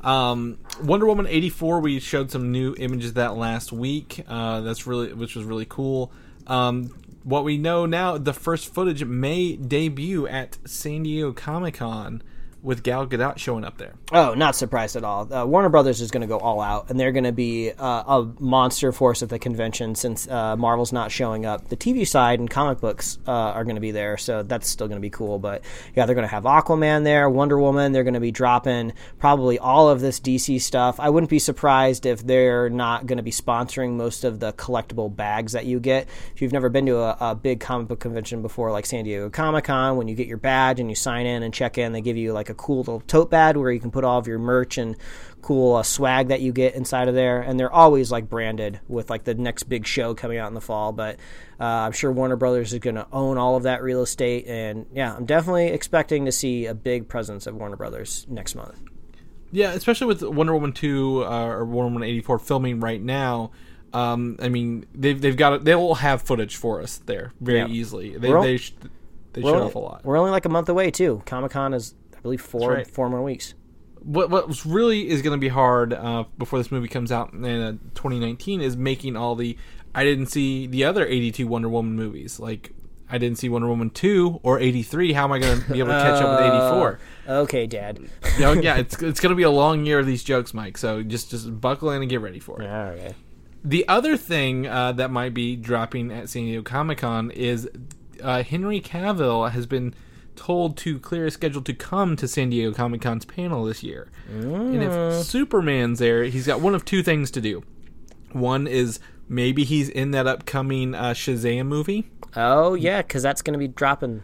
Um, 0.02 0.60
Wonder 0.82 1.08
Woman 1.08 1.28
eighty 1.28 1.50
four. 1.50 1.82
We 1.82 2.00
showed 2.00 2.32
some 2.32 2.52
new 2.54 2.74
images 2.78 3.10
of 3.10 3.16
that 3.16 3.36
last 3.36 3.74
week. 3.74 4.24
Uh, 4.30 4.62
that's 4.62 4.88
really, 4.88 5.14
which 5.14 5.36
was 5.36 5.44
really 5.46 5.66
cool. 5.68 6.12
Um, 6.48 6.96
what 7.30 7.44
we 7.44 7.60
know 7.60 7.86
now, 7.86 8.18
the 8.18 8.34
first 8.34 8.74
footage 8.74 9.06
may 9.06 9.56
debut 9.56 10.28
at 10.28 10.58
San 10.66 11.04
Diego 11.04 11.32
Comic 11.32 11.76
Con 11.76 12.24
with 12.62 12.84
Gal 12.84 13.08
Gadot 13.08 13.38
showing 13.38 13.64
up 13.64 13.78
there. 13.78 13.94
Oh, 14.12 14.34
not 14.34 14.56
surprised 14.56 14.96
at 14.96 15.04
all. 15.04 15.32
Uh, 15.32 15.46
Warner 15.46 15.70
Brothers 15.70 16.02
is 16.02 16.12
going 16.12 16.22
to 16.22 16.28
go 16.28 16.38
all 16.38 16.62
out, 16.62 16.90
and 16.90 17.00
they're 17.00 17.12
going 17.12 17.24
to 17.24 17.32
be 17.32 17.72
uh, 17.72 18.04
a 18.06 18.28
monster 18.40 18.92
force 18.92 19.24
at 19.24 19.30
the 19.30 19.40
convention 19.40 19.96
since 19.96 20.28
uh, 20.28 20.56
Marvel's 20.58 20.92
not 20.92 21.12
showing 21.12 21.46
up. 21.46 21.70
The 21.70 21.78
TV 21.78 22.08
side 22.08 22.40
and 22.40 22.50
comic 22.50 22.80
books 22.80 23.18
uh, 23.28 23.32
are 23.32 23.64
going 23.64 23.76
to 23.76 23.82
be 23.82 23.92
there, 23.92 24.18
so 24.18 24.44
that's 24.44 24.68
still 24.68 24.88
going 24.88 24.98
to 24.98 25.02
be 25.02 25.10
cool. 25.10 25.40
But 25.40 25.64
yeah, 25.96 26.06
they're 26.06 26.16
going 26.16 26.28
to 26.28 26.34
have 26.34 26.44
Aquaman 26.44 27.04
there, 27.04 27.30
Wonder 27.30 27.58
Woman. 27.60 27.92
They're 27.92 28.04
going 28.04 28.14
to 28.14 28.20
be 28.20 28.32
dropping 28.32 28.94
probably 29.20 29.58
all 29.58 29.90
of 29.90 30.02
this 30.02 30.20
DC 30.20 30.62
stuff. 30.62 31.00
I 31.00 31.10
wouldn't 31.10 31.30
be 31.30 31.40
surprised 31.40 32.06
if 32.06 32.26
they're 32.26 32.70
not 32.70 33.06
going 33.06 33.18
to 33.18 33.24
be 33.24 33.32
sponsoring 33.32 33.94
most 33.94 34.24
of 34.24 34.40
the 34.40 34.54
collectible 34.54 35.14
bags 35.16 35.54
that 35.54 35.66
you 35.66 35.80
get. 35.80 36.08
If 36.34 36.42
you've 36.42 36.54
never 36.54 36.70
been 36.70 36.86
to 36.88 36.98
a, 36.98 37.18
a 37.20 37.36
big 37.36 37.60
comic 37.60 37.88
book 37.88 38.00
convention 38.00 38.42
before, 38.42 38.72
like 38.72 38.86
San 38.86 39.06
Diego 39.06 39.30
Comic 39.30 39.66
Con, 39.66 39.98
when 39.98 40.08
you 40.08 40.16
get 40.16 40.28
your 40.28 40.38
badge 40.38 40.80
and 40.80 40.90
you 40.90 40.96
sign 40.96 41.26
in 41.26 41.44
and 41.44 41.54
check 41.54 41.78
in, 41.78 41.94
they 41.94 42.02
give 42.02 42.18
you 42.18 42.34
like 42.34 42.49
like 42.50 42.58
a 42.58 42.62
cool 42.62 42.78
little 42.80 43.02
tote 43.02 43.30
bag 43.30 43.56
where 43.56 43.72
you 43.72 43.80
can 43.80 43.92
put 43.92 44.04
all 44.04 44.18
of 44.18 44.28
your 44.28 44.40
merch 44.40 44.78
and 44.78 44.96
cool 45.42 45.76
uh, 45.76 45.84
swag 45.84 46.30
that 46.30 46.42
you 46.42 46.52
get 46.52 46.76
inside 46.76 47.08
of 47.08 47.16
there. 47.16 47.42
And 47.42 47.60
they're 47.60 47.72
always 47.72 48.12
like 48.12 48.30
branded 48.30 48.80
with 48.88 49.10
like 49.10 49.24
the 49.24 49.36
next 49.36 49.64
big 49.64 49.86
show 49.86 50.14
coming 50.14 50.38
out 50.38 50.48
in 50.48 50.54
the 50.54 50.62
fall. 50.62 50.92
But 50.92 51.18
uh, 51.60 51.64
I'm 51.64 51.92
sure 51.92 52.12
Warner 52.12 52.36
Brothers 52.36 52.74
is 52.74 52.80
going 52.80 52.96
to 52.96 53.08
own 53.12 53.38
all 53.38 53.56
of 53.56 53.64
that 53.64 53.82
real 53.84 54.02
estate. 54.02 54.48
And 54.48 54.88
yeah, 54.94 55.16
I'm 55.16 55.26
definitely 55.26 55.68
expecting 55.68 56.26
to 56.26 56.32
see 56.32 56.66
a 56.66 56.74
big 56.74 57.08
presence 57.08 57.48
of 57.48 57.56
Warner 57.56 57.78
Brothers 57.78 58.26
next 58.30 58.56
month. 58.56 58.82
Yeah, 59.52 59.72
especially 59.72 60.08
with 60.08 60.22
Wonder 60.24 60.54
Woman 60.54 60.74
two 60.74 61.24
uh, 61.26 61.46
or 61.46 61.66
Wonder 61.66 61.94
Woman 61.94 62.04
eighty 62.04 62.22
four 62.22 62.38
filming 62.40 62.80
right 62.80 63.02
now. 63.02 63.52
Um, 63.94 64.38
I 64.40 64.50
mean, 64.50 64.86
they've 64.94 65.20
they've 65.20 65.36
got 65.36 65.64
they'll 65.64 65.96
have 65.96 66.22
footage 66.22 66.56
for 66.56 66.82
us 66.82 66.98
there 67.06 67.34
very 67.42 67.60
Yeah. 67.60 67.68
easily. 67.68 68.16
They 68.16 68.32
they, 68.32 68.58
sh- 68.58 68.76
they 69.34 69.42
only, 69.42 69.62
off 69.62 69.74
a 69.74 69.80
lot. 69.80 70.06
we're 70.06 70.18
only 70.18 70.30
like 70.30 70.46
a 70.46 70.50
month 70.50 70.70
away 70.70 70.92
too. 70.92 71.24
Comic 71.26 71.52
Con 71.52 71.74
is, 71.74 71.96
I 72.20 72.22
believe, 72.22 72.42
four 72.42 72.74
right. 72.74 72.88
four 72.88 73.10
more 73.10 73.24
weeks. 73.24 73.54
What 74.02 74.30
what 74.30 74.66
really 74.66 75.10
is 75.10 75.22
going 75.22 75.38
to 75.38 75.40
be 75.40 75.50
hard 75.50 75.94
uh, 75.94 76.26
before 76.38 76.60
this 76.60 76.72
movie 76.72 76.88
comes 76.88 77.12
out 77.12 77.34
in 77.34 77.46
uh, 77.46 77.72
2019 77.96 78.62
is 78.62 78.78
making 78.78 79.16
all 79.16 79.36
the. 79.36 79.58
I 79.96 80.04
didn't 80.04 80.28
see 80.28 80.68
the 80.68 80.84
other 80.84 81.06
82 81.06 81.48
Wonder 81.48 81.68
Woman 81.68 81.96
movies. 81.96 82.40
Like 82.40 82.74
I 83.10 83.18
didn't 83.18 83.40
see 83.40 83.50
Wonder 83.50 83.68
Woman 83.68 83.90
two 83.90 84.40
or 84.44 84.60
83. 84.60 85.14
How 85.14 85.24
am 85.24 85.32
I 85.32 85.40
going 85.40 85.62
to 85.62 85.74
be 85.74 85.80
able 85.80 85.92
to 85.92 86.00
catch 86.00 86.22
up 86.22 86.40
with 86.40 86.48
84? 86.48 87.00
Okay, 87.28 87.68
Dad. 87.68 88.00
You 88.36 88.40
know, 88.40 88.54
yeah, 88.54 88.78
it's 88.78 89.02
it's 89.02 89.20
going 89.20 89.32
to 89.32 89.36
be 89.36 89.44
a 89.44 89.50
long 89.50 89.86
year 89.86 90.00
of 90.00 90.06
these 90.06 90.24
jokes, 90.24 90.54
Mike. 90.54 90.78
So 90.78 91.02
just 91.02 91.32
just 91.32 91.60
buckle 91.60 91.90
in 91.92 92.02
and 92.02 92.10
get 92.10 92.22
ready 92.22 92.40
for 92.40 92.62
it. 92.62 92.68
All 92.68 92.92
right. 92.92 93.16
The 93.64 93.88
other 93.88 94.16
thing 94.16 94.68
uh, 94.68 94.94
that 94.94 95.12
might 95.12 95.34
be 95.34 95.56
dropping 95.56 96.12
at 96.12 96.30
San 96.30 96.44
Diego 96.44 96.62
Comic 96.62 97.00
Con 97.00 97.32
is 97.32 97.68
uh, 98.22 98.44
Henry 98.44 98.80
Cavill 98.80 99.52
has 99.52 99.66
been 99.66 99.94
told 100.40 100.78
to 100.78 100.98
clear 101.00 101.26
a 101.26 101.32
schedule 101.32 101.62
to 101.62 101.74
come 101.74 102.16
to 102.16 102.28
San 102.28 102.50
Diego 102.50 102.74
Comic 102.74 103.02
Con's 103.02 103.26
panel 103.26 103.66
this 103.66 103.84
year. 103.84 104.10
And 104.30 104.82
if 104.82 105.26
Superman's 105.26 106.00
there, 106.00 106.24
he's 106.24 106.48
got 106.48 106.62
one 106.62 106.74
of 106.74 106.86
two 106.86 107.04
things 107.04 107.30
to 107.32 107.42
do. 107.42 107.64
One 108.32 108.66
is 108.66 109.00
maybe 109.28 109.66
he's 109.66 109.90
in 109.90 110.12
that 110.12 110.28
upcoming 110.28 110.96
uh, 110.96 111.12
Shazam 111.14 111.66
movie. 111.68 112.10
Oh 112.36 112.74
yeah, 112.74 113.02
because 113.02 113.22
that's 113.22 113.42
going 113.42 113.54
to 113.54 113.60
be 113.60 113.68
dropping. 113.68 114.24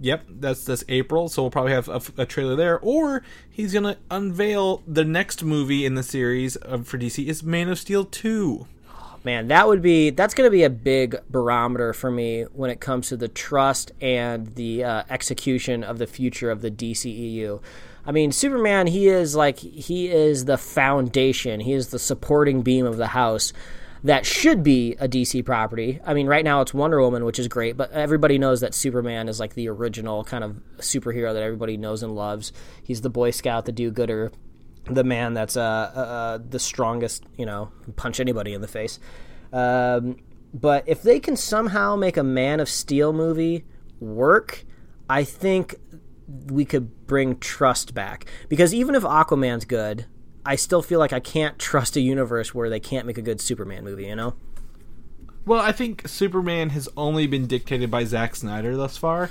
Yep, 0.00 0.26
that's 0.28 0.64
that's 0.64 0.84
April, 0.88 1.28
so 1.28 1.42
we'll 1.42 1.50
probably 1.50 1.72
have 1.72 1.88
a, 1.88 2.00
a 2.18 2.26
trailer 2.26 2.54
there. 2.54 2.78
Or 2.78 3.24
he's 3.50 3.72
gonna 3.72 3.96
unveil 4.10 4.84
the 4.86 5.04
next 5.04 5.42
movie 5.42 5.84
in 5.84 5.96
the 5.96 6.04
series 6.04 6.54
of, 6.54 6.86
for 6.86 6.96
DC 6.98 7.26
is 7.26 7.42
Man 7.42 7.68
of 7.68 7.78
Steel 7.80 8.04
two. 8.04 8.68
Man, 9.24 9.48
that 9.48 9.66
would 9.66 9.82
be 9.82 10.10
that's 10.10 10.34
going 10.34 10.46
to 10.46 10.50
be 10.50 10.62
a 10.62 10.70
big 10.70 11.16
barometer 11.28 11.92
for 11.92 12.10
me 12.10 12.42
when 12.52 12.70
it 12.70 12.80
comes 12.80 13.08
to 13.08 13.16
the 13.16 13.28
trust 13.28 13.92
and 14.00 14.46
the 14.54 14.84
uh, 14.84 15.02
execution 15.10 15.82
of 15.82 15.98
the 15.98 16.06
future 16.06 16.50
of 16.50 16.62
the 16.62 16.70
DCEU. 16.70 17.60
I 18.06 18.12
mean, 18.12 18.32
Superman, 18.32 18.86
he 18.86 19.08
is 19.08 19.34
like 19.36 19.58
he 19.58 20.08
is 20.08 20.44
the 20.44 20.56
foundation. 20.56 21.60
He 21.60 21.72
is 21.72 21.88
the 21.88 21.98
supporting 21.98 22.62
beam 22.62 22.86
of 22.86 22.96
the 22.96 23.08
house 23.08 23.52
that 24.04 24.24
should 24.24 24.62
be 24.62 24.94
a 25.00 25.08
DC 25.08 25.44
property. 25.44 26.00
I 26.04 26.14
mean, 26.14 26.26
right 26.26 26.44
now 26.44 26.60
it's 26.60 26.72
Wonder 26.72 27.00
Woman, 27.00 27.24
which 27.24 27.38
is 27.38 27.48
great, 27.48 27.76
but 27.76 27.90
everybody 27.92 28.38
knows 28.38 28.60
that 28.60 28.74
Superman 28.74 29.28
is 29.28 29.40
like 29.40 29.54
the 29.54 29.68
original 29.68 30.24
kind 30.24 30.44
of 30.44 30.60
superhero 30.78 31.32
that 31.32 31.42
everybody 31.42 31.76
knows 31.76 32.02
and 32.02 32.14
loves. 32.14 32.52
He's 32.82 33.00
the 33.00 33.10
Boy 33.10 33.30
Scout, 33.30 33.64
the 33.64 33.72
do-gooder, 33.72 34.30
the 34.90 35.04
man 35.04 35.34
that's 35.34 35.56
uh, 35.56 35.60
uh, 35.60 36.38
the 36.48 36.58
strongest, 36.58 37.24
you 37.36 37.46
know, 37.46 37.70
punch 37.96 38.20
anybody 38.20 38.54
in 38.54 38.60
the 38.60 38.68
face. 38.68 38.98
Um, 39.52 40.16
but 40.54 40.84
if 40.86 41.02
they 41.02 41.20
can 41.20 41.36
somehow 41.36 41.96
make 41.96 42.16
a 42.16 42.22
Man 42.22 42.60
of 42.60 42.68
Steel 42.68 43.12
movie 43.12 43.64
work, 44.00 44.64
I 45.08 45.24
think 45.24 45.76
we 46.46 46.64
could 46.64 47.06
bring 47.06 47.38
trust 47.38 47.94
back. 47.94 48.26
Because 48.48 48.74
even 48.74 48.94
if 48.94 49.02
Aquaman's 49.02 49.64
good, 49.64 50.06
I 50.44 50.56
still 50.56 50.82
feel 50.82 50.98
like 50.98 51.12
I 51.12 51.20
can't 51.20 51.58
trust 51.58 51.96
a 51.96 52.00
universe 52.00 52.54
where 52.54 52.70
they 52.70 52.80
can't 52.80 53.06
make 53.06 53.18
a 53.18 53.22
good 53.22 53.40
Superman 53.40 53.84
movie, 53.84 54.06
you 54.06 54.16
know? 54.16 54.34
Well, 55.44 55.60
I 55.60 55.72
think 55.72 56.06
Superman 56.06 56.70
has 56.70 56.90
only 56.94 57.26
been 57.26 57.46
dictated 57.46 57.90
by 57.90 58.04
Zack 58.04 58.36
Snyder 58.36 58.76
thus 58.76 58.98
far, 58.98 59.30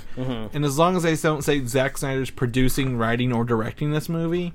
and 0.52 0.64
as 0.64 0.76
long 0.76 0.96
as 0.96 1.04
they 1.04 1.14
don't 1.14 1.42
say 1.42 1.64
Zack 1.64 1.96
Snyder's 1.96 2.30
producing, 2.30 2.96
writing, 2.96 3.32
or 3.32 3.44
directing 3.44 3.92
this 3.92 4.08
movie, 4.08 4.52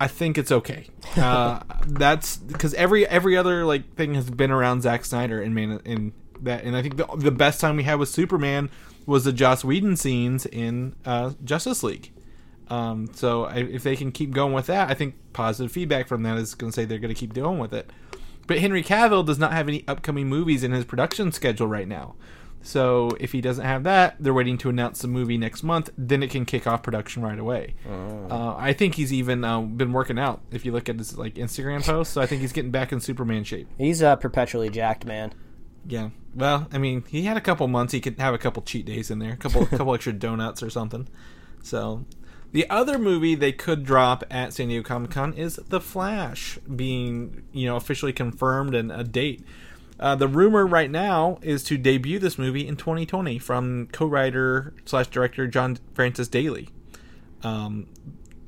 I 0.00 0.08
think 0.08 0.38
it's 0.38 0.50
okay. 0.50 0.86
Uh, 1.16 1.60
that's 1.86 2.38
because 2.38 2.72
every 2.74 3.06
every 3.06 3.36
other 3.36 3.64
like 3.66 3.94
thing 3.96 4.14
has 4.14 4.30
been 4.30 4.50
around 4.50 4.80
Zack 4.82 5.04
Snyder 5.04 5.42
and 5.42 5.54
man 5.54 5.80
in 5.84 6.12
that, 6.40 6.64
and 6.64 6.74
I 6.74 6.82
think 6.82 6.96
the 6.96 7.06
the 7.16 7.30
best 7.30 7.60
time 7.60 7.76
we 7.76 7.82
had 7.82 7.98
with 7.98 8.08
Superman 8.08 8.70
was 9.06 9.24
the 9.24 9.32
Joss 9.32 9.62
Whedon 9.62 9.96
scenes 9.96 10.46
in 10.46 10.96
uh, 11.04 11.32
Justice 11.44 11.82
League. 11.82 12.12
Um, 12.68 13.10
so 13.12 13.44
I, 13.44 13.56
if 13.56 13.82
they 13.82 13.96
can 13.96 14.12
keep 14.12 14.30
going 14.30 14.52
with 14.52 14.66
that, 14.66 14.88
I 14.88 14.94
think 14.94 15.16
positive 15.32 15.72
feedback 15.72 16.08
from 16.08 16.22
that 16.22 16.38
is 16.38 16.54
going 16.54 16.70
to 16.70 16.74
say 16.74 16.84
they're 16.84 16.98
going 16.98 17.14
to 17.14 17.18
keep 17.18 17.34
going 17.34 17.58
with 17.58 17.74
it. 17.74 17.90
But 18.46 18.58
Henry 18.58 18.82
Cavill 18.82 19.26
does 19.26 19.38
not 19.38 19.52
have 19.52 19.68
any 19.68 19.84
upcoming 19.86 20.28
movies 20.28 20.62
in 20.62 20.72
his 20.72 20.84
production 20.84 21.32
schedule 21.32 21.66
right 21.66 21.88
now. 21.88 22.14
So 22.62 23.10
if 23.18 23.32
he 23.32 23.40
doesn't 23.40 23.64
have 23.64 23.84
that, 23.84 24.16
they're 24.20 24.34
waiting 24.34 24.58
to 24.58 24.68
announce 24.68 25.00
the 25.00 25.08
movie 25.08 25.38
next 25.38 25.62
month. 25.62 25.90
Then 25.96 26.22
it 26.22 26.30
can 26.30 26.44
kick 26.44 26.66
off 26.66 26.82
production 26.82 27.22
right 27.22 27.38
away. 27.38 27.74
Uh, 27.88 28.54
I 28.56 28.72
think 28.72 28.96
he's 28.96 29.12
even 29.12 29.44
uh, 29.44 29.60
been 29.62 29.92
working 29.92 30.18
out. 30.18 30.42
If 30.50 30.64
you 30.64 30.72
look 30.72 30.88
at 30.88 30.98
his 30.98 31.16
like 31.16 31.34
Instagram 31.34 31.84
posts, 31.84 32.14
so 32.14 32.20
I 32.20 32.26
think 32.26 32.42
he's 32.42 32.52
getting 32.52 32.70
back 32.70 32.92
in 32.92 33.00
Superman 33.00 33.44
shape. 33.44 33.68
He's 33.78 34.02
uh, 34.02 34.16
perpetually 34.16 34.68
jacked, 34.68 35.06
man. 35.06 35.32
Yeah. 35.86 36.10
Well, 36.34 36.68
I 36.72 36.78
mean, 36.78 37.04
he 37.08 37.22
had 37.22 37.36
a 37.36 37.40
couple 37.40 37.66
months. 37.66 37.92
He 37.92 38.00
could 38.00 38.18
have 38.20 38.34
a 38.34 38.38
couple 38.38 38.62
cheat 38.62 38.84
days 38.84 39.10
in 39.10 39.18
there, 39.18 39.32
a 39.32 39.36
couple, 39.36 39.64
couple 39.78 39.94
extra 39.94 40.12
donuts 40.12 40.62
or 40.62 40.70
something. 40.70 41.08
So, 41.62 42.04
the 42.52 42.68
other 42.68 42.98
movie 42.98 43.34
they 43.34 43.52
could 43.52 43.84
drop 43.84 44.24
at 44.30 44.52
San 44.52 44.68
Diego 44.68 44.86
Comic 44.86 45.10
Con 45.10 45.32
is 45.32 45.56
The 45.68 45.80
Flash, 45.80 46.58
being 46.74 47.42
you 47.52 47.66
know 47.66 47.76
officially 47.76 48.12
confirmed 48.12 48.74
and 48.74 48.92
a 48.92 49.04
date. 49.04 49.44
Uh, 50.00 50.14
the 50.14 50.26
rumor 50.26 50.66
right 50.66 50.90
now 50.90 51.38
is 51.42 51.62
to 51.62 51.76
debut 51.76 52.18
this 52.18 52.38
movie 52.38 52.66
in 52.66 52.74
2020 52.74 53.38
from 53.38 53.86
co-writer 53.92 54.72
slash 54.86 55.06
director 55.08 55.46
John 55.46 55.78
Francis 55.92 56.26
Daley. 56.26 56.70
Um, 57.42 57.86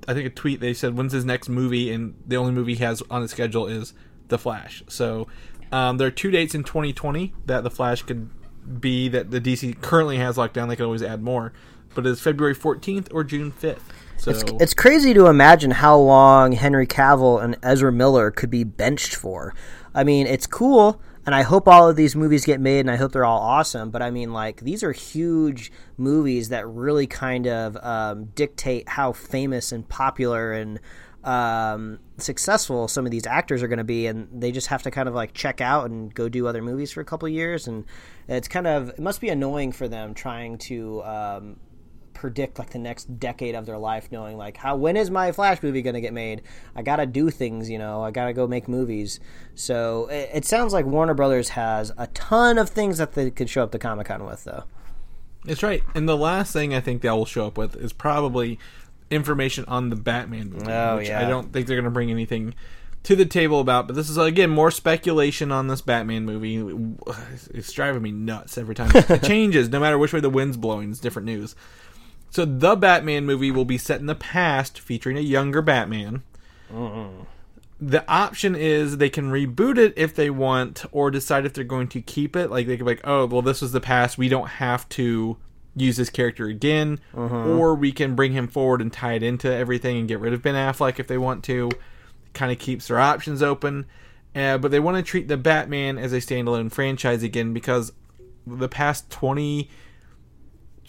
I 0.09 0.14
think 0.14 0.26
a 0.26 0.30
tweet 0.30 0.61
they 0.61 0.72
said 0.72 0.96
when's 0.96 1.12
his 1.12 1.26
next 1.26 1.50
movie, 1.50 1.92
and 1.92 2.14
the 2.26 2.36
only 2.36 2.53
movie 2.53 2.74
he 2.74 2.82
has 2.82 3.03
on 3.11 3.20
his 3.20 3.30
schedule 3.30 3.66
is 3.66 3.92
The 4.28 4.38
Flash. 4.38 4.82
So 4.88 5.28
um, 5.70 5.98
there 5.98 6.09
are 6.09 6.12
two 6.12 6.30
dates 6.30 6.55
in 6.55 6.64
2020 6.64 7.34
that 7.44 7.62
The 7.62 7.70
Flash 7.70 8.03
could 8.03 8.30
be 8.80 9.09
that 9.11 9.30
the 9.30 9.40
DC 9.40 9.80
currently 9.82 10.16
has 10.16 10.38
locked 10.38 10.55
down. 10.55 10.68
They 10.68 10.76
could 10.76 10.86
always 10.86 11.03
add 11.03 11.22
more, 11.22 11.53
but 11.94 12.07
it's 12.07 12.20
February 12.22 12.55
14th 12.55 13.09
or 13.12 13.24
June 13.24 13.53
5th. 13.53 13.80
So 14.16 14.30
It's 14.59 14.72
crazy 14.72 15.12
to 15.14 15.26
imagine 15.26 15.72
how 15.72 15.98
long 15.98 16.53
Henry 16.53 16.86
Cavill 16.86 17.42
and 17.42 17.57
Ezra 17.62 17.92
Miller 17.92 18.30
could 18.30 18.50
be 18.50 18.64
benched 18.64 19.16
for. 19.16 19.55
I 19.94 20.05
mean, 20.05 20.26
it's 20.26 20.46
cool, 20.46 21.00
and 21.25 21.35
I 21.35 21.43
hope 21.43 21.68
all 21.68 21.89
of 21.89 21.97
these 21.97 22.16
movies 22.16 22.45
get 22.45 22.61
made, 22.61 22.81
and 22.81 22.91
I 22.91 22.97
hope 22.97 23.12
they're 23.12 23.25
all 23.25 23.41
awesome. 23.41 23.91
But 23.91 24.03
I 24.03 24.11
mean, 24.11 24.33
like, 24.33 24.61
these 24.61 24.83
are 24.83 24.93
huge 24.93 25.70
movies 25.97 26.49
that 26.49 26.66
really 26.66 27.07
kind 27.07 27.47
of 27.47 27.77
um, 27.83 28.27
dictate 28.35 28.89
how 28.89 29.12
famous 29.12 29.70
and 29.70 29.89
popular 29.89 30.53
and 30.53 30.81
um, 31.23 32.01
successful 32.18 32.89
some 32.89 33.05
of 33.05 33.12
these 33.12 33.27
actors 33.27 33.62
are 33.62 33.68
going 33.68 33.79
to 33.79 33.85
be, 33.85 34.07
and 34.07 34.29
they 34.33 34.51
just 34.51 34.66
have 34.66 34.83
to 34.83 34.91
kind 34.91 35.09
of 35.09 35.14
like 35.14 35.33
check 35.33 35.61
out 35.61 35.89
and 35.89 36.12
go 36.12 36.29
do 36.29 36.47
other 36.49 36.62
movies 36.62 36.91
for 36.91 37.01
a 37.01 37.05
couple 37.05 37.29
years. 37.29 37.68
And 37.68 37.85
it's 38.27 38.49
kind 38.49 38.66
of 38.66 38.89
it 38.91 39.01
must 39.01 39.20
be 39.20 39.29
annoying 39.29 39.73
for 39.73 39.89
them 39.89 40.14
trying 40.14 40.59
to. 40.59 41.03
Um, 41.05 41.57
predict 42.23 42.59
like 42.59 42.70
the 42.70 42.79
next 42.79 43.18
decade 43.18 43.55
of 43.55 43.66
their 43.66 43.77
life 43.77 44.11
knowing 44.11 44.39
like 44.39 44.57
how 44.57 44.75
when 44.77 44.97
is 44.97 45.11
my 45.11 45.31
flash 45.33 45.62
movie 45.62 45.83
going 45.83 45.93
to 45.93 46.01
get 46.01 46.12
made 46.14 46.41
i 46.77 46.81
gotta 46.81 47.05
do 47.05 47.29
things 47.31 47.68
you 47.68 47.77
know 47.79 48.03
i 48.03 48.11
gotta 48.11 48.33
go 48.33 48.47
make 48.47 48.68
movies 48.68 49.20
so 49.55 50.07
it, 50.07 50.31
it 50.33 50.45
sounds 50.47 50.73
like 50.73 50.87
warner 50.87 51.12
brothers 51.14 51.51
has 51.51 51.93
a 51.99 52.07
ton 52.14 52.57
of 52.59 52.70
things 52.70 52.97
that 52.99 53.12
they 53.12 53.31
could 53.31 53.51
show 53.51 53.64
up 53.64 53.73
to 53.73 53.79
comic-con 53.79 54.25
with 54.25 54.45
though 54.45 54.62
That's 55.45 55.62
right. 55.64 55.83
And 55.97 56.09
the 56.09 56.16
last 56.16 56.53
thing 56.53 56.73
I 56.73 56.79
think 56.81 57.03
they'll 57.03 57.25
show 57.27 57.49
up 57.49 57.59
with 57.59 57.75
is 57.75 57.93
probably 57.93 58.61
information 59.11 59.64
on 59.66 59.91
the 59.91 59.97
Batman 59.97 60.51
movie, 60.51 60.70
Oh, 60.70 60.99
which 60.99 61.09
yeah. 61.09 61.20
I 61.20 61.29
don't 61.29 61.53
think 61.53 61.66
they're 61.66 61.77
going 61.77 61.85
to 61.85 61.91
bring 61.91 62.12
anything 62.12 62.55
to 63.03 63.16
the 63.16 63.27
table 63.27 63.59
about. 63.59 63.89
But 63.89 63.97
this 63.97 64.09
is 64.09 64.16
again 64.16 64.51
more 64.51 64.70
speculation 64.70 65.51
on 65.51 65.66
this 65.66 65.81
Batman 65.81 66.25
movie. 66.25 66.57
It's 67.53 67.73
driving 67.73 68.03
me 68.03 68.12
nuts 68.12 68.57
every 68.57 68.77
time 68.77 68.93
it 68.95 69.23
changes. 69.25 69.68
No 69.68 69.81
matter 69.81 69.99
which 69.99 70.12
way 70.12 70.20
the 70.20 70.31
wind's 70.31 70.57
blowing, 70.57 70.91
it's 70.93 71.01
different 71.01 71.27
news. 71.27 71.57
So 72.33 72.45
the 72.47 72.74
Batman 72.76 73.26
movie 73.26 73.51
will 73.51 73.66
be 73.66 73.76
set 73.78 74.01
in 74.01 74.07
the 74.07 74.14
past, 74.14 74.80
featuring 74.80 75.18
a 75.18 75.20
younger 75.20 75.61
Batman. 75.62 76.22
The 77.78 78.09
option 78.11 78.55
is 78.57 78.97
they 78.97 79.11
can 79.11 79.30
reboot 79.30 79.76
it 79.76 79.93
if 79.97 80.14
they 80.14 80.30
want, 80.30 80.85
or 80.93 81.11
decide 81.11 81.45
if 81.45 81.53
they're 81.53 81.62
going 81.62 81.89
to 81.89 82.01
keep 82.01 82.35
it. 82.35 82.51
Like 82.51 82.66
they 82.66 82.76
could 82.78 82.87
be 82.87 82.93
like, 82.93 83.01
oh, 83.05 83.26
well, 83.26 83.43
this 83.43 83.61
was 83.61 83.72
the 83.72 83.80
past. 83.80 84.16
We 84.16 84.28
don't 84.30 84.49
have 84.49 84.89
to 84.91 85.37
use 85.76 85.99
this 85.99 86.09
character 86.09 86.47
again, 86.47 87.01
or 87.14 87.74
we 87.74 87.93
can 87.93 88.14
bring 88.14 88.33
him 88.33 88.49
forward 88.49 88.80
and 88.80 88.91
tie 88.93 89.12
it 89.12 89.22
into 89.22 89.53
everything 89.53 89.99
and 89.99 90.09
get 90.09 90.20
rid 90.20 90.33
of 90.33 90.43
Ben 90.43 90.55
Affleck 90.55 90.99
if 90.99 91.07
they 91.09 91.18
want 91.18 91.45
to. 91.45 91.70
Kind 92.33 92.51
of 92.51 92.59
keeps 92.59 92.89
their 92.89 92.99
options 92.99 93.43
open, 93.43 93.85
uh, 94.35 94.57
but 94.57 94.70
they 94.70 94.80
want 94.80 94.97
to 94.97 95.03
treat 95.03 95.28
the 95.28 95.37
Batman 95.37 95.99
as 95.99 96.14
a 96.14 96.18
standalone 96.18 96.72
franchise 96.72 97.22
again 97.22 97.53
because 97.53 97.93
the 98.47 98.68
past 98.68 99.11
20, 99.11 99.68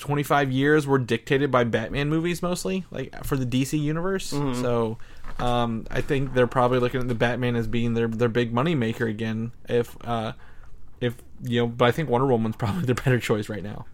25 0.04 0.52
years 0.52 0.86
were 0.86 1.00
dictated 1.00 1.50
by 1.50 1.64
Batman 1.64 2.10
movies 2.10 2.42
mostly, 2.42 2.84
like 2.92 3.24
for 3.24 3.38
the 3.38 3.46
DC 3.46 3.80
universe. 3.80 4.26
So 4.26 4.98
um, 5.40 5.88
I 5.90 6.02
think 6.02 6.34
they're 6.34 6.46
probably 6.46 6.80
looking 6.80 7.00
at 7.00 7.08
the 7.08 7.16
Batman 7.16 7.56
as 7.56 7.68
being 7.68 7.94
their 7.94 8.10
their 8.10 8.28
big 8.28 8.52
money 8.52 8.76
maker 8.76 9.08
again. 9.08 9.54
If 9.70 9.96
uh, 10.04 10.34
if 11.00 11.16
you 11.42 11.62
know, 11.62 11.68
but 11.68 11.86
I 11.86 11.92
think 11.92 12.10
Wonder 12.10 12.28
Woman's 12.28 12.56
probably 12.58 12.84
their 12.84 12.96
better 12.96 13.18
choice 13.18 13.48
right 13.48 13.64
now. 13.64 13.86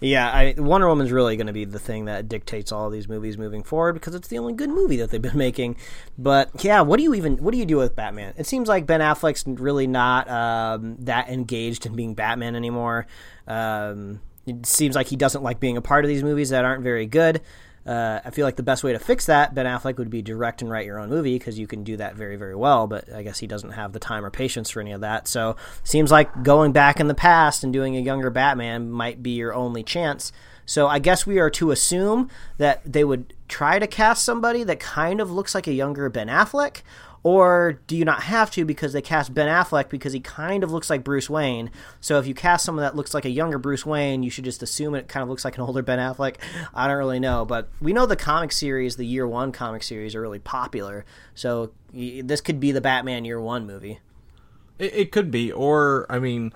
Yeah, 0.00 0.30
I, 0.30 0.54
Wonder 0.56 0.88
Woman's 0.88 1.12
really 1.12 1.36
going 1.36 1.48
to 1.48 1.52
be 1.52 1.66
the 1.66 1.78
thing 1.78 2.06
that 2.06 2.26
dictates 2.26 2.72
all 2.72 2.88
these 2.88 3.06
movies 3.06 3.36
moving 3.36 3.62
forward 3.62 3.92
because 3.92 4.14
it's 4.14 4.28
the 4.28 4.38
only 4.38 4.54
good 4.54 4.70
movie 4.70 4.96
that 4.96 5.10
they've 5.10 5.20
been 5.20 5.36
making. 5.36 5.76
But 6.16 6.64
yeah, 6.64 6.80
what 6.80 6.96
do 6.96 7.02
you 7.02 7.12
even 7.12 7.36
what 7.36 7.52
do 7.52 7.58
you 7.58 7.66
do 7.66 7.76
with 7.76 7.94
Batman? 7.94 8.32
It 8.38 8.46
seems 8.46 8.68
like 8.68 8.86
Ben 8.86 9.00
Affleck's 9.00 9.44
really 9.46 9.86
not 9.86 10.30
um, 10.30 10.96
that 11.00 11.28
engaged 11.28 11.84
in 11.84 11.94
being 11.94 12.14
Batman 12.14 12.56
anymore. 12.56 13.06
Um, 13.46 14.20
it 14.46 14.66
seems 14.66 14.94
like 14.94 15.08
he 15.08 15.16
doesn't 15.16 15.42
like 15.42 15.60
being 15.60 15.76
a 15.76 15.82
part 15.82 16.04
of 16.04 16.08
these 16.08 16.22
movies 16.22 16.50
that 16.50 16.64
aren't 16.64 16.82
very 16.82 17.06
good. 17.06 17.40
Uh, 17.86 18.20
I 18.24 18.30
feel 18.30 18.44
like 18.44 18.56
the 18.56 18.62
best 18.62 18.84
way 18.84 18.92
to 18.92 18.98
fix 18.98 19.26
that, 19.26 19.54
Ben 19.54 19.64
Affleck, 19.64 19.96
would 19.96 20.10
be 20.10 20.20
direct 20.20 20.60
and 20.60 20.70
write 20.70 20.84
your 20.84 20.98
own 20.98 21.08
movie 21.08 21.38
because 21.38 21.58
you 21.58 21.66
can 21.66 21.82
do 21.82 21.96
that 21.96 22.14
very, 22.14 22.36
very 22.36 22.54
well. 22.54 22.86
But 22.86 23.12
I 23.12 23.22
guess 23.22 23.38
he 23.38 23.46
doesn't 23.46 23.70
have 23.70 23.92
the 23.92 23.98
time 23.98 24.24
or 24.24 24.30
patience 24.30 24.70
for 24.70 24.80
any 24.80 24.92
of 24.92 25.00
that. 25.00 25.26
So 25.26 25.56
seems 25.82 26.10
like 26.10 26.42
going 26.42 26.72
back 26.72 27.00
in 27.00 27.08
the 27.08 27.14
past 27.14 27.64
and 27.64 27.72
doing 27.72 27.96
a 27.96 28.00
younger 28.00 28.30
Batman 28.30 28.90
might 28.90 29.22
be 29.22 29.30
your 29.30 29.54
only 29.54 29.82
chance. 29.82 30.30
So 30.66 30.86
I 30.86 30.98
guess 30.98 31.26
we 31.26 31.38
are 31.38 31.50
to 31.50 31.70
assume 31.70 32.28
that 32.58 32.80
they 32.84 33.02
would 33.02 33.34
try 33.48 33.78
to 33.78 33.86
cast 33.86 34.24
somebody 34.24 34.62
that 34.64 34.78
kind 34.78 35.20
of 35.20 35.30
looks 35.30 35.54
like 35.54 35.66
a 35.66 35.72
younger 35.72 36.08
Ben 36.08 36.28
Affleck. 36.28 36.82
Or 37.22 37.80
do 37.86 37.96
you 37.96 38.04
not 38.06 38.22
have 38.22 38.50
to 38.52 38.64
because 38.64 38.94
they 38.94 39.02
cast 39.02 39.34
Ben 39.34 39.46
Affleck 39.46 39.90
because 39.90 40.14
he 40.14 40.20
kind 40.20 40.64
of 40.64 40.72
looks 40.72 40.88
like 40.88 41.04
Bruce 41.04 41.28
Wayne? 41.28 41.70
So 42.00 42.18
if 42.18 42.26
you 42.26 42.32
cast 42.32 42.64
someone 42.64 42.82
that 42.82 42.96
looks 42.96 43.12
like 43.12 43.26
a 43.26 43.30
younger 43.30 43.58
Bruce 43.58 43.84
Wayne, 43.84 44.22
you 44.22 44.30
should 44.30 44.44
just 44.44 44.62
assume 44.62 44.94
it 44.94 45.06
kind 45.06 45.22
of 45.22 45.28
looks 45.28 45.44
like 45.44 45.56
an 45.56 45.62
older 45.62 45.82
Ben 45.82 45.98
Affleck. 45.98 46.36
I 46.72 46.88
don't 46.88 46.96
really 46.96 47.20
know, 47.20 47.44
but 47.44 47.68
we 47.80 47.92
know 47.92 48.06
the 48.06 48.16
comic 48.16 48.52
series, 48.52 48.96
the 48.96 49.04
Year 49.04 49.28
One 49.28 49.52
comic 49.52 49.82
series, 49.82 50.14
are 50.14 50.20
really 50.22 50.38
popular. 50.38 51.04
So 51.34 51.72
this 51.92 52.40
could 52.40 52.58
be 52.58 52.72
the 52.72 52.80
Batman 52.80 53.26
Year 53.26 53.40
One 53.40 53.66
movie. 53.66 54.00
It, 54.78 54.94
it 54.94 55.12
could 55.12 55.30
be, 55.30 55.52
or 55.52 56.06
I 56.08 56.18
mean, 56.20 56.54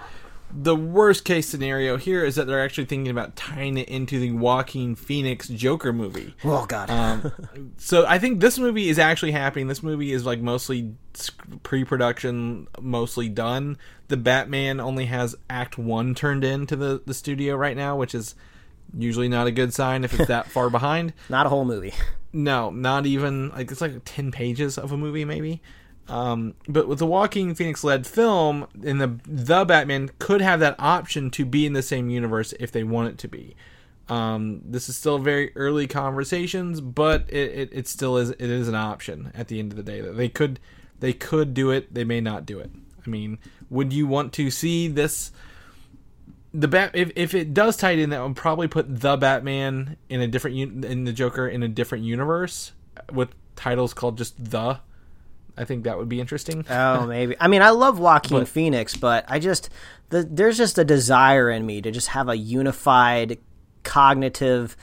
the 0.57 0.77
worst 0.77 1.25
case 1.25 1.49
scenario 1.49 1.97
here 1.97 2.25
is 2.25 2.37
that 2.37 2.47
they're 2.47 2.63
actually 2.63 2.85
thinking 2.85 3.11
about 3.11 3.35
tying 3.35 3.77
it 3.77 3.89
into 3.89 4.21
the 4.21 4.31
Joaquin 4.31 4.95
Phoenix 4.95 5.49
Joker 5.49 5.93
movie. 5.93 6.35
Oh 6.45 6.65
God. 6.67 6.91
Um, 6.91 7.33
so 7.77 8.07
I 8.07 8.19
think 8.19 8.41
this 8.41 8.59
movie 8.59 8.89
is 8.89 8.99
actually 8.99 9.33
happening. 9.33 9.67
This 9.67 9.83
movie 9.83 10.13
is 10.13 10.25
like 10.25 10.41
mostly 10.41 10.95
pre-production, 11.65 12.69
mostly 12.81 13.29
done. 13.29 13.77
The 14.09 14.17
Batman 14.17 14.81
only 14.81 15.07
has 15.07 15.35
Act 15.51 15.77
One 15.77 16.15
turned 16.15 16.45
in 16.45 16.67
to 16.69 16.77
the 16.77 17.03
the 17.05 17.15
studio 17.15 17.57
right 17.57 17.77
now, 17.77 17.97
which 17.97 18.15
is 18.15 18.35
usually 18.97 19.29
not 19.29 19.47
a 19.47 19.51
good 19.51 19.75
sign 19.75 20.05
if 20.05 20.15
it's 20.19 20.29
that 20.29 20.47
far 20.47 20.71
behind. 20.79 21.13
not 21.29 21.47
a 21.47 21.49
whole 21.49 21.65
movie. 21.65 21.95
No, 22.33 22.71
not 22.71 23.07
even 23.07 23.49
like 23.51 23.71
it's 23.71 23.81
like 23.81 23.93
ten 24.05 24.31
pages 24.31 24.79
of 24.79 24.93
a 24.93 24.97
movie, 24.97 25.25
maybe. 25.25 25.63
Um, 26.09 26.55
but 26.69 26.87
with 26.87 26.99
the 26.99 27.07
Joaquin 27.07 27.55
Phoenix 27.55 27.83
led 27.83 28.07
film, 28.07 28.67
in 28.83 28.99
the 28.99 29.19
the 29.27 29.65
Batman 29.65 30.11
could 30.19 30.41
have 30.41 30.61
that 30.61 30.77
option 30.79 31.31
to 31.33 31.45
be 31.45 31.65
in 31.67 31.73
the 31.73 31.83
same 31.83 32.11
universe 32.11 32.53
if 32.61 32.71
they 32.71 32.85
want 32.85 33.09
it 33.09 33.19
to 33.19 33.29
be. 33.29 33.57
Um, 34.09 34.61
this 34.67 34.91
is 34.91 34.97
still 34.97 35.19
very 35.19 35.57
early 35.57 35.87
conversations, 35.87 36.83
but 36.83 37.25
it, 37.31 37.53
it, 37.53 37.71
it 37.73 37.89
still 37.89 38.19
is 38.19 38.31
it 38.31 38.43
is 38.43 38.69
an 38.69 38.75
option 38.75 39.33
at 39.35 39.49
the 39.49 39.59
end 39.59 39.73
of 39.73 39.77
the 39.77 39.83
day. 39.83 40.03
that 40.03 40.17
They 40.17 40.29
could 40.29 40.61
they 41.01 41.15
could 41.15 41.55
do 41.55 41.71
it, 41.71 41.93
they 41.95 42.05
may 42.05 42.21
not 42.21 42.45
do 42.45 42.59
it. 42.59 42.71
I 43.05 43.09
mean, 43.09 43.39
would 43.71 43.93
you 43.93 44.07
want 44.07 44.33
to 44.35 44.51
see 44.51 44.89
this? 44.89 45.33
The 46.53 46.69
bat 46.69 46.91
if, 46.95 47.11
if 47.17 47.35
it 47.35 47.55
does 47.55 47.79
tie 47.79 47.93
in, 47.93 48.11
that 48.11 48.23
would 48.23 48.37
probably 48.37 48.69
put 48.69 49.01
the 49.01 49.17
Batman 49.17 49.97
in 50.11 50.21
a 50.21 50.29
different 50.29 50.85
in 50.85 51.05
the 51.05 51.13
Joker 51.13 51.49
in 51.49 51.63
a 51.63 51.69
different 51.69 52.05
universe 52.05 52.73
with 53.11 53.31
titles 53.57 53.95
called 53.95 54.19
just 54.19 54.51
the. 54.51 54.81
I 55.57 55.65
think 55.65 55.85
that 55.85 55.97
would 55.99 56.09
be 56.09 56.21
interesting. 56.21 56.65
Oh, 56.71 57.07
maybe. 57.07 57.37
I 57.41 57.49
mean, 57.49 57.63
I 57.63 57.71
love 57.71 57.99
Joaquin 57.99 58.41
But- 58.41 58.49
Phoenix, 58.49 58.97
but 58.97 59.25
I 59.29 59.39
just 59.39 59.71
the, 60.11 60.23
there's 60.23 60.57
just 60.57 60.79
a 60.79 60.85
desire 60.85 61.51
in 61.51 61.65
me 61.65 61.81
to 61.83 61.91
just 61.91 62.09
have 62.09 62.29
a 62.29 62.37
unified, 62.37 63.39
cognitive 63.83 64.77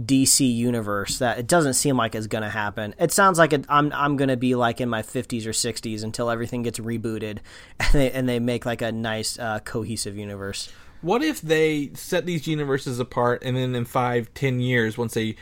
DC 0.00 0.52
universe 0.56 1.18
that 1.18 1.38
it 1.38 1.46
doesn't 1.46 1.74
seem 1.74 1.96
like 1.96 2.14
is 2.16 2.26
going 2.26 2.42
to 2.42 2.48
happen. 2.50 2.94
It 2.98 3.12
sounds 3.12 3.38
like 3.38 3.52
it, 3.52 3.64
I'm 3.68 3.92
I'm 3.92 4.16
going 4.16 4.28
to 4.28 4.36
be 4.36 4.54
like 4.56 4.80
in 4.80 4.88
my 4.88 5.02
50s 5.02 5.46
or 5.46 5.50
60s 5.50 6.02
until 6.02 6.30
everything 6.30 6.62
gets 6.62 6.80
rebooted 6.80 7.38
and 7.80 7.92
they 7.92 8.10
and 8.10 8.28
they 8.28 8.40
make 8.40 8.66
like 8.66 8.82
a 8.82 8.90
nice 8.90 9.38
uh, 9.38 9.60
cohesive 9.60 10.16
universe. 10.16 10.72
What 11.00 11.22
if 11.22 11.40
they 11.42 11.90
set 11.94 12.24
these 12.26 12.46
universes 12.46 12.98
apart 12.98 13.42
and 13.44 13.56
then 13.56 13.74
in 13.74 13.84
five, 13.84 14.32
ten 14.34 14.58
years, 14.58 14.96
once 14.98 15.12
they 15.14 15.36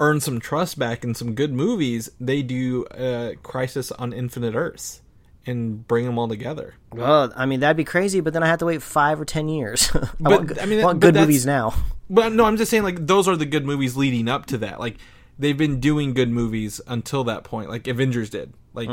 earn 0.00 0.20
some 0.20 0.40
trust 0.40 0.78
back 0.78 1.04
in 1.04 1.14
some 1.14 1.34
good 1.34 1.52
movies, 1.52 2.10
they 2.20 2.42
do 2.42 2.84
uh, 2.86 3.32
Crisis 3.42 3.90
on 3.92 4.12
Infinite 4.12 4.54
Earths 4.54 5.00
and 5.46 5.86
bring 5.86 6.04
them 6.04 6.18
all 6.18 6.28
together? 6.28 6.74
Well, 6.92 7.32
I 7.36 7.46
mean 7.46 7.60
that'd 7.60 7.76
be 7.76 7.84
crazy, 7.84 8.20
but 8.20 8.32
then 8.32 8.42
I 8.42 8.46
have 8.46 8.58
to 8.58 8.66
wait 8.66 8.82
five 8.82 9.20
or 9.20 9.24
ten 9.24 9.48
years. 9.48 9.90
I 9.94 10.08
But, 10.20 10.30
want, 10.40 10.62
I 10.62 10.66
mean, 10.66 10.82
want 10.82 11.00
good 11.00 11.14
movies 11.14 11.46
now. 11.46 11.74
But 12.08 12.32
no, 12.32 12.44
I'm 12.44 12.56
just 12.56 12.70
saying 12.70 12.84
like 12.84 13.04
those 13.04 13.26
are 13.26 13.34
the 13.34 13.46
good 13.46 13.66
movies 13.66 13.96
leading 13.96 14.28
up 14.28 14.46
to 14.46 14.58
that. 14.58 14.78
Like 14.78 14.98
they've 15.40 15.56
been 15.58 15.80
doing 15.80 16.14
good 16.14 16.30
movies 16.30 16.80
until 16.86 17.24
that 17.24 17.42
point, 17.42 17.68
like 17.68 17.88
Avengers 17.88 18.30
did. 18.30 18.54
Like 18.74 18.88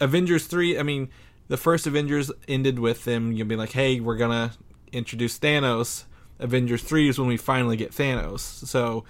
Avengers 0.00 0.46
three. 0.46 0.78
I 0.78 0.84
mean, 0.84 1.08
the 1.48 1.56
first 1.56 1.88
Avengers 1.88 2.30
ended 2.46 2.78
with 2.78 3.04
them. 3.04 3.32
You'll 3.32 3.48
be 3.48 3.56
like, 3.56 3.72
hey, 3.72 3.98
we're 3.98 4.16
gonna 4.16 4.52
introduce 4.92 5.40
Thanos. 5.40 6.04
Avengers 6.38 6.82
three 6.84 7.08
is 7.08 7.18
when 7.18 7.26
we 7.26 7.36
finally 7.36 7.76
get 7.76 7.90
Thanos. 7.90 8.40
So, 8.40 9.04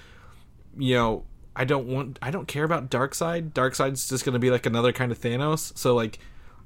you 0.78 0.94
know, 0.94 1.24
I 1.54 1.64
don't 1.64 1.86
want, 1.86 2.18
I 2.22 2.30
don't 2.30 2.48
care 2.48 2.64
about 2.64 2.90
Darkseid. 2.90 3.52
Darkseid's 3.52 4.08
just 4.08 4.24
gonna 4.24 4.38
be 4.38 4.50
like 4.50 4.66
another 4.66 4.92
kind 4.92 5.12
of 5.12 5.20
Thanos. 5.20 5.76
So 5.76 5.94
like. 5.94 6.18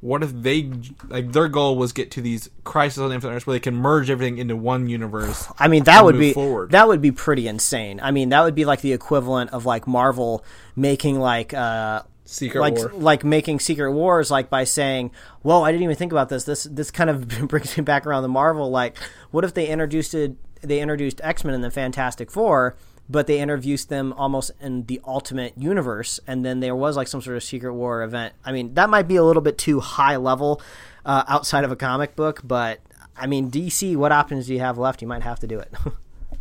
What 0.03 0.23
if 0.23 0.31
they 0.31 0.71
like 1.09 1.33
their 1.33 1.49
goal 1.49 1.77
was 1.77 1.93
get 1.95 2.11
to 2.13 2.21
these 2.21 2.51
Crisis 2.65 2.99
on 2.99 3.13
Infinite 3.13 3.35
Earths 3.35 3.47
where 3.47 3.55
they 3.55 3.61
can 3.61 3.75
merge 3.75 4.11
everything 4.11 4.37
into 4.37 4.55
one 4.55 4.89
universe? 4.89 5.49
I 5.59 5.69
mean, 5.69 5.85
that 5.85 6.05
would 6.05 6.19
be 6.19 6.35
forward. 6.35 6.73
that 6.73 6.87
would 6.87 7.01
be 7.01 7.13
pretty 7.13 7.49
insane. 7.49 7.99
I 8.03 8.11
mean, 8.11 8.29
that 8.29 8.43
would 8.43 8.55
be 8.55 8.67
like 8.67 8.83
the 8.83 8.93
equivalent 8.93 9.51
of 9.51 9.65
like 9.65 9.87
Marvel 9.87 10.45
making 10.77 11.19
like 11.19 11.55
uh 11.55 12.03
Secret 12.27 12.61
like 12.61 12.75
War. 12.75 12.93
like 12.95 13.25
making 13.25 13.59
Secret 13.61 13.91
Wars 13.93 14.31
like 14.31 14.51
by 14.51 14.65
saying, 14.65 15.13
"Whoa, 15.41 15.63
I 15.63 15.73
didn't 15.73 15.85
even 15.85 15.97
think 15.97 16.13
about 16.13 16.29
this." 16.29 16.45
This 16.45 16.65
this 16.65 16.91
kind 16.91 17.09
of 17.09 17.27
brings 17.49 17.77
me 17.77 17.83
back 17.83 18.07
around 18.07 18.23
the 18.23 18.29
Marvel. 18.29 18.71
Like, 18.71 18.99
what 19.31 19.45
if 19.45 19.55
they 19.55 19.67
introduced 19.67 20.13
it, 20.13 20.37
they 20.61 20.81
introduced 20.81 21.21
X 21.25 21.43
Men 21.43 21.55
and 21.55 21.65
the 21.65 21.71
Fantastic 21.71 22.31
Four, 22.31 22.77
but 23.09 23.27
they 23.27 23.41
introduced 23.41 23.89
them 23.89 24.13
almost 24.15 24.51
in 24.61 24.85
the 24.87 25.01
Ultimate 25.07 25.57
Universe, 25.57 26.21
and 26.27 26.45
then 26.45 26.61
there 26.61 26.75
was 26.75 26.97
like 26.97 27.09
some 27.09 27.23
sort 27.23 27.37
of 27.37 27.45
Secret 27.45 27.73
War 27.73 28.03
event. 28.03 28.35
I 28.45 28.53
mean, 28.53 28.75
that 28.75 28.91
might 28.91 29.09
be 29.09 29.17
a 29.17 29.25
little 29.25 29.43
bit 29.43 29.59
too 29.59 29.81
high 29.81 30.17
level 30.17 30.61
uh, 31.05 31.25
outside 31.29 31.65
of 31.65 31.71
a 31.71 31.77
comic 31.77 32.17
book, 32.17 32.41
but 32.45 32.81
I 33.17 33.27
mean, 33.27 33.51
DC, 33.51 33.97
what 33.97 34.13
options 34.13 34.47
do 34.47 34.55
you 34.55 34.61
have 34.61 34.79
left? 34.79 35.03
You 35.03 35.09
might 35.09 35.23
have 35.23 35.41
to 35.41 35.47
do 35.47 35.59
it. 35.59 35.73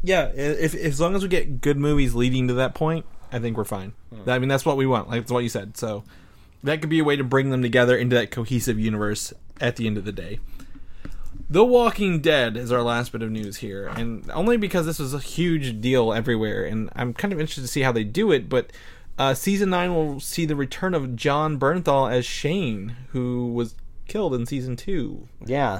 Yeah, 0.05 0.31
if 0.35 0.75
as 0.75 1.01
long 1.01 1.15
as 1.15 1.23
we 1.23 1.29
get 1.29 1.61
good 1.61 1.77
movies 1.77 2.13
leading 2.13 2.47
to 2.49 2.53
that 2.55 2.75
point, 2.75 3.07
I 3.31 3.39
think 3.39 3.57
we're 3.57 3.63
fine. 3.63 3.93
I 4.27 4.37
mean, 4.37 4.49
that's 4.49 4.63
what 4.63 4.77
we 4.77 4.85
want. 4.85 5.09
Like 5.09 5.21
that's 5.21 5.31
what 5.31 5.41
you 5.41 5.49
said. 5.49 5.77
So 5.77 6.03
that 6.63 6.79
could 6.79 6.91
be 6.91 6.99
a 6.99 7.03
way 7.03 7.15
to 7.15 7.23
bring 7.23 7.49
them 7.49 7.63
together 7.63 7.97
into 7.97 8.15
that 8.15 8.29
cohesive 8.29 8.79
universe 8.79 9.33
at 9.59 9.77
the 9.77 9.87
end 9.87 9.97
of 9.97 10.05
the 10.05 10.11
day. 10.11 10.39
The 11.55 11.63
Walking 11.63 12.19
Dead 12.19 12.57
is 12.57 12.69
our 12.69 12.81
last 12.81 13.13
bit 13.13 13.21
of 13.21 13.31
news 13.31 13.55
here, 13.55 13.87
and 13.87 14.29
only 14.31 14.57
because 14.57 14.85
this 14.85 14.99
was 14.99 15.13
a 15.13 15.19
huge 15.19 15.79
deal 15.79 16.11
everywhere, 16.11 16.65
and 16.65 16.89
I'm 16.97 17.13
kind 17.13 17.31
of 17.31 17.39
interested 17.39 17.61
to 17.61 17.69
see 17.69 17.79
how 17.79 17.93
they 17.93 18.03
do 18.03 18.33
it. 18.33 18.49
But 18.49 18.73
uh, 19.17 19.35
season 19.35 19.69
nine 19.69 19.95
will 19.95 20.19
see 20.19 20.45
the 20.45 20.57
return 20.57 20.93
of 20.93 21.15
Jon 21.15 21.57
Bernthal 21.57 22.11
as 22.11 22.25
Shane, 22.25 22.97
who 23.11 23.53
was 23.53 23.75
killed 24.05 24.35
in 24.35 24.45
season 24.45 24.75
two. 24.75 25.29
yeah. 25.45 25.79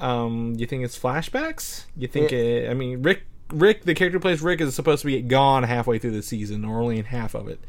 Um, 0.00 0.56
you 0.58 0.66
think 0.66 0.84
it's 0.84 0.98
flashbacks? 0.98 1.84
You 1.96 2.08
think? 2.08 2.32
uh, 2.32 2.68
I 2.68 2.74
mean, 2.74 3.00
Rick, 3.00 3.22
Rick, 3.52 3.84
the 3.84 3.94
character 3.94 4.18
who 4.18 4.20
plays 4.22 4.42
Rick 4.42 4.60
is 4.60 4.74
supposed 4.74 5.02
to 5.02 5.06
be 5.06 5.22
gone 5.22 5.62
halfway 5.62 6.00
through 6.00 6.10
the 6.10 6.24
season, 6.24 6.64
or 6.64 6.80
only 6.80 6.98
in 6.98 7.04
half 7.04 7.36
of 7.36 7.46
it. 7.46 7.60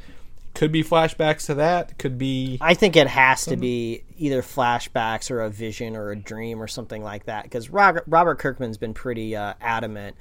Could 0.60 0.74
be 0.74 0.84
flashbacks 0.84 1.46
to 1.46 1.54
that. 1.54 1.98
Could 1.98 2.18
be. 2.18 2.58
I 2.60 2.74
think 2.74 2.98
it 2.98 3.08
has 3.08 3.46
to 3.46 3.56
be 3.56 4.04
either 4.18 4.42
flashbacks 4.42 5.32
or 5.32 5.40
a 5.40 5.50
vision 5.50 5.96
or 5.96 6.12
a 6.12 6.18
dream 6.18 6.62
or 6.62 6.68
something 6.68 7.02
like 7.02 7.28
that. 7.28 7.44
Because 7.44 7.70
Robert, 7.70 8.04
Robert 8.08 8.40
Kirkman's 8.40 8.78
been 8.78 8.94
pretty 8.94 9.38
uh, 9.38 9.54
adamant 9.62 10.18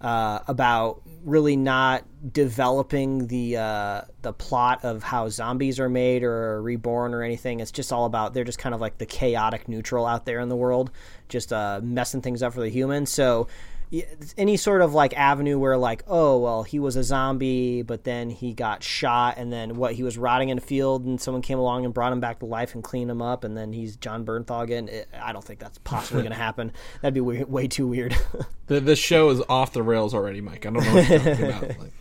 uh, 0.00 0.38
about 0.46 1.02
really 1.24 1.56
not 1.56 2.04
developing 2.32 3.26
the 3.26 3.56
uh, 3.56 4.02
the 4.22 4.32
plot 4.32 4.84
of 4.84 5.02
how 5.02 5.28
zombies 5.28 5.80
are 5.80 5.88
made 5.88 6.22
or 6.22 6.52
are 6.52 6.62
reborn 6.62 7.12
or 7.12 7.24
anything. 7.24 7.58
It's 7.58 7.72
just 7.72 7.92
all 7.92 8.04
about 8.04 8.32
they're 8.32 8.44
just 8.44 8.60
kind 8.60 8.76
of 8.76 8.80
like 8.80 8.98
the 8.98 9.06
chaotic 9.06 9.66
neutral 9.66 10.06
out 10.06 10.24
there 10.24 10.38
in 10.38 10.48
the 10.48 10.54
world, 10.54 10.92
just 11.28 11.52
uh, 11.52 11.80
messing 11.82 12.22
things 12.22 12.44
up 12.44 12.52
for 12.52 12.60
the 12.60 12.68
humans. 12.68 13.10
So 13.10 13.48
any 14.36 14.56
sort 14.56 14.82
of 14.82 14.92
like 14.94 15.16
avenue 15.16 15.58
where 15.58 15.76
like 15.76 16.02
oh 16.06 16.38
well 16.38 16.62
he 16.62 16.78
was 16.78 16.96
a 16.96 17.04
zombie 17.04 17.82
but 17.82 18.04
then 18.04 18.30
he 18.30 18.52
got 18.52 18.82
shot 18.82 19.34
and 19.36 19.52
then 19.52 19.76
what 19.76 19.92
he 19.92 20.02
was 20.02 20.18
rotting 20.18 20.48
in 20.48 20.58
a 20.58 20.60
field 20.60 21.04
and 21.04 21.20
someone 21.20 21.42
came 21.42 21.58
along 21.58 21.84
and 21.84 21.94
brought 21.94 22.12
him 22.12 22.20
back 22.20 22.38
to 22.40 22.46
life 22.46 22.74
and 22.74 22.82
cleaned 22.82 23.10
him 23.10 23.22
up 23.22 23.44
and 23.44 23.56
then 23.56 23.72
he's 23.72 23.96
Jon 23.96 24.24
Bernthal 24.24 24.62
again. 24.62 24.88
It, 24.88 25.08
I 25.20 25.32
don't 25.32 25.44
think 25.44 25.60
that's 25.60 25.78
possibly 25.78 26.22
going 26.22 26.32
to 26.32 26.38
happen. 26.38 26.72
That'd 27.02 27.14
be 27.14 27.20
way, 27.20 27.44
way 27.44 27.68
too 27.68 27.86
weird. 27.86 28.16
The 28.66 28.80
the 28.80 28.96
show 28.96 29.28
is 29.28 29.42
off 29.46 29.74
the 29.74 29.82
rails 29.82 30.14
already, 30.14 30.40
Mike. 30.40 30.64
I 30.64 30.70
don't 30.70 30.82
know 30.82 30.94
what 30.94 31.06
you're 31.06 31.18
talking 31.18 31.44
about. 31.44 31.62
Like, 31.78 31.92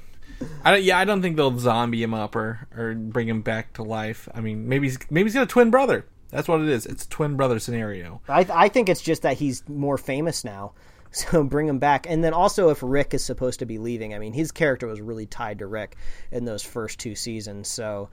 I 0.64 0.72
don't, 0.72 0.84
yeah, 0.84 0.98
I 0.98 1.04
don't 1.04 1.22
think 1.22 1.36
they'll 1.36 1.60
zombie 1.60 2.02
him 2.02 2.14
up 2.14 2.38
or, 2.38 2.68
or 2.76 2.94
bring 2.94 3.28
him 3.28 3.42
back 3.42 3.74
to 3.74 3.84
life. 3.84 4.30
I 4.34 4.40
mean, 4.40 4.70
maybe 4.70 4.88
he's, 4.88 4.98
maybe 5.10 5.26
he's 5.26 5.34
got 5.34 5.44
a 5.44 5.48
twin 5.48 5.72
brother. 5.72 6.06
That's 6.30 6.48
what 6.48 6.62
it 6.62 6.70
is. 6.70 6.86
It's 6.86 7.06
a 7.06 7.10
twin 7.10 7.36
brother 7.36 7.60
scenario. 7.60 8.22
I, 8.28 8.48
I 8.50 8.70
think 8.70 8.90
it's 8.90 9.02
just 9.02 9.22
that 9.22 9.38
he's 9.38 9.68
more 9.68 9.98
famous 9.98 10.44
now. 10.44 10.74
So 11.32 11.44
bring 11.44 11.68
him 11.68 11.78
back. 11.78 12.08
And 12.10 12.24
then 12.24 12.34
also, 12.34 12.70
if 12.70 12.80
Rick 12.82 13.14
is 13.14 13.24
supposed 13.24 13.60
to 13.60 13.66
be 13.66 13.78
leaving, 13.78 14.16
I 14.16 14.20
mean, 14.20 14.34
his 14.34 14.52
character 14.52 14.88
was 14.88 15.00
really 15.00 15.28
tied 15.28 15.60
to 15.60 15.68
Rick 15.68 15.96
in 16.32 16.46
those 16.46 16.64
first 16.64 17.00
two 17.00 17.14
seasons. 17.14 17.68
So 17.68 18.10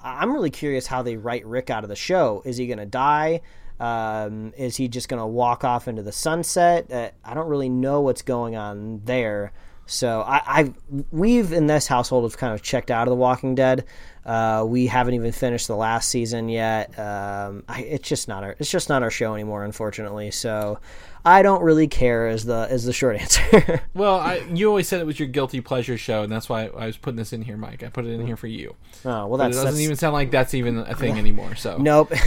I'm 0.00 0.32
really 0.32 0.50
curious 0.50 0.86
how 0.86 1.02
they 1.02 1.16
write 1.16 1.44
Rick 1.46 1.70
out 1.70 1.82
of 1.82 1.88
the 1.88 1.96
show. 1.96 2.42
Is 2.44 2.56
he 2.56 2.66
going 2.68 2.78
to 2.78 2.86
die? 2.86 3.40
Um, 3.80 4.52
is 4.56 4.76
he 4.76 4.86
just 4.86 5.08
going 5.08 5.20
to 5.20 5.26
walk 5.26 5.64
off 5.64 5.88
into 5.88 6.02
the 6.02 6.12
sunset? 6.12 6.92
Uh, 6.92 7.10
I 7.24 7.34
don't 7.34 7.48
really 7.48 7.68
know 7.68 8.02
what's 8.02 8.22
going 8.22 8.54
on 8.54 9.02
there. 9.04 9.52
So 9.86 10.22
I, 10.22 10.42
I, 10.46 10.72
we've 11.10 11.52
in 11.52 11.66
this 11.66 11.86
household 11.86 12.24
have 12.24 12.38
kind 12.38 12.54
of 12.54 12.62
checked 12.62 12.90
out 12.90 13.06
of 13.06 13.10
The 13.10 13.16
Walking 13.16 13.54
Dead. 13.54 13.84
Uh, 14.24 14.64
we 14.66 14.86
haven't 14.86 15.14
even 15.14 15.32
finished 15.32 15.66
the 15.66 15.76
last 15.76 16.08
season 16.08 16.48
yet. 16.48 16.98
Um, 16.98 17.64
I, 17.68 17.82
it's 17.82 18.08
just 18.08 18.28
not 18.28 18.44
our, 18.44 18.56
it's 18.58 18.70
just 18.70 18.88
not 18.88 19.02
our 19.02 19.10
show 19.10 19.34
anymore, 19.34 19.64
unfortunately. 19.64 20.30
So 20.30 20.78
I 21.24 21.42
don't 21.42 21.62
really 21.62 21.88
care. 21.88 22.28
Is 22.28 22.44
the 22.44 22.68
is 22.70 22.84
the 22.84 22.92
short 22.92 23.16
answer. 23.16 23.82
Well, 23.94 24.16
I, 24.16 24.36
you 24.52 24.68
always 24.68 24.88
said 24.88 25.00
it 25.00 25.06
was 25.06 25.18
your 25.18 25.28
guilty 25.28 25.60
pleasure 25.60 25.96
show, 25.96 26.22
and 26.22 26.32
that's 26.32 26.48
why 26.48 26.66
I 26.66 26.86
was 26.86 26.96
putting 26.96 27.16
this 27.16 27.32
in 27.32 27.42
here, 27.42 27.56
Mike. 27.56 27.82
I 27.82 27.88
put 27.88 28.04
it 28.04 28.10
in 28.10 28.26
here 28.26 28.36
for 28.36 28.48
you. 28.48 28.74
oh 29.04 29.26
well, 29.26 29.38
that 29.38 29.48
doesn't 29.48 29.64
that's 29.64 29.80
even 29.80 29.96
sound 29.96 30.14
like 30.14 30.30
that's 30.30 30.52
even 30.54 30.78
a 30.78 30.94
thing 30.94 31.16
anymore. 31.18 31.54
So 31.54 31.78
nope. 31.78 32.12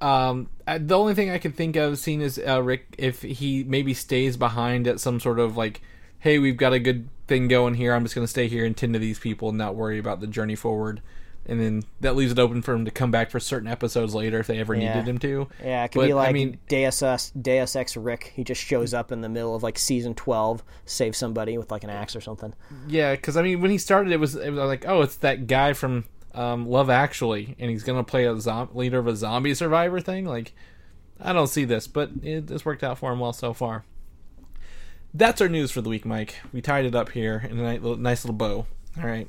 Um, 0.00 0.48
the 0.64 0.96
only 0.96 1.14
thing 1.14 1.30
I 1.30 1.38
could 1.38 1.56
think 1.56 1.74
of 1.74 1.98
seeing 1.98 2.20
is 2.20 2.40
uh, 2.46 2.62
Rick 2.62 2.94
if 2.98 3.22
he 3.22 3.64
maybe 3.64 3.94
stays 3.94 4.36
behind 4.36 4.86
at 4.86 5.00
some 5.00 5.18
sort 5.18 5.40
of 5.40 5.56
like, 5.56 5.82
hey, 6.20 6.38
we've 6.38 6.56
got 6.56 6.72
a 6.72 6.78
good 6.78 7.08
thing 7.26 7.48
going 7.48 7.74
here. 7.74 7.92
I'm 7.94 8.04
just 8.04 8.14
going 8.14 8.24
to 8.24 8.30
stay 8.30 8.46
here 8.48 8.64
and 8.64 8.76
tend 8.76 8.92
to 8.92 8.98
these 8.98 9.18
people 9.18 9.48
and 9.48 9.58
not 9.58 9.74
worry 9.74 9.98
about 9.98 10.20
the 10.20 10.26
journey 10.26 10.54
forward. 10.54 11.02
And 11.50 11.58
then 11.58 11.84
that 12.00 12.14
leaves 12.14 12.30
it 12.32 12.38
open 12.38 12.60
for 12.60 12.74
him 12.74 12.84
to 12.84 12.90
come 12.90 13.10
back 13.10 13.30
for 13.30 13.40
certain 13.40 13.68
episodes 13.68 14.14
later 14.14 14.38
if 14.40 14.46
they 14.46 14.58
ever 14.58 14.74
Yeah. 14.74 14.92
needed 14.94 15.08
him 15.08 15.18
to. 15.20 15.48
Yeah, 15.64 15.84
it 15.84 15.92
could 15.92 16.00
But, 16.00 16.06
be 16.08 16.12
like 16.14 16.28
I 16.28 16.32
mean, 16.32 16.58
Deus, 16.68 17.02
Ex, 17.02 17.30
Deus 17.30 17.74
Ex 17.74 17.96
Rick. 17.96 18.32
He 18.36 18.44
just 18.44 18.60
shows 18.62 18.92
up 18.92 19.10
in 19.10 19.22
the 19.22 19.30
middle 19.30 19.54
of 19.54 19.62
like 19.62 19.78
season 19.78 20.14
twelve, 20.14 20.62
save 20.84 21.16
somebody 21.16 21.56
with 21.56 21.70
like 21.70 21.84
an 21.84 21.90
axe 21.90 22.14
or 22.14 22.20
something. 22.20 22.52
yeah, 22.86 23.14
because 23.14 23.36
I 23.38 23.42
mean, 23.42 23.62
when 23.62 23.70
he 23.70 23.78
started, 23.78 24.12
it 24.12 24.18
was 24.20 24.36
it 24.36 24.50
was 24.50 24.58
like, 24.58 24.84
oh, 24.86 25.00
it's 25.00 25.16
that 25.16 25.46
guy 25.46 25.72
from 25.72 26.04
um, 26.34 26.68
Love 26.68 26.90
Actually, 26.90 27.56
and 27.58 27.70
he's 27.70 27.82
going 27.82 27.98
to 27.98 28.04
play 28.04 28.26
a 28.26 28.38
zom- 28.38 28.68
leader 28.74 28.98
of 28.98 29.06
a 29.06 29.16
zombie 29.16 29.54
survivor 29.54 30.00
thing. 30.00 30.26
Like, 30.26 30.52
I 31.18 31.32
don't 31.32 31.46
see 31.48 31.64
this, 31.64 31.86
but 31.88 32.10
it, 32.22 32.50
it's 32.50 32.66
worked 32.66 32.84
out 32.84 32.98
for 32.98 33.10
him 33.10 33.20
well 33.20 33.32
so 33.32 33.54
far. 33.54 33.84
That's 35.14 35.40
our 35.40 35.48
news 35.48 35.70
for 35.70 35.80
the 35.80 35.88
week, 35.88 36.04
Mike. 36.04 36.36
We 36.52 36.60
tied 36.60 36.84
it 36.84 36.94
up 36.94 37.08
here 37.12 37.46
in 37.48 37.58
a 37.58 37.78
nice 37.96 38.24
little 38.24 38.36
bow. 38.36 38.66
All 39.00 39.06
right, 39.08 39.26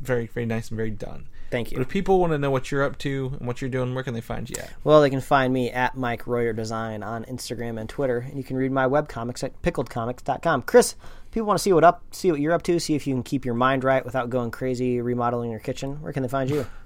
very 0.00 0.26
very 0.28 0.46
nice 0.46 0.68
and 0.70 0.76
very 0.76 0.90
done. 0.90 1.26
Thank 1.50 1.68
But 1.70 1.76
you. 1.76 1.80
if 1.82 1.88
people 1.88 2.20
want 2.20 2.32
to 2.32 2.38
know 2.38 2.50
what 2.50 2.70
you're 2.70 2.82
up 2.84 2.96
to 2.98 3.32
and 3.38 3.46
what 3.46 3.60
you're 3.60 3.70
doing, 3.70 3.94
where 3.94 4.04
can 4.04 4.14
they 4.14 4.20
find 4.20 4.48
you 4.48 4.56
at? 4.58 4.70
Well, 4.84 5.00
they 5.00 5.10
can 5.10 5.20
find 5.20 5.52
me 5.52 5.70
at 5.70 5.96
Mike 5.96 6.26
Royer 6.26 6.52
Design 6.52 7.02
on 7.02 7.24
Instagram 7.24 7.78
and 7.80 7.88
Twitter, 7.88 8.18
and 8.18 8.36
you 8.36 8.44
can 8.44 8.56
read 8.56 8.70
my 8.72 8.86
webcomics 8.86 9.42
at 9.42 9.60
pickledcomics.com. 9.62 10.62
Chris, 10.62 10.94
people 11.32 11.46
want 11.46 11.58
to 11.58 11.62
see 11.62 11.72
what 11.72 11.82
up, 11.84 12.02
see 12.12 12.30
what 12.30 12.40
you're 12.40 12.52
up 12.52 12.62
to, 12.62 12.78
see 12.78 12.94
if 12.94 13.06
you 13.06 13.14
can 13.14 13.22
keep 13.22 13.44
your 13.44 13.54
mind 13.54 13.82
right 13.84 14.04
without 14.04 14.30
going 14.30 14.50
crazy 14.50 15.00
remodeling 15.00 15.50
your 15.50 15.60
kitchen. 15.60 16.00
Where 16.02 16.12
can 16.12 16.22
they 16.22 16.28
find 16.28 16.48
you? 16.50 16.66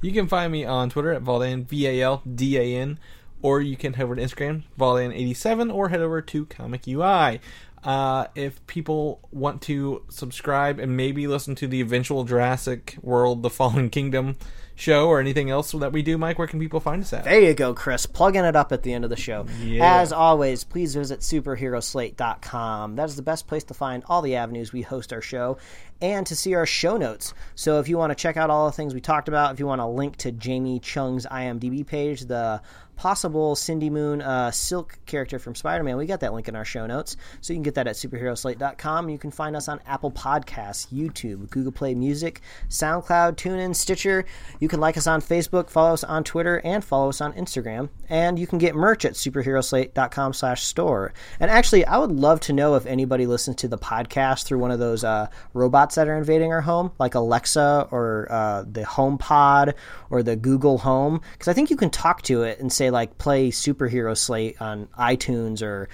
You 0.00 0.12
can 0.12 0.26
find 0.28 0.52
me 0.52 0.66
on 0.66 0.90
Twitter 0.90 1.12
at 1.12 1.22
Valdan, 1.22 1.64
V 1.66 1.86
A 1.86 2.02
L 2.02 2.22
D 2.30 2.58
A 2.58 2.76
N, 2.78 2.98
or 3.40 3.62
you 3.62 3.74
can 3.74 3.94
head 3.94 4.04
over 4.04 4.14
to 4.16 4.20
Instagram, 4.22 4.64
Valdan87, 4.78 5.72
or 5.72 5.88
head 5.88 6.00
over 6.00 6.20
to 6.20 6.44
Comic 6.46 6.86
UI. 6.86 7.40
Uh, 7.84 8.26
if 8.34 8.66
people 8.66 9.20
want 9.30 9.60
to 9.62 10.02
subscribe 10.08 10.78
and 10.78 10.96
maybe 10.96 11.26
listen 11.26 11.54
to 11.56 11.66
the 11.66 11.80
eventual 11.80 12.24
Jurassic 12.24 12.96
World 13.02 13.42
The 13.42 13.50
Fallen 13.50 13.90
Kingdom 13.90 14.36
show 14.74 15.08
or 15.08 15.20
anything 15.20 15.50
else 15.50 15.72
that 15.72 15.92
we 15.92 16.02
do, 16.02 16.18
Mike, 16.18 16.38
where 16.38 16.48
can 16.48 16.58
people 16.58 16.80
find 16.80 17.02
us 17.02 17.12
at? 17.12 17.24
There 17.24 17.40
you 17.40 17.54
go, 17.54 17.74
Chris. 17.74 18.06
Plugging 18.06 18.44
it 18.44 18.56
up 18.56 18.72
at 18.72 18.82
the 18.82 18.92
end 18.92 19.04
of 19.04 19.10
the 19.10 19.16
show. 19.16 19.46
Yeah. 19.62 20.00
As 20.00 20.12
always, 20.12 20.64
please 20.64 20.94
visit 20.94 21.20
superheroslate.com. 21.20 22.96
That 22.96 23.08
is 23.08 23.16
the 23.16 23.22
best 23.22 23.46
place 23.46 23.64
to 23.64 23.74
find 23.74 24.02
all 24.06 24.22
the 24.22 24.36
avenues 24.36 24.72
we 24.72 24.82
host 24.82 25.12
our 25.12 25.22
show 25.22 25.58
and 26.00 26.26
to 26.26 26.36
see 26.36 26.54
our 26.54 26.66
show 26.66 26.96
notes. 26.96 27.34
So 27.54 27.78
if 27.78 27.88
you 27.88 27.96
want 27.98 28.10
to 28.10 28.14
check 28.14 28.36
out 28.36 28.50
all 28.50 28.66
the 28.66 28.72
things 28.72 28.94
we 28.94 29.00
talked 29.00 29.28
about, 29.28 29.52
if 29.52 29.60
you 29.60 29.66
want 29.66 29.80
to 29.80 29.86
link 29.86 30.16
to 30.18 30.32
Jamie 30.32 30.80
Chung's 30.80 31.26
IMDb 31.26 31.86
page, 31.86 32.22
the 32.22 32.60
possible 32.96 33.56
Cindy 33.56 33.90
Moon 33.90 34.22
uh, 34.22 34.50
Silk 34.50 34.98
character 35.06 35.38
from 35.38 35.54
Spider 35.54 35.82
Man, 35.84 35.96
we 35.96 36.06
got 36.06 36.20
that 36.20 36.32
link 36.32 36.48
in 36.48 36.56
our 36.56 36.64
show 36.64 36.86
notes. 36.86 37.16
So 37.40 37.52
you 37.52 37.56
can 37.56 37.62
get 37.62 37.74
that 37.74 37.86
at 37.86 37.96
superheroslate.com. 37.96 39.08
You 39.08 39.18
can 39.18 39.30
find 39.30 39.56
us 39.56 39.68
on 39.68 39.80
Apple 39.86 40.10
Podcasts, 40.10 40.92
YouTube, 40.92 41.50
Google 41.50 41.72
Play 41.72 41.94
Music, 41.94 42.40
SoundCloud, 42.68 43.36
TuneIn, 43.36 43.74
Stitcher. 43.74 44.24
You 44.60 44.68
can 44.68 44.80
like 44.80 44.96
us 44.96 45.06
on 45.06 45.20
Facebook, 45.20 45.70
follow 45.70 45.92
us 45.92 46.04
on 46.04 46.24
Twitter, 46.24 46.60
and 46.64 46.84
follow 46.84 47.08
us 47.08 47.20
on 47.20 47.32
Instagram. 47.34 47.88
And 48.08 48.38
you 48.38 48.46
can 48.46 48.58
get 48.58 48.74
merch 48.74 49.04
at 49.04 49.14
superheroslate.com 49.14 50.32
slash 50.32 50.62
store. 50.62 51.12
And 51.40 51.50
actually, 51.50 51.84
I 51.86 51.98
would 51.98 52.12
love 52.12 52.40
to 52.40 52.52
know 52.52 52.74
if 52.74 52.86
anybody 52.86 53.26
listens 53.26 53.56
to 53.56 53.68
the 53.68 53.78
podcast 53.78 54.44
through 54.44 54.58
one 54.58 54.70
of 54.70 54.78
those 54.78 55.04
uh, 55.04 55.28
robots 55.84 55.94
that 55.96 56.08
are 56.08 56.16
invading 56.16 56.52
our 56.52 56.62
home, 56.62 56.92
like 56.98 57.14
Alexa 57.14 57.88
or 57.90 58.26
uh, 58.30 58.64
the 58.70 58.82
HomePod 58.82 59.74
or 60.10 60.22
the 60.22 60.36
Google 60.36 60.78
Home. 60.78 61.20
Because 61.32 61.48
I 61.48 61.52
think 61.52 61.70
you 61.70 61.76
can 61.76 61.90
talk 61.90 62.22
to 62.22 62.42
it 62.42 62.58
and 62.58 62.72
say, 62.72 62.90
like, 62.90 63.18
play 63.18 63.50
Superhero 63.50 64.16
Slate 64.16 64.60
on 64.60 64.86
iTunes 64.98 65.62
or. 65.62 65.88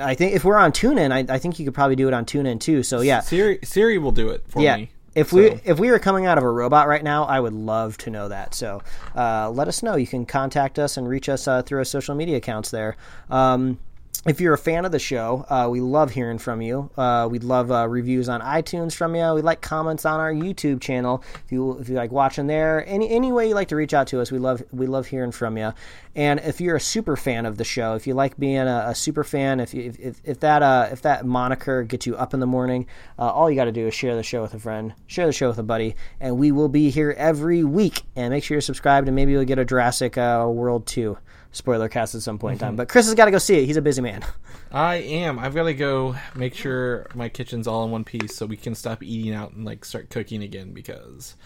I 0.00 0.14
think 0.14 0.34
if 0.34 0.44
we're 0.44 0.58
on 0.58 0.72
TuneIn, 0.72 1.12
I, 1.12 1.34
I 1.34 1.38
think 1.38 1.58
you 1.58 1.64
could 1.64 1.74
probably 1.74 1.96
do 1.96 2.08
it 2.08 2.14
on 2.14 2.24
TuneIn 2.24 2.60
too. 2.60 2.82
So, 2.82 3.00
yeah. 3.00 3.20
Siri, 3.20 3.58
Siri 3.64 3.98
will 3.98 4.12
do 4.12 4.28
it 4.30 4.44
for 4.48 4.62
Yeah. 4.62 4.76
me. 4.76 4.90
If 5.14 5.32
we 5.32 5.46
if 5.64 5.80
we 5.80 5.90
were 5.90 5.98
coming 5.98 6.26
out 6.26 6.36
of 6.36 6.44
a 6.44 6.50
robot 6.50 6.88
right 6.88 7.02
now, 7.02 7.24
I 7.24 7.40
would 7.40 7.54
love 7.54 7.96
to 7.98 8.10
know 8.10 8.28
that. 8.28 8.54
So 8.54 8.82
uh, 9.16 9.48
let 9.48 9.66
us 9.66 9.82
know. 9.82 9.96
You 9.96 10.06
can 10.06 10.26
contact 10.26 10.78
us 10.78 10.98
and 10.98 11.08
reach 11.08 11.30
us 11.30 11.48
uh, 11.48 11.62
through 11.62 11.78
our 11.78 11.84
social 11.86 12.14
media 12.14 12.36
accounts 12.36 12.70
there. 12.70 12.98
Um, 13.30 13.78
if 14.26 14.40
you're 14.40 14.54
a 14.54 14.58
fan 14.58 14.84
of 14.84 14.92
the 14.92 14.98
show, 14.98 15.46
uh, 15.48 15.68
we 15.70 15.80
love 15.80 16.10
hearing 16.10 16.38
from 16.38 16.60
you. 16.60 16.90
Uh, 16.96 17.28
we'd 17.30 17.44
love 17.44 17.70
uh, 17.70 17.88
reviews 17.88 18.28
on 18.28 18.40
iTunes 18.40 18.92
from 18.94 19.14
you. 19.14 19.34
We'd 19.34 19.44
like 19.44 19.60
comments 19.60 20.04
on 20.04 20.18
our 20.18 20.32
YouTube 20.32 20.80
channel. 20.80 21.22
If 21.44 21.52
you 21.52 21.78
if 21.78 21.88
you 21.88 21.94
like 21.94 22.10
watching 22.10 22.46
there, 22.48 22.84
any 22.86 23.08
any 23.08 23.30
way 23.30 23.48
you 23.48 23.54
like 23.54 23.68
to 23.68 23.76
reach 23.76 23.94
out 23.94 24.08
to 24.08 24.20
us, 24.20 24.32
we 24.32 24.38
love 24.38 24.62
we 24.72 24.86
love 24.86 25.06
hearing 25.06 25.32
from 25.32 25.56
you. 25.56 25.72
And 26.16 26.40
if 26.40 26.60
you're 26.60 26.76
a 26.76 26.80
super 26.80 27.14
fan 27.14 27.46
of 27.46 27.56
the 27.56 27.64
show, 27.64 27.94
if 27.94 28.06
you 28.06 28.14
like 28.14 28.36
being 28.38 28.56
a, 28.56 28.86
a 28.88 28.94
super 28.94 29.22
fan, 29.22 29.60
if, 29.60 29.74
you, 29.74 29.92
if, 29.98 30.20
if 30.24 30.40
that 30.40 30.62
uh, 30.62 30.88
if 30.90 31.02
that 31.02 31.24
moniker 31.24 31.84
gets 31.84 32.06
you 32.06 32.16
up 32.16 32.34
in 32.34 32.40
the 32.40 32.46
morning, 32.46 32.86
uh, 33.18 33.30
all 33.30 33.48
you 33.48 33.54
got 33.56 33.66
to 33.66 33.72
do 33.72 33.86
is 33.86 33.94
share 33.94 34.16
the 34.16 34.22
show 34.22 34.42
with 34.42 34.54
a 34.54 34.58
friend, 34.58 34.94
share 35.06 35.26
the 35.26 35.32
show 35.32 35.48
with 35.48 35.58
a 35.58 35.62
buddy, 35.62 35.94
and 36.20 36.36
we 36.36 36.50
will 36.50 36.68
be 36.68 36.90
here 36.90 37.14
every 37.16 37.62
week. 37.62 38.02
And 38.16 38.30
make 38.30 38.42
sure 38.42 38.56
you're 38.56 38.62
subscribed, 38.62 39.06
and 39.08 39.14
maybe 39.14 39.32
you'll 39.32 39.44
get 39.44 39.58
a 39.58 39.64
Jurassic 39.64 40.18
uh, 40.18 40.46
World 40.48 40.86
two 40.86 41.16
spoiler 41.56 41.88
cast 41.88 42.14
at 42.14 42.22
some 42.22 42.38
point 42.38 42.54
in 42.54 42.58
time. 42.58 42.68
Mm-hmm. 42.70 42.76
But 42.76 42.88
Chris 42.88 43.06
has 43.06 43.14
got 43.14 43.26
to 43.26 43.30
go 43.30 43.38
see 43.38 43.58
it. 43.58 43.66
He's 43.66 43.76
a 43.76 43.82
busy 43.82 44.02
man. 44.02 44.24
I 44.70 44.96
am. 44.96 45.38
I've 45.38 45.54
got 45.54 45.64
to 45.64 45.74
go 45.74 46.16
make 46.34 46.54
sure 46.54 47.06
my 47.14 47.28
kitchen's 47.28 47.66
all 47.66 47.84
in 47.84 47.90
one 47.90 48.04
piece 48.04 48.34
so 48.36 48.46
we 48.46 48.56
can 48.56 48.74
stop 48.74 49.02
eating 49.02 49.32
out 49.32 49.52
and 49.52 49.64
like 49.64 49.84
start 49.84 50.10
cooking 50.10 50.42
again 50.42 50.72
because 50.72 51.36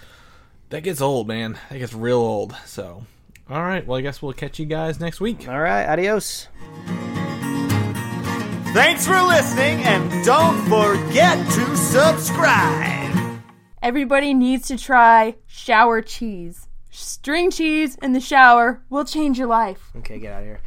that 0.70 0.82
gets 0.82 1.00
old, 1.00 1.28
man. 1.28 1.58
That 1.70 1.78
gets 1.78 1.94
real 1.94 2.18
old. 2.18 2.56
So, 2.66 3.04
all 3.48 3.62
right. 3.62 3.86
Well, 3.86 3.98
I 3.98 4.02
guess 4.02 4.22
we'll 4.22 4.32
catch 4.32 4.58
you 4.58 4.66
guys 4.66 5.00
next 5.00 5.20
week. 5.20 5.48
All 5.48 5.60
right, 5.60 5.86
adios. 5.86 6.48
Thanks 8.72 9.04
for 9.04 9.20
listening, 9.20 9.82
and 9.82 10.24
don't 10.24 10.56
forget 10.68 11.36
to 11.54 11.76
subscribe. 11.76 13.40
Everybody 13.82 14.32
needs 14.32 14.68
to 14.68 14.78
try 14.78 15.36
shower 15.48 16.02
cheese. 16.02 16.68
String 16.90 17.50
cheese 17.50 17.96
in 18.02 18.12
the 18.12 18.20
shower 18.20 18.82
will 18.90 19.04
change 19.04 19.38
your 19.38 19.46
life. 19.46 19.90
Okay, 19.96 20.18
get 20.18 20.32
out 20.32 20.40
of 20.40 20.46
here. 20.46 20.60